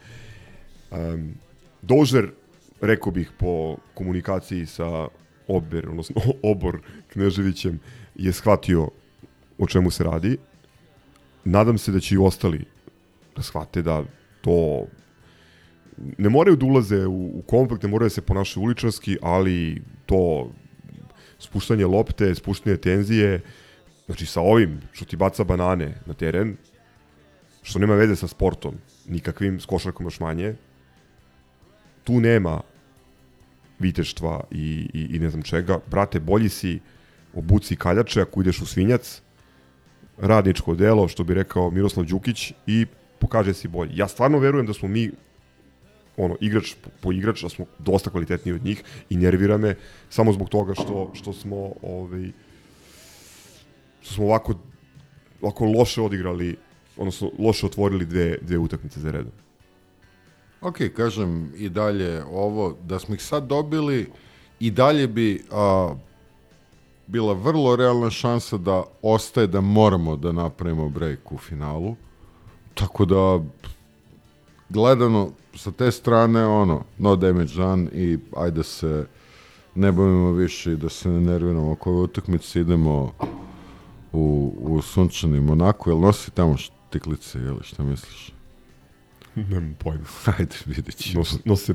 Um, 0.90 1.34
Dožer, 1.82 2.30
rekao 2.80 3.12
bih 3.12 3.30
po 3.38 3.76
komunikaciji 3.94 4.66
sa 4.66 5.08
Ober, 5.48 5.88
odnosno 5.88 6.22
Obor 6.52 6.80
Kneževićem, 7.12 7.80
je 8.18 8.32
shvatio 8.32 8.88
o 9.58 9.66
čemu 9.66 9.90
se 9.90 10.04
radi. 10.04 10.36
Nadam 11.44 11.78
se 11.78 11.92
da 11.92 12.00
će 12.00 12.14
i 12.14 12.18
ostali 12.18 12.64
da 13.36 13.42
shvate 13.42 13.82
da 13.82 14.04
to 14.40 14.86
ne 16.18 16.28
moraju 16.28 16.56
da 16.56 16.66
ulaze 16.66 17.06
u, 17.06 17.38
u 17.38 17.42
konflikt, 17.46 17.82
ne 17.82 17.88
moraju 17.88 18.06
da 18.06 18.14
se 18.14 18.22
ponašaju 18.22 18.64
uličarski, 18.64 19.16
ali 19.22 19.82
to 20.06 20.50
spuštanje 21.38 21.86
lopte, 21.86 22.34
spuštanje 22.34 22.76
tenzije, 22.76 23.40
znači 24.06 24.26
sa 24.26 24.40
ovim 24.40 24.80
što 24.92 25.04
ti 25.04 25.16
baca 25.16 25.44
banane 25.44 25.94
na 26.06 26.14
teren, 26.14 26.56
što 27.62 27.78
nema 27.78 27.94
veze 27.94 28.16
sa 28.16 28.28
sportom, 28.28 28.74
nikakvim, 29.08 29.60
s 29.60 29.66
košarkom 29.66 30.06
još 30.06 30.20
manje, 30.20 30.54
tu 32.04 32.20
nema 32.20 32.60
viteštva 33.78 34.44
i, 34.50 34.90
i, 34.94 35.16
i 35.16 35.18
ne 35.18 35.30
znam 35.30 35.42
čega. 35.42 35.78
Brate, 35.90 36.20
bolji 36.20 36.48
si 36.48 36.80
obuci 37.36 37.76
kaljače 37.76 38.20
ako 38.22 38.40
ideš 38.40 38.60
u 38.60 38.66
svinjac, 38.66 39.22
radničko 40.18 40.74
delo, 40.74 41.08
što 41.08 41.24
bi 41.24 41.34
rekao 41.34 41.70
Miroslav 41.70 42.06
Đukić, 42.06 42.52
i 42.66 42.86
pokaže 43.18 43.54
si 43.54 43.68
bolji. 43.68 43.96
Ja 43.96 44.08
stvarno 44.08 44.38
verujem 44.38 44.66
da 44.66 44.74
smo 44.74 44.88
mi 44.88 45.10
ono, 46.16 46.36
igrač 46.40 46.74
po 47.00 47.12
igrač, 47.12 47.42
da 47.42 47.48
smo 47.48 47.66
dosta 47.78 48.10
kvalitetniji 48.10 48.54
od 48.54 48.64
njih 48.64 48.82
i 49.10 49.16
nervira 49.16 49.56
me 49.58 49.74
samo 50.10 50.32
zbog 50.32 50.48
toga 50.48 50.74
što, 50.74 51.10
što 51.14 51.32
smo 51.32 51.72
ovaj, 51.82 52.30
što 54.00 54.14
smo 54.14 54.24
ovako, 54.24 54.54
ovako 55.40 55.64
loše 55.64 56.02
odigrali, 56.02 56.56
odnosno 56.96 57.30
loše 57.38 57.66
otvorili 57.66 58.06
dve, 58.06 58.38
dve 58.42 58.58
utakmice 58.58 59.00
za 59.00 59.10
redom. 59.10 59.32
Ok, 60.60 60.76
kažem 60.96 61.52
i 61.56 61.68
dalje 61.68 62.24
ovo, 62.24 62.76
da 62.84 62.98
smo 62.98 63.14
ih 63.14 63.22
sad 63.22 63.46
dobili, 63.46 64.08
i 64.60 64.70
dalje 64.70 65.08
bi 65.08 65.44
a, 65.50 65.94
bila 67.06 67.32
vrlo 67.32 67.76
realna 67.76 68.10
šansa 68.10 68.56
da 68.56 68.82
ostaje 69.02 69.46
da 69.46 69.60
moramo 69.60 70.16
da 70.16 70.32
napravimo 70.32 70.88
break 70.88 71.32
u 71.32 71.38
finalu. 71.38 71.96
Tako 72.74 73.04
da, 73.04 73.40
gledano 74.68 75.30
sa 75.54 75.70
te 75.70 75.90
strane, 75.90 76.46
ono, 76.46 76.84
no 76.98 77.16
damage 77.16 77.54
done 77.54 77.90
i 77.92 78.18
ajde 78.36 78.62
se 78.62 79.06
ne 79.74 79.92
bavimo 79.92 80.32
više 80.32 80.72
i 80.72 80.76
da 80.76 80.88
se 80.88 81.08
ne 81.08 81.20
nerviramo 81.20 81.72
oko 81.72 81.90
ove 81.90 82.00
utakmice, 82.00 82.60
idemo 82.60 83.12
u, 84.12 84.54
u 84.60 84.82
sunčani 84.82 85.40
Monako, 85.40 85.90
jel 85.90 85.98
nosi 86.00 86.30
tamo 86.30 86.56
štiklice 86.56 87.38
ili 87.38 87.58
šta 87.62 87.82
misliš? 87.82 88.32
Nemam 89.34 89.76
pojma. 89.78 90.04
Ajde, 90.38 90.54
vidjet 90.66 90.96
ćemo. 90.96 91.20
Nose, 91.20 91.38
nose 91.44 91.74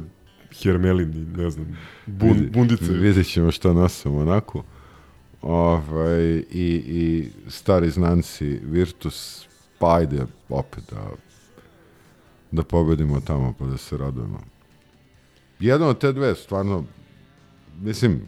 Hermelin 0.64 1.14
i 1.14 1.41
ne 1.41 1.49
znam, 1.49 1.78
bun, 2.06 2.30
Vidi- 2.30 2.49
bundice. 2.49 2.94
Vidjet 2.94 3.28
ćemo 3.28 3.52
šta 3.52 3.74
nosimo 3.74 4.18
onako. 4.18 4.64
Ovaj, 5.41 6.43
i, 6.51 6.84
I 6.88 7.30
stari 7.49 7.89
znanci 7.89 8.59
Virtus, 8.63 9.47
pa 9.80 9.95
ajde 9.95 10.26
opet 10.49 10.84
da, 10.91 11.09
da 12.51 12.63
pobedimo 12.63 13.19
tamo 13.19 13.53
pa 13.59 13.65
da 13.65 13.77
se 13.77 13.97
radujemo. 13.97 14.39
Jedna 15.59 15.88
od 15.88 15.97
te 15.97 16.13
dve, 16.13 16.35
stvarno, 16.35 16.84
mislim, 17.81 18.22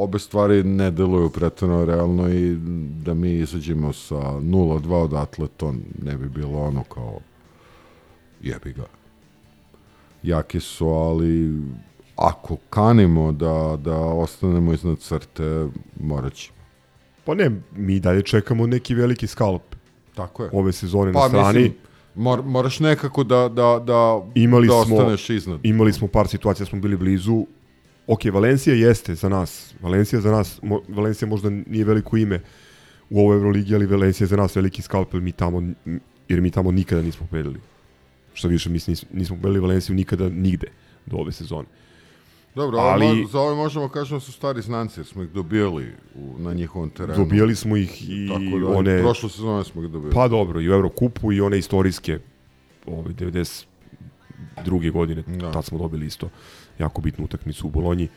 obe 0.00 0.18
stvari 0.18 0.64
ne 0.64 0.90
deluju 0.90 1.30
pretredno 1.30 1.84
realno 1.84 2.28
i 2.28 2.56
da 3.04 3.14
mi 3.14 3.32
izađemo 3.32 3.92
sa 3.92 4.14
0-2 4.14 4.92
odatle, 4.92 5.48
to 5.56 5.74
ne 6.02 6.16
bi 6.16 6.28
bilo 6.28 6.58
ono 6.58 6.84
kao 6.84 7.20
jebi 8.42 8.72
ga. 8.72 8.86
Jaki 10.22 10.60
su, 10.60 10.88
ali 10.88 11.62
ako 12.20 12.56
kanimo 12.70 13.32
da, 13.32 13.78
da 13.84 13.96
ostanemo 13.96 14.72
iznad 14.72 14.98
crte, 14.98 15.66
morat 16.00 16.32
ćemo. 16.32 16.58
Pa 17.24 17.34
ne, 17.34 17.50
mi 17.76 18.00
dalje 18.00 18.22
čekamo 18.22 18.66
neki 18.66 18.94
veliki 18.94 19.26
skalp 19.26 19.62
Tako 20.14 20.44
je. 20.44 20.50
ove 20.52 20.72
sezone 20.72 21.12
Pa 21.12 21.20
na 21.20 21.28
strani. 21.28 21.58
mislim, 21.58 21.74
mor, 22.14 22.42
moraš 22.44 22.80
nekako 22.80 23.24
da, 23.24 23.48
da, 23.48 23.82
da, 23.86 24.22
imali 24.34 24.68
da 24.68 24.84
smo, 24.84 24.96
ostaneš 24.96 25.30
iznad. 25.30 25.60
Imali 25.62 25.92
smo 25.92 26.08
par 26.08 26.28
situacija, 26.28 26.66
smo 26.66 26.80
bili 26.80 26.96
blizu. 26.96 27.46
Ok, 28.06 28.20
Valencija 28.32 28.76
jeste 28.76 29.14
za 29.14 29.28
nas. 29.28 29.74
Valencija 29.80 30.20
za 30.20 30.30
nas, 30.30 30.60
mo, 30.62 30.80
Valencija 30.88 31.28
možda 31.28 31.50
nije 31.50 31.84
veliko 31.84 32.16
ime 32.16 32.40
u 33.10 33.20
ovoj 33.20 33.36
Euroligi, 33.36 33.74
ali 33.74 33.86
Valencija 33.86 34.24
je 34.24 34.28
za 34.28 34.36
nas 34.36 34.56
veliki 34.56 34.82
skalp, 34.82 35.12
mi 35.12 35.32
tamo, 35.32 35.62
jer 36.28 36.40
mi 36.40 36.50
tamo 36.50 36.72
nikada 36.72 37.02
nismo 37.02 37.26
pobedili. 37.30 37.60
Što 38.34 38.48
više, 38.48 38.70
mi 38.70 38.78
nismo, 38.86 39.08
nismo 39.12 39.36
pobedili 39.36 39.60
Valenciju 39.60 39.96
nikada 39.96 40.28
nigde 40.28 40.66
do 41.06 41.16
ove 41.16 41.32
sezone. 41.32 41.68
Dobro, 42.54 42.78
ali- 42.78 43.06
ali, 43.06 43.26
za 43.26 43.40
ove 43.40 43.54
možemo 43.56 43.88
kažemo 43.88 44.16
da 44.16 44.24
su 44.24 44.32
stari 44.32 44.62
znanci, 44.62 45.00
jer 45.00 45.06
smo 45.06 45.22
ih 45.22 45.30
dobijali 45.30 45.86
u, 46.14 46.34
na 46.38 46.52
njihovom 46.52 46.90
terenu. 46.90 47.18
Dobijali 47.18 47.54
smo 47.54 47.76
ih 47.76 48.10
i 48.10 48.28
Tako 48.28 48.58
da, 48.60 48.66
one... 48.68 48.98
Prošle 48.98 49.28
sezone 49.28 49.64
smo 49.64 49.82
ih 49.82 49.90
dobili. 49.90 50.12
Pa 50.12 50.28
dobro, 50.28 50.60
i 50.60 50.68
u 50.68 50.72
Eurokupu 50.72 51.32
i 51.32 51.40
one 51.40 51.58
istorijske 51.58 52.18
ovaj, 52.86 53.14
92. 53.14 53.66
godine, 54.90 55.22
Da. 55.28 55.52
tad 55.52 55.64
smo 55.64 55.78
dobili 55.78 56.06
isto 56.06 56.28
jako 56.78 57.00
bitnu 57.00 57.24
utakmicu 57.24 57.66
u 57.66 57.70
Bolonji. 57.70 58.08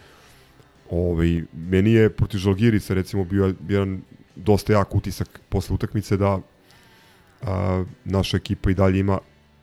Ovaj, 0.89 1.43
meni 1.53 1.91
je 1.91 2.09
protiv 2.09 2.37
Žalgirica 2.37 2.93
recimo 2.93 3.23
bio 3.23 3.55
jedan 3.69 4.01
dosta 4.35 4.73
jak 4.73 4.95
utisak 4.95 5.41
posle 5.49 5.73
utakmice 5.75 6.17
da 6.17 6.39
a, 7.41 7.83
naša 8.05 8.37
ekipa 8.37 8.71
i 8.71 8.73
dalje 8.73 8.99
ima 8.99 9.17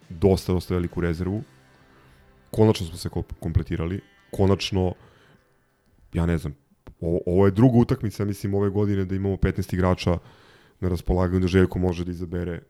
dosta, 0.09 0.53
dosta 0.53 0.75
veliku 0.75 1.01
rezervu. 1.01 1.43
Konačno 2.51 2.87
smo 2.87 2.97
se 2.97 3.09
ko- 3.09 3.23
kompletirali. 3.41 4.01
Konačno, 4.31 4.95
ja 6.13 6.27
ne 6.27 6.39
znam, 6.39 6.55
ovo, 7.01 7.21
ovo 7.27 7.47
je 7.47 7.51
druga 7.51 7.79
utakmica, 7.79 8.25
mislim, 8.25 8.55
ove 8.55 8.71
godine 8.71 9.05
da 9.05 9.15
imamo 9.15 9.37
15 9.37 9.75
igrača 9.75 10.19
na 10.81 10.89
raspolaganju 10.89 11.41
da 11.41 11.47
Željko 11.47 11.79
može 11.79 12.05
da 12.05 12.11
izabere 12.11 12.61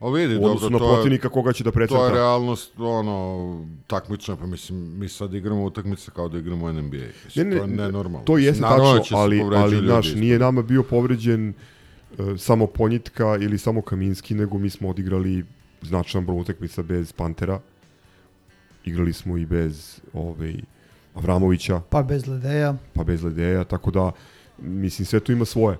O 0.00 0.10
vidi, 0.10 0.36
u 0.36 0.44
odnosu 0.44 0.70
dobro, 0.70 0.86
na 0.86 0.92
protivnika 0.94 1.28
koga 1.28 1.52
će 1.52 1.64
da 1.64 1.72
precrta. 1.72 1.98
To 1.98 2.06
je 2.06 2.12
realnost, 2.12 2.72
ono, 2.78 3.66
takmična, 3.86 4.36
pa 4.36 4.46
mislim, 4.46 4.98
mi 4.98 5.08
sad 5.08 5.34
igramo 5.34 5.64
utakmice 5.64 6.10
kao 6.14 6.28
da 6.28 6.38
igramo 6.38 6.72
NBA. 6.72 6.96
Mislim, 7.24 7.48
Ne, 7.48 7.54
ne, 7.54 7.56
to 7.56 7.64
je 7.64 7.68
nenormalno. 7.68 8.24
To 8.24 8.38
jeste 8.38 8.62
Naravno 8.62 8.92
da 8.92 8.98
tačno, 8.98 9.16
se 9.16 9.22
ali, 9.22 9.40
ali 9.40 9.82
naš, 9.82 10.14
nije 10.14 10.38
nama 10.38 10.62
bio 10.62 10.82
povređen 10.82 11.48
e, 11.48 11.54
samo 12.38 12.66
Ponjitka 12.66 13.36
ili 13.40 13.58
samo 13.58 13.82
Kaminski, 13.82 14.34
nego 14.34 14.58
mi 14.58 14.70
smo 14.70 14.88
odigrali 14.88 15.44
značajan 15.82 16.26
broj 16.26 16.40
utakmica 16.40 16.82
bez 16.82 17.12
Pantera. 17.12 17.60
Igrali 18.88 19.12
smo 19.12 19.36
i 19.38 19.46
bez 19.46 20.00
ovaj, 20.12 20.54
Avramovića, 21.14 21.80
Pa 21.90 22.02
bez 22.02 22.26
Ledeja. 22.26 22.74
pa 22.94 23.04
bez 23.04 23.22
Ledeja, 23.22 23.64
tako 23.64 23.90
da, 23.90 24.12
mislim, 24.58 25.06
sve 25.06 25.20
to 25.20 25.32
ima 25.32 25.44
svoje. 25.44 25.76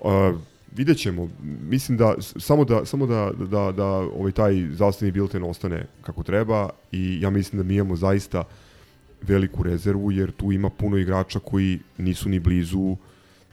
Uh, 0.00 0.40
vidjet 0.76 0.98
ćemo. 0.98 1.28
Mislim 1.62 1.98
da 1.98 2.14
samo 2.20 2.64
da 2.64 2.84
samo 2.84 3.06
da 3.06 3.30
da 3.38 3.72
da 3.72 3.86
ovaj 3.86 4.32
taj 4.32 4.68
zdravstveni 4.72 5.12
bilten 5.12 5.42
ostane 5.44 5.86
kako 6.02 6.22
treba 6.22 6.70
i 6.92 7.18
ja 7.20 7.30
mislim 7.30 7.62
da 7.62 7.68
mi 7.68 7.74
imamo 7.74 7.96
zaista 7.96 8.44
veliku 9.22 9.62
rezervu 9.62 10.12
jer 10.12 10.32
tu 10.32 10.52
ima 10.52 10.70
puno 10.70 10.96
igrača 10.96 11.38
koji 11.38 11.78
nisu 11.98 12.28
ni 12.28 12.38
blizu 12.38 12.96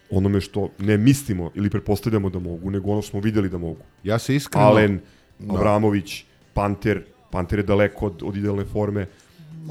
onome 0.09 0.41
što 0.41 0.69
ne 0.79 0.97
mislimo 0.97 1.51
ili 1.55 1.69
pretpostavljamo 1.69 2.29
da 2.29 2.39
mogu, 2.39 2.71
nego 2.71 2.91
ono 2.91 3.01
smo 3.01 3.19
videli 3.19 3.49
da 3.49 3.57
mogu. 3.57 3.81
Ja 4.03 4.19
se 4.19 4.35
iskreno... 4.35 4.67
Alen, 4.67 4.99
Da. 5.39 5.53
Avramović, 5.53 6.23
Panter, 6.53 7.03
Panter 7.35 7.59
je 7.59 7.63
daleko 7.67 8.05
od, 8.05 8.23
od 8.23 8.37
idealne 8.37 8.63
forme. 8.65 9.07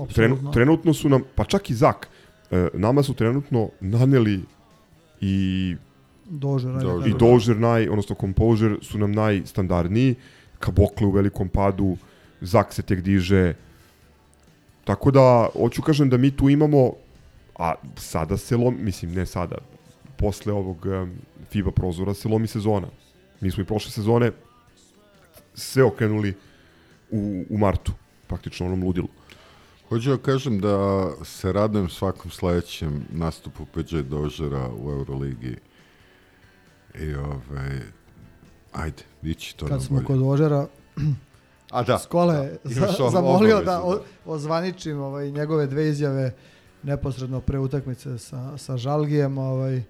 Apsolutno. 0.03 0.53
trenutno 0.53 0.95
su 0.95 1.09
nam, 1.09 1.23
pa 1.35 1.45
čak 1.45 1.71
i 1.71 1.75
Zak, 1.75 2.09
e, 2.51 2.69
nama 2.75 3.03
su 3.03 3.15
trenutno 3.15 3.69
naneli 3.81 4.41
i 5.21 5.77
Dožer, 6.25 6.75
ajde 6.77 6.85
Dožer. 6.85 7.11
i. 7.11 7.15
Dožer 7.19 7.57
naj, 7.57 7.89
odnosno 7.89 8.17
Composure 8.21 8.77
su 8.83 8.99
nam 8.99 9.13
najstandardniji, 9.13 10.15
Kabokle 10.59 11.07
u 11.07 11.11
velikom 11.11 11.49
padu, 11.49 11.97
Zak 12.41 12.75
se 12.75 12.83
tek 12.83 13.01
diže, 13.01 13.55
tako 14.85 15.11
da, 15.11 15.49
hoću 15.57 15.83
kažem 15.83 16.11
da 16.11 16.17
mi 16.17 16.31
tu 16.31 16.51
imamo, 16.51 16.93
a 17.59 17.75
sada 17.97 18.37
se 18.37 18.57
lomi, 18.57 18.83
mislim 18.83 19.15
ne 19.15 19.27
sada, 19.27 19.57
posle 20.17 20.53
ovog 20.53 20.87
um, 20.87 21.13
FIBA 21.51 21.71
prozora 21.71 22.15
se 22.15 22.29
lomi 22.29 22.47
sezona. 22.47 22.89
Mi 23.41 23.51
smo 23.51 23.63
i 23.63 23.67
prošle 23.67 23.91
sezone 23.91 24.33
sve 25.55 25.85
okrenuli 25.85 26.35
u, 27.15 27.45
u 27.51 27.59
martu, 27.59 27.93
praktično 28.27 28.67
onom 28.67 28.83
ludilu. 28.83 29.09
Hoću 29.89 30.11
da 30.11 30.19
kažem 30.19 30.61
da 30.61 30.77
se 31.25 31.53
radujem 31.53 31.89
svakom 31.89 32.31
sledećem 32.31 33.05
nastupu 33.11 33.67
PJ 33.67 33.99
Dožera 33.99 34.71
u 34.75 34.91
Euroligi. 34.91 35.57
I 36.95 37.15
ovaj, 37.15 37.81
ajde, 38.73 39.03
ići 39.23 39.57
to 39.57 39.65
na 39.65 39.71
Kad 39.71 39.83
smo 39.83 39.97
bolje. 39.97 40.07
kod 40.07 40.19
Dožera, 40.19 40.67
A 41.71 41.83
da, 41.83 41.99
Skole 41.99 42.51
da, 42.65 42.71
za, 42.71 43.09
zamolio 43.11 43.61
da 43.63 43.83
o- 43.83 44.01
ozvaničim 44.27 45.01
ovaj, 45.01 45.31
njegove 45.31 45.67
dve 45.67 45.89
izjave 45.89 46.35
neposredno 46.83 47.41
pre 47.41 47.59
utakmice 47.59 48.19
sa, 48.19 48.59
sa 48.59 48.77
Žalgijem. 48.77 49.39
Ovaj, 49.39 49.83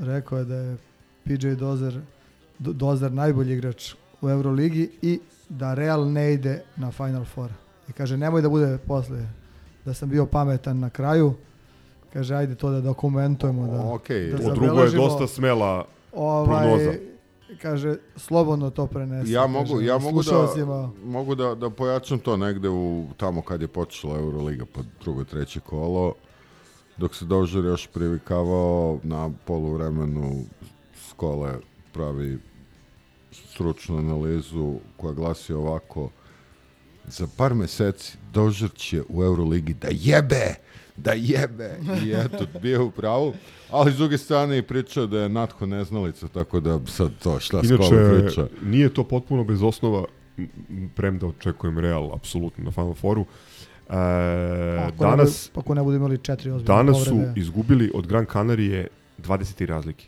rekao 0.00 0.38
je 0.38 0.44
da 0.44 0.56
je 0.56 0.76
PJ 1.24 1.48
Dozer, 1.48 2.00
Do- 2.58 2.72
Dozer 2.72 3.12
najbolji 3.12 3.52
igrač 3.52 3.94
u 4.20 4.30
Euroligi 4.30 4.90
i 5.02 5.20
da 5.48 5.74
Real 5.74 6.12
ne 6.12 6.32
ide 6.32 6.62
na 6.76 6.90
Final 6.90 7.24
Four. 7.24 7.50
I 7.88 7.92
kaže, 7.92 8.16
nemoj 8.16 8.42
da 8.42 8.48
bude 8.48 8.78
posle 8.86 9.26
da 9.84 9.94
sam 9.94 10.08
bio 10.08 10.26
pametan 10.26 10.78
na 10.78 10.90
kraju. 10.90 11.34
Kaže, 12.12 12.34
ajde 12.34 12.54
to 12.54 12.70
da 12.70 12.80
dokumentujemo. 12.80 13.66
Da, 13.66 13.92
Okej, 13.92 14.30
da 14.30 14.50
O 14.50 14.54
drugo 14.54 14.80
je 14.80 14.90
dosta 14.90 15.26
smela 15.26 15.84
ovaj, 16.12 16.68
prognoza. 16.68 16.98
Kaže, 17.62 17.96
slobodno 18.16 18.70
to 18.70 18.86
prenesi. 18.86 19.32
Ja 19.32 19.42
kaže, 19.42 19.52
mogu, 19.52 19.80
ja 19.80 19.98
mogu 19.98 20.22
da, 20.22 20.90
mogu 21.04 21.34
da, 21.34 21.54
da 21.54 21.70
pojačam 21.70 22.18
to 22.18 22.36
negde 22.36 22.68
u, 22.68 23.06
tamo 23.16 23.42
kad 23.42 23.62
je 23.62 23.68
počela 23.68 24.18
Euroliga, 24.18 24.64
pa 24.74 24.80
drugo, 25.00 25.24
treće 25.24 25.60
kolo, 25.60 26.14
dok 26.96 27.14
se 27.14 27.24
Dožer 27.24 27.64
još 27.64 27.86
privikavao 27.86 28.98
na 29.02 29.30
poluvremenu 29.44 30.44
skole 31.08 31.54
pravi 31.92 32.38
stručnu 33.54 33.98
analizu 33.98 34.74
koja 34.96 35.12
glasi 35.12 35.52
ovako 35.52 36.10
za 37.06 37.26
par 37.36 37.54
meseci 37.54 38.18
Dožer 38.32 38.70
će 38.72 39.02
u 39.08 39.22
Euroligi 39.22 39.74
da 39.74 39.88
jebe, 39.90 40.54
da 40.96 41.12
jebe. 41.12 41.70
I 42.04 42.12
eto, 42.14 42.46
bio 42.62 42.84
u 42.84 42.90
pravu. 42.90 43.34
Ali 43.70 43.92
s 43.92 43.96
druge 43.96 44.18
strane 44.18 44.58
i 44.58 44.62
pričao 44.62 45.06
da 45.06 45.18
je 45.18 45.28
Natko 45.28 45.66
neznalica, 45.66 46.28
tako 46.28 46.60
da 46.60 46.80
sad 46.86 47.10
to 47.18 47.40
šta 47.40 47.60
Inače, 47.64 47.90
priča. 48.16 48.46
nije 48.62 48.88
to 48.88 49.04
potpuno 49.04 49.44
bez 49.44 49.62
osnova, 49.62 50.04
premda 50.94 51.26
očekujem 51.26 51.78
Real 51.78 52.14
apsolutno 52.14 52.64
na 52.64 52.70
Final 52.70 52.94
Fouru. 52.94 53.24
E, 53.90 53.94
Ako 54.78 55.04
ne 55.04 55.10
danas, 55.10 55.50
budu- 55.50 55.60
ako 55.60 55.74
ne 55.74 55.82
budu 55.82 55.96
imali 55.96 56.18
četiri 56.18 56.50
ozbiljne 56.50 56.76
danas 56.76 56.98
su 56.98 57.10
povrede. 57.10 57.32
izgubili 57.36 57.90
od 57.94 58.06
Gran 58.06 58.26
Canarije 58.26 58.86
20 59.18 59.66
razlike. 59.66 60.06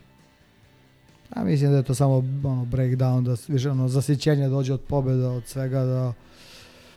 Ja 1.35 1.43
mislim 1.43 1.71
da 1.71 1.77
je 1.77 1.83
to 1.83 1.95
samo 1.95 2.17
ono, 2.43 2.65
breakdown, 2.65 3.23
da 3.23 3.35
više 3.47 3.69
ono, 3.69 3.87
zasićenje 3.87 4.49
dođe 4.49 4.73
od 4.73 4.81
pobjeda, 4.81 5.29
od 5.29 5.43
svega, 5.45 5.83
da 5.83 6.13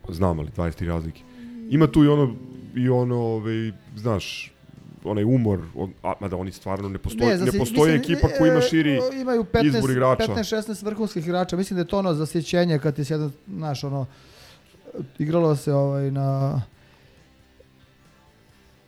Znam 0.09 0.39
ali 0.39 0.49
20 0.57 0.87
razlike. 0.87 1.23
Ima 1.71 1.87
tu 1.87 2.05
i 2.05 2.09
ono, 2.09 2.35
i 2.77 2.89
ono 2.89 3.17
ovaj, 3.17 3.73
znaš, 3.97 4.53
onaj 5.05 5.25
umor, 5.25 5.61
on, 5.75 5.93
a, 6.03 6.13
mada 6.21 6.37
oni 6.37 6.53
stvarno 6.53 6.89
ne 6.89 6.99
postoje, 6.99 7.39
ne, 7.39 7.47
zasi- 7.47 7.59
postoji 7.59 7.99
mislim, 7.99 8.15
ekipa 8.15 8.29
koja 8.39 8.53
ima 8.53 8.59
e, 8.65 8.69
širi 8.69 8.99
imaju 9.21 9.47
izbor 9.63 9.91
15, 9.91 9.93
igrača. 9.93 10.35
15-16 10.35 10.85
vrhunskih 10.85 11.27
igrača. 11.27 11.57
Mislim 11.57 11.77
da 11.77 11.81
je 11.81 11.87
to 11.89 11.99
ono 11.99 12.15
zasićenje 12.15 12.79
kad 12.79 12.97
ti 12.97 13.05
se 13.05 13.15
jedan, 13.15 13.33
znaš, 13.49 13.85
ono, 13.85 14.07
igralo 15.19 15.57
se 15.57 15.73
ovaj, 15.73 16.11
na 16.11 16.63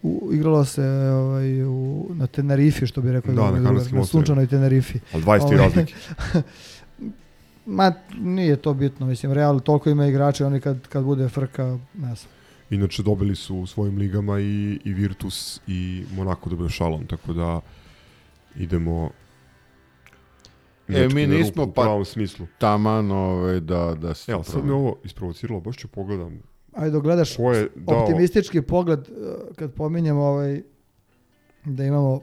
u, 0.02 0.30
igralo 0.32 0.64
se 0.64 0.82
ovaj, 1.12 1.64
u, 1.64 2.06
na 2.10 2.26
Tenerifi, 2.26 2.86
što 2.86 3.00
bi 3.00 3.12
rekao 3.12 3.34
Da, 3.34 3.50
na 3.50 3.60
na 3.60 3.70
ostrvima. 3.72 4.04
sunčanoj 4.04 4.46
Tenerifi. 4.46 4.98
Ali 5.14 5.22
20 5.22 5.42
Ovaj, 5.42 5.56
razlike. 5.58 5.94
Ma, 7.66 7.92
nije 8.12 8.56
to 8.56 8.74
bitno, 8.74 9.06
mislim, 9.06 9.32
Real 9.32 9.60
toliko 9.60 9.90
ima 9.90 10.06
igrača, 10.06 10.46
oni 10.46 10.60
kad, 10.60 10.88
kad 10.88 11.04
bude 11.04 11.28
frka, 11.28 11.64
ne 11.94 12.14
znam. 12.14 12.32
Inače 12.70 13.02
dobili 13.02 13.36
su 13.36 13.56
u 13.56 13.66
svojim 13.66 13.98
ligama 13.98 14.40
i, 14.40 14.80
i 14.84 14.92
Virtus 14.92 15.60
i 15.66 16.04
Monaco 16.12 16.50
dobio 16.50 16.68
šalom, 16.68 17.06
tako 17.06 17.32
da 17.32 17.60
idemo 18.56 19.10
E, 20.88 21.08
mi 21.08 21.26
na 21.26 21.34
nismo 21.34 21.50
rupu 21.56 21.70
u 21.70 21.74
pa- 21.74 21.82
pravom 21.82 22.04
smislu. 22.04 22.46
Taman 22.58 23.10
ovaj, 23.10 23.60
da, 23.60 23.94
da 23.94 24.14
se 24.14 24.32
Evo, 24.32 24.42
sad 24.44 24.64
me 24.64 24.72
ovo 24.72 24.96
isprovociralo, 25.04 25.60
baš 25.60 25.76
ću 25.76 25.88
pogledam. 25.88 26.38
Ajde, 26.72 26.90
dok 26.90 27.02
gledaš 27.02 27.38
je 27.38 27.68
dao- 27.76 28.02
optimistički 28.02 28.62
pogled, 28.62 28.98
uh, 28.98 29.56
kad 29.56 29.72
pominjemo 29.72 30.22
ovaj, 30.22 30.62
da 31.64 31.84
imamo 31.84 32.20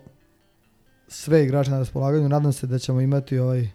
sve 1.07 1.43
igrače 1.43 1.71
na 1.71 1.77
raspolaganju, 1.79 2.29
nadam 2.29 2.53
se 2.53 2.67
da 2.67 2.79
ćemo 2.79 3.01
imati 3.01 3.39
ovaj 3.39 3.67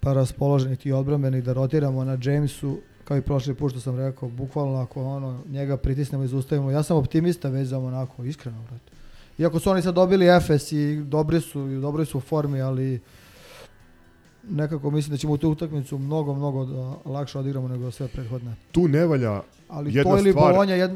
par 0.00 0.16
raspoloženih 0.16 0.86
i 0.86 0.92
odbrambenih 0.92 1.44
da 1.44 1.52
rotiramo 1.52 2.04
na 2.04 2.18
Jamesu, 2.22 2.78
kao 3.04 3.16
i 3.16 3.22
prošli 3.22 3.54
put 3.54 3.70
što 3.72 3.80
sam 3.80 3.96
rekao, 3.96 4.28
bukvalno 4.28 4.78
ako 4.80 5.04
ono, 5.04 5.42
njega 5.48 5.76
pritisnemo 5.76 6.24
i 6.24 6.28
zaustavimo. 6.28 6.70
Ja 6.70 6.82
sam 6.82 6.96
optimista 6.96 7.48
već 7.48 7.68
za 7.68 7.78
onako, 7.78 8.24
iskreno, 8.24 8.62
brate. 8.62 8.92
Iako 9.38 9.58
su 9.58 9.70
oni 9.70 9.82
sad 9.82 9.94
dobili 9.94 10.26
Efes 10.28 10.72
i 10.72 10.96
dobri 10.96 11.40
su, 11.40 11.60
i 11.60 11.76
u 11.76 11.80
dobroj 11.80 12.06
su 12.06 12.20
formi, 12.20 12.60
ali 12.60 13.00
nekako 14.48 14.90
mislim 14.90 15.10
da 15.10 15.16
ćemo 15.16 15.36
tu 15.36 15.50
utakmicu 15.50 15.98
mnogo, 15.98 16.34
mnogo 16.34 16.64
da 16.64 17.10
lakše 17.10 17.38
odigramo 17.38 17.68
nego 17.68 17.90
sve 17.90 18.08
prethodne. 18.08 18.54
Tu 18.72 18.88
ne 18.88 19.06
valja 19.06 19.42
Ali 19.68 19.94
jedna 19.94 20.12
to 20.12 20.18
ili 20.18 20.30
stvar, 20.30 20.52
Bolonja, 20.52 20.74
jed, 20.74 20.90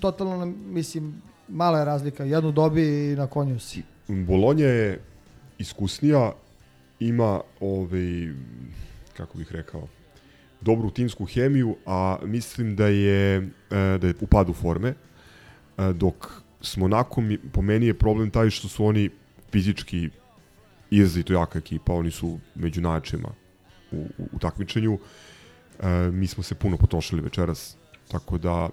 totalno, 0.00 0.46
mislim, 0.66 1.22
mala 1.48 1.78
je 1.78 1.84
razlika. 1.84 2.24
Jednu 2.24 2.52
dobi 2.52 3.12
i 3.12 3.16
na 3.16 3.26
konju 3.26 3.58
si. 3.58 3.82
Bolonja 4.08 4.66
je 4.66 5.00
iskusnija, 5.58 6.32
ima 7.00 7.40
ovaj, 7.60 8.32
kako 9.16 9.38
bih 9.38 9.52
rekao, 9.52 9.88
dobru 10.60 10.90
timsku 10.90 11.24
hemiju, 11.24 11.76
a 11.86 12.18
mislim 12.24 12.76
da 12.76 12.86
je, 12.86 13.36
e, 13.36 13.98
da 14.00 14.06
je 14.06 14.14
u 14.20 14.26
padu 14.26 14.52
forme, 14.52 14.88
e, 14.88 15.92
dok 15.92 16.42
smo 16.60 16.88
nakon, 16.88 17.36
po 17.52 17.62
meni 17.62 17.86
je 17.86 17.94
problem 17.94 18.30
taj 18.30 18.50
što 18.50 18.68
su 18.68 18.84
oni 18.84 19.10
fizički 19.52 20.10
izrazito 20.90 21.32
jaka 21.32 21.58
ekipa, 21.58 21.92
oni 21.92 22.10
su 22.10 22.38
među 22.54 22.80
najjačima 22.80 23.28
u, 23.92 23.96
u, 23.96 24.28
u 24.32 24.38
takmičenju. 24.38 24.98
E, 25.80 25.88
mi 26.12 26.26
smo 26.26 26.42
se 26.42 26.54
puno 26.54 26.76
potrošili 26.76 27.22
večeras, 27.22 27.76
tako 28.08 28.38
da 28.38 28.70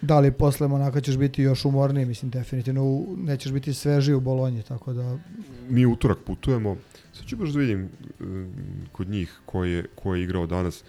Da 0.00 0.20
li 0.20 0.32
posle 0.32 0.68
Monaka 0.68 1.00
ćeš 1.00 1.16
biti 1.16 1.42
još 1.42 1.64
umorniji, 1.64 2.06
mislim, 2.06 2.30
definitivno 2.30 3.04
nećeš 3.16 3.52
biti 3.52 3.74
sveži 3.74 4.12
u 4.12 4.20
Bolonji, 4.20 4.62
tako 4.62 4.92
da 4.92 5.18
mi 5.68 5.86
utorak 5.86 6.18
putujemo. 6.26 6.76
Sad 7.12 7.26
ću 7.26 7.36
baš 7.36 7.48
da 7.48 7.58
vidim 7.58 7.88
um, 8.20 8.52
kod 8.92 9.08
njih 9.08 9.40
ko 9.46 9.64
je, 9.64 9.86
ko 9.94 10.14
je 10.14 10.22
igrao 10.22 10.46
danas. 10.46 10.84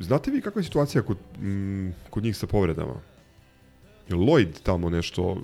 Znate 0.00 0.30
vi 0.30 0.40
kakva 0.40 0.60
je 0.60 0.64
situacija 0.64 1.02
kod, 1.02 1.16
mm, 1.40 1.90
kod 2.10 2.22
njih 2.22 2.36
sa 2.36 2.46
povredama? 2.46 2.94
Lloyd 4.08 4.48
tamo 4.62 4.90
nešto 4.90 5.42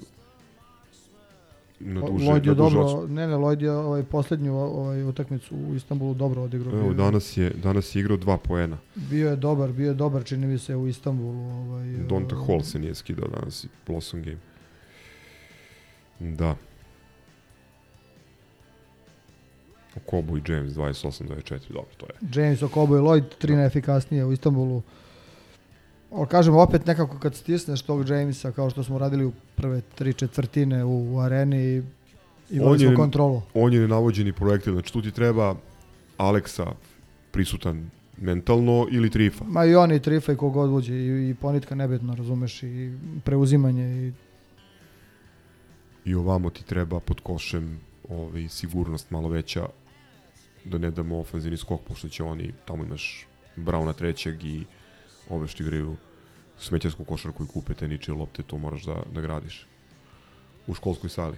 na 1.81 2.01
duže, 2.01 2.25
Lloyd 2.25 2.45
je 2.45 2.49
na 2.49 2.55
dobro, 2.55 2.81
odsustvo? 2.81 3.07
ne, 3.07 3.27
ne, 3.27 3.35
Lloyd 3.37 3.63
je 3.63 3.71
ovaj, 3.71 4.03
posljednju 4.03 4.57
ovaj, 4.57 5.03
utakmicu 5.03 5.57
u 5.57 5.75
Istanbulu 5.75 6.15
dobro 6.15 6.43
odigrao. 6.43 6.81
Evo, 6.81 6.93
danas 6.93 7.37
je, 7.37 7.51
danas 7.51 7.95
je 7.95 8.01
igrao 8.01 8.17
dva 8.17 8.39
poena. 8.39 8.79
Bio 8.95 9.31
je 9.31 9.37
dobar, 9.37 9.73
bio 9.73 9.89
je 9.89 9.95
dobar, 9.95 10.25
čini 10.25 10.47
mi 10.47 10.59
se, 10.59 10.77
u 10.77 10.89
Istanbulu. 10.89 11.51
Ovaj, 11.51 11.87
Donta 12.09 12.37
eh, 12.37 12.47
Hall 12.47 12.63
se 12.63 12.79
nije 12.79 12.95
skidao 12.95 13.29
danas 13.29 13.65
i 13.65 13.69
Blossom 13.87 14.23
Game. 14.23 14.39
Da. 16.21 16.57
Kobo 20.07 20.37
i 20.37 20.43
James 20.49 20.73
28-24, 20.73 21.59
dobro, 21.69 21.91
to 21.97 22.07
je. 22.07 22.43
James, 22.43 22.63
Okobo 22.63 22.97
i 22.97 23.01
Lloyd, 23.01 23.23
tri 23.39 23.57
najefikasnije 23.57 24.25
u 24.25 24.33
Istanbulu. 24.33 24.83
Ali 26.12 26.26
kažem, 26.26 26.56
opet 26.56 26.86
nekako 26.86 27.18
kad 27.18 27.35
stisneš 27.35 27.82
tog 27.82 28.09
Jamesa, 28.09 28.52
kao 28.52 28.70
što 28.70 28.85
smo 28.85 28.98
radili 28.98 29.24
u 29.24 29.32
prve 29.56 29.80
tri 29.80 30.12
četvrtine 30.12 30.85
u, 30.85 31.14
u 31.14 31.20
areni, 31.20 31.82
Imali 32.51 32.78
smo 32.78 32.97
kontrolu. 32.97 33.43
On 33.55 33.72
je 33.72 33.80
nenavođeni 33.80 34.32
projektil, 34.32 34.72
znači 34.72 34.93
tu 34.93 35.02
ti 35.02 35.10
treba 35.10 35.55
Aleksa 36.16 36.66
prisutan 37.30 37.90
mentalno 38.20 38.86
ili 38.90 39.10
Trifa. 39.10 39.44
Ma 39.48 39.64
i 39.64 39.74
oni, 39.74 40.01
Trifa 40.01 40.32
i 40.32 40.36
kogod 40.36 40.70
uđe, 40.70 40.94
i, 40.94 41.30
i 41.30 41.35
ponitka 41.35 41.74
nebitno, 41.74 42.14
razumeš, 42.14 42.62
i 42.62 42.93
preuzimanje, 43.24 44.06
i 44.06 44.12
I 46.05 46.14
ovamo 46.14 46.51
ti 46.51 46.64
treba 46.64 47.01
pod 47.01 47.20
košem 47.20 47.80
ovaj, 48.09 48.48
sigurnost 48.48 49.10
malo 49.10 49.28
veća 49.28 49.66
da 50.64 50.78
ne 50.78 50.90
damo 50.90 51.18
ofenzivni 51.18 51.56
skok, 51.56 51.80
pošto 51.89 52.09
će 52.09 52.22
oni, 52.22 52.52
tamo 52.64 52.85
imaš 52.85 53.26
Brauna 53.56 53.93
trećeg 53.93 54.44
i 54.44 54.64
ove 55.31 55.49
što 55.49 55.63
igraju 55.63 55.97
smećarsku 56.59 57.05
košarku 57.05 57.45
i 57.45 57.47
kupe 57.47 57.75
te 57.75 57.89
ničije 57.89 58.15
lopte, 58.15 58.43
to 58.43 58.59
moraš 58.59 58.85
da, 58.85 59.03
da 59.13 59.21
gradiš 59.21 59.67
u 60.67 60.75
školskoj 60.75 61.11
sali. 61.11 61.37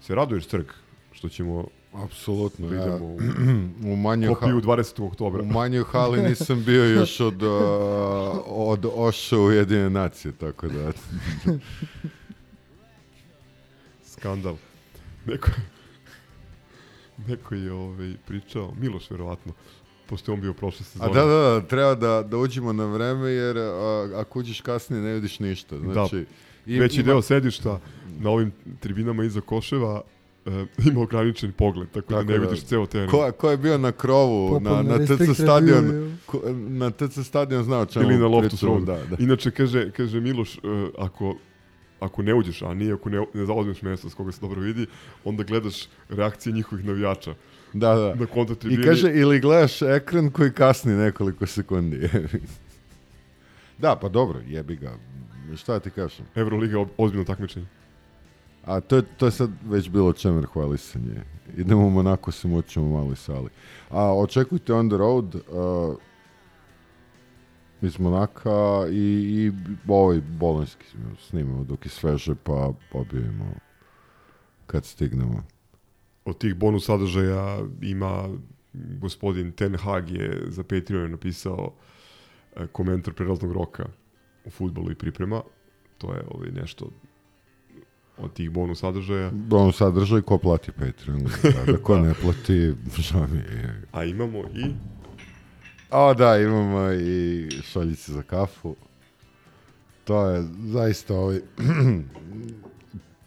Se 0.00 0.14
raduješ 0.14 0.46
crk 0.46 0.72
što 1.12 1.28
ćemo 1.28 1.66
Apsolutno, 2.04 2.68
da 2.68 2.76
ja. 2.76 2.82
idemo 2.82 3.06
u, 3.06 3.18
u 3.92 3.96
manjoj 3.96 4.34
kopiju 4.34 4.60
20. 4.60 5.06
oktobra. 5.06 5.42
U 5.42 5.46
manjoj 5.46 5.84
hali 5.84 6.22
nisam 6.22 6.64
bio 6.64 6.84
još 6.84 7.20
od, 7.20 7.42
uh, 7.46 7.50
od 8.46 8.86
Oša 8.94 9.38
Ujedine 9.38 9.90
nacije, 9.90 10.32
tako 10.32 10.68
da... 10.68 10.92
Skandal. 14.12 14.56
Neko, 15.26 15.48
neko 17.26 17.54
je 17.54 17.72
ovaj, 17.72 18.14
pričao, 18.26 18.74
Miloš 18.80 19.10
verovatno, 19.10 19.52
pošto 20.06 20.32
je 20.32 20.34
on 20.34 20.40
bio 20.40 20.52
prošle 20.52 20.84
sezone. 20.84 21.10
A 21.10 21.14
da, 21.14 21.24
da, 21.24 21.36
da, 21.50 21.60
treba 21.60 21.94
da, 21.94 22.22
da 22.22 22.36
uđemo 22.36 22.72
na 22.72 22.84
vreme, 22.84 23.30
jer 23.30 23.58
a, 23.58 24.08
ako 24.16 24.38
uđeš 24.38 24.60
kasnije 24.60 25.02
ne 25.02 25.14
vidiš 25.14 25.40
ništa. 25.40 25.78
Znači, 25.78 26.16
da, 26.16 26.72
im- 26.72 26.80
veći 26.80 27.00
ima- 27.00 27.06
deo 27.06 27.22
sedišta 27.22 27.80
na 28.20 28.30
ovim 28.30 28.52
tribinama 28.80 29.24
iza 29.24 29.40
Koševa 29.40 30.00
e, 30.46 30.64
ima 30.90 31.00
ograničen 31.00 31.52
pogled, 31.52 31.88
tako, 31.90 32.14
da 32.14 32.22
ne 32.22 32.38
vidiš 32.38 32.62
ceo 32.64 32.86
teren. 32.86 33.10
Ko, 33.10 33.32
ko 33.38 33.50
je 33.50 33.56
bio 33.56 33.78
na 33.78 33.92
krovu, 33.92 34.60
na, 34.60 34.82
na 34.82 34.98
TC 35.06 35.34
stadion, 35.42 36.16
ko, 36.26 36.42
na 36.54 36.90
TC 36.90 37.18
stadion 37.24 37.64
znao 37.64 37.80
o 37.82 37.86
čemu 37.86 38.04
Ili 38.04 38.18
na 38.18 38.26
loftu 38.26 38.48
pričamo, 38.48 38.80
da, 38.80 38.92
da, 38.96 39.16
da. 39.16 39.16
Inače, 39.18 39.50
kaže, 39.50 39.90
kaže 39.90 40.20
Miloš, 40.20 40.56
e, 40.56 40.60
ako, 40.98 41.36
ako 42.00 42.22
ne 42.22 42.34
uđeš, 42.34 42.62
a 42.62 42.74
nije 42.74 42.92
ako 42.92 43.10
ne, 43.10 43.26
ne 43.34 43.46
zauzmeš 43.46 43.82
mesto 43.82 44.10
s 44.10 44.14
koga 44.14 44.32
se 44.32 44.40
dobro 44.40 44.60
vidi, 44.60 44.86
onda 45.24 45.42
gledaš 45.42 45.88
reakcije 46.08 46.52
njihovih 46.52 46.84
navijača. 46.84 47.34
Da, 47.78 47.94
da. 47.94 48.14
Na 48.14 48.26
kontra 48.26 48.56
I 48.56 48.58
tribini. 48.58 48.84
kaže, 48.84 49.10
ili 49.14 49.40
gledaš 49.40 49.82
ekran 49.82 50.30
koji 50.30 50.52
kasni 50.52 50.92
nekoliko 50.92 51.46
sekundi. 51.46 52.08
da, 53.82 53.96
pa 53.96 54.08
dobro, 54.08 54.40
jebi 54.46 54.76
ga. 54.76 54.92
Šta 55.56 55.80
ti 55.80 55.90
kažem? 55.90 56.26
Euroliga 56.34 56.78
ob- 56.78 56.88
ozbiljno 56.96 57.24
takmičenje. 57.24 57.66
A 58.64 58.80
to 58.80 58.96
je, 58.96 59.02
to 59.16 59.26
je 59.26 59.30
sad 59.32 59.50
već 59.68 59.88
bilo 59.90 60.12
čemer 60.12 60.46
hvalisanje. 60.52 61.22
Idemo 61.56 61.86
u 61.86 61.90
Monako, 61.90 62.32
se 62.32 62.48
moćemo 62.48 62.86
u 62.86 62.92
maloj 62.92 63.16
sali. 63.16 63.48
A 63.90 64.16
očekujte 64.18 64.72
on 64.74 64.88
the 64.88 64.96
road 64.96 65.34
uh, 65.34 65.96
iz 67.82 67.98
Monaka 67.98 68.86
i, 68.90 68.94
i 68.96 69.52
ovaj 69.88 70.20
bolonjski 70.20 70.84
snimamo 71.28 71.64
dok 71.64 71.86
je 71.86 71.90
sveže, 71.90 72.34
pa 72.34 72.72
objavimo 72.92 73.44
kad 74.66 74.84
stignemo. 74.84 75.42
Od 76.26 76.38
tih 76.38 76.54
bonus 76.54 76.86
sadržaja 76.86 77.58
ima 77.82 78.28
gospodin 78.72 79.52
Ten 79.52 79.74
Hag 79.74 80.10
je 80.10 80.42
za 80.48 80.62
Patreon 80.62 81.10
napisao 81.10 81.72
e, 82.56 82.66
komentar 82.66 83.14
prelaznog 83.14 83.52
roka 83.52 83.86
u 84.44 84.50
futbolu 84.50 84.90
i 84.90 84.94
priprema. 84.94 85.42
To 85.98 86.14
je 86.14 86.22
ovaj 86.30 86.50
nešto 86.50 86.90
od 88.18 88.32
tih 88.32 88.50
bonus 88.50 88.80
sadržaja. 88.80 89.30
On 89.50 89.72
sadržaj 89.72 90.22
ko 90.22 90.38
plati 90.38 90.72
Patreon. 90.72 91.22
Da, 91.66 91.72
da 91.72 91.78
ko 91.78 91.98
ne 91.98 92.14
plati, 92.14 92.74
žao 92.98 93.26
mi 93.26 93.38
je. 93.38 93.82
A 93.92 94.04
imamo 94.04 94.38
i 94.38 94.74
A 95.90 96.14
da, 96.14 96.38
imamo 96.38 96.92
i 96.92 97.48
šoljice 97.62 98.12
za 98.12 98.22
kafu. 98.22 98.76
To 100.04 100.30
je 100.30 100.44
zaista 100.58 101.14
ovaj... 101.14 101.40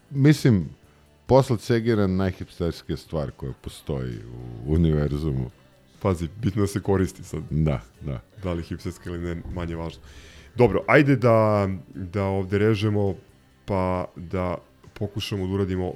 Mislim, 0.09 0.69
posle 1.29 1.57
Cegira 1.57 2.07
najhipsterskija 2.07 2.97
stvar 2.97 3.31
koja 3.31 3.53
postoji 3.61 4.15
u 4.65 4.73
univerzumu. 4.73 5.49
Pazi, 6.01 6.27
bitno 6.41 6.61
da 6.61 6.67
se 6.67 6.81
koristi 6.81 7.23
sad. 7.23 7.43
Da, 7.49 7.81
da. 8.01 8.21
Da 8.43 8.53
li 8.53 8.63
hipsterska 8.63 9.09
ili 9.09 9.19
ne, 9.19 9.41
manje 9.53 9.75
važno. 9.75 10.01
Dobro, 10.55 10.83
ajde 10.87 11.15
da, 11.15 11.69
da 11.95 12.23
ovde 12.23 12.57
režemo, 12.57 13.15
pa 13.65 14.05
da 14.15 14.57
pokušamo 14.93 15.47
da 15.47 15.53
uradimo 15.53 15.93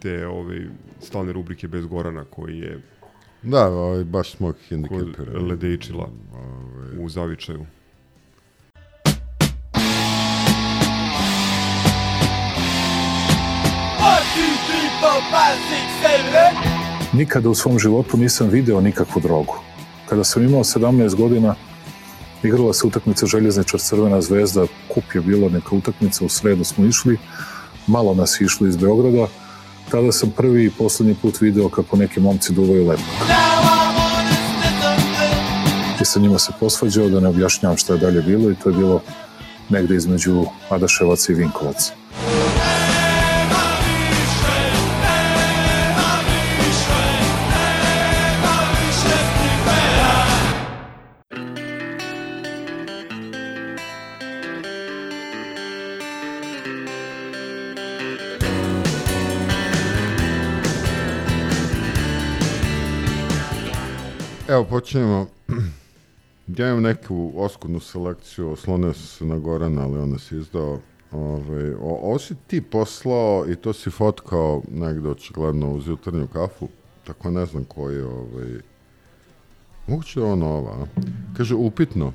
te 0.00 0.26
ove 0.26 0.66
stalne 1.00 1.32
rubrike 1.32 1.68
bez 1.68 1.86
Gorana 1.86 2.24
koji 2.24 2.58
je 2.58 2.80
Da, 3.42 3.66
ovaj, 3.66 4.04
baš 4.04 4.30
smo 4.32 4.46
kod 4.46 4.56
hendikepirani. 4.68 5.48
Ledejčila 5.48 6.08
Ovaj, 6.34 7.04
u 7.04 7.08
zavičaju. 7.08 7.66
Nikada 17.12 17.48
u 17.48 17.54
svom 17.54 17.78
životu 17.78 18.16
nisam 18.16 18.48
video 18.48 18.80
nikakvu 18.80 19.22
drogu. 19.22 19.54
Kada 20.08 20.24
sam 20.24 20.42
imao 20.42 20.64
17 20.64 21.14
godina, 21.14 21.54
igrala 22.42 22.72
se 22.72 22.86
utakmica 22.86 23.26
Željezničar 23.26 23.80
Crvena 23.80 24.20
zvezda, 24.20 24.66
kup 24.94 25.04
je 25.14 25.20
bila 25.20 25.48
neka 25.48 25.76
utakmica, 25.76 26.24
u 26.24 26.28
sredu 26.28 26.64
smo 26.64 26.84
išli, 26.84 27.18
malo 27.86 28.14
nas 28.14 28.40
išlo 28.40 28.66
iz 28.66 28.76
Beograda, 28.76 29.26
tada 29.90 30.12
sam 30.12 30.30
prvi 30.30 30.64
i 30.64 30.70
poslednji 30.70 31.14
put 31.22 31.40
video 31.40 31.68
kako 31.68 31.96
neki 31.96 32.20
momci 32.20 32.52
duvaju 32.52 32.88
lepo. 32.88 33.02
I 36.00 36.04
sa 36.04 36.20
njima 36.20 36.38
se 36.38 36.52
posvađao 36.60 37.08
da 37.08 37.20
ne 37.20 37.28
objašnjavam 37.28 37.76
šta 37.76 37.92
je 37.92 37.98
dalje 37.98 38.22
bilo 38.22 38.50
i 38.50 38.54
to 38.54 38.68
je 38.68 38.76
bilo 38.76 39.00
negde 39.68 39.96
između 39.96 40.44
Adaševaca 40.68 41.32
i 41.32 41.34
Vinkovaca. 41.34 42.03
Evo, 64.54 64.64
počinjemo. 64.64 65.26
Ja 66.46 66.68
imam 66.68 66.82
neku 66.82 67.32
oskudnu 67.36 67.80
selekciju, 67.80 68.50
oslonio 68.50 68.92
se 68.92 69.24
na 69.24 69.38
Gorana, 69.38 69.82
ali 69.82 69.98
on 69.98 70.10
nas 70.10 70.32
izdao. 70.32 70.78
Ove, 71.12 71.76
o, 71.76 71.98
ovo 72.02 72.18
si 72.18 72.34
ti 72.46 72.60
poslao 72.60 73.44
i 73.48 73.56
to 73.56 73.72
si 73.72 73.90
fotkao 73.90 74.62
negde 74.70 75.08
očigledno 75.08 75.72
uz 75.72 75.86
jutarnju 75.86 76.26
kafu, 76.32 76.68
tako 77.06 77.30
ne 77.30 77.46
znam 77.46 77.64
koji 77.64 77.96
je 77.96 78.04
ovaj... 78.04 78.46
Moguće 79.86 80.20
da 80.20 80.26
je 80.26 80.32
ono 80.32 80.46
ova? 80.46 80.86
Kaže, 81.36 81.54
upitno. 81.54 82.12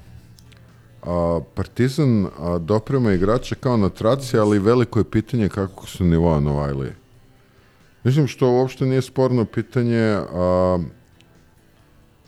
A, 1.04 1.40
Partizan 1.56 2.26
a, 2.40 2.58
doprema 2.58 3.14
igrače 3.14 3.56
kao 3.56 3.78
na 3.78 3.90
traci, 3.90 4.38
ali 4.38 4.60
veliko 4.60 5.00
je 5.00 5.12
pitanje 5.12 5.50
kako 5.50 5.88
su 5.88 6.04
nivoa 6.06 6.40
Novajlije. 6.40 6.96
Mislim 8.04 8.28
što 8.28 8.52
uopšte 8.52 8.86
nije 8.86 9.02
sporno 9.02 9.46
pitanje, 9.46 10.18
a, 10.34 10.80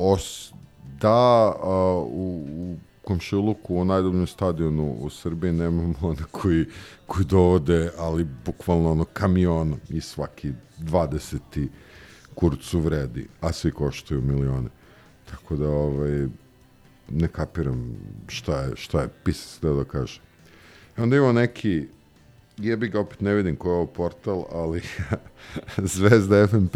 os, 0.02 0.54
da 1.02 1.54
a, 1.64 2.04
u, 2.06 2.46
u 2.48 2.76
komšiluku 3.02 3.76
u 3.76 3.86
najdobnjem 3.86 4.28
stadionu 4.28 4.94
u 5.00 5.10
Srbiji 5.10 5.52
nemamo 5.52 5.94
one 6.12 6.24
koji, 6.32 6.66
koji 7.08 7.26
dovode, 7.26 7.92
ali 7.98 8.28
bukvalno 8.46 8.92
ono 8.92 9.06
kamion 9.06 9.76
i 9.90 10.02
svaki 10.02 10.52
20. 10.80 11.68
kurcu 12.36 12.80
vredi, 12.80 13.28
a 13.42 13.52
svi 13.52 13.72
koštaju 13.72 14.22
milione. 14.22 14.70
Tako 15.32 15.56
da 15.56 15.70
ovaj, 15.70 16.28
ne 17.10 17.28
kapiram 17.28 17.96
šta 18.28 18.62
je, 18.62 18.76
šta 18.76 19.02
je 19.02 19.10
pisac 19.24 19.62
da 19.62 19.74
da 19.74 19.84
kaže. 19.84 20.22
I 20.98 21.02
onda 21.02 21.16
imamo 21.16 21.34
neki 21.34 21.88
jebi 22.58 22.88
ga 22.88 23.00
opet 23.00 23.22
ne 23.22 23.34
vidim 23.34 23.56
ko 23.56 23.70
je 23.70 23.76
ovo 23.76 23.86
portal, 23.86 24.46
ali 24.52 24.82
Zvezda 25.94 26.48
FNP. 26.48 26.76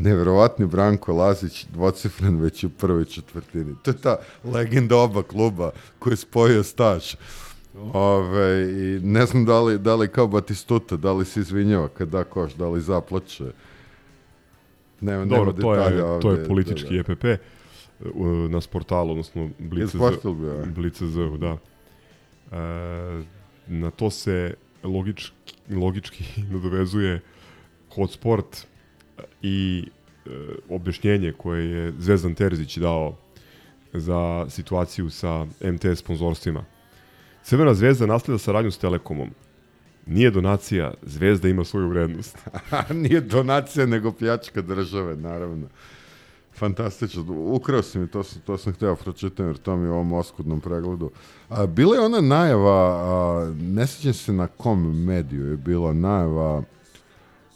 Neverovatni 0.00 0.66
Branko 0.66 1.12
Lazić, 1.12 1.66
dvocifren 1.72 2.40
već 2.40 2.64
u 2.64 2.70
prvoj 2.70 3.04
četvrtini. 3.04 3.74
To 3.82 3.90
je 3.90 3.96
ta 3.96 4.16
legenda 4.44 4.96
oba 4.96 5.22
kluba 5.22 5.70
koji 5.98 6.12
je 6.12 6.16
spojio 6.16 6.62
staž. 6.62 7.14
Ove, 7.92 8.70
i 8.70 9.00
ne 9.02 9.26
znam 9.26 9.44
da 9.44 9.60
li, 9.60 9.78
da 9.78 9.94
li 9.94 10.08
kao 10.08 10.26
Batistuta, 10.26 10.96
da 10.96 11.12
li 11.12 11.24
se 11.24 11.40
izvinjava 11.40 11.88
kad 11.88 12.08
da 12.08 12.24
koš, 12.24 12.54
da 12.54 12.68
li 12.68 12.80
zaplače. 12.80 13.44
Nema, 15.00 15.24
Dobro, 15.24 15.52
nema 15.52 15.62
to 15.62 15.74
je, 15.74 15.78
detalja 15.78 16.20
to 16.20 16.28
ovde, 16.28 16.40
je 16.40 16.48
politički 16.48 16.96
da, 16.96 17.02
da. 17.02 17.12
EPP 17.12 17.40
na 18.50 18.60
sportalu, 18.60 19.10
odnosno. 19.10 19.50
Blice 19.58 19.98
da. 21.38 21.56
E, 22.52 23.22
na 23.66 23.90
to 23.90 24.10
se 24.10 24.54
logički, 24.82 25.54
logički 25.70 26.24
nadovezuje 26.52 27.20
Hot 27.94 28.10
Sport 28.10 28.66
i 29.42 29.84
e, 30.26 30.30
objašnjenje 30.68 31.32
koje 31.32 31.70
je 31.70 31.92
Zvezdan 31.98 32.34
Terzić 32.34 32.78
dao 32.78 33.16
za 33.92 34.46
situaciju 34.48 35.10
sa 35.10 35.46
MTS 35.60 35.98
sponzorstvima. 35.98 36.64
Crvena 37.42 37.74
zvezda 37.74 38.06
nastavlja 38.06 38.38
saradnju 38.38 38.70
s 38.70 38.78
Telekomom. 38.78 39.30
Nije 40.06 40.30
donacija, 40.30 40.94
zvezda 41.02 41.48
ima 41.48 41.64
svoju 41.64 41.88
vrednost. 41.88 42.38
Nije 43.02 43.20
donacija, 43.20 43.86
nego 43.86 44.12
pljačka 44.12 44.62
države, 44.62 45.16
naravno. 45.16 45.66
Fantastično. 46.54 47.24
Ukrao 47.28 47.82
si 47.82 47.98
mi, 47.98 48.06
to, 48.06 48.22
sam- 48.22 48.42
to 48.42 48.58
sam 48.58 48.72
hteo 48.72 48.96
pročitam, 48.96 49.46
jer 49.46 49.56
to 49.56 49.76
mi 49.76 49.86
je 49.86 49.90
u 49.90 49.94
ovom 49.94 50.12
oskudnom 50.12 50.60
pregledu. 50.60 51.10
A, 51.48 51.66
bila 51.66 51.96
je 51.96 52.00
ona 52.00 52.20
najava, 52.20 53.00
a, 53.00 53.52
ne 53.60 53.86
sjećam 53.86 54.12
se 54.12 54.32
na 54.32 54.46
kom 54.46 55.04
mediju 55.04 55.50
je 55.50 55.56
bila 55.56 55.92
najava 55.92 56.62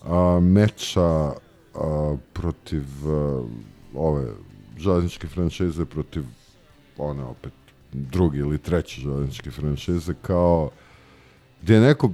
a, 0.05 0.41
meča 0.43 1.33
a, 1.75 2.17
protiv 2.33 2.85
a, 3.07 3.45
ove 3.95 4.33
železničke 4.79 5.29
franšize 5.29 5.85
protiv 5.85 6.25
one 6.99 7.23
opet 7.25 7.53
drugi 7.93 8.39
ili 8.39 8.59
treći 8.59 9.01
železničke 9.01 9.51
franšize 9.51 10.15
kao 10.23 10.71
gdje 11.63 11.75
je 11.75 11.81
neko 11.81 12.11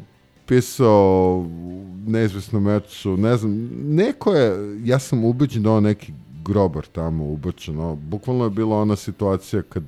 pisao 0.47 1.47
u 1.49 1.87
neizvesnom 2.07 2.63
meču, 2.63 3.17
ne 3.17 3.37
znam, 3.37 3.69
neko 3.85 4.35
je, 4.35 4.79
ja 4.85 4.99
sam 4.99 5.25
ubeđen 5.25 5.63
da 5.63 5.73
on 5.73 5.83
neki 5.83 6.13
grobar 6.45 6.87
tamo 6.87 7.25
ubačen, 7.25 7.97
bukvalno 7.97 8.45
je 8.45 8.51
bila 8.51 8.81
ona 8.81 8.97
situacija 8.97 9.63
kad, 9.63 9.85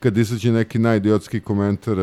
kad 0.00 0.16
izađe 0.16 0.52
neki 0.52 0.78
najidiotski 0.78 1.40
komentar 1.40 1.96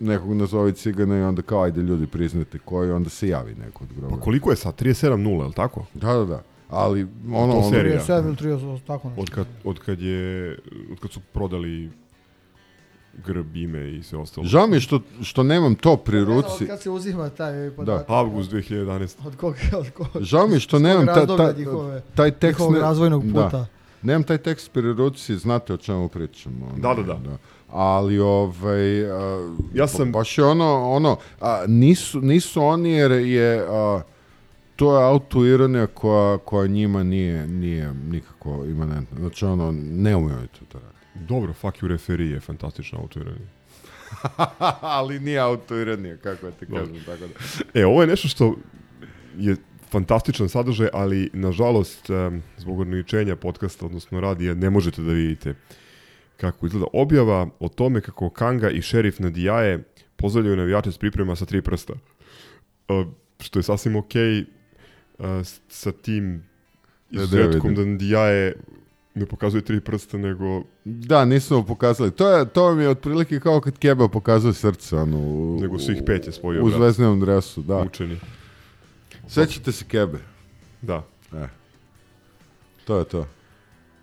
nekog 0.00 0.32
nazovi 0.32 0.72
cigana 0.72 1.18
i 1.18 1.22
onda 1.22 1.42
kao 1.42 1.62
ajde 1.62 1.80
ljudi 1.80 2.06
priznate 2.06 2.58
ko 2.58 2.82
je, 2.82 2.94
onda 2.94 3.10
se 3.10 3.28
javi 3.28 3.54
neko 3.56 3.84
od 3.84 3.92
grobara. 3.92 4.16
Pa 4.16 4.22
koliko 4.22 4.50
je 4.50 4.56
sad? 4.56 4.74
37-0, 4.74 5.40
je 5.40 5.46
li 5.46 5.52
tako? 5.52 5.86
Da, 5.94 6.12
da, 6.12 6.24
da. 6.24 6.42
Ali 6.68 7.02
ono, 7.26 7.52
To 7.52 7.58
ono 7.58 7.70
serija. 7.70 8.00
37 8.00 8.26
ili 8.26 8.36
38, 8.36 8.80
tako 8.80 9.08
nešto. 9.08 9.22
Od 9.22 9.30
kad, 9.30 9.46
od 9.64 9.78
kad 9.78 10.00
je, 10.00 10.58
od 10.92 11.00
kad 11.00 11.10
su 11.10 11.20
prodali 11.32 11.90
grb, 13.16 13.56
ime 13.56 13.90
i 13.90 14.02
sve 14.02 14.18
ostalo. 14.18 14.46
Žao 14.46 14.66
mi 14.66 14.76
je 14.76 14.80
što, 14.80 15.00
što 15.22 15.42
nemam 15.42 15.74
to 15.74 15.96
pri 15.96 16.20
ruci. 16.20 16.62
od 16.62 16.66
kad 16.66 16.82
se 16.82 16.90
uzima 16.90 17.28
taj 17.30 17.70
podatak. 17.70 18.10
Avgust 18.10 18.50
2011. 18.52 19.26
Od 19.26 19.36
koga, 19.36 19.56
od 19.74 19.90
koga? 19.90 20.10
Žao 20.20 20.46
mi 20.46 20.54
je 20.54 20.60
što 20.60 20.78
nemam 20.78 21.06
ta, 21.06 21.26
ta, 21.26 21.52
njihove- 21.52 22.02
taj 22.14 22.30
tekst. 22.30 22.58
njihovog 22.58 22.76
razvojnog 22.76 23.24
da. 23.24 23.44
puta. 23.44 23.66
Nemam 24.02 24.22
taj 24.22 24.38
tekst 24.38 24.72
pri 24.72 24.92
ruci, 24.92 25.36
znate 25.36 25.72
o 25.72 25.76
čemu 25.76 26.08
pričam. 26.08 26.62
ono, 26.62 26.78
Da, 26.78 26.94
da, 26.94 27.12
da. 27.14 27.36
Ali, 27.72 28.18
ovaj, 28.18 29.10
a, 29.10 29.52
Ja 29.74 29.86
sam- 29.88 30.12
ba- 30.12 30.18
baš 30.18 30.38
je 30.38 30.44
ono, 30.44 30.90
ono, 30.90 31.16
a, 31.40 31.64
nisu, 31.68 32.20
nisu 32.20 32.62
oni 32.62 32.90
jer 32.90 33.10
je, 33.10 33.64
a, 33.68 34.02
to 34.76 34.98
je 34.98 35.04
autoironija 35.04 35.86
koja, 35.86 36.38
koja 36.38 36.66
njima 36.66 37.02
nije, 37.02 37.46
nije 37.46 37.94
nikako 37.94 38.64
imanentna. 38.64 39.18
Znači, 39.18 39.44
ono, 39.44 39.72
ne 39.72 40.16
umiju 40.16 40.36
to 40.58 40.78
da 40.78 40.84
radi. 40.84 41.26
Dobro, 41.26 41.52
fuck 41.52 41.76
you 41.76 41.86
referee 41.86 42.26
je 42.26 42.40
fantastična 42.40 42.98
autoironija. 42.98 43.46
Ali 44.80 45.20
nije 45.20 45.38
autoironija, 45.38 46.16
kako 46.16 46.46
ja 46.46 46.52
ti 46.52 46.66
kažem, 46.66 46.96
tako 47.06 47.20
da. 47.20 47.80
E, 47.80 47.86
ovo 47.86 48.00
je 48.00 48.06
nešto 48.06 48.28
što 48.28 48.54
je 49.38 49.56
fantastičan 49.90 50.48
sadržaj, 50.48 50.88
ali 50.92 51.30
nažalost 51.32 52.10
zbog 52.56 52.80
ograničenja 52.80 53.36
podcasta, 53.36 53.86
odnosno 53.86 54.20
radija, 54.20 54.54
ne 54.54 54.70
možete 54.70 55.02
da 55.02 55.12
vidite 55.12 55.54
kako 56.40 56.66
izgleda 56.66 56.86
objava 56.92 57.48
o 57.60 57.68
tome 57.68 58.00
kako 58.00 58.30
Kanga 58.30 58.70
i 58.70 58.82
šerif 58.82 59.18
Nadijaje 59.18 59.84
pozdravljaju 60.16 60.56
navijače 60.56 60.92
s 60.92 60.98
priprema 60.98 61.36
sa 61.36 61.44
tri 61.44 61.62
prsta. 61.62 61.92
E, 62.88 63.04
što 63.40 63.58
je 63.58 63.62
sasvim 63.62 63.96
okej 63.96 64.38
e, 64.38 64.44
s- 65.38 65.60
sa 65.68 65.92
tim 65.92 66.42
Da, 67.10 67.16
da 67.16 67.22
izuzetkom 67.22 67.44
da 67.66 67.80
vidim. 67.80 67.92
Nadijaje 67.92 68.54
ne 69.14 69.26
pokazuje 69.26 69.62
tri 69.62 69.80
prsta, 69.80 70.18
nego 70.18 70.62
Da, 70.84 71.24
nismo 71.24 71.64
pokazali. 71.64 72.10
To, 72.10 72.28
je, 72.28 72.44
to 72.46 72.74
mi 72.74 72.82
je 72.82 72.88
otprilike 72.88 73.40
kao 73.40 73.60
kad 73.60 73.78
Keba 73.78 74.08
pokazuje 74.08 74.54
srce, 74.54 74.96
ono, 74.96 75.18
u, 75.18 75.58
Nego 75.60 75.78
svih 75.78 76.02
pet 76.06 76.26
je 76.26 76.32
spojio, 76.32 76.62
U 76.62 76.66
brat. 76.66 76.76
zvezdanom 76.76 77.20
dresu, 77.20 77.62
da. 77.62 77.76
učeni. 77.78 78.16
Sećate 79.28 79.72
se 79.72 79.84
Kebe? 79.84 80.18
Da. 80.82 81.06
E. 81.34 81.48
To 82.84 82.98
je 82.98 83.04
to. 83.04 83.26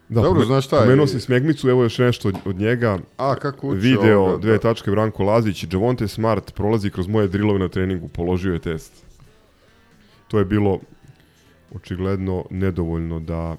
Da, 0.09 0.21
Dobro, 0.21 0.45
znaš 0.45 0.65
šta, 0.65 0.79
Pomenuo 0.79 1.05
i- 1.05 1.07
si 1.07 1.19
Smegmicu, 1.19 1.69
evo 1.69 1.84
još 1.84 1.97
nešto 1.97 2.27
od, 2.27 2.35
od 2.45 2.55
njega. 2.55 2.97
A, 3.17 3.35
kako 3.35 3.67
uči 3.67 3.77
Video, 3.79 4.19
ovoga, 4.19 4.38
dve 4.38 4.51
da. 4.51 4.59
tačke, 4.59 4.91
Branko 4.91 5.23
Lazić, 5.23 5.65
Javonte 5.71 6.07
Smart 6.07 6.53
prolazi 6.53 6.89
kroz 6.89 7.07
moje 7.07 7.27
drillove 7.27 7.59
na 7.59 7.67
treningu, 7.67 8.07
položio 8.07 8.53
je 8.53 8.59
test. 8.59 8.93
To 10.27 10.39
je 10.39 10.45
bilo 10.45 10.79
očigledno 11.75 12.45
nedovoljno 12.49 13.19
da 13.19 13.55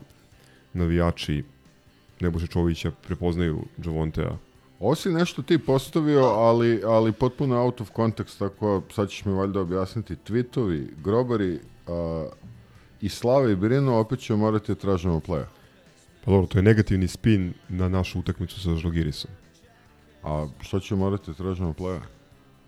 navijači 0.72 1.44
Nebojše 2.20 2.46
Čovića 2.46 2.90
prepoznaju 3.06 3.58
Javontea. 3.78 4.30
Ovo 4.80 4.94
si 4.94 5.08
nešto 5.08 5.42
ti 5.42 5.58
postavio, 5.58 6.20
ali, 6.20 6.82
ali 6.84 7.12
potpuno 7.12 7.62
out 7.62 7.80
of 7.80 7.90
context, 7.90 8.38
tako 8.38 8.82
sad 8.94 9.08
ćeš 9.08 9.24
mi 9.24 9.32
valjda 9.32 9.60
objasniti. 9.60 10.16
Tweetovi, 10.28 10.86
grobari 10.96 11.58
a, 11.86 12.26
i 13.00 13.08
Slave 13.08 13.52
i 13.52 13.56
Brino 13.56 13.96
opet 13.96 14.18
ćemo 14.18 14.38
morati 14.38 14.72
da 14.72 14.80
tražimo 14.80 15.20
playa. 15.20 15.44
Pa 16.28 16.32
dobro, 16.32 16.46
to 16.46 16.58
je 16.58 16.62
negativni 16.62 17.08
spin 17.08 17.54
na 17.68 17.88
našu 17.88 18.18
utakmicu 18.18 18.60
sa 18.60 18.76
Žalgirisom. 18.76 19.30
A 20.22 20.46
što 20.60 20.80
ćemo 20.80 21.00
morati 21.04 21.34
tražimo 21.34 21.72
playa? 21.72 22.00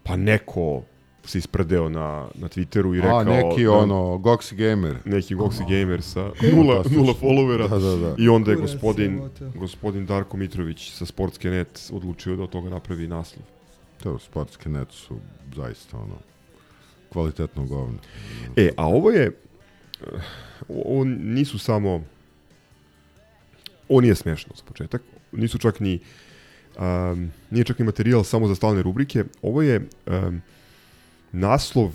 Pa 0.02 0.16
neko 0.16 0.82
se 1.24 1.38
ispredeo 1.38 1.88
na, 1.88 2.28
na 2.34 2.48
Twitteru 2.48 2.96
i 2.96 3.00
rekao... 3.00 3.18
A, 3.18 3.24
neki 3.24 3.64
da- 3.64 3.72
ono, 3.72 4.18
Goxi 4.18 4.54
Gamer. 4.54 4.96
neki 5.04 5.34
Goxi 5.34 5.68
Gamer 5.68 6.02
sa 6.02 6.20
nula, 6.56 6.84
nula 6.90 7.14
followera 7.22 7.68
Da, 7.68 7.78
da, 7.78 7.96
da. 7.96 8.14
i 8.18 8.28
onda 8.28 8.50
je 8.50 8.56
gospodin, 8.56 9.20
gospodin 9.54 10.06
Darko 10.06 10.36
Mitrović 10.36 10.92
sa 10.92 11.06
Sportske 11.06 11.50
net 11.50 11.90
odlučio 11.92 12.36
da 12.36 12.42
od 12.42 12.50
toga 12.50 12.70
napravi 12.70 13.08
naslov. 13.08 13.44
To 14.02 14.18
sportske 14.18 14.68
net 14.68 14.88
su 14.90 15.16
zaista 15.56 15.96
ono, 15.98 16.16
kvalitetno 17.12 17.64
govno. 17.66 17.98
E, 18.56 18.70
a 18.76 18.86
ovo 18.86 19.10
je, 19.10 19.36
ovo 20.68 21.04
nisu 21.04 21.58
samo, 21.58 22.04
ovo 23.90 24.00
nije 24.00 24.14
smešno 24.14 24.52
za 24.56 24.62
početak, 24.64 25.02
nisu 25.32 25.58
čak 25.58 25.80
ni, 25.80 25.98
um, 26.78 27.30
nije 27.50 27.64
čak 27.64 27.78
ni 27.78 27.84
materijal 27.84 28.24
samo 28.24 28.48
za 28.48 28.54
stalne 28.54 28.82
rubrike, 28.82 29.24
ovo 29.42 29.62
je 29.62 29.80
um, 30.06 30.40
naslov, 31.32 31.92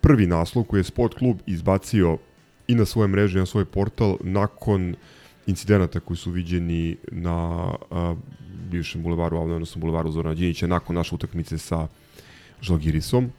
prvi 0.00 0.26
naslov 0.26 0.64
koji 0.64 0.80
je 0.80 0.84
Sport 0.84 1.14
klub 1.14 1.38
izbacio 1.46 2.18
i 2.66 2.74
na 2.74 2.84
svoje 2.84 3.08
mreže 3.08 3.38
i 3.38 3.40
na 3.40 3.46
svoj 3.46 3.64
portal 3.64 4.16
nakon 4.20 4.94
incidenata 5.46 6.00
koji 6.00 6.16
su 6.16 6.30
viđeni 6.30 6.96
na 7.12 7.36
a, 7.90 8.14
bivšem 8.70 9.02
bulevaru, 9.02 9.38
odnosno 9.38 9.80
bulevaru 9.80 10.10
Zorana 10.10 10.34
Đinića, 10.34 10.66
nakon 10.66 10.96
naše 10.96 11.14
utakmice 11.14 11.58
sa 11.58 11.88
Žalgirisom. 12.60 13.32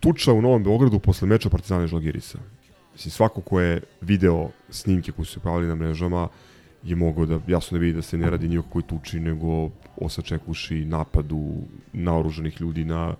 Tuča 0.00 0.32
u 0.32 0.42
Novom 0.42 0.64
Beogradu 0.64 0.98
posle 0.98 1.28
meča 1.28 1.50
Partizana 1.50 1.86
i. 1.86 2.38
Mislim, 2.92 3.10
svako 3.10 3.40
ko 3.40 3.60
je 3.60 3.82
video 4.00 4.50
snimke 4.70 5.12
koji 5.12 5.26
su 5.26 5.32
se 5.32 5.40
pojavili 5.40 5.68
na 5.68 5.74
mrežama 5.74 6.28
je 6.82 6.96
mogao 6.96 7.26
da 7.26 7.38
jasno 7.46 7.78
da 7.78 7.80
vidi 7.80 7.92
da 7.92 8.02
se 8.02 8.18
ne 8.18 8.30
radi 8.30 8.48
ni 8.48 8.58
o 8.58 8.62
kakvoj 8.62 8.82
tuči, 8.84 9.20
nego 9.20 9.46
o 9.96 10.08
sačekuši 10.08 10.74
napadu 10.76 11.54
naoružanih 11.92 12.60
ljudi 12.60 12.84
na 12.84 13.14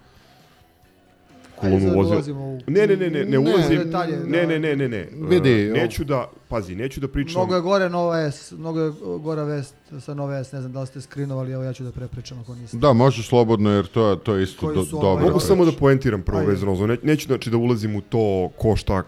kolonu 1.57 1.95
vozila. 1.95 2.39
u- 2.39 2.59
Ne, 2.67 2.87
ne, 2.87 2.97
ne, 2.97 3.11
ne, 3.11 3.19
ne 3.21 3.25
Ne, 3.27 3.39
ulazim. 3.41 3.79
detalje, 3.79 4.17
ne, 4.19 4.41
da. 4.41 4.47
ne, 4.49 4.59
ne, 4.59 4.77
ne, 4.77 4.89
ne. 4.89 5.09
Vidi, 5.21 5.51
E, 5.51 5.73
neću 5.73 6.05
da, 6.05 6.31
pazi, 6.49 6.75
neću 6.75 7.01
da 7.01 7.09
pričam. 7.09 7.35
Mnogo 7.35 7.55
je 7.55 7.61
gore 7.61 7.89
Nova 7.91 8.19
S, 8.21 8.53
mnogo 8.53 8.81
je 8.81 8.93
gora 9.19 9.45
vest 9.45 9.75
sa 10.01 10.15
Nova 10.15 10.35
S, 10.37 10.53
ne 10.53 10.61
znam 10.61 10.73
da 10.73 10.81
li 10.81 10.87
ste 10.87 11.01
skrinovali, 11.01 11.53
evo 11.53 11.63
ja 11.63 11.73
ću 11.73 11.85
da 11.85 11.93
prepričam 11.93 12.41
ako 12.41 12.55
niste. 12.55 12.77
Da, 12.77 12.93
može 12.93 13.23
slobodno, 13.23 13.71
jer 13.71 13.87
to, 13.87 14.09
je- 14.09 14.19
to 14.19 14.35
je 14.35 14.43
isto 14.43 14.61
Koji 14.61 14.77
do, 14.77 14.85
dobro. 14.85 15.09
ovaj- 15.09 15.25
Mogu 15.25 15.41
samo 15.41 15.65
da 15.65 15.73
poentiram 15.73 16.23
prvo 16.23 16.41
vezano. 16.41 16.87
Ne, 16.87 16.97
neću 17.03 17.27
znači 17.27 17.51
da 17.51 17.57
ulazim 17.57 17.97
u 17.97 18.01
to 18.01 18.51
ko 18.57 18.77
šta 18.77 19.03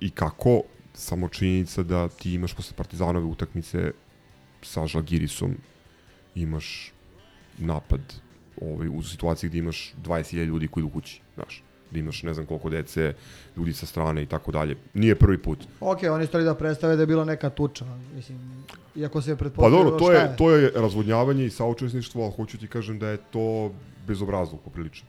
i 0.00 0.10
kako, 0.10 0.62
samo 0.98 1.28
činjenica 1.28 1.82
da 1.82 2.08
ti 2.08 2.32
imaš 2.34 2.54
posle 2.54 2.76
Partizanove 2.76 3.26
utakmice 3.26 3.90
sa 4.62 4.86
Žalgirisom 4.86 5.56
imaš 6.34 6.92
napad 7.58 8.00
ovaj, 8.60 8.88
u 8.88 9.02
situaciji 9.02 9.48
gdje 9.48 9.58
imaš 9.58 9.94
20.000 10.04 10.44
ljudi 10.44 10.68
koji 10.68 10.82
idu 10.82 10.92
kući, 10.92 11.20
znaš 11.34 11.62
da 11.90 11.98
imaš 11.98 12.22
ne 12.22 12.34
znam 12.34 12.46
koliko 12.46 12.70
dece, 12.70 13.14
ljudi 13.56 13.72
sa 13.72 13.86
strane 13.86 14.22
i 14.22 14.26
tako 14.26 14.52
dalje. 14.52 14.76
Nije 14.94 15.14
prvi 15.14 15.38
put. 15.38 15.58
Ok, 15.80 15.98
oni 16.10 16.26
stali 16.26 16.44
da 16.44 16.54
predstave 16.54 16.96
da 16.96 17.02
je 17.02 17.06
bila 17.06 17.24
neka 17.24 17.50
tuča, 17.50 17.84
mislim, 18.14 18.64
iako 18.96 19.22
se 19.22 19.30
je 19.30 19.36
Pa 19.36 19.38
pretpostavljalo 19.38 19.84
dobro, 19.84 19.98
to 19.98 20.12
šta 20.12 20.22
je, 20.22 20.36
to 20.36 20.50
je 20.50 20.72
razvodnjavanje 20.74 21.46
i 21.46 21.50
saučesništvo, 21.50 22.22
ali 22.22 22.32
hoću 22.36 22.58
ti 22.58 22.66
kažem 22.66 22.98
da 22.98 23.08
je 23.08 23.16
to 23.30 23.72
bezobrazluk 24.06 24.60
poprilično. 24.60 25.08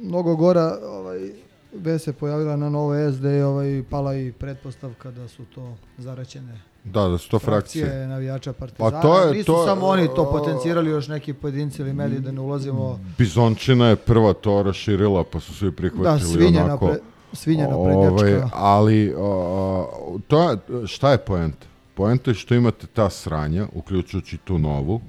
Mnogo 0.00 0.36
gora, 0.36 0.78
ovaj, 0.82 1.30
vest 1.76 2.04
se 2.04 2.12
pojavila 2.12 2.56
na 2.56 2.68
Novo 2.68 2.94
S, 2.94 3.20
da 3.20 3.30
je 3.30 3.46
ovaj, 3.46 3.82
pala 3.90 4.14
i 4.14 4.32
pretpostavka 4.32 5.10
da 5.10 5.28
su 5.28 5.44
to 5.44 5.74
zaraćene 5.98 6.60
Da, 6.84 7.02
da 7.02 7.18
su 7.18 7.30
to 7.30 7.38
frakcije. 7.38 7.84
frakcije 7.84 8.06
navijača 8.06 8.52
Partizana. 8.52 8.90
Pa 8.90 9.00
to 9.02 9.20
je- 9.20 9.32
Nisu 9.32 9.46
to 9.46 9.60
je- 9.60 9.66
samo 9.66 9.86
oni 9.86 10.06
to 10.06 10.30
potencirali, 10.32 10.90
još 10.90 11.08
neki 11.08 11.32
pojedinci 11.32 11.82
ili 11.82 11.92
mediji 11.92 12.20
da 12.20 12.32
ne 12.32 12.40
ulazimo. 12.40 13.00
Bizončina 13.18 13.88
je 13.88 13.96
prva 13.96 14.32
to 14.32 14.62
raširila, 14.62 15.24
pa 15.24 15.40
su 15.40 15.54
svi 15.54 15.72
prihvatili 15.72 16.32
Da, 16.32 16.38
svinja 16.38 16.64
onako. 16.64 16.86
napre- 16.86 16.98
Svinja 17.32 17.68
naprednjačka. 17.68 18.50
ali 18.54 19.14
o, 19.18 20.18
to 20.28 20.50
je, 20.50 20.56
šta 20.86 21.12
je 21.12 21.18
poenta? 21.18 21.66
Poenta 21.94 22.30
je 22.30 22.34
što 22.34 22.54
imate 22.54 22.86
ta 22.86 23.10
sranja, 23.10 23.66
uključujući 23.74 24.36
tu 24.36 24.58
novu, 24.58 25.00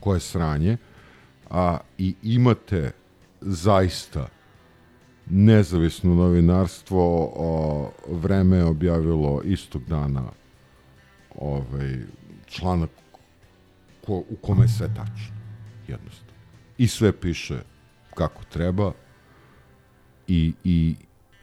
koje 0.00 0.16
je 0.16 0.20
sranje, 0.20 0.76
a, 1.50 1.76
i 1.98 2.14
imate 2.22 2.90
zaista 3.40 4.26
nezavisno 5.30 6.14
novinarstvo 6.14 7.32
o, 7.36 7.90
vreme 8.08 8.56
je 8.56 8.64
objavilo 8.64 9.42
istog 9.44 9.82
dana 9.84 10.22
ovaj, 11.38 11.98
članak 12.46 12.90
ko, 14.06 14.12
u 14.16 14.36
kome 14.42 14.64
je 14.64 14.68
sve 14.68 14.88
tačno 14.88 15.34
jednostavno. 15.88 16.32
I 16.78 16.88
sve 16.88 17.12
piše 17.12 17.58
kako 18.14 18.44
treba 18.44 18.92
i, 20.28 20.52
i 20.64 20.94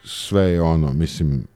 sve 0.03 0.43
je 0.43 0.61
ono 0.61 0.93
mislim 0.93 1.47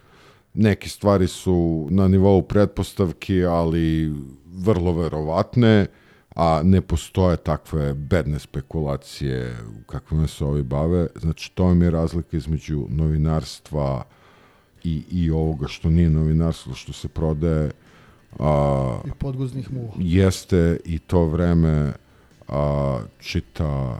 neke 0.53 0.89
stvari 0.89 1.27
su 1.27 1.87
na 1.91 2.07
nivou 2.07 2.41
pretpostavki 2.41 3.45
ali 3.45 4.13
vrlo 4.45 4.93
verovatne 4.93 5.87
a 6.35 6.61
ne 6.63 6.81
postoje 6.81 7.37
takve 7.37 7.93
bedne 7.93 8.39
spekulacije 8.39 9.57
kakvime 9.87 10.27
se 10.27 10.45
ovi 10.45 10.63
bave. 10.63 11.07
Znači, 11.15 11.51
to 11.51 11.73
mi 11.73 11.85
je 11.85 11.91
razlika 11.91 12.37
između 12.37 12.85
novinarstva 12.89 14.03
i, 14.83 15.03
i 15.11 15.31
ovoga 15.31 15.67
što 15.67 15.89
nije 15.89 16.09
novinarstvo, 16.09 16.73
što 16.73 16.93
se 16.93 17.07
prodaje. 17.07 17.71
A, 18.39 18.99
I 19.05 19.11
podguznih 19.19 19.71
muva. 19.71 19.93
Jeste 19.97 20.79
i 20.85 20.99
to 20.99 21.25
vreme 21.25 21.93
a, 22.47 22.99
čita 23.19 23.99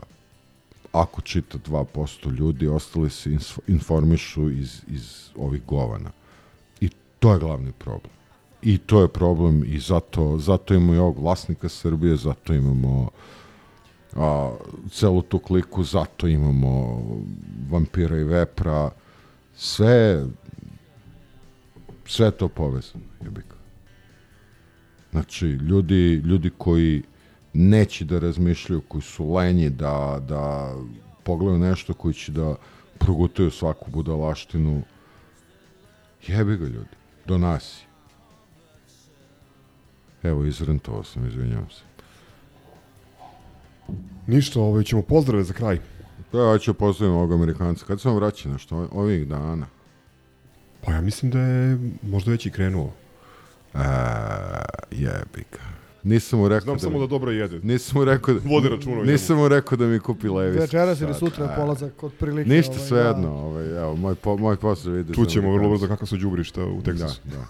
ako 0.92 1.20
čita 1.20 1.58
2% 1.58 2.36
ljudi, 2.38 2.68
ostali 2.68 3.10
se 3.10 3.30
inf- 3.30 3.58
informišu 3.66 4.50
iz, 4.50 4.82
iz 4.88 5.30
ovih 5.36 5.62
govana. 5.66 6.10
I 6.80 6.88
to 7.18 7.32
je 7.32 7.38
glavni 7.38 7.72
problem. 7.72 8.15
I 8.62 8.78
to 8.78 9.00
je 9.00 9.08
problem 9.08 9.64
i 9.66 9.78
zato, 9.78 10.38
zato 10.38 10.74
imamo 10.74 10.94
i 10.94 10.98
ovog 10.98 11.18
vlasnika 11.18 11.68
Srbije, 11.68 12.16
zato 12.16 12.54
imamo 12.54 13.10
a, 14.16 14.56
celu 14.90 15.22
tu 15.22 15.38
kliku, 15.38 15.84
zato 15.84 16.28
imamo 16.28 17.02
vampira 17.70 18.16
i 18.16 18.24
vepra, 18.24 18.90
sve 19.54 20.26
sve 22.06 22.30
to 22.30 22.48
povezano, 22.48 23.04
jebika. 23.24 23.56
Znači, 25.10 25.46
ljudi, 25.46 26.14
ljudi 26.24 26.50
koji 26.58 27.02
neće 27.52 28.04
da 28.04 28.18
razmišljaju, 28.18 28.80
koji 28.88 29.02
su 29.02 29.32
lenji 29.32 29.70
da, 29.70 30.22
da 30.28 30.74
pogledaju 31.22 31.58
nešto, 31.58 31.94
koji 31.94 32.14
će 32.14 32.32
da 32.32 32.54
progutaju 32.98 33.50
svaku 33.50 33.90
budalaštinu, 33.90 34.82
jebi 36.26 36.56
ga 36.56 36.64
ljudi, 36.64 36.96
do 37.26 37.38
nas 37.38 37.82
je. 37.82 37.85
Evo, 40.26 40.44
izrentovao 40.44 41.04
sam, 41.04 41.26
izvinjavam 41.26 41.70
se. 41.70 41.82
Ništa, 44.26 44.60
ovaj, 44.60 44.84
ćemo 44.84 45.02
pozdrave 45.02 45.44
za 45.44 45.52
kraj. 45.52 45.78
To 46.32 46.52
ja 46.52 46.58
ću 46.58 46.74
pozdravim 46.74 47.16
ovog 47.16 47.32
Amerikanca. 47.32 47.84
Kad 47.86 48.00
sam 48.00 48.14
vraćan, 48.16 48.52
nešto 48.52 48.88
ovih 48.92 49.28
dana? 49.28 49.66
Pa 50.84 50.92
ja 50.92 51.00
mislim 51.00 51.30
da 51.30 51.40
je 51.40 51.78
možda 52.02 52.30
već 52.30 52.46
i 52.46 52.50
krenuo. 52.50 52.92
A, 53.74 53.84
jebika. 54.90 55.60
Nisam 56.02 56.38
mu 56.38 56.48
rekao 56.48 56.60
Znam 56.60 56.74
da 56.76 56.80
samo 56.80 56.94
mi- 56.94 57.00
da 57.00 57.06
dobro 57.06 57.30
jede. 57.30 57.60
Nisam 57.62 57.98
mu 57.98 58.04
rekao 58.04 58.34
da, 58.34 58.40
Vodi 58.44 58.68
računa. 58.68 59.02
Nisam 59.02 59.36
mu 59.36 59.48
rekao 59.48 59.78
da 59.78 59.86
mi 59.86 60.00
kupi 60.00 60.28
Levis. 60.28 60.60
Večeras 60.60 61.00
ili 61.00 61.14
sutra 61.14 61.54
polazak 61.56 61.92
kod 61.96 62.12
prilike. 62.14 62.50
Ništa 62.50 62.72
ovaj, 62.72 62.86
svejedno, 62.88 63.28
ovaj, 63.30 63.78
evo, 63.78 63.96
moj, 63.96 64.14
po, 64.14 64.36
moj 64.36 64.56
pozdrav 64.56 64.98
ide 64.98 65.12
Tu 65.12 65.24
za 65.24 65.30
ćemo 65.30 65.52
vrlo 65.54 65.70
brzo 65.70 65.88
kako 65.88 66.06
su 66.06 66.16
đubrišta 66.16 66.64
u 66.64 66.82
Teksasu. 66.82 67.20
Da, 67.24 67.36
da. 67.36 67.44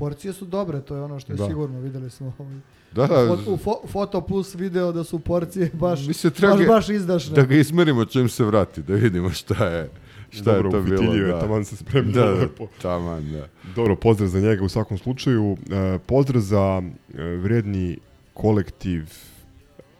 Porcije 0.00 0.32
su 0.32 0.44
dobre, 0.46 0.80
to 0.80 0.96
je 0.96 1.02
ono 1.02 1.20
što 1.20 1.32
je 1.32 1.36
Da. 1.36 1.46
sigurno, 1.46 1.80
videli 1.80 2.10
smo. 2.10 2.32
Ovaj. 2.38 2.54
Da, 2.92 3.06
da. 3.06 3.22
U, 3.22 3.36
fo- 3.36 3.46
u 3.46 3.56
fo, 3.56 3.80
foto 3.86 4.20
plus 4.20 4.54
video 4.54 4.92
da 4.92 5.04
su 5.04 5.18
porcije 5.20 5.70
baš, 5.74 6.06
Mislim, 6.06 6.32
treba 6.32 6.56
baš, 6.56 6.66
baš 6.68 6.88
izdašne. 6.88 7.34
Da 7.34 7.42
ga 7.42 7.54
ismerimo 7.54 8.04
čim 8.04 8.28
se 8.28 8.44
vrati, 8.44 8.82
da 8.82 8.94
vidimo 8.94 9.30
šta 9.30 9.66
je, 9.66 9.90
šta 10.30 10.52
Dobro, 10.52 10.68
je 10.68 10.72
to 10.72 10.80
bilo. 10.80 10.98
fitiljive, 10.98 11.28
Da. 11.28 11.40
taman 11.40 11.64
se 11.64 11.76
spremio 11.76 12.12
Da, 12.12 12.24
da, 12.26 12.48
taman, 12.82 13.32
da. 13.32 13.46
Dobro, 13.74 13.96
pozdrav 13.96 14.28
za 14.28 14.40
njega 14.40 14.64
u 14.64 14.68
svakom 14.68 14.98
slučaju. 14.98 15.56
E, 15.70 15.98
pozdrav 15.98 16.42
za 16.42 16.82
e, 17.10 17.22
vredni 17.22 17.98
kolektiv 18.34 19.10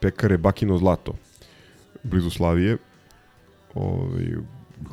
pekare 0.01 0.39
Bakino 0.39 0.79
Zlato, 0.79 1.15
blizu 2.03 2.31
Slavije. 2.31 2.77
Ovaj, 3.75 4.27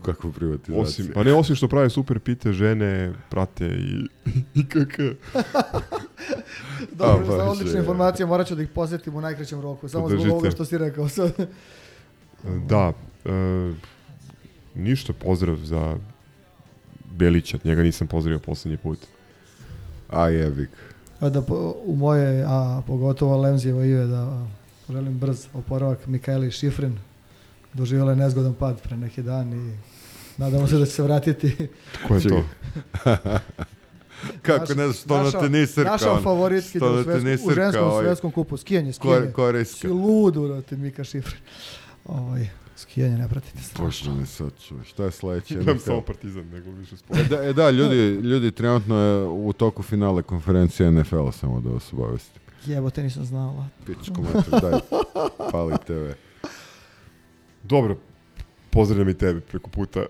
Kakvu 0.06 0.32
privatizaciju. 0.32 0.82
osim, 0.82 1.08
pa 1.14 1.24
ne, 1.24 1.34
osim 1.34 1.56
što 1.56 1.68
prave 1.68 1.90
super 1.90 2.20
pite, 2.20 2.52
žene 2.54 3.14
prate 3.30 3.66
i, 3.68 4.08
i 4.60 4.66
KK. 4.66 5.00
Dobro, 7.00 7.34
A, 7.34 7.38
za 7.38 7.44
odlične 7.44 7.74
je. 7.74 7.80
informacije 7.80 8.26
morat 8.26 8.48
ću 8.48 8.56
da 8.56 8.62
ih 8.62 8.70
posjetim 8.70 9.16
u 9.16 9.22
najkraćem 9.22 9.62
roku, 9.62 9.88
samo 9.88 10.08
zbog 10.08 10.10
Podržite. 10.12 10.32
ovoga 10.34 10.52
što 10.52 10.66
si 10.66 10.78
rekao 10.78 11.10
sad. 11.10 11.32
Da, 12.70 12.94
e, 13.26 13.74
ništa 14.76 15.14
pozdrav 15.14 15.56
za 15.56 15.98
Belića, 17.12 17.58
njega 17.64 17.84
nisam 17.84 18.08
pozdravio 18.08 18.40
poslednji 18.40 18.78
put. 18.78 19.00
A 20.10 20.28
jebik. 20.30 20.70
A 21.20 21.30
da 21.30 21.42
po, 21.42 21.76
u 21.86 21.96
moje, 21.96 22.44
a 22.48 22.82
pogotovo 22.88 23.38
Lemzijevo 23.38 23.84
ime, 23.84 24.06
da 24.06 24.48
želim 24.90 25.18
brz 25.20 25.48
oporavak 25.54 26.08
Mikaeli 26.08 26.52
Šifrin. 26.52 26.98
Doživjela 27.78 28.12
je 28.12 28.16
nezgodan 28.16 28.54
pad 28.54 28.82
pre 28.82 28.98
neki 28.98 29.22
dan 29.22 29.54
i 29.54 29.78
nadamo 30.38 30.68
se 30.68 30.78
da 30.78 30.86
će 30.86 30.92
se 30.92 31.04
vratiti. 31.04 31.68
Ko 32.08 32.16
je 32.16 32.22
to? 32.22 32.44
Kako 34.42 34.74
ne 34.74 34.86
znaš, 34.88 34.98
što 34.98 35.24
na 35.24 35.32
tenisirka. 35.32 35.92
Naša 35.92 36.12
ono, 36.12 36.22
favoritkinja 36.22 36.86
što 36.86 36.94
u, 36.94 36.96
na 36.96 37.04
svetskom, 37.04 37.52
u 37.52 37.56
ženskom 37.56 37.84
ovaj, 37.84 38.06
svetskom 38.06 38.32
kupu. 38.32 38.58
Skijanje, 38.58 38.94
skijanje. 38.94 39.32
korejska. 39.32 39.78
Si 39.80 39.88
lud, 39.88 40.38
urate, 40.38 40.78
Mika 40.78 41.04
Šifrin. 41.04 41.42
Ovaj, 42.06 42.50
skijanje 42.76 43.18
ne 43.18 43.30
pratite 43.30 43.64
strašno. 43.64 43.86
Bože 43.86 44.20
me 44.20 44.26
sačuvaj. 44.26 44.86
Šta 44.86 45.04
je 45.04 45.12
sledeće? 45.12 45.56
Nemam 45.56 45.76
NFL? 45.76 45.86
samo 45.86 46.02
partizan, 46.02 46.46
nego 46.48 46.72
više 46.72 46.98
sport. 46.98 47.20
E 47.20 47.24
da, 47.24 47.44
e 47.44 47.54
da, 47.54 47.70
ljudi, 47.70 47.98
ljudi 48.28 48.52
trenutno 48.52 48.98
je 48.98 49.26
u 49.26 49.54
toku 49.54 49.84
finale 49.84 50.22
konferencije 50.22 50.92
NFL-a, 50.92 51.32
samo 51.32 51.62
da 51.62 51.70
vas 51.70 51.94
obavestim. 51.94 52.42
Jebote, 52.66 53.04
nisam 53.04 53.26
znala. 53.26 53.68
Pičku 53.86 54.22
mater, 54.22 54.62
daj, 54.62 54.80
pali 55.52 55.76
TV. 55.88 56.27
Dobro, 57.70 57.98
pozdravljam 58.70 59.10
i 59.10 59.18
tebe 59.18 59.40
preko 59.40 59.70
puta. 59.70 60.06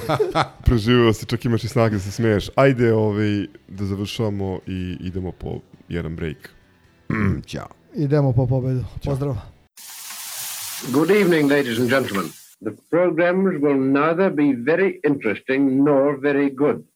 Preživio 0.66 1.12
si, 1.12 1.26
čak 1.26 1.44
imaš 1.44 1.64
i 1.64 1.68
snage 1.68 1.94
da 1.94 2.00
se 2.00 2.10
smeješ. 2.10 2.50
Ajde 2.54 2.92
ovaj, 2.94 3.46
da 3.68 3.84
završavamo 3.84 4.58
i 4.66 4.96
idemo 5.00 5.32
po 5.32 5.60
jedan 5.88 6.16
break. 6.16 6.50
Ćao. 7.50 7.68
Idemo 7.94 8.32
po 8.32 8.46
pobedu. 8.46 8.84
Pozdrav. 9.04 9.36
Good 10.92 11.10
evening, 11.10 11.50
ladies 11.50 11.78
and 11.78 11.90
gentlemen. 11.90 12.30
The 12.60 12.74
programs 12.90 13.62
will 13.62 13.80
neither 13.92 14.30
be 14.30 14.72
very 14.72 15.00
interesting 15.04 15.84
nor 15.84 16.20
very 16.20 16.54
good. 16.54 16.91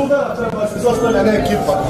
Dva 0.00 0.08
sluga 0.08 0.34
treba 0.36 0.66
se 0.66 0.80
zostavlja 0.80 1.22
ne 1.22 1.30
ekipa. 1.30 1.84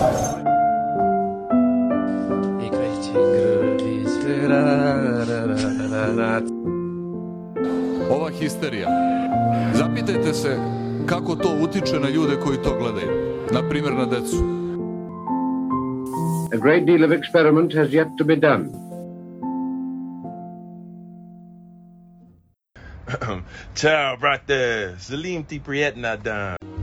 ova 8.10 8.30
histerija. 8.30 8.88
Zapitajte 9.74 10.34
se 10.34 10.56
kako 11.06 11.36
to 11.36 11.56
utiče 11.62 11.98
na 12.00 12.08
ljude 12.08 12.36
koji 12.44 12.58
to 12.62 12.78
gledaju. 12.78 13.36
Na 13.52 13.68
primjer 13.68 13.94
na 13.94 14.06
decu. 14.06 14.36
A 16.54 16.56
great 16.56 16.84
deal 16.84 17.04
of 17.04 17.10
experiment 17.10 17.74
has 17.74 17.88
yet 17.88 18.08
to 18.18 18.24
be 18.24 18.36
done. 18.36 18.64
Ciao, 23.74 24.16
brother. 24.16 24.96
Salim 24.98 25.44
T. 25.44 25.60
Prietna 25.66 26.16
done. 26.16 26.79